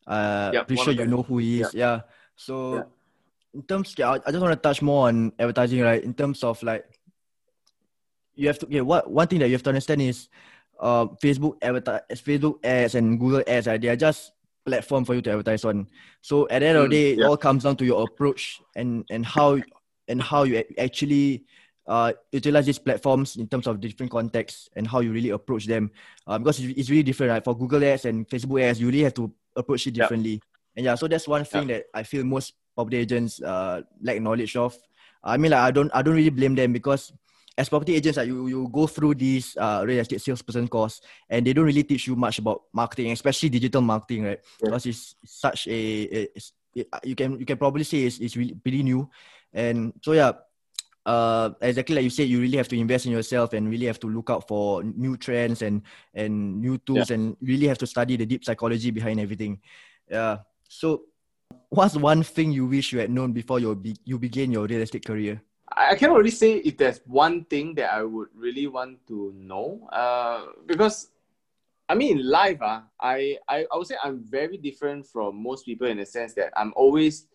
Uh, 0.07 0.51
yep, 0.55 0.69
pretty 0.69 0.83
sure 0.83 0.95
you 0.95 1.07
know 1.07 1.23
who 1.27 1.39
he 1.39 1.63
is. 1.63 1.75
Yep. 1.75 1.83
Yeah. 1.83 2.01
So, 2.37 2.77
yep. 2.77 2.91
in 3.55 3.63
terms, 3.65 3.93
yeah, 3.99 4.11
I 4.25 4.31
just 4.31 4.39
want 4.39 4.55
to 4.55 4.63
touch 4.63 4.81
more 4.83 5.09
on 5.09 5.33
advertising, 5.37 5.83
right? 5.83 6.03
In 6.03 6.15
terms 6.15 6.45
of 6.45 6.63
like, 6.63 6.87
you 8.37 8.47
have 8.47 8.61
to. 8.61 8.67
Yeah, 8.71 8.83
what 8.83 9.11
one 9.11 9.27
thing 9.27 9.41
that 9.41 9.49
you 9.49 9.55
have 9.55 9.65
to 9.65 9.71
understand 9.71 10.01
is, 10.01 10.29
uh, 10.79 11.07
Facebook 11.19 11.59
advertise, 11.61 12.03
Facebook 12.23 12.65
ads 12.65 12.95
and 12.95 13.19
Google 13.19 13.43
ads, 13.49 13.67
right? 13.67 13.81
They 13.81 13.89
are 13.89 13.97
just 13.97 14.31
platform 14.65 15.05
for 15.05 15.17
you 15.17 15.23
to 15.23 15.31
advertise 15.31 15.65
on. 15.65 15.89
So 16.21 16.47
at 16.49 16.61
the 16.61 16.67
end 16.67 16.79
mm, 16.79 16.85
of 16.85 16.91
the 16.91 16.97
mm, 16.97 17.01
day, 17.01 17.13
it 17.19 17.27
all 17.27 17.37
comes 17.37 17.65
down 17.65 17.75
to 17.79 17.85
your 17.85 18.05
approach 18.05 18.63
and 18.77 19.05
and 19.11 19.27
how 19.27 19.59
and 20.13 20.21
how 20.21 20.45
you 20.45 20.61
actually 20.77 21.49
uh, 21.89 22.13
utilize 22.31 22.67
these 22.69 22.79
platforms 22.79 23.37
in 23.41 23.49
terms 23.49 23.67
of 23.67 23.81
different 23.81 24.13
contexts 24.13 24.69
and 24.77 24.85
how 24.87 25.01
you 25.01 25.11
really 25.11 25.33
approach 25.33 25.65
them. 25.65 25.91
Uh, 26.29 26.37
because 26.39 26.61
it's 26.61 26.91
really 26.93 27.03
different, 27.03 27.33
right? 27.33 27.45
For 27.45 27.57
Google 27.57 27.83
ads 27.83 28.05
and 28.05 28.29
Facebook 28.29 28.61
ads, 28.61 28.77
you 28.77 28.87
really 28.93 29.03
have 29.09 29.17
to 29.17 29.33
approach 29.57 29.89
it 29.89 29.95
differently. 29.97 30.37
Yep. 30.37 30.43
And 30.77 30.85
yeah, 30.85 30.95
so 31.01 31.09
that's 31.09 31.27
one 31.27 31.45
thing 31.45 31.69
yep. 31.69 31.89
that 31.91 31.99
I 31.99 32.03
feel 32.05 32.25
most 32.25 32.55
property 32.77 32.99
agents 32.99 33.41
uh, 33.41 33.83
lack 34.01 34.21
knowledge 34.21 34.55
of. 34.57 34.77
I 35.25 35.37
mean, 35.37 35.51
like 35.51 35.61
I 35.61 35.71
don't, 35.71 35.91
I 35.95 36.03
don't 36.03 36.15
really 36.15 36.31
blame 36.31 36.55
them 36.55 36.73
because 36.73 37.13
as 37.59 37.69
property 37.69 37.95
agents, 37.95 38.17
like, 38.17 38.29
you 38.29 38.47
you 38.49 38.69
go 38.73 38.87
through 38.87 39.15
this 39.15 39.57
uh, 39.61 39.85
real 39.85 40.01
estate 40.01 40.21
salesperson 40.21 40.69
course, 40.69 41.05
and 41.29 41.45
they 41.45 41.53
don't 41.53 41.69
really 41.69 41.85
teach 41.85 42.07
you 42.09 42.17
much 42.17 42.39
about 42.39 42.63
marketing, 42.73 43.13
especially 43.13 43.51
digital 43.51 43.83
marketing, 43.83 44.25
right? 44.25 44.41
Yeah. 44.41 44.73
Because 44.73 44.87
it's 44.87 45.15
such 45.27 45.69
a, 45.69 45.79
a 46.09 46.29
it's, 46.35 46.53
it, 46.75 46.89
you 47.05 47.15
can 47.15 47.39
you 47.39 47.45
can 47.45 47.59
probably 47.59 47.85
say 47.85 48.09
it's, 48.09 48.19
it's 48.25 48.37
really 48.41 48.55
pretty 48.55 48.83
new, 48.83 49.05
and 49.53 49.93
so 50.03 50.13
yeah, 50.13 50.33
uh, 51.07 51.51
exactly 51.61 51.97
like 51.97 52.05
you 52.05 52.11
said, 52.11 52.29
you 52.29 52.41
really 52.41 52.57
have 52.57 52.69
to 52.69 52.79
invest 52.79 53.07
in 53.07 53.13
yourself 53.13 53.53
and 53.53 53.69
really 53.69 53.87
have 53.87 54.01
to 54.01 54.09
look 54.09 54.31
out 54.31 54.47
for 54.47 54.83
new 54.83 55.17
trends 55.17 55.63
and 55.63 55.83
and 56.15 56.61
new 56.61 56.79
tools 56.79 57.11
yeah. 57.11 57.15
and 57.15 57.37
really 57.41 57.67
have 57.67 57.79
to 57.79 57.87
study 57.87 58.17
the 58.17 58.27
deep 58.27 58.45
psychology 58.45 58.91
behind 58.91 59.21
everything. 59.21 59.61
Yeah. 60.11 60.39
So, 60.69 61.05
what's 61.69 61.97
one 61.97 62.23
thing 62.23 62.53
you 62.53 62.67
wish 62.67 62.93
you 62.93 63.01
had 63.01 63.11
known 63.11 63.33
before 63.33 63.61
you 63.61 63.75
be, 63.75 63.97
you 64.05 64.19
began 64.19 64.53
your 64.53 64.67
real 64.67 64.81
estate 64.81 65.05
career? 65.05 65.43
I 65.75 65.97
cannot 65.97 66.19
really 66.19 66.31
say 66.31 66.57
if 66.57 66.77
there's 66.77 67.01
one 67.07 67.45
thing 67.45 67.75
that 67.77 67.93
I 67.93 68.03
would 68.03 68.29
really 68.35 68.67
want 68.67 69.07
to 69.09 69.33
know. 69.35 69.89
Uh, 69.91 70.53
because 70.67 71.09
I 71.89 71.95
mean, 71.95 72.19
in 72.19 72.31
life, 72.31 72.61
uh, 72.63 72.83
I, 73.01 73.39
I 73.49 73.67
I 73.73 73.77
would 73.77 73.87
say 73.87 73.97
I'm 74.03 74.23
very 74.25 74.57
different 74.57 75.07
from 75.07 75.43
most 75.43 75.65
people 75.65 75.89
in 75.89 75.99
the 75.99 76.07
sense 76.07 76.33
that 76.35 76.53
I'm 76.57 76.73
always 76.77 77.27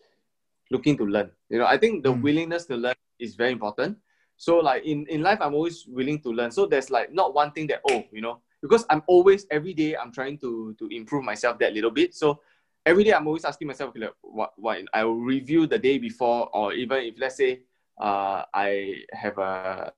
looking 0.70 0.96
to 0.98 1.04
learn. 1.04 1.30
You 1.48 1.58
know, 1.58 1.66
I 1.66 1.78
think 1.78 2.04
the 2.04 2.12
mm. 2.12 2.22
willingness 2.22 2.66
to 2.66 2.76
learn 2.76 2.94
is 3.18 3.34
very 3.34 3.52
important. 3.52 3.98
So 4.36 4.58
like 4.58 4.84
in, 4.84 5.06
in 5.08 5.22
life, 5.22 5.38
I'm 5.40 5.54
always 5.54 5.86
willing 5.86 6.20
to 6.20 6.30
learn. 6.30 6.50
So 6.50 6.66
there's 6.66 6.90
like 6.90 7.12
not 7.12 7.34
one 7.34 7.52
thing 7.52 7.66
that, 7.68 7.80
oh, 7.90 8.04
you 8.12 8.20
know, 8.20 8.40
because 8.62 8.84
I'm 8.90 9.02
always 9.06 9.46
every 9.50 9.74
day 9.74 9.96
I'm 9.96 10.12
trying 10.12 10.38
to 10.38 10.74
to 10.78 10.88
improve 10.88 11.24
myself 11.24 11.58
that 11.58 11.72
little 11.72 11.90
bit. 11.90 12.14
So 12.14 12.40
every 12.86 13.04
day 13.04 13.12
I'm 13.12 13.26
always 13.26 13.44
asking 13.44 13.68
myself, 13.68 13.90
okay, 13.90 14.00
like, 14.00 14.14
what 14.22 14.52
what 14.56 14.78
I 14.94 15.04
will 15.04 15.20
review 15.20 15.66
the 15.66 15.78
day 15.78 15.98
before, 15.98 16.48
or 16.54 16.72
even 16.72 16.98
if 17.04 17.14
let's 17.18 17.36
say 17.36 17.62
uh, 18.00 18.44
I 18.54 19.02
have 19.12 19.38
a 19.38 19.92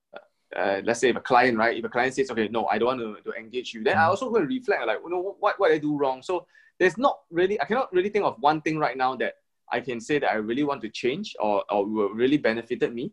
uh, 0.57 0.81
let's 0.85 1.01
say 1.01 1.11
if 1.11 1.17
a 1.17 1.21
client, 1.21 1.57
right? 1.57 1.77
If 1.77 1.85
a 1.85 1.89
client 1.89 2.15
says, 2.15 2.31
okay, 2.31 2.49
no, 2.49 2.67
I 2.67 2.79
don't 2.79 2.99
want 2.99 3.25
to, 3.25 3.31
to 3.31 3.39
engage 3.39 3.73
you, 3.73 3.85
then 3.85 3.97
I 3.97 4.03
mm. 4.03 4.09
also 4.09 4.35
and 4.35 4.49
reflect, 4.49 4.87
like, 4.87 4.99
you 5.05 5.11
know, 5.11 5.37
what, 5.39 5.61
what 5.61 5.71
I 5.71 5.79
do 5.79 5.97
wrong. 5.97 6.23
So 6.23 6.47
there's 6.79 6.99
not 6.99 7.21
really, 7.31 7.61
I 7.61 7.67
cannot 7.67 7.93
really 7.93 8.09
think 8.09 8.25
of 8.25 8.37
one 8.41 8.61
thing 8.61 8.79
right 8.79 8.97
now 8.97 9.15
that 9.17 9.35
I 9.73 9.81
can 9.81 10.01
say 10.01 10.19
that 10.19 10.31
I 10.31 10.37
really 10.37 10.65
want 10.65 10.83
to 10.83 10.89
change 10.89 11.35
or, 11.41 11.65
or 11.71 11.87
really 11.87 12.39
benefited 12.39 12.95
me. 12.95 13.13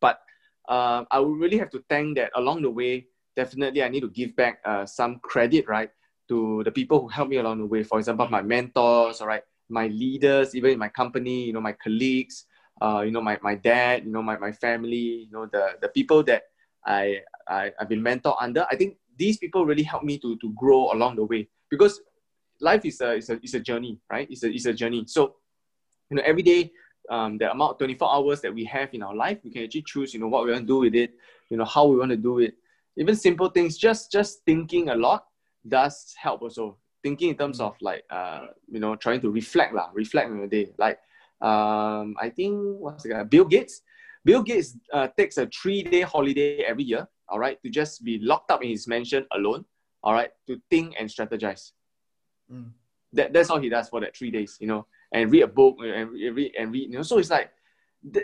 But 0.00 0.20
uh, 0.68 1.04
I 1.10 1.20
would 1.20 1.38
really 1.38 1.58
have 1.58 1.70
to 1.70 1.82
thank 1.88 2.16
that 2.16 2.30
along 2.34 2.62
the 2.62 2.70
way, 2.70 3.06
definitely 3.36 3.82
I 3.82 3.88
need 3.88 4.00
to 4.00 4.10
give 4.10 4.34
back 4.36 4.60
uh, 4.64 4.86
some 4.86 5.18
credit, 5.20 5.68
right, 5.68 5.90
to 6.28 6.62
the 6.64 6.70
people 6.70 7.00
who 7.00 7.08
helped 7.08 7.30
me 7.30 7.36
along 7.38 7.58
the 7.58 7.66
way. 7.66 7.82
For 7.82 7.98
example, 7.98 8.28
my 8.28 8.42
mentors, 8.42 9.20
all 9.20 9.26
right, 9.26 9.42
my 9.68 9.86
leaders, 9.88 10.54
even 10.54 10.72
in 10.72 10.78
my 10.78 10.88
company, 10.88 11.44
you 11.44 11.52
know, 11.52 11.60
my 11.60 11.72
colleagues, 11.72 12.46
uh, 12.80 13.02
you 13.04 13.10
know, 13.10 13.20
my, 13.20 13.38
my 13.42 13.54
dad, 13.54 14.04
you 14.04 14.10
know, 14.10 14.22
my, 14.22 14.36
my 14.38 14.52
family, 14.52 15.26
you 15.26 15.30
know, 15.30 15.46
the, 15.46 15.76
the 15.80 15.88
people 15.88 16.22
that 16.24 16.44
I, 16.84 17.20
I, 17.48 17.72
I've 17.78 17.88
been 17.88 18.02
mentored 18.02 18.36
under. 18.40 18.66
I 18.70 18.76
think 18.76 18.96
these 19.16 19.38
people 19.38 19.64
really 19.64 19.82
helped 19.82 20.04
me 20.04 20.18
to, 20.18 20.36
to 20.38 20.52
grow 20.54 20.92
along 20.92 21.16
the 21.16 21.24
way 21.24 21.48
because 21.70 22.00
life 22.60 22.84
is 22.84 23.00
a, 23.00 23.14
is 23.14 23.30
a, 23.30 23.40
is 23.42 23.54
a 23.54 23.60
journey, 23.60 23.98
right? 24.10 24.26
It's 24.30 24.42
a, 24.42 24.50
it's 24.50 24.66
a 24.66 24.72
journey. 24.72 25.04
So 25.06 25.36
you 26.12 26.16
know, 26.16 26.22
every 26.26 26.42
day, 26.42 26.70
um, 27.08 27.38
the 27.38 27.50
amount 27.50 27.78
24 27.78 28.14
hours 28.14 28.40
that 28.42 28.52
we 28.52 28.64
have 28.64 28.90
in 28.92 29.02
our 29.02 29.14
life, 29.14 29.38
we 29.42 29.50
can 29.50 29.64
actually 29.64 29.82
choose, 29.82 30.12
you 30.12 30.20
know, 30.20 30.28
what 30.28 30.44
we 30.44 30.52
want 30.52 30.62
to 30.62 30.66
do 30.66 30.80
with 30.80 30.94
it, 30.94 31.14
you 31.48 31.56
know, 31.56 31.64
how 31.64 31.86
we 31.86 31.96
want 31.96 32.10
to 32.10 32.18
do 32.18 32.38
it. 32.38 32.54
Even 32.98 33.16
simple 33.16 33.48
things, 33.48 33.78
just 33.78 34.12
just 34.12 34.44
thinking 34.44 34.90
a 34.90 34.94
lot 34.94 35.24
does 35.66 36.14
help 36.18 36.42
also. 36.42 36.76
Thinking 37.02 37.30
in 37.30 37.36
terms 37.36 37.60
of 37.60 37.74
like, 37.80 38.04
uh, 38.10 38.48
you 38.70 38.78
know, 38.78 38.94
trying 38.94 39.22
to 39.22 39.30
reflect 39.30 39.74
lah, 39.74 39.88
reflect 39.94 40.30
on 40.30 40.36
your 40.36 40.46
day. 40.46 40.70
Like, 40.76 40.98
um, 41.40 42.14
I 42.20 42.28
think 42.28 42.78
what's 42.78 43.04
the 43.04 43.08
guy? 43.08 43.22
Bill 43.24 43.46
Gates. 43.46 43.80
Bill 44.24 44.42
Gates 44.42 44.76
uh, 44.92 45.08
takes 45.16 45.38
a 45.38 45.46
three-day 45.46 46.02
holiday 46.02 46.58
every 46.58 46.84
year. 46.84 47.08
All 47.28 47.38
right, 47.38 47.60
to 47.62 47.70
just 47.70 48.04
be 48.04 48.18
locked 48.20 48.50
up 48.50 48.62
in 48.62 48.68
his 48.68 48.86
mansion 48.86 49.26
alone. 49.32 49.64
All 50.04 50.12
right, 50.12 50.30
to 50.46 50.60
think 50.68 50.94
and 51.00 51.08
strategize. 51.08 51.72
Mm. 52.52 52.70
That, 53.14 53.32
that's 53.32 53.48
all 53.48 53.58
he 53.58 53.70
does 53.70 53.88
for 53.88 54.00
that 54.00 54.14
three 54.14 54.30
days. 54.30 54.58
You 54.60 54.66
know, 54.68 54.86
and 55.12 55.30
read 55.30 55.42
a 55.42 55.46
book 55.48 55.76
and 55.84 56.10
read 56.10 56.52
and 56.58 56.72
read. 56.72 56.90
You 56.90 56.96
know, 56.98 57.02
so 57.02 57.18
it's 57.18 57.30
like 57.30 57.50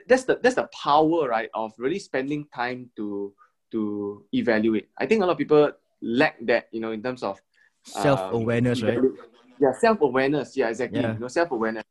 that's 0.07 0.25
the 0.25 0.41
that's 0.43 0.57
the 0.57 0.69
power, 0.73 1.29
right, 1.29 1.51
of 1.55 1.73
really 1.79 1.99
spending 1.99 2.47
time 2.55 2.91
to 2.97 3.33
to 3.73 4.25
evaluate. 4.33 4.89
I 4.99 5.07
think 5.07 5.23
a 5.23 5.27
lot 5.27 5.33
of 5.33 5.39
people 5.39 5.71
lack 6.01 6.37
that, 6.47 6.69
you 6.73 6.81
know, 6.81 6.93
in 6.93 7.03
terms 7.03 7.23
of 7.23 7.41
self 7.85 8.21
awareness, 8.33 8.83
um, 8.83 8.89
right? 8.89 8.99
Yeah, 9.61 9.73
self 9.73 10.01
awareness. 10.01 10.57
Yeah, 10.57 10.69
exactly. 10.69 11.01
Yeah. 11.01 11.15
You 11.15 11.21
know, 11.21 11.29
self 11.29 11.51
awareness. 11.51 11.85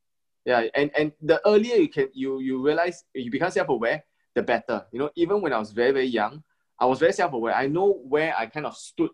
Yeah, 0.46 0.64
and 0.76 0.92
and 0.98 1.12
the 1.22 1.42
earlier 1.46 1.76
you 1.76 1.90
can 1.90 2.10
you 2.14 2.40
you 2.40 2.64
realize 2.64 3.04
you 3.14 3.30
become 3.30 3.52
self 3.52 3.70
aware, 3.70 4.04
the 4.34 4.42
better. 4.42 4.86
You 4.92 5.00
know, 5.00 5.10
even 5.16 5.42
when 5.42 5.54
I 5.54 5.60
was 5.60 5.72
very 5.72 5.92
very 5.92 6.06
young, 6.08 6.44
I 6.80 6.86
was 6.86 7.00
very 7.00 7.14
self 7.14 7.34
aware. 7.34 7.54
I 7.54 7.68
know 7.68 8.00
where 8.08 8.34
I 8.38 8.46
kind 8.48 8.66
of 8.66 8.76
stood 8.76 9.12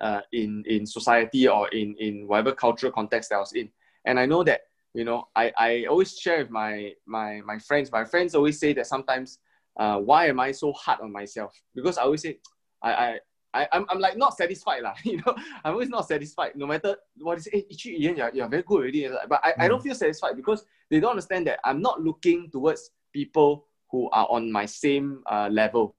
uh, 0.00 0.22
in 0.32 0.64
in 0.66 0.86
society 0.86 1.48
or 1.48 1.68
in 1.68 1.94
in 1.98 2.26
whatever 2.26 2.52
cultural 2.52 2.92
context 2.92 3.32
I 3.32 3.38
was 3.38 3.52
in, 3.52 3.70
and 4.04 4.18
I 4.18 4.26
know 4.26 4.42
that 4.44 4.62
you 4.94 5.04
know 5.04 5.28
I, 5.34 5.52
I 5.58 5.84
always 5.88 6.16
share 6.18 6.38
with 6.38 6.50
my 6.50 6.92
my 7.06 7.40
my 7.44 7.58
friends 7.58 7.90
my 7.90 8.04
friends 8.04 8.34
always 8.34 8.58
say 8.58 8.72
that 8.74 8.86
sometimes 8.86 9.38
uh, 9.78 9.98
why 9.98 10.26
am 10.26 10.40
i 10.40 10.52
so 10.52 10.72
hard 10.72 11.00
on 11.00 11.12
myself 11.12 11.58
because 11.74 11.98
i 11.98 12.02
always 12.02 12.22
say 12.22 12.38
i 12.82 12.92
i 12.92 13.18
I, 13.54 13.68
I'm, 13.72 13.84
I'm 13.90 13.98
like 13.98 14.16
not 14.16 14.34
satisfied 14.34 14.82
lah. 14.82 14.94
you 15.04 15.18
know 15.18 15.34
I'm 15.62 15.74
always 15.74 15.90
not 15.90 16.08
satisfied 16.08 16.52
no 16.56 16.66
matter 16.66 16.96
what 17.18 17.36
is 17.36 17.48
hey, 17.52 17.66
Ichi, 17.68 18.02
Ian, 18.02 18.16
you're, 18.16 18.30
you're 18.32 18.48
very 18.48 18.62
good 18.62 18.76
already 18.76 19.06
but 19.28 19.40
I, 19.44 19.52
mm. 19.52 19.54
I 19.58 19.68
don't 19.68 19.80
mm. 19.80 19.82
feel 19.82 19.94
satisfied 19.94 20.36
because 20.36 20.64
they 20.90 21.00
don't 21.00 21.10
understand 21.10 21.46
that 21.48 21.60
I'm 21.62 21.82
not 21.82 22.00
looking 22.00 22.50
towards 22.50 22.90
people 23.12 23.66
who 23.90 24.08
are 24.10 24.26
on 24.30 24.50
my 24.50 24.64
same 24.64 25.22
uh, 25.30 25.48
level 25.52 25.94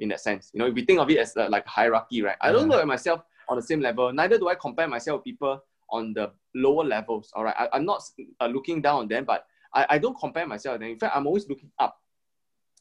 in 0.00 0.08
that 0.08 0.20
sense 0.20 0.50
you 0.52 0.58
know 0.58 0.66
if 0.66 0.74
we 0.74 0.84
think 0.84 0.98
of 0.98 1.08
it 1.08 1.18
as 1.18 1.36
uh, 1.36 1.46
like 1.48 1.64
hierarchy 1.64 2.22
right 2.22 2.36
I 2.40 2.50
don't 2.50 2.68
look 2.68 2.80
at 2.80 2.88
myself 2.88 3.22
on 3.48 3.56
the 3.56 3.62
same 3.62 3.80
level 3.80 4.12
neither 4.12 4.36
do 4.36 4.48
I 4.48 4.56
compare 4.56 4.88
myself 4.88 5.18
with 5.18 5.26
people 5.26 5.62
on 5.90 6.12
the 6.14 6.32
lower 6.54 6.84
levels. 6.84 7.30
All 7.34 7.44
right, 7.44 7.54
I, 7.58 7.76
am 7.76 7.84
not 7.84 8.02
uh, 8.40 8.46
looking 8.46 8.82
down 8.82 9.00
on 9.00 9.08
them, 9.08 9.24
but 9.24 9.46
I, 9.74 9.86
I 9.90 9.98
don't 9.98 10.18
compare 10.18 10.46
myself. 10.46 10.80
In 10.80 10.98
fact, 10.98 11.16
I'm 11.16 11.26
always 11.26 11.48
looking 11.48 11.70
up. 11.78 12.00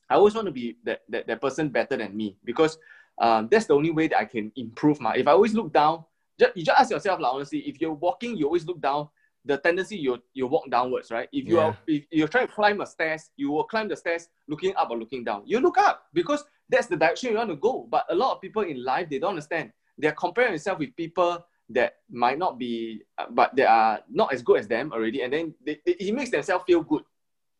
I 0.10 0.16
always 0.16 0.36
want 0.36 0.45
to 0.45 0.51
be 0.51 0.78
that, 0.84 1.01
that, 1.10 1.28
that 1.28 1.41
person 1.41 1.70
better 1.70 1.97
than 1.97 2.16
me 2.16 2.38
because 2.43 2.78
um, 3.20 3.47
that's 3.49 3.66
the 3.66 3.74
only 3.74 3.91
way 3.91 4.08
that 4.08 4.20
I 4.20 4.26
can 4.26 4.51
improve 4.56 4.99
my. 5.01 5.16
If 5.16 5.28
I 5.28 5.32
always 5.32 5.53
look 5.53 5.74
down, 5.74 6.03
just, 6.39 6.56
you 6.56 6.64
just 6.64 6.80
ask 6.80 6.91
yourself, 6.91 7.20
like, 7.20 7.34
honestly, 7.34 7.60
if 7.60 7.82
you're 7.82 7.93
walking, 7.93 8.38
you 8.38 8.45
always 8.45 8.66
look 8.66 8.82
down, 8.82 9.10
the 9.45 9.58
tendency 9.58 9.95
you 9.97 10.18
you 10.34 10.47
walk 10.47 10.70
downwards, 10.70 11.12
right? 11.12 11.30
If 11.32 11.45
you 11.45 11.58
Yeah. 11.58 11.66
are 11.66 11.78
if 11.88 12.06
you're 12.12 12.28
trying 12.28 12.47
to 12.47 12.53
climb 12.53 12.82
a 12.82 12.86
stairs, 12.86 13.30
you 13.38 13.51
will 13.51 13.64
climb 13.64 13.88
the 13.88 13.95
stairs 13.95 14.28
looking 14.47 14.76
up 14.76 14.89
or 14.89 14.97
looking 14.97 15.24
down. 15.24 15.43
You 15.45 15.60
look 15.60 15.78
up 15.78 16.08
because 16.14 16.43
that's 16.68 16.88
the 16.88 16.97
direction 16.97 17.32
you 17.32 17.38
want 17.38 17.51
to 17.51 17.56
go. 17.56 17.88
But 17.89 18.06
a 18.10 18.16
lot 18.16 18.34
of 18.34 18.41
people 18.41 18.64
in 18.64 18.84
life 18.84 19.08
they 19.10 19.20
don't 19.20 19.30
understand. 19.30 19.72
They're 19.97 20.14
comparing 20.14 20.51
themselves 20.51 20.80
with 20.80 20.95
people 20.95 21.45
that 21.70 21.97
might 22.09 22.38
not 22.38 22.57
be, 22.59 23.01
uh, 23.18 23.26
but 23.30 23.55
they 23.55 23.66
are 23.66 23.99
not 24.09 24.34
as 24.34 24.41
good 24.41 24.59
as 24.59 24.68
them 24.68 24.91
already, 24.93 25.22
and 25.22 25.34
then 25.34 25.53
they, 25.66 25.80
they, 25.86 25.93
it 25.93 26.13
makes 26.13 26.30
themselves 26.30 26.63
feel 26.66 26.82
good. 26.82 27.03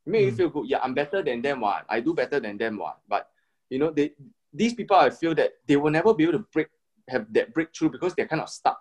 It 0.06 0.10
makes 0.10 0.26
you 0.26 0.32
Mm. 0.32 0.38
feel 0.38 0.50
good. 0.50 0.70
Yeah, 0.70 0.80
I'm 0.84 0.94
better 0.94 1.24
than 1.24 1.42
them. 1.42 1.62
What 1.62 1.86
I 1.90 2.00
do 2.02 2.14
better 2.14 2.40
than 2.40 2.58
them. 2.58 2.78
What 2.78 3.00
but 3.08 3.30
you 3.70 3.80
know 3.80 3.90
they 3.90 4.14
these 4.54 4.74
people 4.74 4.96
I 4.96 5.10
feel 5.10 5.34
that 5.36 5.54
they 5.68 5.76
will 5.76 5.92
never 5.92 6.14
be 6.14 6.24
able 6.24 6.34
to 6.40 6.46
break 6.54 6.68
have 7.10 7.26
that 7.34 7.54
breakthrough 7.54 7.90
because 7.90 8.14
they're 8.14 8.28
kind 8.28 8.42
of 8.42 8.50
stuck 8.50 8.80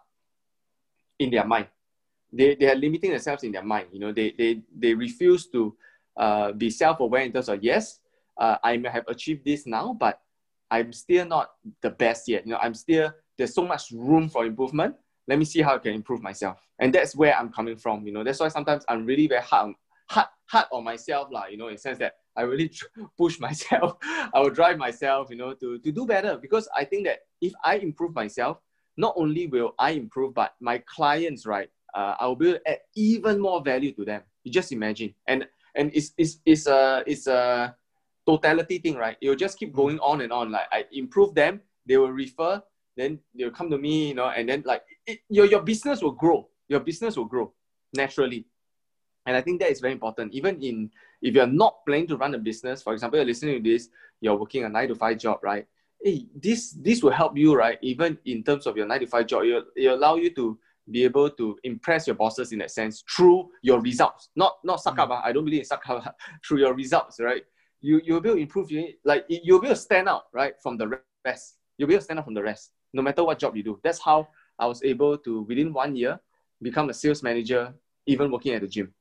in 1.19 1.31
their 1.31 1.45
mind. 1.47 1.67
They, 2.33 2.55
they 2.57 2.71
are 2.71 2.75
limiting 2.75 3.11
themselves 3.11 3.45
in 3.45 3.53
their 3.53 3.63
mind. 3.63 3.89
You 3.93 4.01
know, 4.01 4.13
they 4.13 4.35
they, 4.37 4.63
they 4.77 4.95
refuse 4.95 5.47
to 5.49 5.77
uh, 6.17 6.53
be 6.53 6.71
self-aware 6.71 7.23
in 7.23 7.33
terms 7.33 7.49
of 7.49 7.63
yes, 7.63 8.01
uh, 8.37 8.57
I 8.63 8.77
may 8.77 8.89
have 8.91 9.05
achieved 9.09 9.45
this 9.45 9.67
now, 9.67 9.97
but 9.99 10.21
I'm 10.71 10.93
still 10.93 11.27
not 11.27 11.53
the 11.81 11.91
best 11.91 12.29
yet. 12.29 12.47
You 12.47 12.53
know, 12.53 12.59
I'm 12.61 12.75
still 12.75 13.13
there's 13.39 13.55
so 13.55 13.65
much 13.67 13.91
room 13.93 14.29
for 14.29 14.45
improvement. 14.47 14.97
Let 15.27 15.39
me 15.39 15.45
see 15.45 15.63
how 15.63 15.75
I 15.75 15.79
can 15.79 15.95
improve 15.95 16.23
myself. 16.23 16.59
And 16.79 16.95
that's 16.95 17.17
where 17.17 17.35
I'm 17.37 17.51
coming 17.51 17.77
from. 17.77 18.07
You 18.07 18.13
know, 18.13 18.25
that's 18.25 18.41
why 18.41 18.49
sometimes 18.49 18.85
I'm 18.89 19.07
really 19.07 19.27
very 19.27 19.43
hard 19.43 19.69
on, 19.69 19.75
hard, 20.09 20.27
hard 20.47 20.67
on 20.73 20.85
myself, 20.85 21.29
lah, 21.31 21.47
you 21.47 21.57
know, 21.57 21.69
in 21.69 21.75
the 21.75 21.81
sense 21.81 21.99
that 21.99 22.15
I 22.37 22.43
really 22.43 22.69
tr- 22.69 22.87
push 23.19 23.41
myself. 23.41 23.97
I 24.03 24.41
will 24.41 24.51
drive 24.51 24.79
myself, 24.79 25.29
you 25.31 25.37
know, 25.37 25.55
to, 25.55 25.79
to 25.79 25.93
do 25.93 26.07
better 26.07 26.37
because 26.37 26.69
I 26.77 26.85
think 26.85 27.07
that 27.07 27.21
if 27.41 27.53
I 27.65 27.77
improve 27.77 28.15
myself, 28.15 28.59
not 28.97 29.15
only 29.17 29.47
will 29.47 29.75
I 29.79 29.91
improve, 29.91 30.35
but 30.35 30.55
my 30.61 30.79
clients, 30.87 31.47
right, 31.47 31.69
uh, 31.95 32.15
I 32.19 32.27
will 32.27 32.37
be 32.37 32.51
able 32.51 32.59
to 32.59 32.71
add 32.71 32.79
even 32.95 33.41
more 33.41 33.63
value 33.63 33.93
to 33.93 34.05
them. 34.05 34.23
You 34.45 34.53
just 34.53 34.73
imagine. 34.73 35.15
And 35.27 35.47
and 35.75 35.91
it's, 35.93 36.13
it's, 36.17 36.39
it's, 36.47 36.67
a, 36.69 37.03
it's 37.05 37.27
a 37.27 37.75
totality 38.27 38.79
thing, 38.79 38.97
right? 38.97 39.17
It 39.21 39.29
will 39.29 39.37
just 39.37 39.59
keep 39.59 39.73
going 39.73 39.99
on 39.99 40.21
and 40.21 40.33
on. 40.33 40.53
Like 40.53 40.67
I 40.71 40.85
improve 40.93 41.35
them, 41.35 41.61
they 41.87 41.97
will 41.97 42.13
refer, 42.13 42.63
then 42.97 43.19
they'll 43.37 43.51
come 43.51 43.71
to 43.71 43.79
me, 43.79 44.09
you 44.09 44.15
know, 44.15 44.29
and 44.29 44.49
then 44.49 44.63
like 44.67 44.83
it, 45.07 45.21
your, 45.29 45.47
your 45.47 45.63
business 45.63 46.03
will 46.03 46.13
grow. 46.13 46.49
Your 46.69 46.81
business 46.81 47.17
will 47.17 47.25
grow 47.27 47.53
naturally. 47.95 48.47
And 49.27 49.37
I 49.37 49.41
think 49.41 49.61
that 49.61 49.71
is 49.71 49.81
very 49.81 49.93
important. 49.93 50.35
Even 50.35 50.63
in 50.63 50.91
if 51.23 51.35
you're 51.35 51.47
not 51.47 51.85
planning 51.87 52.07
to 52.09 52.17
run 52.17 52.35
a 52.35 52.39
business, 52.39 52.83
for 52.83 52.93
example, 52.93 53.19
you're 53.19 53.27
listening 53.27 53.63
to 53.63 53.71
this, 53.71 53.89
you're 54.21 54.37
working 54.37 54.65
a 54.65 54.69
nine 54.69 54.89
to 54.89 54.95
five 54.95 55.19
job, 55.19 55.39
right? 55.43 55.67
Hey, 56.03 56.27
this 56.35 56.73
this 56.73 57.03
will 57.03 57.11
help 57.13 57.37
you, 57.37 57.55
right? 57.55 57.79
Even 57.81 58.19
in 58.27 58.43
terms 58.45 58.67
of 58.67 58.77
your 58.77 58.87
nine 58.87 59.01
to 59.01 59.07
five 59.07 59.27
job, 59.27 59.45
it 59.45 59.65
it 59.77 59.87
allow 59.87 60.17
you 60.17 60.31
to 60.35 60.59
be 60.91 61.05
able 61.05 61.31
to 61.31 61.57
impress 61.65 62.07
your 62.07 62.17
bosses 62.17 62.53
in 62.53 62.59
that 62.59 62.71
sense 62.71 63.03
through 63.11 63.49
your 63.63 63.81
results. 63.81 64.29
Not 64.37 64.59
not 64.65 64.81
suck 64.83 64.99
up. 64.99 65.09
ah. 65.11 65.23
I 65.25 65.33
don't 65.33 65.45
believe 65.45 65.61
in 65.61 65.65
suck 65.65 65.89
up. 65.89 66.03
ah. 66.07 66.13
through 66.47 66.59
your 66.59 66.75
results, 66.75 67.19
right? 67.21 67.43
You 67.81 68.03
you'll 68.05 68.21
be 68.21 68.29
able 68.29 68.37
to 68.37 68.43
improve. 68.43 68.71
You 68.71 68.93
like 69.05 69.25
you'll 69.29 69.61
be 69.61 69.69
able 69.69 69.77
to 69.77 69.81
stand 69.81 70.09
out, 70.09 70.25
right, 70.35 70.55
from 70.63 70.77
the 70.77 71.01
rest. 71.25 71.57
You'll 71.79 71.89
be 71.89 71.95
able 71.95 72.03
to 72.03 72.05
stand 72.05 72.19
out 72.19 72.27
from 72.27 72.35
the 72.35 72.43
rest, 72.43 72.73
no 72.95 73.03
matter 73.03 73.25
what 73.25 73.39
job 73.39 73.57
you 73.57 73.63
do. 73.63 73.81
That's 73.83 73.99
how 73.99 74.29
I 74.59 74.67
was 74.67 74.83
able 74.83 75.19
to 75.19 75.43
within 75.43 75.73
one 75.73 75.97
year 75.97 76.19
become 76.63 76.89
a 76.89 76.95
sales 76.95 77.23
manager, 77.23 77.75
even 78.07 78.31
working 78.31 78.55
at 78.55 78.63
the 78.63 78.69
gym. 78.69 78.95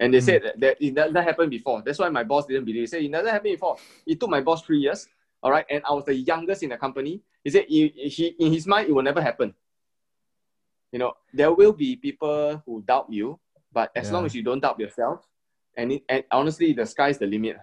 And 0.00 0.14
they 0.14 0.18
Mm. 0.18 0.24
said 0.24 0.42
that, 0.42 0.60
that 0.60 0.76
it 0.80 0.94
doesn't 0.94 1.14
happen 1.22 1.50
before. 1.50 1.82
That's 1.84 1.98
why 1.98 2.08
my 2.08 2.24
boss 2.24 2.46
didn't 2.46 2.64
believe. 2.64 2.82
He 2.82 2.86
said 2.86 3.02
it 3.02 3.12
doesn't 3.12 3.30
happen 3.30 3.52
before. 3.52 3.76
It 4.06 4.18
took 4.18 4.30
my 4.30 4.40
boss 4.40 4.62
three 4.62 4.78
years. 4.78 5.06
All 5.42 5.50
right. 5.50 5.66
And 5.70 5.82
I 5.84 5.92
was 5.92 6.04
the 6.04 6.14
youngest 6.14 6.62
in 6.62 6.70
the 6.70 6.78
company. 6.78 7.20
He 7.44 7.50
said 7.50 7.66
he, 7.68 7.88
he 7.88 8.26
in 8.38 8.52
his 8.52 8.66
mind 8.66 8.88
it 8.88 8.92
will 8.92 9.02
never 9.02 9.20
happen. 9.20 9.54
You 10.92 10.98
know, 11.00 11.12
there 11.34 11.52
will 11.52 11.72
be 11.72 11.96
people 11.96 12.62
who 12.64 12.82
doubt 12.82 13.12
you, 13.12 13.38
but 13.72 13.90
as 13.94 14.06
Yeah. 14.06 14.14
long 14.14 14.24
as 14.26 14.34
you 14.34 14.42
don't 14.42 14.60
doubt 14.60 14.80
yourself, 14.80 15.28
and, 15.76 15.92
it, 15.92 16.02
and 16.08 16.24
honestly, 16.30 16.72
the 16.72 16.86
sky's 16.86 17.18
the 17.18 17.26
limit. 17.26 17.58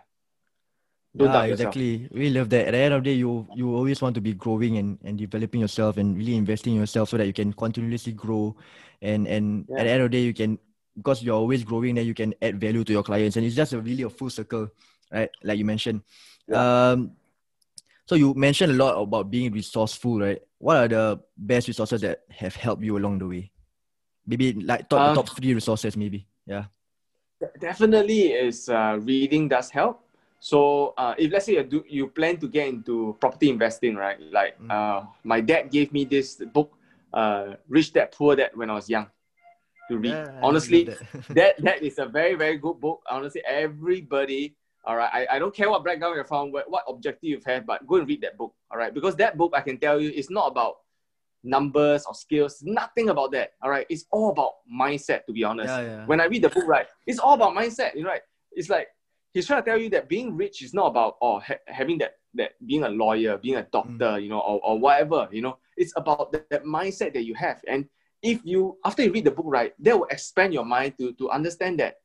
Don't 1.15 1.27
yeah, 1.27 1.33
doubt 1.33 1.49
yourself. 1.49 1.75
exactly. 1.75 2.09
We 2.11 2.29
love 2.29 2.49
that. 2.49 2.67
At 2.67 2.71
the 2.71 2.77
end 2.77 2.93
of 2.93 3.03
the 3.03 3.09
day, 3.11 3.15
you 3.15 3.47
you 3.55 3.73
always 3.73 4.01
want 4.01 4.15
to 4.15 4.21
be 4.21 4.33
growing 4.33 4.77
and, 4.77 4.99
and 5.03 5.17
developing 5.17 5.61
yourself 5.61 5.95
and 5.97 6.17
really 6.17 6.35
investing 6.35 6.73
in 6.75 6.79
yourself 6.81 7.09
so 7.09 7.17
that 7.17 7.25
you 7.25 7.33
can 7.33 7.53
continuously 7.53 8.11
grow. 8.11 8.55
And 9.01 9.27
and 9.27 9.65
Yeah. 9.69 9.79
at 9.79 9.83
the 9.83 9.91
end 9.91 10.03
of 10.03 10.11
the 10.11 10.17
day, 10.17 10.23
you 10.23 10.33
can 10.33 10.59
because 10.97 11.23
you're 11.23 11.35
always 11.35 11.63
growing, 11.63 11.95
then 11.95 12.05
you 12.05 12.13
can 12.13 12.33
add 12.41 12.59
value 12.59 12.83
to 12.83 12.91
your 12.91 13.03
clients, 13.03 13.35
and 13.37 13.45
it's 13.45 13.55
just 13.55 13.73
a 13.73 13.79
really 13.79 14.03
a 14.03 14.09
full 14.09 14.29
circle, 14.29 14.67
right? 15.11 15.29
Like 15.43 15.57
you 15.57 15.65
mentioned. 15.65 16.01
Um, 16.51 17.11
so 18.05 18.15
you 18.15 18.33
mentioned 18.35 18.71
a 18.71 18.75
lot 18.75 19.01
about 19.01 19.31
being 19.31 19.51
resourceful, 19.51 20.19
right? 20.19 20.41
What 20.59 20.77
are 20.77 20.87
the 20.87 21.19
best 21.37 21.67
resources 21.67 22.01
that 22.01 22.23
have 22.29 22.55
helped 22.55 22.83
you 22.83 22.97
along 22.97 23.19
the 23.19 23.27
way? 23.27 23.51
Maybe 24.27 24.53
like 24.53 24.87
top 24.89 25.01
Um, 25.09 25.15
top 25.15 25.29
three 25.35 25.53
resources, 25.53 25.95
maybe. 25.97 26.27
Yeah. 26.45 26.65
Definitely 27.59 28.33
is 28.33 28.69
uh, 28.69 28.97
reading 29.01 29.47
does 29.49 29.69
help. 29.69 30.04
So 30.45 30.93
uh, 30.95 31.15
if 31.17 31.33
let's 31.33 31.47
say 31.47 31.53
you, 31.53 31.63
do, 31.63 31.83
you 31.89 32.05
plan 32.05 32.37
to 32.37 32.47
get 32.47 32.67
into 32.67 33.17
property 33.19 33.49
investing, 33.49 33.95
right? 33.95 34.21
Like 34.21 34.53
Mm. 34.61 34.69
uh, 34.69 35.09
my 35.23 35.41
dad 35.41 35.71
gave 35.71 35.91
me 35.91 36.05
this 36.05 36.35
book, 36.53 36.77
uh, 37.11 37.57
Rich 37.67 37.93
Dad 37.93 38.11
Poor 38.11 38.35
Dad, 38.35 38.51
when 38.53 38.69
I 38.69 38.75
was 38.77 38.87
young, 38.87 39.09
to 39.89 39.97
read. 39.97 40.13
Yeah, 40.13 40.39
Honestly, 40.43 40.83
that. 40.83 41.01
that 41.33 41.53
that 41.65 41.81
is 41.81 41.97
a 41.97 42.05
very 42.05 42.35
very 42.35 42.61
good 42.61 42.77
book. 42.79 43.01
Honestly, 43.09 43.41
everybody. 43.41 44.53
All 44.85 44.95
right, 44.95 45.09
I, 45.11 45.37
I 45.37 45.39
don't 45.39 45.49
care 45.49 45.67
what 45.67 45.83
background 45.83 46.13
you're 46.13 46.29
from, 46.29 46.51
what, 46.51 46.69
what 46.69 46.83
objective 46.87 47.25
you've 47.25 47.65
but 47.65 47.81
go 47.87 47.95
and 47.95 48.07
read 48.07 48.21
that 48.21 48.37
book. 48.37 48.53
All 48.69 48.77
right, 48.77 48.93
because 48.93 49.15
that 49.15 49.35
book 49.41 49.51
I 49.57 49.61
can 49.61 49.79
tell 49.79 49.99
you 49.99 50.11
is 50.11 50.29
not 50.29 50.45
about 50.45 50.75
numbers 51.43 52.05
or 52.05 52.13
skills. 52.13 52.61
Nothing 52.61 53.09
about 53.09 53.31
that. 53.31 53.53
All 53.63 53.71
right, 53.71 53.87
it's 53.89 54.05
all 54.11 54.29
about 54.29 54.61
mindset. 54.69 55.25
To 55.25 55.33
be 55.33 55.43
honest, 55.43 55.73
yeah, 55.73 55.81
yeah. 55.81 56.05
when 56.05 56.21
I 56.21 56.25
read 56.25 56.43
the 56.43 56.49
book, 56.53 56.67
right, 56.67 56.85
it's 57.09 57.17
all 57.17 57.33
about 57.33 57.57
mindset. 57.57 57.95
You 57.95 58.03
know, 58.03 58.09
right? 58.13 58.21
It's 58.53 58.69
like 58.69 58.89
he's 59.35 59.45
trying 59.45 59.61
to 59.61 59.69
tell 59.69 59.77
you 59.77 59.89
that 59.89 60.07
being 60.07 60.35
rich 60.35 60.63
is 60.63 60.73
not 60.73 60.87
about 60.87 61.17
oh 61.21 61.39
ha- 61.39 61.61
having 61.67 61.99
that 61.99 62.15
that 62.33 62.53
being 62.65 62.83
a 62.83 62.89
lawyer, 62.89 63.37
being 63.37 63.57
a 63.57 63.63
doctor, 63.63 64.17
you 64.19 64.29
know, 64.29 64.39
or, 64.39 64.59
or 64.63 64.79
whatever. 64.79 65.29
You 65.31 65.41
know, 65.43 65.57
it's 65.77 65.93
about 65.95 66.31
that, 66.31 66.49
that 66.49 66.63
mindset 66.63 67.13
that 67.13 67.23
you 67.23 67.35
have. 67.35 67.61
And 67.67 67.85
if 68.23 68.39
you 68.43 68.77
after 68.83 69.03
you 69.03 69.11
read 69.11 69.25
the 69.25 69.31
book, 69.31 69.45
right, 69.47 69.73
that 69.79 69.99
will 69.99 70.07
expand 70.09 70.53
your 70.53 70.65
mind 70.65 70.97
to 70.97 71.13
to 71.13 71.29
understand 71.29 71.79
that 71.79 71.99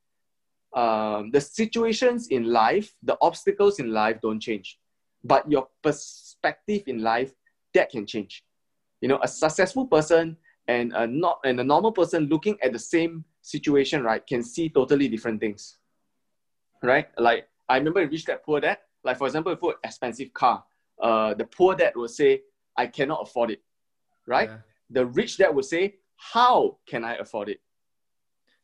um, 0.74 1.30
the 1.30 1.40
situations 1.40 2.28
in 2.28 2.44
life, 2.44 2.94
the 3.02 3.16
obstacles 3.22 3.78
in 3.78 3.92
life 3.92 4.20
don't 4.20 4.40
change, 4.40 4.78
but 5.24 5.50
your 5.50 5.68
perspective 5.82 6.82
in 6.86 7.00
life 7.02 7.32
that 7.74 7.90
can 7.90 8.06
change. 8.06 8.44
You 9.00 9.08
know, 9.08 9.18
a 9.22 9.28
successful 9.28 9.86
person 9.86 10.36
and 10.68 10.92
a 10.92 11.06
not 11.06 11.40
and 11.44 11.58
a 11.60 11.64
normal 11.64 11.92
person 11.92 12.26
looking 12.26 12.58
at 12.62 12.72
the 12.72 12.78
same 12.78 13.24
situation, 13.42 14.02
right, 14.02 14.26
can 14.26 14.42
see 14.42 14.68
totally 14.68 15.08
different 15.08 15.40
things. 15.40 15.78
Right? 16.82 17.08
Like 17.18 17.48
I 17.68 17.76
remember 17.76 18.00
in 18.00 18.08
Rich 18.08 18.26
Dad 18.26 18.42
Poor 18.44 18.60
Dad, 18.60 18.78
like 19.04 19.18
for 19.18 19.26
example, 19.26 19.52
if 19.52 19.58
you 19.62 19.74
expensive 19.84 20.32
car, 20.32 20.64
uh, 21.00 21.34
the 21.34 21.44
poor 21.44 21.74
dad 21.74 21.92
will 21.96 22.08
say, 22.08 22.42
I 22.76 22.86
cannot 22.86 23.22
afford 23.22 23.50
it. 23.50 23.62
Right? 24.26 24.48
Yeah. 24.48 24.58
The 24.90 25.06
rich 25.06 25.38
dad 25.38 25.54
will 25.54 25.62
say, 25.62 25.96
How 26.16 26.78
can 26.86 27.04
I 27.04 27.14
afford 27.16 27.48
it? 27.48 27.60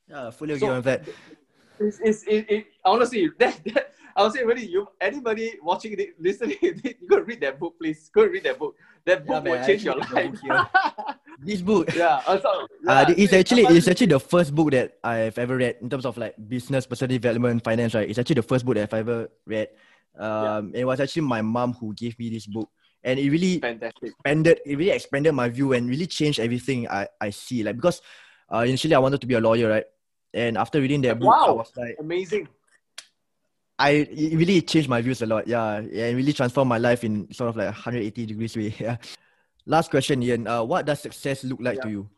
Yeah, 0.09 0.31
fully 0.31 0.55
agree 0.55 0.69
So- 0.69 0.75
on 0.75 0.83
that. 0.83 1.03
It's, 1.81 2.01
it's, 2.01 2.23
it, 2.25 2.51
it, 2.51 2.67
honestly, 2.85 3.31
that, 3.39 3.61
that, 3.65 3.95
I 4.17 4.23
would 4.23 4.33
say, 4.33 4.45
really, 4.45 4.67
you 4.67 4.89
anybody 5.01 5.55
watching 5.63 5.93
it, 5.99 6.17
listening, 6.19 6.57
you 6.63 7.09
go 7.09 7.21
read 7.21 7.41
that 7.43 7.61
book, 7.61 7.75
please. 7.79 8.11
Go 8.13 8.25
read 8.25 8.45
that 8.45 8.59
book. 8.59 8.75
That 9.05 9.27
book 9.27 9.45
man, 9.45 9.53
will 9.53 9.63
I 9.63 9.67
change 9.67 9.85
your 9.85 9.97
life. 9.97 10.35
This 11.39 11.61
book, 11.61 11.95
yeah, 11.95 12.23
also, 12.27 12.67
so, 12.83 12.89
uh, 12.89 13.13
it's 13.13 13.35
actually 13.35 13.69
it's 13.69 13.87
actually 13.89 14.09
the 14.09 14.19
first 14.19 14.55
book 14.55 14.71
that 14.71 14.97
I've 15.05 15.37
ever 15.37 15.59
read 15.59 15.77
in 15.83 15.91
terms 15.91 16.07
of 16.07 16.17
like 16.17 16.33
business, 16.49 16.87
personal 16.87 17.13
development, 17.13 17.63
finance. 17.63 17.93
Right, 17.93 18.09
it's 18.09 18.19
actually 18.19 18.41
the 18.41 18.49
first 18.49 18.65
book 18.65 18.77
that 18.77 18.89
I've 18.89 19.05
ever 19.05 19.29
read. 19.45 19.69
Um, 20.17 20.73
it 20.75 20.87
was 20.87 20.99
actually 20.99 21.29
my 21.29 21.43
mom 21.43 21.75
who 21.75 21.93
gave 21.93 22.19
me 22.19 22.31
this 22.31 22.47
book, 22.47 22.71
and 23.05 23.21
it 23.21 23.29
really 23.29 23.61
fantastic. 23.61 24.17
expanded. 24.17 24.61
It 24.65 24.79
really 24.79 24.97
expanded 24.97 25.35
my 25.35 25.51
view 25.51 25.75
and 25.75 25.91
really 25.91 26.07
changed 26.07 26.41
everything 26.41 26.89
I 26.89 27.07
I 27.21 27.29
see. 27.29 27.63
Like 27.63 27.77
because, 27.77 28.01
uh, 28.49 28.65
initially 28.65 28.95
I 28.95 28.99
wanted 28.99 29.21
to 29.21 29.27
be 29.27 29.35
a 29.35 29.41
lawyer, 29.41 29.69
right? 29.69 29.85
And 30.37 30.59
after 30.59 30.81
reading 30.83 31.01
that 31.01 31.19
book, 31.19 31.33
I 31.35 31.49
Wow. 31.49 31.55
was 31.55 31.73
like, 31.77 31.97
Amazing. 31.99 32.47
I 33.79 33.91
it 33.91 34.37
really 34.37 34.61
changed 34.63 34.89
my 34.89 35.01
views 35.01 35.23
a 35.23 35.27
lot. 35.27 35.47
Yeah, 35.49 35.81
yeah, 35.81 36.07
it 36.07 36.15
really 36.15 36.33
transformed 36.33 36.69
my 36.69 36.79
life 36.79 37.05
in 37.05 37.33
sort 37.33 37.49
of 37.51 37.57
like 37.57 37.67
180 37.67 38.27
degrees 38.27 38.57
way. 38.57 38.75
Yeah. 38.81 38.97
Last 39.65 39.91
question, 39.91 40.23
Ian. 40.23 40.47
Uh, 40.47 40.63
what 40.63 40.87
does 40.87 41.01
success 41.01 41.43
look 41.43 41.59
like 41.61 41.81
to 41.83 41.89
you? 41.91 42.09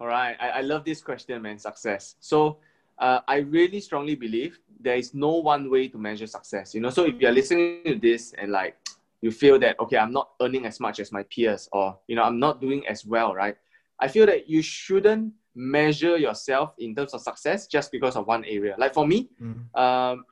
All 0.00 0.06
right. 0.06 0.36
I, 0.40 0.48
I 0.48 0.60
love 0.62 0.84
this 0.84 1.02
question, 1.02 1.42
man. 1.42 1.58
Success. 1.58 2.16
So 2.20 2.58
uh, 2.98 3.20
I 3.28 3.38
really 3.38 3.80
strongly 3.80 4.14
believe 4.14 4.58
there 4.80 4.96
is 4.96 5.12
no 5.12 5.34
one 5.36 5.70
way 5.70 5.88
to 5.88 5.98
measure 5.98 6.26
success. 6.26 6.74
You 6.74 6.80
know, 6.80 6.90
so 6.90 7.04
if 7.04 7.20
you're 7.20 7.32
listening 7.32 7.82
to 7.84 7.94
this 7.96 8.32
and 8.38 8.50
like 8.50 8.76
you 9.20 9.30
feel 9.30 9.58
that 9.58 9.78
okay, 9.80 9.98
I'm 9.98 10.12
not 10.12 10.30
earning 10.40 10.66
as 10.66 10.80
much 10.80 11.00
as 11.00 11.10
my 11.12 11.24
peers, 11.24 11.68
or 11.72 11.98
you 12.06 12.14
know, 12.16 12.22
I'm 12.22 12.38
not 12.38 12.60
doing 12.60 12.86
as 12.86 13.04
well, 13.04 13.34
right? 13.34 13.56
I 14.00 14.08
feel 14.08 14.26
that 14.26 14.48
you 14.48 14.62
shouldn't 14.62 15.34
measure 15.54 16.16
yourself 16.16 16.74
in 16.78 16.94
terms 16.94 17.14
of 17.14 17.20
success 17.20 17.66
just 17.66 17.92
because 17.92 18.16
of 18.16 18.26
one 18.26 18.44
area. 18.44 18.74
Like 18.78 18.94
for 18.94 19.06
me, 19.06 19.28
Mm. 19.40 19.74
um, 19.78 20.24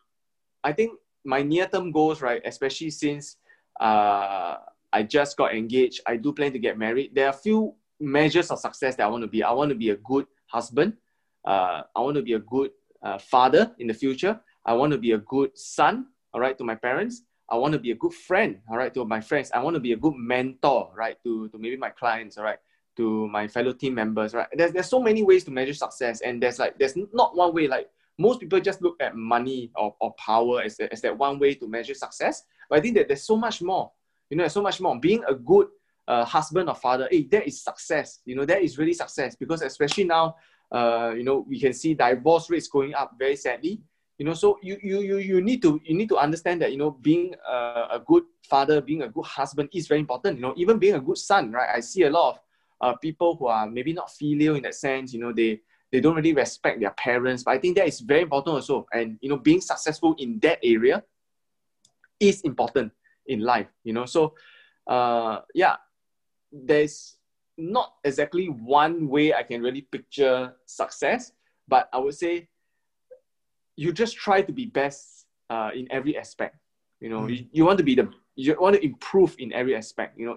I 0.65 0.73
think 0.73 0.93
my 1.25 1.43
near-term 1.43 1.93
goals, 1.93 2.21
right, 2.23 2.43
especially 2.45 2.91
since 2.91 3.37
uh, 3.81 4.57
I 4.93 5.03
just 5.03 5.37
got 5.37 5.55
engaged, 5.55 6.01
I 6.07 6.17
do 6.17 6.33
plan 6.33 6.53
to 6.53 6.59
get 6.59 6.79
married. 6.79 7.15
There 7.15 7.27
are 7.27 7.31
a 7.31 7.33
few 7.49 7.75
measures 8.01 8.51
of 8.51 8.59
success 8.59 8.97
that 8.97 9.05
I 9.05 9.09
want 9.09 9.23
to 9.23 9.29
be. 9.29 9.43
I 9.43 9.53
want 9.53 9.71
to 9.71 9.77
be 9.77 9.91
a 9.91 9.97
good 9.97 10.27
husband. 10.47 10.95
Uh, 11.45 11.83
I 11.97 12.01
want 12.01 12.17
to 12.17 12.23
be 12.23 12.35
a 12.35 12.39
good 12.41 12.71
uh, 13.03 13.19
father 13.19 13.73
in 13.79 13.87
the 13.87 13.95
future. 13.95 14.39
I 14.65 14.75
want 14.75 14.93
to 14.93 14.99
be 14.99 15.13
a 15.13 15.19
good 15.19 15.57
son, 15.59 16.07
all 16.33 16.41
right, 16.41 16.57
to 16.59 16.65
my 16.65 16.75
parents. 16.75 17.23
I 17.49 17.57
want 17.57 17.73
to 17.73 17.79
be 17.79 17.91
a 17.91 17.95
good 17.97 18.15
friend, 18.15 18.61
all 18.71 18.77
right, 18.77 18.93
to 18.95 19.05
my 19.05 19.21
friends. 19.21 19.51
I 19.53 19.63
want 19.63 19.75
to 19.75 19.81
be 19.81 19.93
a 19.93 19.97
good 19.97 20.15
mentor, 20.17 20.91
right, 20.95 21.17
to, 21.25 21.49
to 21.49 21.59
maybe 21.59 21.77
my 21.77 21.91
clients, 21.91 22.39
all 22.39 22.45
right, 22.45 22.59
to 22.97 23.29
my 23.29 23.49
fellow 23.49 23.73
team 23.73 23.95
members, 23.95 24.35
right. 24.35 24.49
There's, 24.53 24.73
there's 24.73 24.89
so 24.89 25.01
many 25.01 25.23
ways 25.23 25.45
to 25.45 25.51
measure 25.51 25.75
success, 25.75 26.21
and 26.21 26.43
there's 26.43 26.59
like 26.59 26.79
there's 26.79 26.95
not 27.13 27.37
one 27.37 27.55
way. 27.55 27.67
Like 27.67 27.89
most 28.19 28.41
people 28.41 28.61
just 28.61 28.83
look 28.83 28.97
at 29.01 29.17
money 29.17 29.71
or, 29.77 29.95
or 30.01 30.13
power 30.15 30.63
as, 30.63 30.79
as 30.79 31.01
that 31.01 31.17
one 31.17 31.39
way 31.39 31.55
to 31.55 31.69
measure 31.69 31.95
success. 31.95 32.45
But 32.69 32.79
I 32.79 32.83
think 32.83 32.97
that 32.97 33.09
there's 33.09 33.23
so 33.23 33.37
much 33.37 33.63
more. 33.63 33.91
You 34.31 34.37
know, 34.37 34.43
there's 34.43 34.53
so 34.53 34.63
much 34.63 34.81
more. 34.81 34.99
Being 34.99 35.23
a 35.29 35.35
good 35.35 35.69
uh, 36.07 36.25
husband 36.25 36.69
or 36.69 36.75
father, 36.75 37.09
hey, 37.11 37.25
that 37.31 37.47
is 37.47 37.63
success. 37.63 38.21
You 38.25 38.37
know, 38.37 38.45
that 38.45 38.63
is 38.63 38.79
really 38.79 38.95
success 38.95 39.37
because 39.37 39.63
especially 39.63 40.05
now, 40.05 40.37
uh, 40.71 41.13
you 41.17 41.25
know, 41.25 41.45
we 41.49 41.61
can 41.61 41.73
see 41.73 41.95
divorce 41.95 42.51
rates 42.51 42.69
going 42.69 42.95
up 42.95 43.13
very 43.19 43.37
sadly 43.37 43.81
you 44.19 44.27
know 44.27 44.35
so 44.35 44.59
you 44.63 44.79
you 44.83 45.01
you, 45.01 45.17
you 45.19 45.41
need 45.41 45.61
to 45.61 45.81
you 45.85 45.97
need 45.97 46.09
to 46.09 46.17
understand 46.17 46.63
that 46.63 46.71
you 46.71 46.79
know 46.79 46.91
being 46.91 47.35
a, 47.49 47.99
a 47.99 48.03
good 48.07 48.23
father 48.45 48.81
being 48.81 49.03
a 49.03 49.09
good 49.09 49.25
husband 49.25 49.69
is 49.75 49.89
very 49.89 49.99
important 49.99 50.37
you 50.37 50.43
know 50.43 50.55
even 50.57 50.79
being 50.79 50.95
a 50.95 51.01
good 51.01 51.19
son 51.19 51.51
right 51.51 51.71
i 51.75 51.81
see 51.81 52.03
a 52.03 52.11
lot 52.11 52.31
of 52.31 52.41
uh, 52.83 52.95
people 52.97 53.37
who 53.37 53.47
are 53.47 53.69
maybe 53.69 53.93
not 53.93 54.11
filial 54.11 54.57
in 54.57 54.63
that 54.63 54.75
sense 54.75 55.13
you 55.13 55.21
know 55.21 55.33
they 55.33 55.61
they 55.91 56.01
don't 56.01 56.17
really 56.17 56.35
respect 56.35 56.81
their 56.81 56.91
parents 56.93 57.43
but 57.43 57.53
i 57.53 57.59
think 57.59 57.77
that 57.77 57.87
is 57.87 58.01
very 58.01 58.23
important 58.23 58.55
also 58.55 58.87
and 58.93 59.19
you 59.21 59.29
know 59.29 59.37
being 59.37 59.61
successful 59.61 60.15
in 60.19 60.39
that 60.41 60.59
area 60.63 61.03
is 62.21 62.41
important 62.43 62.93
in 63.27 63.41
life 63.41 63.69
you 63.85 63.93
know 63.93 64.05
so 64.05 64.35
uh 64.89 65.41
yeah 65.55 65.77
there's 66.53 67.17
not 67.57 67.95
exactly 68.05 68.49
one 68.49 69.09
way 69.09 69.33
i 69.33 69.43
can 69.43 69.63
really 69.63 69.83
picture 69.83 70.53
success 70.67 71.33
but 71.69 71.89
i 71.93 71.99
would 71.99 72.15
say 72.15 72.49
you 73.77 73.93
just 73.93 74.17
try 74.17 74.43
to 74.43 74.53
be 74.53 74.67
best 74.67 75.27
uh, 75.51 75.71
in 75.75 75.91
every 75.91 76.17
aspect. 76.17 76.57
You 77.01 77.11
know, 77.11 77.21
mm. 77.23 77.37
you, 77.37 77.47
you 77.53 77.65
want 77.65 77.79
to 77.79 77.85
be 77.85 77.95
the 77.95 78.11
you 78.35 78.57
want 78.59 78.77
to 78.77 78.85
improve 78.85 79.35
in 79.39 79.53
every 79.53 79.77
aspect. 79.77 80.19
You 80.19 80.27
know, 80.27 80.37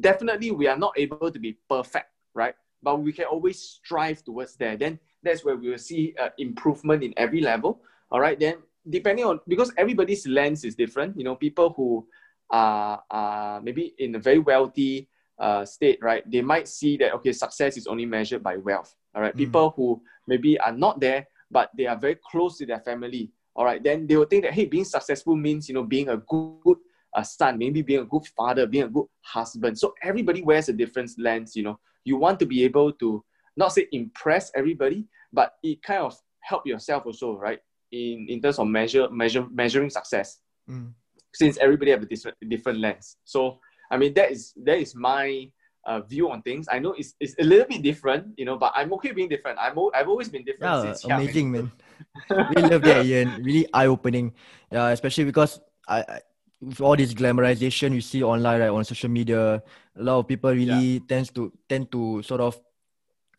definitely 0.00 0.50
we 0.50 0.66
are 0.66 0.76
not 0.76 0.92
able 0.96 1.30
to 1.30 1.38
be 1.38 1.58
perfect, 1.68 2.06
right? 2.34 2.54
But 2.82 3.00
we 3.00 3.12
can 3.12 3.26
always 3.26 3.60
strive 3.60 4.22
towards 4.24 4.56
there. 4.56 4.76
Then 4.76 4.98
that's 5.22 5.44
where 5.44 5.56
we 5.56 5.70
will 5.70 5.78
see 5.78 6.14
uh, 6.20 6.30
improvement 6.38 7.02
in 7.02 7.14
every 7.16 7.40
level. 7.40 7.80
All 8.10 8.20
right. 8.20 8.38
Then 8.38 8.56
depending 8.88 9.24
on 9.24 9.40
because 9.48 9.72
everybody's 9.76 10.26
lens 10.26 10.64
is 10.64 10.74
different. 10.74 11.16
You 11.18 11.24
know, 11.24 11.34
people 11.34 11.70
who 11.76 12.06
are, 12.50 13.02
are 13.10 13.60
maybe 13.60 13.94
in 13.98 14.14
a 14.14 14.18
very 14.18 14.38
wealthy 14.38 15.08
uh, 15.38 15.64
state, 15.64 15.98
right? 16.02 16.28
They 16.30 16.42
might 16.42 16.68
see 16.68 16.96
that 16.98 17.14
okay, 17.14 17.32
success 17.32 17.76
is 17.76 17.86
only 17.86 18.06
measured 18.06 18.42
by 18.42 18.56
wealth. 18.56 18.94
All 19.14 19.22
right. 19.22 19.34
Mm. 19.34 19.38
People 19.38 19.70
who 19.76 20.02
maybe 20.26 20.58
are 20.60 20.72
not 20.72 21.00
there 21.00 21.26
but 21.50 21.70
they 21.76 21.86
are 21.86 21.96
very 21.96 22.16
close 22.30 22.58
to 22.58 22.66
their 22.66 22.80
family, 22.80 23.30
all 23.54 23.64
right, 23.64 23.82
then 23.82 24.06
they 24.06 24.16
will 24.16 24.26
think 24.26 24.44
that, 24.44 24.52
hey, 24.52 24.66
being 24.66 24.84
successful 24.84 25.36
means, 25.36 25.68
you 25.68 25.74
know, 25.74 25.82
being 25.82 26.08
a 26.08 26.16
good 26.16 26.76
uh, 27.16 27.22
son, 27.22 27.58
maybe 27.58 27.82
being 27.82 28.00
a 28.00 28.04
good 28.04 28.26
father, 28.36 28.66
being 28.66 28.84
a 28.84 28.88
good 28.88 29.06
husband. 29.22 29.78
So 29.78 29.94
everybody 30.02 30.42
wears 30.42 30.68
a 30.68 30.72
different 30.72 31.10
lens, 31.18 31.56
you 31.56 31.62
know. 31.62 31.80
You 32.04 32.16
want 32.16 32.38
to 32.40 32.46
be 32.46 32.62
able 32.64 32.92
to 32.92 33.24
not 33.56 33.72
say 33.72 33.88
impress 33.90 34.52
everybody, 34.54 35.06
but 35.32 35.54
it 35.62 35.82
kind 35.82 36.02
of 36.02 36.14
help 36.40 36.66
yourself 36.66 37.06
also, 37.06 37.36
right? 37.36 37.58
In, 37.90 38.26
in 38.28 38.40
terms 38.40 38.58
of 38.58 38.68
measure, 38.68 39.08
measure 39.10 39.46
measuring 39.50 39.90
success. 39.90 40.38
Mm. 40.70 40.92
Since 41.34 41.56
everybody 41.58 41.90
have 41.90 42.02
a 42.02 42.06
different 42.06 42.36
different 42.48 42.78
lens. 42.80 43.16
So 43.24 43.60
I 43.90 43.96
mean 43.96 44.14
that 44.14 44.30
is 44.30 44.52
that 44.64 44.78
is 44.78 44.94
my 44.94 45.50
uh, 45.86 46.00
view 46.00 46.30
on 46.30 46.42
things. 46.42 46.66
I 46.70 46.78
know 46.78 46.92
it's, 46.98 47.14
it's 47.20 47.34
a 47.38 47.44
little 47.44 47.66
bit 47.66 47.82
different, 47.82 48.34
you 48.36 48.44
know, 48.44 48.58
but 48.58 48.72
I'm 48.74 48.92
okay 48.94 49.12
being 49.12 49.28
different. 49.28 49.58
I'm 49.60 49.78
o- 49.78 49.92
I've 49.94 50.08
always 50.08 50.28
been 50.28 50.44
different 50.44 50.74
yeah, 50.74 50.92
since 50.92 51.04
amazing, 51.04 51.52
man. 51.52 51.70
really 52.30 52.68
love 52.68 52.82
that, 52.82 53.04
Ian. 53.04 53.42
Really 53.42 53.66
eye 53.72 53.86
opening. 53.86 54.34
Yeah, 54.72 54.88
especially 54.88 55.24
because 55.24 55.60
I, 55.86 56.00
I, 56.00 56.20
with 56.60 56.80
all 56.80 56.96
this 56.96 57.14
glamorization 57.14 57.92
you 57.92 58.00
see 58.00 58.22
online, 58.22 58.60
right, 58.60 58.68
on 58.68 58.84
social 58.84 59.10
media, 59.10 59.62
a 59.96 60.02
lot 60.02 60.18
of 60.18 60.28
people 60.28 60.50
really 60.50 60.98
yeah. 60.98 61.06
tends 61.08 61.30
to 61.32 61.52
tend 61.68 61.90
to 61.92 62.22
sort 62.22 62.40
of 62.40 62.60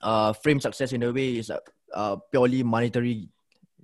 uh, 0.01 0.34
frame 0.34 0.59
success 0.59 0.93
in 0.93 1.03
a 1.03 1.11
way 1.11 1.38
is 1.38 1.51
uh, 1.93 2.15
purely 2.32 2.63
monetary 2.63 3.30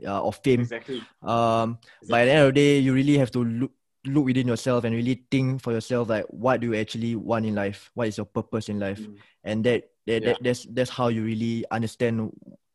uh, 0.05 0.21
or 0.21 0.33
fame. 0.33 0.61
Exactly. 0.61 1.01
Um, 1.21 1.77
exactly. 2.01 2.09
By 2.09 2.25
the 2.25 2.31
end 2.31 2.41
of 2.41 2.47
the 2.53 2.59
day, 2.59 2.79
you 2.79 2.93
really 2.93 3.17
have 3.17 3.31
to 3.31 3.43
look 3.43 3.71
look 4.05 4.25
within 4.25 4.47
yourself 4.47 4.83
and 4.83 4.93
really 4.93 5.23
think 5.31 5.61
for 5.61 5.71
yourself 5.71 6.09
like 6.09 6.25
what 6.27 6.59
do 6.59 6.67
you 6.67 6.75
actually 6.75 7.15
want 7.15 7.45
in 7.45 7.55
life 7.55 7.89
what 7.93 8.07
is 8.07 8.17
your 8.17 8.25
purpose 8.25 8.67
in 8.67 8.77
life 8.77 8.99
mm. 8.99 9.15
and 9.45 9.63
that, 9.63 9.89
that, 10.05 10.21
yeah. 10.21 10.29
that 10.29 10.43
that's 10.43 10.67
that's 10.71 10.89
how 10.89 11.07
you 11.07 11.23
really 11.23 11.63
understand 11.71 12.29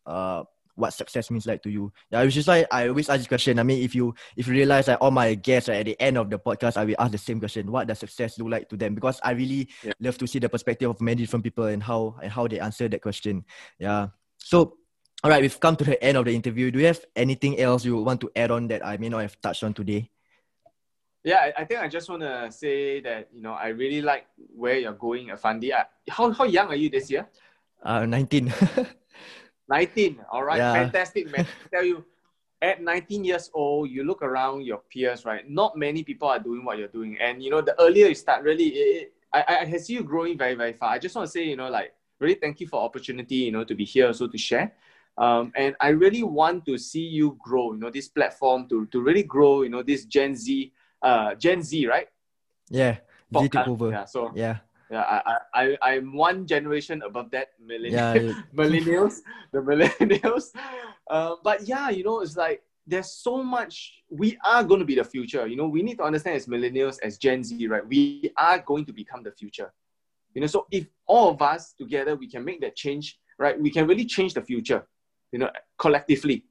uh 0.06 0.42
what 0.78 0.92
success 0.92 1.30
means 1.30 1.46
like 1.46 1.62
to 1.62 1.70
you 1.70 1.92
yeah 2.10 2.22
which 2.22 2.36
is 2.36 2.46
why 2.46 2.64
i 2.70 2.88
always 2.88 3.08
ask 3.08 3.18
this 3.18 3.26
question 3.26 3.58
i 3.58 3.62
mean 3.62 3.82
if 3.82 3.94
you 3.94 4.14
if 4.36 4.46
you 4.46 4.52
realize 4.52 4.86
that 4.86 4.98
all 5.00 5.10
my 5.10 5.34
guests 5.34 5.68
right, 5.68 5.78
at 5.80 5.86
the 5.86 6.00
end 6.00 6.16
of 6.16 6.30
the 6.30 6.38
podcast 6.38 6.76
i 6.76 6.84
will 6.84 6.94
ask 6.98 7.12
the 7.12 7.18
same 7.18 7.38
question 7.38 7.70
what 7.70 7.86
does 7.86 7.98
success 7.98 8.38
look 8.38 8.48
like 8.48 8.68
to 8.68 8.76
them 8.76 8.94
because 8.94 9.20
i 9.24 9.32
really 9.32 9.68
yeah. 9.82 9.92
love 10.00 10.16
to 10.16 10.26
see 10.26 10.38
the 10.38 10.48
perspective 10.48 10.88
of 10.88 11.00
many 11.00 11.22
different 11.22 11.44
people 11.44 11.64
and 11.64 11.82
how 11.82 12.14
and 12.22 12.32
how 12.32 12.46
they 12.46 12.60
answer 12.60 12.88
that 12.88 13.02
question 13.02 13.44
yeah 13.78 14.08
so 14.38 14.76
all 15.24 15.30
right 15.30 15.42
we've 15.42 15.60
come 15.60 15.76
to 15.76 15.84
the 15.84 16.02
end 16.02 16.16
of 16.16 16.24
the 16.24 16.34
interview 16.34 16.70
do 16.70 16.78
you 16.78 16.86
have 16.86 17.04
anything 17.16 17.58
else 17.58 17.84
you 17.84 17.96
want 18.00 18.20
to 18.20 18.30
add 18.36 18.50
on 18.50 18.68
that 18.68 18.84
i 18.86 18.96
may 18.96 19.08
not 19.08 19.20
have 19.22 19.40
touched 19.40 19.64
on 19.64 19.74
today 19.74 20.08
yeah, 21.24 21.50
I, 21.56 21.64
think 21.64 21.80
I 21.80 21.88
just 21.88 22.08
want 22.08 22.22
to 22.22 22.50
say 22.50 23.00
that 23.00 23.28
you 23.34 23.42
know 23.42 23.52
I 23.52 23.68
really 23.68 24.00
like 24.00 24.26
where 24.54 24.78
you're 24.78 24.94
going, 24.94 25.28
Irfandi. 25.28 25.72
How 26.08 26.30
how 26.32 26.44
young 26.44 26.68
are 26.68 26.76
you 26.76 26.88
this 26.88 27.10
year? 27.10 27.28
Uh, 27.82 28.06
nineteen. 28.06 28.48
nineteen. 29.68 30.20
All 30.30 30.44
right, 30.44 30.58
yeah. 30.58 30.72
fantastic, 30.72 31.30
man. 31.30 31.46
I 31.46 31.68
tell 31.76 31.84
you, 31.84 32.04
at 32.60 32.82
19 32.82 33.24
years 33.24 33.50
old, 33.54 33.90
you 33.90 34.04
look 34.04 34.22
around 34.22 34.62
your 34.62 34.78
peers, 34.90 35.24
right? 35.24 35.48
Not 35.48 35.76
many 35.76 36.02
people 36.02 36.28
are 36.28 36.38
doing 36.38 36.64
what 36.64 36.78
you're 36.78 36.88
doing, 36.88 37.18
and 37.20 37.42
you 37.42 37.50
know 37.50 37.60
the 37.60 37.80
earlier 37.80 38.08
you 38.08 38.14
start, 38.14 38.42
really, 38.42 38.68
it, 38.68 39.12
I 39.32 39.66
I 39.72 39.76
see 39.76 39.94
you 39.94 40.02
growing 40.02 40.36
very 40.36 40.54
very 40.54 40.72
far. 40.72 40.90
I 40.90 40.98
just 40.98 41.14
want 41.14 41.26
to 41.26 41.32
say, 41.32 41.44
you 41.44 41.56
know, 41.56 41.68
like 41.68 41.94
really 42.20 42.34
thank 42.34 42.60
you 42.60 42.66
for 42.66 42.80
opportunity, 42.80 43.36
you 43.36 43.52
know, 43.52 43.64
to 43.64 43.74
be 43.74 43.84
here 43.84 44.06
also 44.08 44.26
to 44.26 44.38
share. 44.38 44.72
Um, 45.16 45.52
and 45.56 45.74
I 45.80 45.88
really 45.88 46.22
want 46.22 46.64
to 46.66 46.78
see 46.78 47.02
you 47.02 47.36
grow, 47.42 47.72
you 47.72 47.80
know, 47.80 47.90
this 47.90 48.08
platform 48.08 48.68
to, 48.68 48.86
to 48.86 49.00
really 49.00 49.24
grow, 49.24 49.62
you 49.62 49.68
know, 49.68 49.82
this 49.82 50.04
Gen 50.04 50.36
Z 50.36 50.72
uh, 51.02 51.34
Gen 51.34 51.62
Z, 51.62 51.86
right? 51.86 52.08
Yeah, 52.70 52.98
Z 53.36 53.48
took 53.48 53.68
over. 53.68 53.90
Yeah, 53.90 54.04
so 54.04 54.32
yeah. 54.34 54.58
Yeah, 54.90 55.02
I, 55.02 55.36
I, 55.54 55.76
I'm 55.82 56.14
one 56.14 56.46
generation 56.46 57.02
above 57.02 57.30
that, 57.32 57.48
millennial, 57.60 58.28
yeah, 58.28 58.32
millennials, 58.56 59.20
the 59.52 59.58
millennials. 59.58 60.54
Uh, 61.10 61.36
but 61.44 61.68
yeah, 61.68 61.90
you 61.90 62.04
know, 62.04 62.20
it's 62.20 62.36
like 62.36 62.62
there's 62.86 63.10
so 63.10 63.42
much. 63.42 64.02
We 64.08 64.38
are 64.46 64.64
going 64.64 64.80
to 64.80 64.86
be 64.86 64.94
the 64.94 65.04
future. 65.04 65.46
You 65.46 65.56
know, 65.56 65.68
we 65.68 65.82
need 65.82 65.98
to 65.98 66.04
understand 66.04 66.36
as 66.36 66.46
millennials, 66.46 66.98
as 67.02 67.18
Gen 67.18 67.44
Z, 67.44 67.66
right? 67.66 67.86
We 67.86 68.32
are 68.38 68.60
going 68.60 68.86
to 68.86 68.92
become 68.92 69.22
the 69.22 69.32
future. 69.32 69.72
You 70.34 70.40
know, 70.40 70.46
so 70.46 70.66
if 70.70 70.86
all 71.06 71.30
of 71.30 71.42
us 71.42 71.74
together 71.74 72.16
we 72.16 72.28
can 72.28 72.44
make 72.44 72.60
that 72.62 72.74
change, 72.74 73.18
right? 73.38 73.60
We 73.60 73.70
can 73.70 73.86
really 73.86 74.06
change 74.06 74.34
the 74.34 74.42
future. 74.42 74.86
You 75.32 75.40
know, 75.40 75.50
collectively. 75.76 76.44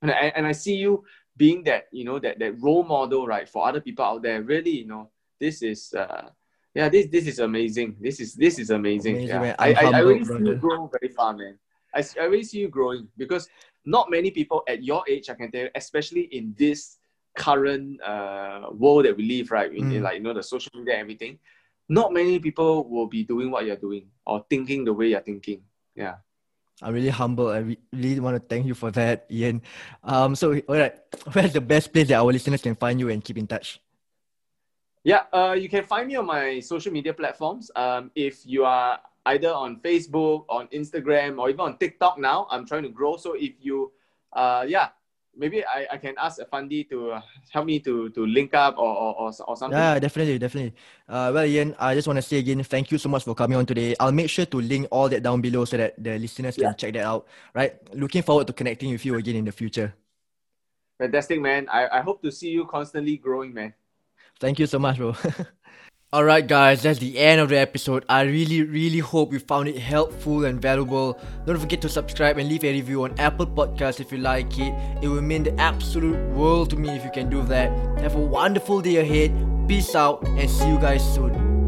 And 0.00 0.10
I, 0.10 0.32
and 0.34 0.46
I 0.46 0.52
see 0.52 0.74
you 0.74 1.04
being 1.36 1.62
that 1.64 1.86
you 1.92 2.04
know 2.04 2.18
that 2.18 2.38
that 2.38 2.60
role 2.60 2.82
model 2.82 3.26
right 3.26 3.48
for 3.48 3.66
other 3.66 3.80
people 3.80 4.04
out 4.04 4.22
there 4.22 4.42
really 4.42 4.70
you 4.70 4.86
know 4.86 5.08
this 5.40 5.62
is 5.62 5.94
uh 5.94 6.28
yeah 6.74 6.88
this 6.88 7.06
this 7.06 7.26
is 7.26 7.38
amazing 7.38 7.96
this 8.00 8.20
is 8.20 8.34
this 8.34 8.58
is 8.58 8.70
amazing, 8.70 9.16
amazing 9.16 9.42
yeah. 9.42 9.56
I, 9.58 9.74
I, 9.74 9.84
I 9.84 9.98
really 10.00 10.24
brother. 10.24 10.44
see 10.44 10.50
you 10.50 10.56
grow 10.56 10.90
very 11.00 11.12
far 11.12 11.34
man 11.34 11.58
I, 11.94 12.04
I 12.20 12.24
really 12.24 12.44
see 12.44 12.60
you 12.60 12.68
growing 12.68 13.08
because 13.16 13.48
not 13.84 14.10
many 14.10 14.30
people 14.30 14.62
at 14.68 14.82
your 14.82 15.04
age 15.08 15.28
I 15.28 15.34
can 15.34 15.50
tell 15.50 15.62
you 15.62 15.70
especially 15.74 16.22
in 16.32 16.54
this 16.58 16.98
current 17.36 18.00
uh 18.02 18.68
world 18.72 19.06
that 19.06 19.16
we 19.16 19.24
live 19.24 19.50
right 19.50 19.72
in, 19.72 19.90
mm. 19.90 19.94
in 19.96 20.02
like 20.02 20.16
you 20.16 20.22
know 20.22 20.34
the 20.34 20.42
social 20.42 20.70
media 20.74 20.94
and 20.94 21.02
everything 21.02 21.38
not 21.88 22.12
many 22.12 22.38
people 22.38 22.88
will 22.88 23.06
be 23.06 23.24
doing 23.24 23.50
what 23.50 23.64
you're 23.64 23.76
doing 23.76 24.06
or 24.26 24.44
thinking 24.48 24.84
the 24.84 24.92
way 24.92 25.08
you're 25.08 25.20
thinking 25.20 25.62
yeah 25.94 26.16
I'm 26.82 26.94
really 26.94 27.10
humble. 27.10 27.48
I 27.48 27.58
re- 27.58 27.78
really 27.92 28.18
want 28.18 28.34
to 28.34 28.42
thank 28.42 28.66
you 28.66 28.74
for 28.74 28.90
that, 28.90 29.26
Ian. 29.30 29.62
Um, 30.02 30.34
so, 30.34 30.58
all 30.66 30.76
right, 30.76 30.98
where's 31.32 31.52
the 31.52 31.60
best 31.60 31.92
place 31.92 32.08
that 32.08 32.18
our 32.18 32.32
listeners 32.32 32.60
can 32.60 32.74
find 32.74 32.98
you 32.98 33.08
and 33.08 33.22
keep 33.22 33.38
in 33.38 33.46
touch? 33.46 33.80
Yeah, 35.04 35.26
uh, 35.32 35.56
you 35.58 35.68
can 35.68 35.84
find 35.84 36.06
me 36.06 36.14
on 36.16 36.26
my 36.26 36.60
social 36.60 36.92
media 36.92 37.12
platforms. 37.12 37.70
Um, 37.74 38.10
if 38.14 38.46
you 38.46 38.64
are 38.64 39.00
either 39.26 39.52
on 39.52 39.80
Facebook, 39.82 40.44
on 40.48 40.68
Instagram, 40.68 41.38
or 41.38 41.50
even 41.50 41.60
on 41.60 41.78
TikTok 41.78 42.18
now, 42.18 42.46
I'm 42.50 42.66
trying 42.66 42.84
to 42.84 42.88
grow. 42.88 43.16
So 43.16 43.34
if 43.34 43.54
you, 43.60 43.90
uh, 44.32 44.64
yeah, 44.66 44.90
maybe 45.36 45.64
I, 45.64 45.86
I 45.92 45.96
can 45.96 46.14
ask 46.18 46.38
Irfandi 46.38 46.88
to 46.90 47.18
help 47.50 47.66
me 47.66 47.80
to 47.80 48.10
to 48.10 48.26
link 48.26 48.54
up 48.54 48.78
or, 48.78 48.94
or, 48.94 49.32
or, 49.32 49.56
something. 49.56 49.76
Yeah, 49.78 49.98
definitely, 49.98 50.38
definitely. 50.38 50.74
Uh, 51.08 51.30
well, 51.34 51.46
Ian, 51.46 51.74
I 51.78 51.94
just 51.94 52.06
want 52.06 52.18
to 52.18 52.22
say 52.22 52.38
again, 52.38 52.62
thank 52.62 52.90
you 52.90 52.98
so 52.98 53.08
much 53.08 53.24
for 53.24 53.34
coming 53.34 53.58
on 53.58 53.66
today. 53.66 53.96
I'll 53.98 54.12
make 54.12 54.30
sure 54.30 54.46
to 54.46 54.60
link 54.60 54.86
all 54.90 55.08
that 55.08 55.22
down 55.22 55.40
below 55.40 55.64
so 55.64 55.78
that 55.78 55.98
the 55.98 56.18
listeners 56.18 56.54
can 56.54 56.64
yeah. 56.64 56.78
check 56.78 56.94
that 56.94 57.04
out. 57.04 57.26
Right. 57.54 57.74
Looking 57.94 58.22
forward 58.22 58.46
to 58.48 58.52
connecting 58.52 58.92
with 58.92 59.04
you 59.04 59.16
again 59.16 59.36
in 59.36 59.44
the 59.44 59.52
future. 59.52 59.94
Fantastic, 60.98 61.40
man. 61.40 61.66
I, 61.68 61.98
I 61.98 62.00
hope 62.02 62.22
to 62.22 62.30
see 62.30 62.50
you 62.50 62.64
constantly 62.66 63.16
growing, 63.16 63.52
man. 63.52 63.74
Thank 64.42 64.58
you 64.58 64.66
so 64.66 64.80
much, 64.80 64.96
bro. 64.96 65.14
Alright, 66.12 66.48
guys, 66.48 66.82
that's 66.82 66.98
the 66.98 67.16
end 67.16 67.40
of 67.40 67.48
the 67.48 67.58
episode. 67.58 68.04
I 68.08 68.22
really, 68.22 68.64
really 68.64 68.98
hope 68.98 69.32
you 69.32 69.38
found 69.38 69.68
it 69.68 69.78
helpful 69.78 70.44
and 70.44 70.60
valuable. 70.60 71.20
Don't 71.46 71.60
forget 71.60 71.80
to 71.82 71.88
subscribe 71.88 72.38
and 72.38 72.48
leave 72.48 72.64
a 72.64 72.72
review 72.72 73.04
on 73.04 73.16
Apple 73.20 73.46
Podcasts 73.46 74.00
if 74.00 74.10
you 74.10 74.18
like 74.18 74.58
it. 74.58 74.74
It 75.00 75.06
will 75.06 75.22
mean 75.22 75.44
the 75.44 75.54
absolute 75.60 76.18
world 76.30 76.70
to 76.70 76.76
me 76.76 76.90
if 76.90 77.04
you 77.04 77.12
can 77.12 77.30
do 77.30 77.44
that. 77.44 77.70
Have 78.00 78.16
a 78.16 78.20
wonderful 78.20 78.80
day 78.80 78.96
ahead. 78.96 79.30
Peace 79.68 79.94
out 79.94 80.26
and 80.26 80.50
see 80.50 80.68
you 80.68 80.78
guys 80.80 81.02
soon. 81.14 81.61